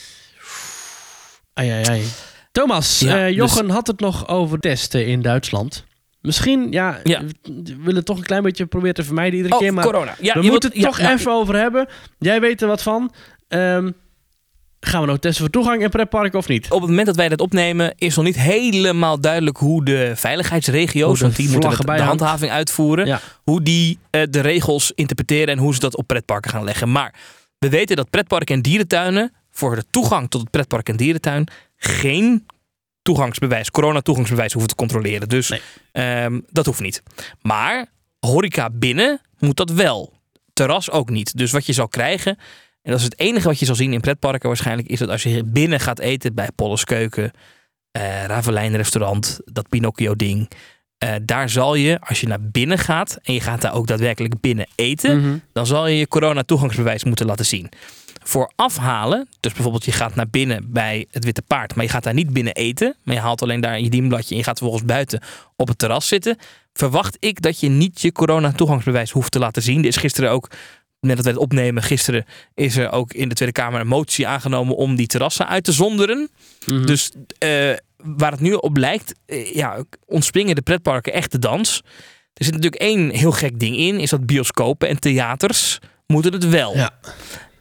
Ai, 1.55 1.70
ai, 1.70 1.84
ai. 1.84 2.05
Thomas, 2.53 2.98
Ja, 2.98 3.18
eh, 3.18 3.26
dus- 3.26 3.34
Jochen 3.36 3.70
had 3.70 3.86
het 3.86 4.00
nog 4.00 4.28
over 4.28 4.59
testen 4.59 5.07
in 5.07 5.22
Duitsland. 5.22 5.84
Misschien, 6.20 6.66
ja, 6.72 7.00
Ja. 7.05 7.22
we 7.42 7.62
willen 7.78 7.94
het 7.96 8.05
toch 8.05 8.16
een 8.16 8.22
klein 8.22 8.42
beetje 8.42 8.66
proberen 8.66 8.94
te 8.94 9.05
vermijden 9.05 9.36
iedere 9.36 9.55
Oh, 9.55 9.61
keer, 9.61 9.74
maar 9.74 9.84
corona. 9.84 10.14
Ja, 10.20 10.34
we 10.34 10.40
moeten 10.40 10.50
moet- 10.53 10.62
het 10.62 10.74
ja, 10.74 10.82
toch 10.82 10.98
even 10.98 11.32
over 11.32 11.57
hebben. 11.57 11.88
Jij 12.18 12.40
weet 12.40 12.62
er 12.62 12.68
wat 12.68 12.82
van. 12.82 13.12
Ehm, 13.48 13.90
Gaan 14.84 15.00
we 15.00 15.07
nou 15.07 15.18
testen 15.18 15.42
voor 15.42 15.53
toegang 15.53 15.82
in 15.82 15.90
pretparken 15.90 16.38
of 16.38 16.48
niet? 16.48 16.70
Op 16.70 16.80
het 16.80 16.88
moment 16.88 17.07
dat 17.07 17.16
wij 17.16 17.28
dat 17.28 17.40
opnemen, 17.40 17.94
is 17.98 18.16
nog 18.16 18.24
niet 18.24 18.38
helemaal 18.38 19.20
duidelijk 19.20 19.57
hoe 19.57 19.84
de 19.84 20.12
veiligheidsregio's, 20.14 21.20
want 21.20 21.36
die 21.36 21.48
moeten 21.50 21.86
de 21.86 22.03
handhaving 22.03 22.50
uitvoeren, 22.50 23.20
hoe 23.44 23.62
die 23.62 23.98
eh, 24.11 24.22
de 24.30 24.40
regels 24.40 24.92
interpreteren 24.94 25.48
en 25.48 25.59
hoe 25.59 25.74
ze 25.74 25.80
dat 25.80 25.96
op 25.96 26.07
pretparken 26.07 26.50
gaan 26.50 26.64
leggen. 26.64 26.92
Maar 26.92 27.14
we 27.59 27.68
weten 27.68 27.96
dat 27.96 28.11
pretparken 28.11 28.55
en 28.55 28.62
dierentuinen 28.62 29.32
voor 29.50 29.74
de 29.76 29.84
toegang 29.90 30.30
tot 30.30 30.40
het 30.40 30.50
pretpark 30.50 30.88
en 30.88 30.96
dierentuin 30.96 31.46
geen 31.84 32.46
toegangsbewijs, 33.02 33.70
corona-toegangsbewijs 33.70 34.52
hoeven 34.52 34.70
te 34.70 34.76
controleren. 34.76 35.28
Dus 35.28 35.48
Nee. 35.48 35.60
ehm, 35.92 36.40
dat 36.50 36.66
hoeft 36.66 36.80
niet. 36.80 37.02
Maar 37.40 37.86
horeca 38.20 38.70
binnen 38.70 39.20
moet 39.38 39.56
dat 39.56 39.70
wel. 39.70 40.12
Terras 40.52 40.90
ook 40.90 41.10
niet. 41.10 41.36
Dus 41.36 41.50
wat 41.52 41.66
je 41.66 41.72
zal 41.72 41.88
krijgen, 41.88 42.36
en 42.82 42.90
dat 42.90 42.98
is 42.98 43.04
het 43.04 43.18
enige 43.18 43.48
wat 43.48 43.58
je 43.58 43.64
zal 43.66 43.74
zien 43.74 43.92
in 43.92 44.00
pretparken 44.00 44.48
waarschijnlijk, 44.48 44.88
is 44.88 44.98
dat 44.98 45.08
als 45.08 45.22
je 45.22 45.44
binnen 45.44 45.80
gaat 45.80 45.98
eten 45.98 46.34
bij 46.34 46.48
Polles 46.54 46.84
Keuken, 46.84 47.30
Ravelijn 48.26 48.76
restaurant, 48.76 49.40
dat 49.44 49.68
Pinocchio 49.68 50.16
ding. 50.16 50.50
eh, 50.98 51.14
daar 51.22 51.48
zal 51.50 51.74
je, 51.74 52.00
als 52.00 52.20
je 52.20 52.26
naar 52.26 52.40
binnen 52.42 52.78
gaat 52.78 53.18
en 53.22 53.34
je 53.34 53.40
gaat 53.40 53.60
daar 53.60 53.74
ook 53.74 53.86
daadwerkelijk 53.86 54.40
binnen 54.40 54.66
eten, 54.74 55.20
Mhm. 55.20 55.36
dan 55.52 55.66
zal 55.66 55.86
je 55.86 55.98
je 55.98 56.08
corona-toegangsbewijs 56.08 57.04
moeten 57.04 57.26
laten 57.26 57.46
zien. 57.46 57.68
Voor 58.24 58.52
afhalen, 58.56 59.28
dus 59.40 59.52
bijvoorbeeld 59.52 59.84
je 59.84 59.92
gaat 59.92 60.14
naar 60.14 60.28
binnen 60.28 60.72
bij 60.72 61.06
het 61.10 61.24
Witte 61.24 61.42
Paard, 61.42 61.74
maar 61.74 61.84
je 61.84 61.90
gaat 61.90 62.02
daar 62.02 62.14
niet 62.14 62.32
binnen 62.32 62.54
eten, 62.54 62.96
maar 63.02 63.14
je 63.14 63.20
haalt 63.20 63.42
alleen 63.42 63.60
daar 63.60 63.80
je 63.80 63.90
dienbladje 63.90 64.30
en 64.30 64.36
je 64.36 64.44
gaat 64.44 64.58
vervolgens 64.58 64.86
buiten 64.86 65.22
op 65.56 65.68
het 65.68 65.78
terras 65.78 66.08
zitten, 66.08 66.36
verwacht 66.72 67.16
ik 67.20 67.42
dat 67.42 67.60
je 67.60 67.68
niet 67.68 68.00
je 68.00 68.12
corona-toegangsbewijs 68.12 69.10
hoeft 69.10 69.32
te 69.32 69.38
laten 69.38 69.62
zien. 69.62 69.78
Er 69.78 69.86
is 69.86 69.96
gisteren 69.96 70.30
ook, 70.30 70.50
net 71.00 71.16
dat 71.16 71.24
wij 71.24 71.34
het 71.34 71.42
opnemen, 71.42 71.82
gisteren 71.82 72.24
is 72.54 72.76
er 72.76 72.90
ook 72.90 73.12
in 73.12 73.28
de 73.28 73.34
Tweede 73.34 73.54
Kamer 73.54 73.80
een 73.80 73.86
motie 73.86 74.26
aangenomen 74.26 74.76
om 74.76 74.96
die 74.96 75.06
terrassen 75.06 75.48
uit 75.48 75.64
te 75.64 75.72
zonderen. 75.72 76.30
Mhm. 76.66 76.86
Dus 76.86 77.10
eh, 77.38 77.72
waar 77.96 78.30
het 78.30 78.40
nu 78.40 78.52
op 78.52 78.76
lijkt, 78.76 79.14
eh, 79.26 79.54
ja, 79.54 79.84
ontspringen 80.06 80.54
de 80.54 80.62
pretparken 80.62 81.12
echt 81.12 81.32
de 81.32 81.38
dans. 81.38 81.82
Er 82.34 82.44
zit 82.44 82.54
natuurlijk 82.54 82.82
één 82.82 83.10
heel 83.10 83.32
gek 83.32 83.60
ding 83.60 83.76
in, 83.76 84.00
is 84.00 84.10
dat 84.10 84.26
bioscopen 84.26 84.88
en 84.88 85.00
theaters 85.00 85.78
moeten 86.06 86.32
het 86.32 86.48
wel. 86.48 86.76
Ja. 86.76 86.90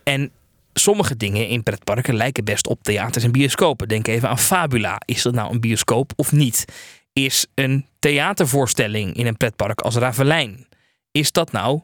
En 0.04 0.32
sommige 0.74 1.18
dingen 1.18 1.48
in 1.48 1.64
pretparken 1.64 2.16
lijken 2.16 2.44
best 2.44 2.68
op 2.68 2.84
theaters 2.84 3.24
en 3.24 3.32
bioscopen. 3.32 3.88
Denk 3.88 4.08
even 4.08 4.30
aan 4.30 4.40
Fabula. 4.40 5.02
Is 5.06 5.22
dat 5.22 5.34
nou 5.34 5.52
een 5.54 5.60
bioscoop 5.60 6.12
of 6.16 6.32
niet? 6.32 6.66
Is 7.14 7.46
een 7.56 7.86
theatervoorstelling 8.00 9.14
in 9.14 9.28
een 9.28 9.38
pretpark 9.38 9.82
als 9.82 9.96
Ravelijn, 9.96 10.68
is 11.12 11.32
dat 11.32 11.52
nou 11.52 11.82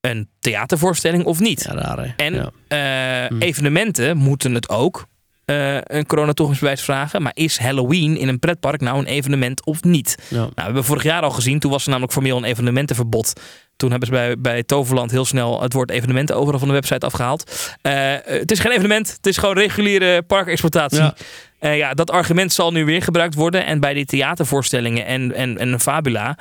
een 0.00 0.28
theatervoorstelling 0.38 1.24
of 1.24 1.40
niet? 1.40 1.62
Ja, 1.62 1.74
raar? 1.74 2.14
En 2.16 2.34
Ja. 2.34 2.50
eh, 2.68 3.28
Hm. 3.36 3.42
evenementen 3.42 4.16
moeten 4.16 4.54
het 4.54 4.68
ook 4.68 5.06
eh, 5.50 5.76
een 5.82 6.06
coronatoegangsbewijs 6.06 6.82
vragen. 6.82 7.22
Maar 7.22 7.32
is 7.34 7.58
Halloween 7.58 8.16
in 8.16 8.28
een 8.28 8.38
pretpark 8.38 8.80
nou 8.80 8.98
een 8.98 9.06
evenement 9.06 9.64
of 9.66 9.82
niet? 9.82 10.14
Ja. 10.28 10.36
Nou, 10.36 10.50
we 10.54 10.62
hebben 10.62 10.84
vorig 10.84 11.02
jaar 11.02 11.22
al 11.22 11.30
gezien, 11.30 11.58
toen 11.58 11.70
was 11.70 11.82
er 11.82 11.88
namelijk 11.88 12.12
formeel 12.12 12.36
een 12.36 12.44
evenementenverbod. 12.44 13.32
Toen 13.76 13.90
hebben 13.90 14.08
ze 14.08 14.14
bij, 14.14 14.38
bij 14.38 14.62
Toverland 14.62 15.10
heel 15.10 15.24
snel 15.24 15.62
het 15.62 15.72
woord 15.72 15.90
evenementen 15.90 16.36
overal 16.36 16.58
van 16.58 16.68
de 16.68 16.74
website 16.74 17.06
afgehaald. 17.06 17.70
Eh, 17.82 18.14
het 18.22 18.50
is 18.50 18.58
geen 18.58 18.72
evenement, 18.72 19.12
het 19.16 19.26
is 19.26 19.36
gewoon 19.36 19.54
reguliere 19.54 20.22
parkexploitatie. 20.22 20.98
Ja. 20.98 21.14
Eh, 21.58 21.76
ja, 21.76 21.94
dat 21.94 22.10
argument 22.10 22.52
zal 22.52 22.72
nu 22.72 22.84
weer 22.84 23.02
gebruikt 23.02 23.34
worden. 23.34 23.66
En 23.66 23.80
bij 23.80 23.94
die 23.94 24.04
theatervoorstellingen 24.04 25.06
en, 25.06 25.34
en, 25.34 25.58
en 25.58 25.80
Fabula 25.80 26.38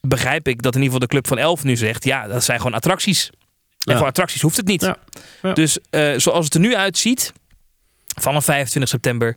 begrijp 0.00 0.48
ik 0.48 0.62
dat 0.62 0.74
in 0.74 0.82
ieder 0.82 0.94
geval 0.94 1.08
de 1.08 1.14
Club 1.14 1.26
van 1.26 1.38
Elf 1.38 1.64
nu 1.64 1.76
zegt... 1.76 2.04
ja, 2.04 2.26
dat 2.26 2.44
zijn 2.44 2.58
gewoon 2.58 2.74
attracties. 2.74 3.30
En 3.30 3.92
Ja. 3.92 3.98
voor 3.98 4.06
attracties 4.06 4.42
hoeft 4.42 4.56
het 4.56 4.66
niet. 4.66 4.82
Ja. 4.82 4.96
Ja. 5.42 5.52
Dus 5.52 5.78
zoals 6.16 6.44
het 6.44 6.54
er 6.54 6.60
nu 6.60 6.76
uitziet, 6.76 7.32
vanaf 8.14 8.44
25 8.44 8.90
september... 8.90 9.36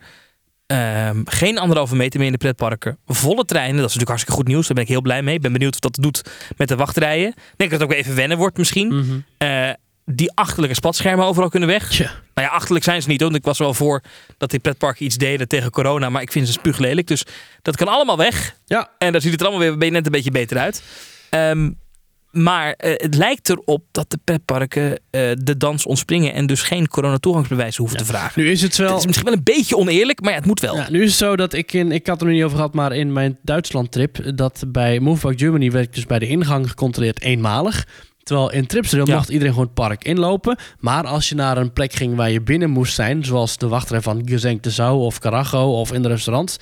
ehm, 0.67 1.21
geen 1.25 1.57
anderhalve 1.57 1.95
meter 1.95 2.17
meer 2.17 2.27
in 2.27 2.33
de 2.33 2.39
pretparken. 2.39 2.97
Volle 3.05 3.45
treinen, 3.45 3.75
dat 3.81 3.89
is 3.89 3.95
natuurlijk 3.95 4.09
hartstikke 4.09 4.39
goed 4.39 4.47
nieuws. 4.47 4.65
Daar 4.65 4.75
ben 4.75 4.83
ik 4.83 4.89
heel 4.89 5.01
blij 5.01 5.21
mee. 5.23 5.35
Ik 5.35 5.41
ben 5.41 5.51
benieuwd 5.51 5.73
of 5.73 5.79
dat 5.79 5.97
doet 6.01 6.21
met 6.57 6.67
de 6.67 6.75
wachtrijen. 6.75 7.27
Ik 7.27 7.53
denk 7.57 7.71
dat 7.71 7.79
het 7.79 7.89
ook 7.89 7.95
even 7.95 8.15
wennen 8.15 8.37
wordt 8.37 8.57
misschien. 8.57 8.87
Mhm. 8.87 9.19
Eh, 9.37 9.69
die 10.05 10.31
achterlijke 10.33 10.75
spatschermen 10.75 11.25
overal 11.25 11.49
kunnen 11.49 11.69
weg. 11.69 11.99
Nou 12.33 12.47
ja, 12.47 12.47
achterlijk 12.47 12.83
zijn 12.85 13.01
ze 13.01 13.09
niet. 13.09 13.19
hoor. 13.19 13.29
Want 13.29 13.41
ik 13.41 13.47
was 13.47 13.57
wel 13.57 13.73
voor 13.73 14.01
dat 14.37 14.49
die 14.49 14.59
pretparken 14.59 15.05
iets 15.05 15.17
deden 15.17 15.47
tegen 15.47 15.71
corona. 15.71 16.09
Maar 16.09 16.21
ik 16.21 16.31
vind 16.31 16.47
ze 16.47 16.53
spuuglelijk. 16.53 17.07
Dus 17.07 17.25
dat 17.61 17.75
kan 17.75 17.87
allemaal 17.87 18.17
weg. 18.17 18.55
Ja. 18.65 18.89
En 18.97 19.11
daar 19.11 19.21
ziet 19.21 19.31
het 19.31 19.41
er 19.41 19.47
allemaal 19.47 19.77
weer 19.77 19.91
net 19.91 20.05
een 20.05 20.11
beetje 20.11 20.31
beter 20.31 20.57
uit. 20.57 20.83
Ehm, 21.29 21.71
maar 22.33 22.71
eh, 22.71 22.93
het 22.95 23.15
lijkt 23.15 23.49
erop 23.49 23.83
dat 23.91 24.09
de 24.11 24.19
pretparken 24.23 24.99
eh, 25.09 25.31
de 25.35 25.57
dans 25.57 25.85
ontspringen. 25.85 26.33
En 26.33 26.45
dus 26.45 26.61
geen 26.61 26.87
coronatoegangsbewijs 26.87 27.77
hoeven 27.77 27.97
te 27.97 28.05
vragen. 28.05 28.41
Nu 28.41 28.51
is 28.51 28.61
het 28.61 28.77
wel... 28.77 28.89
Het 28.89 28.99
is 28.99 29.05
misschien 29.05 29.27
wel 29.27 29.37
een 29.37 29.43
beetje 29.43 29.77
oneerlijk, 29.77 30.21
maar 30.21 30.31
ja, 30.31 30.37
het 30.37 30.45
moet 30.45 30.59
wel. 30.59 30.75
Ja, 30.75 30.89
nu 30.89 31.01
is 31.01 31.09
het 31.09 31.17
zo 31.17 31.35
dat 31.35 31.53
ik 31.53 31.73
in, 31.73 31.91
ik 31.91 32.07
had 32.07 32.21
er 32.21 32.27
niet 32.27 32.43
over 32.43 32.55
gehad, 32.55 32.73
maar 32.73 32.95
in 32.95 33.13
mijn 33.13 33.37
Duitsland-trip, 33.41 34.37
dat 34.37 34.63
bij 34.67 34.99
Moveback 34.99 35.39
Germany 35.39 35.71
werd 35.71 35.85
ik 35.85 35.93
dus 35.93 36.05
bij 36.05 36.19
de 36.19 36.27
ingang 36.27 36.69
gecontroleerd 36.69 37.21
eenmalig. 37.21 37.87
Terwijl 38.23 38.51
in 38.51 38.65
Tripsdrill 38.65 39.05
Ja. 39.05 39.15
mocht 39.15 39.29
iedereen 39.29 39.53
gewoon 39.53 39.67
het 39.67 39.75
park 39.75 40.03
inlopen. 40.03 40.57
Maar 40.79 41.07
als 41.07 41.29
je 41.29 41.35
naar 41.35 41.57
een 41.57 41.73
plek 41.73 41.93
ging 41.93 42.15
waar 42.15 42.31
je 42.31 42.41
binnen 42.41 42.69
moest 42.69 42.93
zijn, 42.93 43.25
zoals 43.25 43.57
de 43.57 43.67
wachtrij 43.67 44.01
van 44.01 44.21
Gezenk 44.25 44.63
de 44.63 44.69
Zou 44.69 44.99
of 44.99 45.19
Carajo 45.19 45.79
of 45.79 45.93
in 45.93 46.01
de 46.01 46.07
restaurants, 46.07 46.57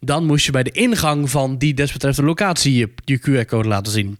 dan 0.00 0.26
moest 0.26 0.44
je 0.44 0.52
bij 0.52 0.62
de 0.62 0.70
ingang 0.70 1.30
van 1.30 1.58
die 1.58 1.74
desbetreffende 1.74 2.28
locatie 2.28 2.74
je, 2.74 2.92
je 3.04 3.18
QR-code 3.20 3.68
laten 3.68 3.92
zien. 3.92 4.18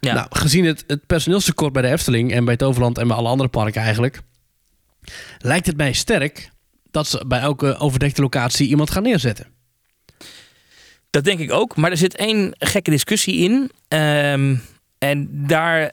Ja. 0.00 0.14
Nou, 0.14 0.26
gezien 0.30 0.64
het, 0.64 0.84
het 0.86 1.06
personeelstekort 1.06 1.72
bij 1.72 1.82
de 1.82 1.88
Efteling 1.88 2.32
en 2.32 2.44
bij 2.44 2.56
Toverland 2.56 2.98
en 2.98 3.08
bij 3.08 3.16
alle 3.16 3.28
andere 3.28 3.48
parken 3.48 3.82
eigenlijk, 3.82 4.20
lijkt 5.38 5.66
het 5.66 5.76
mij 5.76 5.92
sterk 5.92 6.50
dat 6.90 7.06
ze 7.06 7.24
bij 7.26 7.40
elke 7.40 7.76
overdekte 7.76 8.20
locatie 8.20 8.68
iemand 8.68 8.90
gaan 8.90 9.02
neerzetten. 9.02 9.46
Dat 11.10 11.24
denk 11.24 11.38
ik 11.38 11.52
ook. 11.52 11.76
Maar 11.76 11.90
er 11.90 11.96
zit 11.96 12.16
één 12.16 12.54
gekke 12.58 12.90
discussie 12.90 13.36
in. 13.36 13.70
Ehm, 13.88 14.56
en 14.98 15.28
daar 15.46 15.92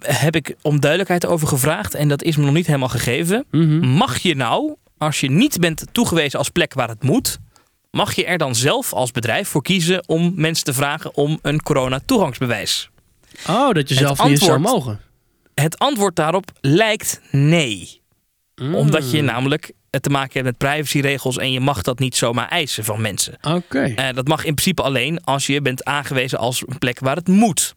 heb 0.00 0.36
ik 0.36 0.56
om 0.62 0.80
duidelijkheid 0.80 1.26
over 1.26 1.48
gevraagd. 1.48 1.94
En 1.94 2.08
dat 2.08 2.22
is 2.22 2.36
me 2.36 2.44
nog 2.44 2.54
niet 2.54 2.66
helemaal 2.66 2.88
gegeven. 2.88 3.44
Mag 3.80 4.18
je 4.18 4.36
nou, 4.36 4.74
als 4.98 5.20
je 5.20 5.30
niet 5.30 5.60
bent 5.60 5.84
toegewezen 5.92 6.38
als 6.38 6.48
plek 6.48 6.74
waar 6.74 6.88
het 6.88 7.02
moet, 7.02 7.38
mag 7.90 8.14
je 8.14 8.24
er 8.24 8.38
dan 8.38 8.54
zelf 8.54 8.92
als 8.92 9.10
bedrijf 9.10 9.48
voor 9.48 9.62
kiezen 9.62 10.08
om 10.08 10.32
mensen 10.36 10.64
te 10.64 10.72
vragen 10.72 11.16
om 11.16 11.38
een 11.42 11.62
corona-toegangsbewijs? 11.62 12.90
Oh, 13.48 13.72
dat 13.72 13.88
je 13.88 13.94
Het 13.94 14.04
zelf 14.04 14.24
niet 14.28 14.38
zou 14.38 14.50
antwoord- 14.52 14.74
mogen. 14.74 15.00
Het 15.54 15.78
antwoord 15.78 16.16
daarop 16.16 16.50
lijkt 16.60 17.20
nee. 17.30 18.02
Mm. 18.54 18.74
Omdat 18.74 19.10
je 19.10 19.22
namelijk 19.22 19.72
te 19.90 20.10
maken 20.10 20.32
hebt 20.32 20.44
met 20.44 20.58
privacyregels 20.58 21.38
en 21.38 21.52
je 21.52 21.60
mag 21.60 21.82
dat 21.82 21.98
niet 21.98 22.16
zomaar 22.16 22.48
eisen 22.48 22.84
van 22.84 23.00
mensen. 23.00 23.36
Oké. 23.42 23.82
Eh, 23.82 24.14
dat 24.14 24.28
mag 24.28 24.44
in 24.44 24.54
principe 24.54 24.82
alleen 24.82 25.24
als 25.24 25.46
je 25.46 25.60
bent 25.62 25.84
aangewezen 25.84 26.38
als 26.38 26.62
een 26.66 26.78
plek 26.78 26.98
waar 27.00 27.16
het 27.16 27.28
moet. 27.28 27.74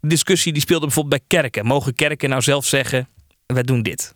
De 0.00 0.08
discussie 0.08 0.52
die 0.52 0.62
speelde 0.62 0.86
bijvoorbeeld 0.86 1.22
bij 1.28 1.40
kerken. 1.40 1.66
Mogen 1.66 1.94
kerken 1.94 2.28
nou 2.28 2.42
zelf 2.42 2.66
zeggen, 2.66 3.08
wij 3.46 3.62
doen 3.62 3.82
dit? 3.82 4.14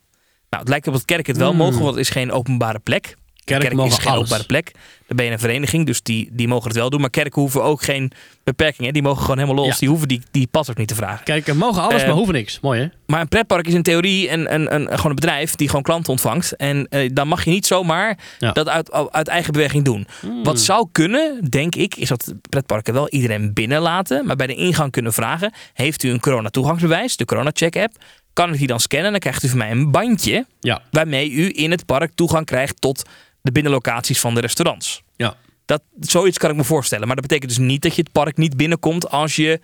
Nou, 0.50 0.62
het 0.62 0.68
lijkt 0.68 0.86
op 0.86 0.92
dat 0.92 1.04
kerken 1.04 1.32
het 1.32 1.40
wel 1.40 1.48
Hmm. 1.50 1.58
mogen, 1.58 1.78
want 1.82 1.90
het 1.90 1.98
is 2.04 2.10
geen 2.10 2.32
openbare 2.32 2.78
plek. 2.78 3.14
Kerk 3.44 3.60
Kerk 3.60 3.74
mogen 3.74 3.90
is 3.90 3.98
geen 3.98 4.06
alles. 4.06 4.18
openbare 4.18 4.44
plek. 4.46 4.70
Dan 5.06 5.16
ben 5.16 5.26
je 5.26 5.32
een 5.32 5.38
vereniging, 5.38 5.86
dus 5.86 6.02
die, 6.02 6.28
die 6.32 6.48
mogen 6.48 6.68
het 6.68 6.76
wel 6.76 6.90
doen. 6.90 7.00
Maar 7.00 7.10
kerken 7.10 7.40
hoeven 7.40 7.62
ook 7.62 7.82
geen 7.82 8.12
beperkingen. 8.44 8.92
Die 8.92 9.02
mogen 9.02 9.20
gewoon 9.22 9.38
helemaal 9.38 9.64
los. 9.64 9.72
Ja. 9.72 9.78
Die 9.78 9.88
hoeven 9.88 10.08
die, 10.08 10.20
die 10.30 10.46
pas 10.46 10.70
ook 10.70 10.76
niet 10.76 10.88
te 10.88 10.94
vragen. 10.94 11.24
Kerken 11.24 11.56
mogen 11.56 11.82
alles, 11.82 12.00
Eh, 12.00 12.06
maar 12.06 12.16
hoeven 12.16 12.34
niks. 12.34 12.60
Mooi 12.60 12.80
hè? 12.80 12.86
Maar 13.06 13.20
een 13.20 13.28
pretpark 13.28 13.66
is 13.66 13.74
in 13.74 13.82
theorie 13.82 14.30
een, 14.30 14.54
een, 14.54 14.74
een, 14.74 14.86
gewoon 14.86 15.10
een 15.10 15.14
bedrijf 15.14 15.54
die 15.54 15.66
gewoon 15.68 15.82
klanten 15.82 16.10
ontvangt. 16.10 16.56
En 16.56 16.86
eh, 16.88 17.10
dan 17.12 17.28
mag 17.28 17.44
je 17.44 17.50
niet 17.50 17.66
zomaar 17.66 18.18
Ja. 18.38 18.52
dat 18.52 18.68
uit, 18.68 18.92
uit 19.12 19.28
eigen 19.28 19.52
beweging 19.52 19.84
doen. 19.84 20.06
Hmm. 20.20 20.44
Wat 20.44 20.60
zou 20.60 20.88
kunnen, 20.92 21.44
denk 21.50 21.74
ik, 21.74 21.96
is 21.96 22.08
dat 22.08 22.32
pretparken 22.48 22.94
wel 22.94 23.08
iedereen 23.08 23.52
binnenlaten. 23.52 24.26
Maar 24.26 24.36
bij 24.36 24.46
de 24.46 24.54
ingang 24.54 24.90
kunnen 24.92 25.12
vragen: 25.12 25.52
Heeft 25.72 26.02
u 26.02 26.10
een 26.10 26.20
corona-toegangsbewijs, 26.20 27.16
de 27.16 27.24
corona-check-app? 27.24 27.92
Kan 28.32 28.52
ik 28.52 28.58
die 28.58 28.66
dan 28.66 28.80
scannen? 28.80 29.10
Dan 29.10 29.20
krijgt 29.20 29.42
u 29.42 29.48
van 29.48 29.58
mij 29.58 29.70
een 29.70 29.90
bandje 29.90 30.46
Ja. 30.60 30.82
waarmee 30.90 31.30
u 31.30 31.50
in 31.54 31.70
het 31.70 31.86
park 31.86 32.10
toegang 32.14 32.46
krijgt 32.46 32.80
tot 32.80 33.02
de 33.44 33.52
binnenlocaties 33.52 34.20
van 34.20 34.34
de 34.34 34.40
restaurants. 34.40 35.02
Ja. 35.16 35.36
Dat, 35.64 35.82
zoiets 36.00 36.38
kan 36.38 36.50
ik 36.50 36.56
me 36.56 36.64
voorstellen. 36.64 37.06
Maar 37.06 37.16
dat 37.16 37.26
betekent 37.26 37.50
dus 37.50 37.66
niet 37.66 37.82
dat 37.82 37.94
je 37.94 38.02
het 38.02 38.12
park 38.12 38.36
niet 38.36 38.56
binnenkomt 38.56 39.10
als 39.10 39.36
je 39.36 39.60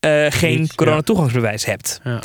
eh, 0.00 0.26
geen 0.28 0.58
Niet, 0.60 0.68
ja. 0.68 0.74
coronatoegangsbewijs 0.74 1.64
hebt. 1.64 2.00
Ja. 2.04 2.20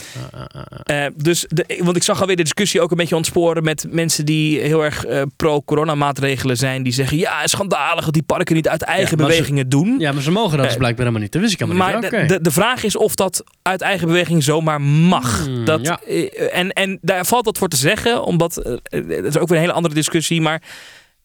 Eh, 0.84 1.06
dus 1.16 1.46
de, 1.50 1.80
want 1.84 1.96
ik 1.96 2.04
zag 2.04 2.22
alweer 2.22 2.36
de 2.36 2.42
discussie 2.44 2.82
ook 2.82 2.92
een 2.92 2.98
beetje 2.98 3.16
ontsporen 3.16 3.64
met 3.64 3.86
mensen 3.90 4.26
die 4.26 4.60
heel 4.60 4.84
erg 4.84 5.06
eh, 5.06 5.22
pro-corona 5.36 5.96
maatregelen 5.96 6.58
zijn. 6.58 6.84
Die 6.84 6.94
zeggen 6.94 7.18
ja, 7.18 7.48
schandalig 7.48 8.06
dat 8.06 8.14
die 8.14 8.24
parken 8.24 8.56
niet 8.56 8.68
uit 8.68 8.82
eigen 8.82 9.18
maar 9.18 9.26
ze- 9.26 9.34
bewegingen 9.36 9.70
doen. 9.70 9.96
Ja, 10.00 10.12
maar 10.12 10.22
ze 10.24 10.32
mogen 10.32 10.58
dat 10.58 10.68
dus 10.68 10.78
blijkbaar 10.78 11.00
helemaal 11.06 11.22
niet. 11.24 11.32
Dat 11.32 11.42
wist 11.42 11.54
ik 11.54 11.60
helemaal 11.60 11.88
Maar 11.88 12.02
niet. 12.02 12.10
de, 12.10 12.18
Oké. 12.18 12.26
de, 12.26 12.42
de 12.42 12.52
vraag 12.52 12.84
is 12.84 12.96
of 12.96 13.16
dat 13.16 13.44
uit 13.62 13.82
eigen 13.82 14.08
beweging 14.08 14.44
zomaar 14.44 14.82
mag. 14.82 15.46
Hmm, 15.46 15.66
dat, 15.66 15.82
ja. 15.82 16.00
en, 16.52 16.72
en 16.72 16.98
daar 17.02 17.26
valt 17.26 17.46
wat 17.46 17.58
voor 17.58 17.68
te 17.68 17.78
zeggen, 17.78 18.24
omdat 18.24 18.54
dat 18.54 19.26
is 19.26 19.38
ook 19.38 19.48
weer 19.48 19.58
een 19.58 19.64
hele 19.64 19.72
andere 19.74 19.94
discussie. 19.94 20.42
Maar 20.42 20.62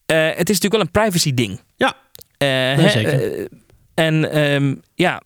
het 0.06 0.50
is 0.50 0.60
natuurlijk 0.60 0.72
wel 0.72 0.80
een 0.80 0.90
privacy 0.90 1.34
ding. 1.34 1.60
Ja. 1.76 1.94
Nee, 2.38 2.88
zeker. 2.88 3.48
en 3.94 4.30
ehm, 4.32 4.74
ja, 4.94 5.22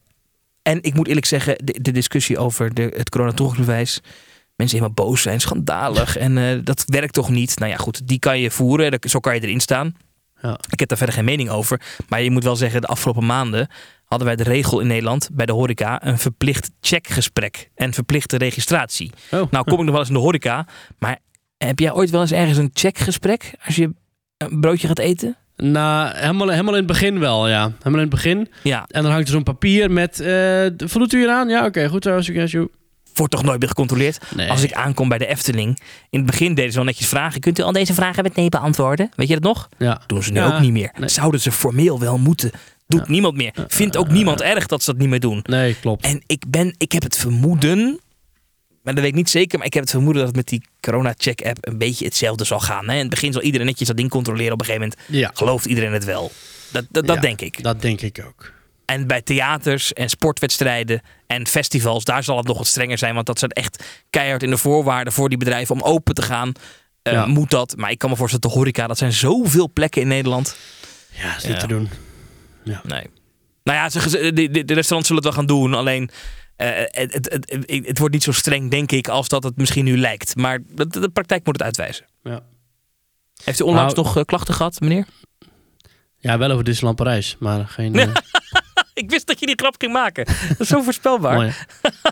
en 0.63 0.83
ik 0.83 0.95
moet 0.95 1.09
eerlijk 1.09 1.27
zeggen, 1.27 1.57
de, 1.65 1.81
de 1.81 1.91
discussie 1.91 2.39
over 2.39 2.75
de, 2.75 2.93
het 2.97 3.09
coronatoegangsbewijs. 3.09 4.01
mensen 4.57 4.79
helemaal 4.79 5.07
boos 5.07 5.23
zijn, 5.23 5.41
schandalig 5.41 6.17
en 6.27 6.39
eh, 6.39 6.59
dat 6.65 6.83
werkt 6.87 7.13
toch 7.13 7.31
niet. 7.31 7.59
Nou 7.59 7.71
ja, 7.71 7.77
goed, 7.77 8.09
die 8.09 8.19
kan 8.19 8.41
je 8.41 8.51
voeren, 8.51 8.99
zo 9.09 9.21
kan 9.21 9.35
je 9.35 9.41
erin 9.41 9.61
staan. 9.61 9.95
Ja. 10.43 10.59
Ik 10.71 10.81
heb 10.81 10.89
daar 10.89 10.99
verder 10.99 11.15
geen 11.15 11.25
mening 11.25 11.51
over. 11.51 11.81
Maar 12.09 12.23
je 12.23 12.31
moet 12.31 12.45
wel 12.45 12.57
zeggen, 12.57 12.81
de 12.81 12.87
afgelopen 12.87 13.27
maanden 13.27 13.69
hadden 14.05 14.27
wij 14.27 14.37
de 14.37 14.43
regel 14.51 14.81
in 14.81 14.87
Nederland 14.87 15.29
bij 15.33 15.47
de 15.47 15.53
horeca 15.53 16.07
een 16.07 16.19
verplicht 16.19 16.71
checkgesprek 16.81 17.71
en 17.75 17.93
verplichte 17.93 18.37
registratie. 18.37 19.13
Oh. 19.31 19.51
Nou 19.51 19.65
kom 19.65 19.79
ik 19.79 19.85
nog 19.85 19.91
wel 19.91 19.99
eens 19.99 20.09
in 20.09 20.15
de 20.15 20.21
horeca, 20.21 20.67
maar 20.99 21.19
heb 21.57 21.79
jij 21.79 21.93
ooit 21.93 22.11
wel 22.11 22.21
eens 22.21 22.33
ergens 22.33 22.59
een 22.59 22.71
checkgesprek 22.73 23.55
als 23.65 23.77
je 23.77 23.95
een 24.37 24.61
broodje 24.61 24.87
gaat 24.87 24.99
eten? 24.99 25.37
Nou, 25.71 26.17
helemaal, 26.17 26.49
helemaal 26.49 26.73
in 26.73 26.79
het 26.79 26.87
begin 26.87 27.19
wel, 27.19 27.49
ja. 27.49 27.63
Helemaal 27.79 27.93
in 28.01 28.07
het 28.07 28.09
begin. 28.11 28.49
Ja, 28.63 28.85
En 28.89 29.03
dan 29.03 29.13
hangt 29.13 29.27
er 29.27 29.33
zo'n 29.35 29.43
papier 29.43 29.91
met... 29.91 30.21
eh 30.21 30.67
voldoet 30.77 31.13
u 31.13 31.19
hier 31.19 31.31
aan? 31.31 31.49
Ja, 31.49 31.65
oké, 31.65 31.89
goed 31.89 32.05
zo. 32.05 32.21
succes, 32.21 32.51
joe. 32.51 32.69
wordt 33.15 33.33
toch 33.33 33.43
nooit 33.43 33.59
meer 33.59 33.69
gecontroleerd? 33.69 34.19
Nee. 34.37 34.51
Als 34.51 34.63
ik 34.63 34.73
aankom 34.73 35.09
bij 35.09 35.19
de 35.19 35.27
Efteling, 35.27 35.79
in 36.11 36.19
het 36.19 36.27
begin 36.31 36.55
deden 36.55 36.71
ze 36.71 36.77
wel 36.77 36.87
netjes 36.87 37.07
vragen. 37.09 37.41
Kunt 37.41 37.59
u 37.59 37.63
al 37.63 37.73
deze 37.73 37.95
vragen 37.95 38.23
met 38.23 38.37
nee 38.37 38.49
beantwoorden? 38.49 39.11
Weet 39.17 39.29
je 39.29 39.35
dat 39.35 39.43
nog? 39.43 39.69
Ja. 39.79 40.01
Doen 40.07 40.23
ze 40.23 40.33
nu 40.33 40.39
Ja, 40.41 40.47
ook 40.55 40.61
niet 40.61 40.73
meer. 40.73 40.91
nee. 40.99 41.09
Zouden 41.09 41.41
ze 41.41 41.53
formeel 41.53 42.01
wel 42.01 42.19
moeten? 42.19 42.51
Doet 42.87 43.09
niemand 43.09 43.37
meer. 43.37 43.53
Vindt 43.69 43.97
ook 43.97 44.09
niemand 44.09 44.41
erg 44.43 44.67
dat 44.67 44.83
ze 44.83 44.91
dat 44.91 45.01
niet 45.01 45.09
meer 45.09 45.21
doen. 45.21 45.41
Nee, 45.43 45.77
klopt. 45.81 46.05
En 46.05 46.23
ik, 46.27 46.45
ben, 46.49 46.75
ik 46.79 46.93
heb 46.93 47.03
het 47.03 47.17
vermoeden, 47.17 48.01
maar 48.83 48.95
dat 48.95 49.03
weet 49.03 49.13
ik 49.13 49.19
niet 49.19 49.31
zeker, 49.31 49.59
maar 49.59 49.67
ik 49.67 49.73
heb 49.75 49.83
het 49.83 49.93
vermoeden 49.93 50.19
dat 50.25 50.27
het 50.37 50.37
met 50.37 50.49
die 50.49 50.63
corona-check-app 50.81 51.59
een 51.61 51.79
beetje 51.79 52.05
hetzelfde 52.05 52.45
zal 52.45 52.61
gaan. 52.61 52.89
Hè? 52.89 52.93
In 52.95 53.01
het 53.01 53.11
begin 53.11 53.33
zal 53.33 53.43
iedereen 53.43 53.67
netjes 53.67 53.89
dat 53.89 53.97
ding 53.97 54.11
controleren. 54.11 54.53
Op 54.53 54.61
een 54.61 54.67
gegeven 54.67 54.89
moment 54.89 55.09
Ja. 55.19 55.31
gelooft 55.35 55.65
iedereen 55.65 55.93
het 55.93 56.05
wel. 56.05 56.33
Dat, 56.73 56.85
dat, 56.91 57.07
dat 57.07 57.17
Ja, 57.17 57.23
denk 57.23 57.41
ik. 57.41 57.63
Dat 57.63 57.83
denk 57.83 58.01
ik 58.01 58.25
ook. 58.27 58.53
En 58.85 59.07
bij 59.07 59.23
theaters 59.23 59.93
en 59.93 60.09
sportwedstrijden 60.09 61.01
en 61.27 61.47
festivals, 61.47 62.05
daar 62.05 62.25
zal 62.25 62.37
het 62.37 62.47
nog 62.47 62.57
wat 62.59 62.67
strenger 62.67 62.99
zijn. 62.99 63.15
Want 63.15 63.27
dat 63.27 63.39
zijn 63.39 63.51
echt 63.51 63.85
keihard 64.11 64.43
in 64.43 64.51
de 64.51 64.57
voorwaarden 64.59 65.13
voor 65.13 65.29
die 65.29 65.39
bedrijven 65.39 65.75
om 65.75 65.83
open 65.83 66.15
te 66.15 66.23
gaan. 66.23 66.53
Eh, 67.03 67.13
Ja. 67.13 67.27
Moet 67.27 67.51
dat. 67.51 67.77
Maar 67.77 67.91
ik 67.91 67.99
kan 67.99 68.11
me 68.11 68.17
voorstellen, 68.17 68.49
de 68.49 68.55
horeca, 68.55 68.87
dat 68.87 68.99
zijn 68.99 69.13
zoveel 69.13 69.71
plekken 69.73 70.03
in 70.03 70.09
Nederland. 70.09 70.57
Ja, 71.11 71.37
is 71.37 71.45
niet 71.45 71.61
te 71.61 71.67
doen. 71.67 71.89
Nee. 72.65 73.07
Nou 73.65 73.79
ja, 73.79 73.89
de 73.89 74.75
restaurants 74.75 75.09
zullen 75.09 75.23
het 75.23 75.25
wel 75.25 75.33
gaan 75.33 75.47
doen. 75.47 75.75
Alleen, 75.75 76.11
eh, 76.57 76.69
het, 76.91 77.13
het, 77.15 77.47
het, 77.49 77.85
het, 77.87 77.99
wordt 77.99 78.15
niet 78.15 78.23
zo 78.23 78.33
streng, 78.33 78.71
denk 78.71 78.93
ik, 78.93 79.09
als 79.09 79.29
dat 79.29 79.43
het 79.45 79.57
misschien 79.57 79.85
nu 79.85 79.99
lijkt. 79.99 80.37
Maar 80.37 80.59
de, 80.69 80.87
de 80.87 81.09
praktijk 81.09 81.45
moet 81.45 81.55
het 81.55 81.63
uitwijzen. 81.65 82.07
Ja. 82.23 82.41
Heeft 83.45 83.61
u 83.61 83.65
onlangs 83.65 83.95
Nou- 83.95 84.07
nog 84.07 84.17
eh, 84.17 84.25
klachten 84.25 84.55
gehad, 84.55 84.81
meneer? 84.81 85.07
Ja, 86.19 86.39
wel 86.39 86.51
over 86.51 86.65
Disneyland 86.65 86.97
Parijs, 86.97 87.37
maar 87.39 87.67
geen... 87.67 87.95
eh, 87.99 88.09
Ik 88.95 89.11
wist 89.11 89.27
dat 89.27 89.41
je 89.41 89.47
die 89.47 89.55
grap 89.59 89.75
ging 89.79 89.93
maken. 89.93 90.25
Dat 90.49 90.61
is 90.61 90.69
zo 90.69 90.81
voorspelbaar. 90.83 91.35
mooi. 91.35 91.53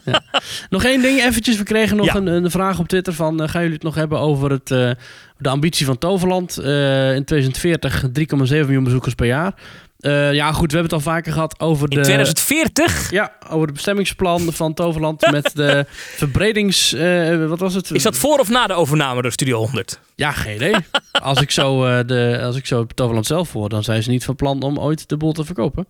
ja. 0.05 0.23
Nog 0.71 0.85
één 0.85 1.03
ding 1.03 1.21
eventjes. 1.21 1.57
We 1.57 1.63
kregen 1.65 1.97
nog 1.97 2.07
Ja. 2.07 2.15
een, 2.15 2.27
een 2.27 2.51
vraag 2.51 2.79
op 2.79 2.89
Twitter 2.89 3.13
van... 3.13 3.43
eh, 3.43 3.49
gaan 3.49 3.61
jullie 3.61 3.75
het 3.77 3.85
nog 3.85 3.95
hebben 3.95 4.19
over 4.19 4.51
het, 4.51 4.71
eh, 4.71 4.91
de 5.39 5.49
ambitie 5.49 5.87
van 5.87 5.99
Toverland? 5.99 6.59
Eh, 6.59 7.15
in 7.15 7.25
2040 7.25 8.03
3,7 8.13 8.49
miljoen 8.49 8.85
bezoekers 8.85 9.15
per 9.15 9.27
jaar. 9.27 9.55
Eh, 10.01 10.33
ja, 10.33 10.53
goed, 10.53 10.73
we 10.73 10.79
hebben 10.79 10.97
het 10.97 11.07
al 11.07 11.13
vaker 11.13 11.33
gehad 11.33 11.61
over 11.61 11.89
de... 11.89 11.97
In 11.97 12.03
2040 12.03 13.11
Ja, 13.11 13.33
over 13.49 13.65
het 13.65 13.73
bestemmingsplan 13.75 14.53
van 14.53 14.75
Toverland 14.75 15.31
met 15.31 15.51
de 15.55 15.85
verbredings... 16.23 16.93
eh, 16.93 17.47
wat 17.47 17.59
was 17.59 17.75
het? 17.75 17.91
is 17.91 18.03
dat 18.03 18.17
voor 18.17 18.39
of 18.39 18.49
na 18.49 18.67
de 18.67 18.73
overname 18.73 19.23
door 19.23 19.33
Studio 19.33 19.59
100? 19.59 20.01
Ja, 20.15 20.33
geen 20.33 20.55
idee. 20.55 20.75
als, 21.13 21.41
ik 21.41 21.51
zo, 21.51 21.85
eh, 21.87 22.07
de, 22.07 22.41
als 22.43 22.57
ik 22.57 22.67
zo 22.67 22.87
Toverland 22.87 23.27
zelf 23.27 23.53
hoor, 23.53 23.69
dan 23.69 23.85
zijn 23.85 24.03
ze 24.03 24.11
niet 24.11 24.25
van 24.25 24.37
plan 24.37 24.63
om 24.63 24.79
ooit 24.79 25.09
de 25.09 25.17
boel 25.17 25.33
te 25.33 25.45
verkopen. 25.45 25.87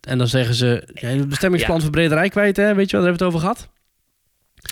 En 0.00 0.18
dan 0.18 0.28
zeggen 0.28 0.54
ze, 0.54 0.88
ja, 0.94 1.08
het 1.08 1.28
bestemmingsplan 1.28 1.80
Ja. 1.80 1.90
Brederij 1.90 2.28
kwijt, 2.28 2.56
hè? 2.56 2.74
weet 2.74 2.90
je 2.90 2.96
wat, 2.96 3.04
daar 3.06 3.14
hebben 3.14 3.18
we 3.18 3.24
het 3.24 3.34
over 3.34 3.40
gehad? 3.40 3.68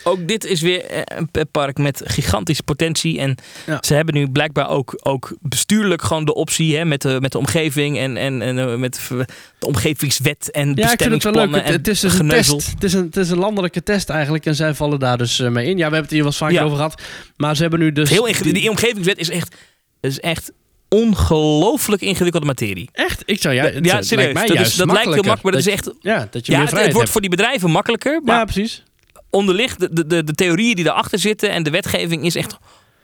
Ook 0.04 0.28
dit 0.28 0.44
is 0.44 0.60
weer 0.60 0.84
eh, 0.84 1.00
een 1.04 1.30
pretpark 1.30 1.78
met 1.78 2.02
gigantische 2.04 2.62
potentie. 2.62 3.18
En 3.20 3.34
Ja. 3.66 3.78
ze 3.80 3.94
hebben 3.94 4.14
nu 4.14 4.28
blijkbaar 4.30 4.68
ook, 4.68 4.98
ook 5.02 5.36
bestuurlijk 5.40 6.02
gewoon 6.02 6.24
de 6.24 6.34
optie 6.34 6.76
hè, 6.76 6.84
met, 6.84 7.02
de, 7.02 7.18
met 7.20 7.32
de 7.32 7.38
omgeving 7.38 7.98
en, 7.98 8.16
en, 8.16 8.42
en 8.42 8.58
eh, 8.58 8.74
met 8.74 9.00
de 9.58 9.66
omgevingswet 9.66 10.50
en 10.50 10.72
Ja, 10.74 10.92
ik 10.92 11.02
vind 11.02 11.12
het 11.12 11.22
wel 11.22 11.32
leuk. 11.48 11.54
Het, 11.54 11.68
het 11.68 11.88
is 11.88 12.02
en 12.02 12.08
dus 12.08 12.18
een 12.18 12.28
test. 12.28 12.70
Het 12.70 12.84
is 12.84 12.92
een, 12.92 13.04
het 13.04 13.16
is 13.16 13.30
een 13.30 13.38
landelijke 13.38 13.82
test 13.82 14.08
eigenlijk 14.08 14.46
en 14.46 14.54
zij 14.54 14.74
vallen 14.74 14.98
daar 14.98 15.18
dus 15.18 15.40
eh, 15.40 15.48
mee 15.48 15.64
in. 15.66 15.70
Ja, 15.70 15.74
we 15.76 15.82
hebben 15.82 16.00
het 16.00 16.10
hier 16.10 16.18
wel 16.18 16.28
eens 16.28 16.36
vaker 16.36 16.54
Ja. 16.54 16.62
over 16.62 16.76
gehad. 16.76 17.02
Maar 17.36 17.54
ze 17.56 17.62
hebben 17.62 17.80
nu 17.80 17.92
dus... 17.92 18.10
Heel 18.10 18.26
inge- 18.26 18.52
die 18.52 18.70
omgevingswet 18.70 19.18
is 19.18 19.30
echt, 19.30 19.54
is 20.00 20.20
echt 20.20 20.52
ongelooflijk 20.88 22.02
ingewikkelde 22.02 22.46
materie. 22.46 22.88
Echt? 22.92 23.22
Ik 23.26 23.40
zou, 23.40 23.54
ja, 23.54 23.64
het, 23.64 23.84
ja, 23.84 23.96
het 23.96 24.06
serieus. 24.06 24.32
lijkt 24.34 24.48
mij 24.48 24.56
Dat, 24.56 24.66
is, 24.66 24.74
dat 24.74 24.86
lijkt 24.86 25.02
heel 25.02 25.14
makkelijker. 25.14 25.26
makkelijk, 25.26 25.42
maar 25.42 25.52
dat 25.52 25.60
is 25.60 25.66
echt... 25.72 25.90
Ja, 26.00 26.28
dat 26.30 26.46
je 26.46 26.52
Ja, 26.52 26.58
meer 26.58 26.58
het, 26.58 26.60
het 26.60 26.68
vrijheid 26.68 26.92
wordt 26.94 27.10
voor 27.10 27.20
die 27.20 27.30
bedrijven 27.30 27.70
makkelijker, 27.70 28.20
maar 28.24 28.36
Ja, 28.38 28.44
precies. 28.44 28.82
Onderlicht 29.36 29.80
de, 29.80 29.92
de, 29.92 30.06
de, 30.06 30.24
de 30.24 30.32
theorieën 30.32 30.74
die 30.74 30.84
daarachter 30.84 31.18
zitten 31.18 31.50
en 31.50 31.62
de 31.62 31.70
wetgeving 31.70 32.24
is 32.24 32.36
echt 32.36 32.56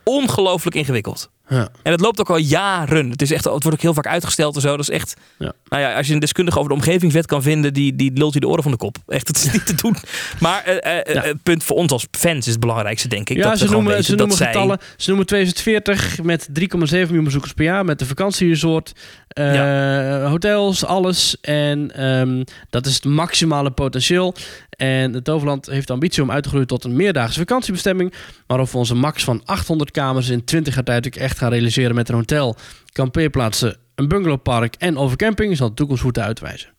ongelooflijk 0.04 0.76
ingewikkeld. 0.76 1.30
Ja. 1.48 1.68
En 1.82 1.90
dat 1.90 2.00
loopt 2.00 2.20
ook 2.20 2.30
al 2.30 2.36
jaren. 2.36 3.10
Het, 3.10 3.22
is 3.22 3.30
echt, 3.30 3.44
het 3.44 3.52
wordt 3.52 3.72
ook 3.72 3.80
heel 3.82 3.94
vaak 3.94 4.06
uitgesteld 4.06 4.54
en 4.54 4.60
zo. 4.60 4.70
Dat 4.70 4.80
is 4.80 4.90
echt. 4.90 5.14
Ja. 5.38 5.52
Nou 5.68 5.82
ja, 5.82 5.96
als 5.96 6.06
je 6.06 6.14
een 6.14 6.18
deskundige 6.20 6.58
over 6.58 6.70
de 6.70 6.76
omgevingswet 6.76 7.26
kan 7.26 7.42
vinden, 7.42 7.72
die, 7.72 7.96
die 7.96 8.10
lult 8.14 8.34
je 8.34 8.40
de 8.40 8.48
oren 8.48 8.62
van 8.62 8.72
de 8.72 8.78
kop. 8.78 8.96
Echt, 9.06 9.26
dat 9.26 9.36
is 9.36 9.52
niet 9.52 9.66
te 9.66 9.74
doen. 9.74 9.96
Maar 10.40 10.62
Ja. 10.74 11.20
het 11.22 11.42
punt 11.42 11.64
voor 11.64 11.76
ons 11.76 11.92
als 11.92 12.06
fans 12.10 12.46
is 12.46 12.52
het 12.52 12.60
belangrijkste, 12.60 13.08
denk 13.08 13.30
ik. 13.30 13.36
Ja, 13.36 13.48
dat 13.48 13.58
ze 13.58 13.70
noemen, 13.70 14.04
ze 14.04 14.10
dat 14.10 14.18
noemen 14.18 14.36
zij- 14.36 14.46
getallen. 14.46 14.78
Ze 14.96 15.08
noemen 15.08 15.26
2040 15.26 16.22
met 16.22 16.48
3,7 16.52 17.06
miljoen 17.06 17.24
bezoekers 17.24 17.52
per 17.52 17.64
jaar. 17.64 17.84
Met 17.84 17.98
de 17.98 18.06
vakantieresort, 18.06 18.92
eh, 19.28 20.28
hotels, 20.28 20.84
alles. 20.84 21.36
En 21.40 21.90
ehm, 21.96 22.42
dat 22.70 22.86
is 22.86 22.94
het 22.94 23.04
maximale 23.04 23.70
potentieel. 23.70 24.34
En 24.70 25.12
het 25.12 25.24
Toverland 25.24 25.66
heeft 25.66 25.86
de 25.86 25.92
ambitie 25.92 26.22
om 26.22 26.30
uit 26.30 26.42
te 26.42 26.48
groeien 26.48 26.66
tot 26.66 26.84
een 26.84 26.96
meerdaagse 26.96 27.38
vakantiebestemming. 27.38 28.12
Maar 28.46 28.60
of 28.60 28.72
we 28.72 28.78
onze 28.78 28.94
max 28.94 29.24
van 29.24 29.42
800 29.44 29.90
kamers 29.90 30.28
in 30.28 30.44
20 30.44 30.74
jaar 30.74 30.84
tijd 30.84 31.06
ook 31.06 31.14
echt 31.14 31.38
gaan 31.42 31.52
realiseren 31.52 31.94
met 31.94 32.08
een 32.08 32.14
hotel, 32.14 32.56
kampeerplaatsen, 32.92 33.76
een 33.94 34.08
bungalowpark 34.08 34.74
en 34.74 34.96
overcamping, 34.98 35.56
zal 35.56 35.68
de 35.68 35.74
toekomst 35.74 36.02
moeten 36.04 36.22
uitwijzen. 36.24 36.70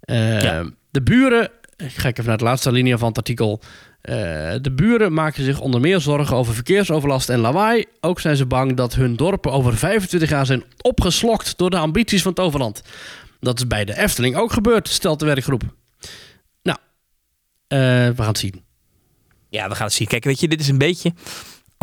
Eh, 0.00 0.42
Ja. 0.42 0.64
De 0.90 1.02
buren, 1.02 1.50
ik 1.76 1.90
ga 1.90 2.08
even 2.08 2.24
naar 2.24 2.36
de 2.38 2.44
laatste 2.44 2.72
linie 2.72 2.96
van 2.96 3.08
het 3.08 3.16
artikel. 3.16 3.60
Eh, 4.00 4.14
de 4.60 4.72
buren 4.74 5.12
maken 5.12 5.44
zich 5.44 5.60
onder 5.60 5.80
meer 5.80 6.00
zorgen 6.00 6.36
over 6.36 6.54
verkeersoverlast 6.54 7.28
en 7.28 7.38
lawaai. 7.38 7.84
Ook 8.00 8.20
zijn 8.20 8.36
ze 8.36 8.46
bang 8.46 8.76
dat 8.76 8.94
hun 8.94 9.16
dorpen 9.16 9.52
over 9.52 9.76
25 9.76 10.30
jaar 10.30 10.46
zijn 10.46 10.64
opgeslokt 10.80 11.58
door 11.58 11.70
de 11.70 11.76
ambities 11.76 12.22
van 12.22 12.34
Toverland. 12.34 12.82
Dat 13.40 13.58
is 13.58 13.66
bij 13.66 13.84
de 13.84 13.98
Efteling 13.98 14.36
ook 14.36 14.52
gebeurd, 14.52 14.88
stelt 14.88 15.18
de 15.20 15.26
werkgroep. 15.26 15.62
Nou, 16.62 16.78
eh, 17.66 17.78
we 17.78 18.14
gaan 18.16 18.26
het 18.28 18.38
zien. 18.38 18.62
Ja, 19.48 19.68
we 19.68 19.74
gaan 19.74 19.86
het 19.86 19.94
zien. 19.94 20.06
Kijk, 20.08 20.24
weet 20.24 20.40
je, 20.40 20.48
dit 20.48 20.60
is 20.60 20.68
een 20.68 20.78
beetje 20.78 21.12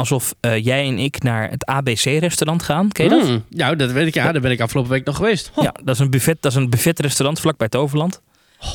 alsof 0.02 0.36
eh, 0.40 0.64
jij 0.66 0.88
en 0.88 0.98
ik 0.98 1.24
naar 1.24 1.50
het 1.50 1.66
ABC-restaurant 1.66 2.64
gaan. 2.64 2.92
Ken 2.92 3.04
je 3.04 3.10
dat? 3.10 3.42
Ja, 3.50 3.76
dat 3.76 3.92
weet 3.92 4.08
ik. 4.08 4.14
Ja, 4.14 4.32
daar 4.32 4.42
ben 4.42 4.52
ik 4.52 4.62
afgelopen 4.62 4.92
week 4.92 5.06
nog 5.06 5.16
geweest. 5.16 5.52
Ja, 5.56 5.74
dat 5.84 5.96
is 5.96 6.00
een 6.00 6.10
buffet, 6.10 6.42
dat 6.42 6.52
is 6.52 6.58
een 6.58 6.70
buffetrestaurant 6.70 7.40
vlakbij 7.40 7.70
Toverland. 7.70 8.22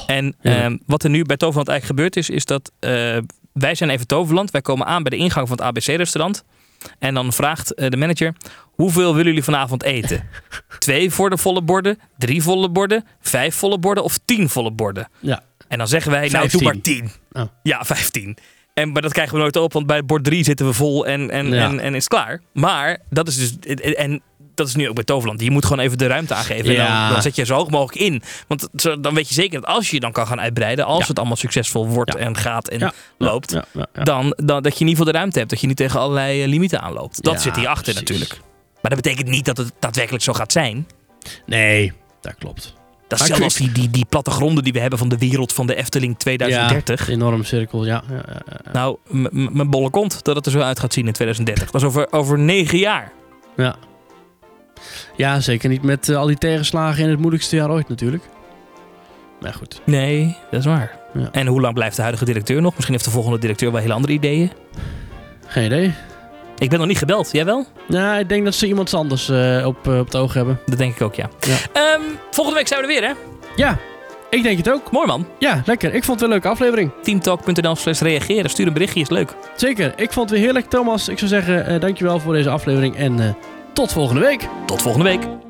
En 0.06 0.34
heerlijk. 0.40 0.64
ehm, 0.64 0.76
wat 0.86 1.04
er 1.04 1.10
nu 1.10 1.22
bij 1.22 1.36
Toverland 1.36 1.68
eigenlijk 1.68 2.00
gebeurd 2.00 2.16
is, 2.16 2.30
is 2.30 2.44
dat 2.44 2.72
eh, 2.78 2.90
wij 3.52 3.74
zijn 3.74 3.90
even 3.90 4.06
Toverland. 4.06 4.50
Wij 4.50 4.62
komen 4.62 4.86
aan 4.86 5.02
bij 5.02 5.10
de 5.18 5.24
ingang 5.24 5.48
van 5.48 5.56
het 5.56 5.66
ABC-restaurant. 5.66 6.44
En 6.98 7.14
dan 7.14 7.32
vraagt 7.32 7.74
eh, 7.74 7.90
de 7.90 7.96
manager, 7.96 8.34
hoeveel 8.60 9.10
willen 9.10 9.26
jullie 9.26 9.42
vanavond 9.42 9.82
eten? 9.82 10.28
Twee 10.78 11.10
voor 11.10 11.30
de 11.30 11.38
volle 11.38 11.62
borden, 11.62 11.98
drie 12.18 12.42
volle 12.42 12.68
borden, 12.68 13.04
vijf 13.20 13.54
volle 13.54 13.78
borden 13.78 14.04
of 14.04 14.18
tien 14.24 14.48
volle 14.48 14.70
borden? 14.70 15.08
Ja. 15.20 15.42
En 15.68 15.78
dan 15.78 15.88
zeggen 15.88 16.10
wij, 16.10 16.28
nou 16.28 16.48
doe 16.48 16.60
15. 16.62 16.64
maar 16.64 16.80
tien. 16.80 17.10
Oh. 17.42 17.48
Ja, 17.62 17.84
vijftien. 17.84 18.36
En, 18.80 18.92
maar 18.92 19.02
dat 19.02 19.12
krijgen 19.12 19.34
we 19.34 19.40
nooit 19.40 19.56
op, 19.56 19.72
want 19.72 19.86
bij 19.86 20.04
bord 20.04 20.24
3 20.24 20.44
zitten 20.44 20.66
we 20.66 20.72
vol 20.72 21.06
en, 21.06 21.30
en, 21.30 21.46
Ja. 21.48 21.68
en, 21.68 21.80
en 21.80 21.94
is 21.94 22.08
klaar. 22.08 22.40
Maar 22.52 22.98
dat 23.10 23.28
is 23.28 23.36
dus. 23.36 23.74
En 23.94 24.22
dat 24.54 24.68
is 24.68 24.74
nu 24.74 24.88
ook 24.88 24.94
bij 24.94 25.04
Toverland. 25.04 25.40
Je 25.40 25.50
moet 25.50 25.64
gewoon 25.64 25.84
even 25.84 25.98
de 25.98 26.06
ruimte 26.06 26.34
aangeven. 26.34 26.76
En 26.76 26.86
dan, 26.86 27.08
dan 27.12 27.22
zet 27.22 27.36
je 27.36 27.44
zo 27.44 27.54
hoog 27.54 27.70
mogelijk 27.70 28.04
in. 28.04 28.22
Want 28.48 28.68
zo- 28.76 29.00
dan 29.00 29.14
weet 29.14 29.28
je 29.28 29.34
zeker 29.34 29.60
dat 29.60 29.68
als 29.70 29.90
je 29.90 30.00
dan 30.00 30.12
kan 30.12 30.26
gaan 30.26 30.40
uitbreiden, 30.40 30.84
als 30.84 31.00
Ja. 31.02 31.06
het 31.06 31.18
allemaal 31.18 31.36
succesvol 31.36 31.86
wordt 31.88 32.14
en 32.16 32.36
gaat 32.36 32.68
en 32.68 32.92
loopt. 33.18 33.56
Dan, 33.92 34.34
dan 34.36 34.62
dat 34.62 34.72
je 34.78 34.80
in 34.80 34.86
ieder 34.88 34.88
geval 34.88 35.04
de 35.04 35.18
ruimte 35.18 35.38
hebt. 35.38 35.50
Dat 35.50 35.60
je 35.60 35.66
niet 35.66 35.76
tegen 35.76 36.00
allerlei 36.00 36.42
eh, 36.42 36.48
limieten 36.48 36.80
aanloopt. 36.82 37.22
Dat 37.22 37.40
zit 37.42 37.56
hierachter 37.56 37.82
precies. 37.94 38.00
natuurlijk. 38.00 38.40
Maar 38.82 38.90
dat 38.94 39.02
betekent 39.02 39.28
niet 39.28 39.44
dat 39.44 39.56
het 39.56 39.72
daadwerkelijk 39.80 40.24
zo 40.24 40.32
gaat 40.32 40.52
zijn. 40.52 40.86
Nee, 41.46 41.92
dat 42.20 42.34
klopt. 42.38 42.74
Dat 43.08 43.20
is 43.20 43.26
zelfs 43.26 43.54
die, 43.54 43.72
die, 43.72 43.90
die 43.90 44.04
plattegronden 44.08 44.64
die 44.64 44.72
we 44.72 44.80
hebben 44.80 44.98
van 44.98 45.08
de 45.08 45.18
wereld 45.18 45.52
van 45.52 45.66
de 45.66 45.74
Efteling 45.74 46.18
2030. 46.18 47.06
Ja, 47.06 47.12
enorme 47.12 47.44
cirkel, 47.44 47.84
ja. 47.84 48.02
ja, 48.08 48.14
ja, 48.14 48.40
ja. 48.46 48.72
Nou, 48.72 48.96
mijn 49.52 49.70
bolle 49.70 49.90
kont 49.90 50.24
dat 50.24 50.36
het 50.36 50.46
er 50.46 50.52
zo 50.52 50.60
uit 50.60 50.80
gaat 50.80 50.92
zien 50.92 51.06
in 51.06 51.12
2030. 51.12 51.70
Dat 51.70 51.80
is 51.82 51.86
over, 51.86 52.12
over 52.12 52.38
negen 52.38 52.78
jaar. 52.78 53.12
Ja, 53.56 53.76
ja 55.16 55.40
zeker 55.40 55.68
niet 55.68 55.82
met 55.82 56.08
eh, 56.08 56.16
al 56.16 56.26
die 56.26 56.38
tegenslagen 56.38 57.02
in 57.04 57.10
het 57.10 57.18
moeilijkste 57.18 57.56
jaar 57.56 57.70
ooit 57.70 57.88
natuurlijk. 57.88 58.24
Maar 59.40 59.54
goed. 59.54 59.80
Nee, 59.84 60.36
dat 60.50 60.60
is 60.60 60.66
waar. 60.66 60.98
Ja. 61.14 61.28
En 61.32 61.46
hoe 61.46 61.60
lang 61.60 61.74
blijft 61.74 61.96
de 61.96 62.02
huidige 62.02 62.24
directeur 62.24 62.62
nog? 62.62 62.72
Misschien 62.72 62.92
heeft 62.92 63.04
de 63.04 63.10
volgende 63.10 63.38
directeur 63.38 63.72
wel 63.72 63.80
hele 63.80 63.92
andere 63.92 64.12
ideeën. 64.12 64.52
Geen 65.46 65.64
idee. 65.64 65.94
Ik 66.58 66.68
ben 66.70 66.78
nog 66.78 66.88
niet 66.88 66.98
gebeld. 66.98 67.28
Jij 67.32 67.44
wel? 67.44 67.66
Nou, 67.88 68.18
ik 68.18 68.28
denk 68.28 68.44
dat 68.44 68.54
ze 68.54 68.66
iemand 68.66 68.94
anders 68.94 69.28
eh, 69.28 69.66
op, 69.66 69.88
eh, 69.88 69.98
op 69.98 70.04
het 70.04 70.16
oog 70.16 70.34
hebben. 70.34 70.60
Dat 70.66 70.78
denk 70.78 70.94
ik 70.94 71.02
ook, 71.02 71.14
ja. 71.14 71.28
Ja. 71.40 71.56
Ehm, 71.72 72.00
volgende 72.30 72.58
week 72.58 72.68
zijn 72.68 72.80
we 72.80 72.86
er 72.86 73.00
weer, 73.00 73.08
hè? 73.08 73.14
Ja, 73.56 73.78
Ik 74.30 74.42
denk 74.42 74.56
het 74.58 74.70
ook. 74.70 74.90
Mooi 74.90 75.06
man. 75.06 75.26
Ja, 75.38 75.62
lekker. 75.66 75.94
Ik 75.94 76.04
vond 76.04 76.20
het 76.20 76.28
een 76.28 76.34
leuke 76.34 76.48
aflevering. 76.48 76.90
Teamtalk.nl 77.02 77.76
slash 77.76 78.00
reageren. 78.00 78.50
Stuur 78.50 78.66
een 78.66 78.72
berichtje, 78.72 79.00
is 79.00 79.08
leuk. 79.08 79.32
Zeker. 79.56 79.92
Ik 79.96 80.12
vond 80.12 80.30
het 80.30 80.38
weer 80.38 80.48
heerlijk, 80.48 80.66
Thomas. 80.70 81.08
Ik 81.08 81.18
zou 81.18 81.30
zeggen, 81.30 81.66
eh, 81.66 81.80
dankjewel 81.80 82.20
voor 82.20 82.32
deze 82.32 82.50
aflevering 82.50 82.96
en 82.96 83.36
tot 83.72 83.92
volgende 83.92 84.20
week. 84.20 84.48
Tot 84.66 84.82
volgende 84.82 85.08
week. 85.08 85.45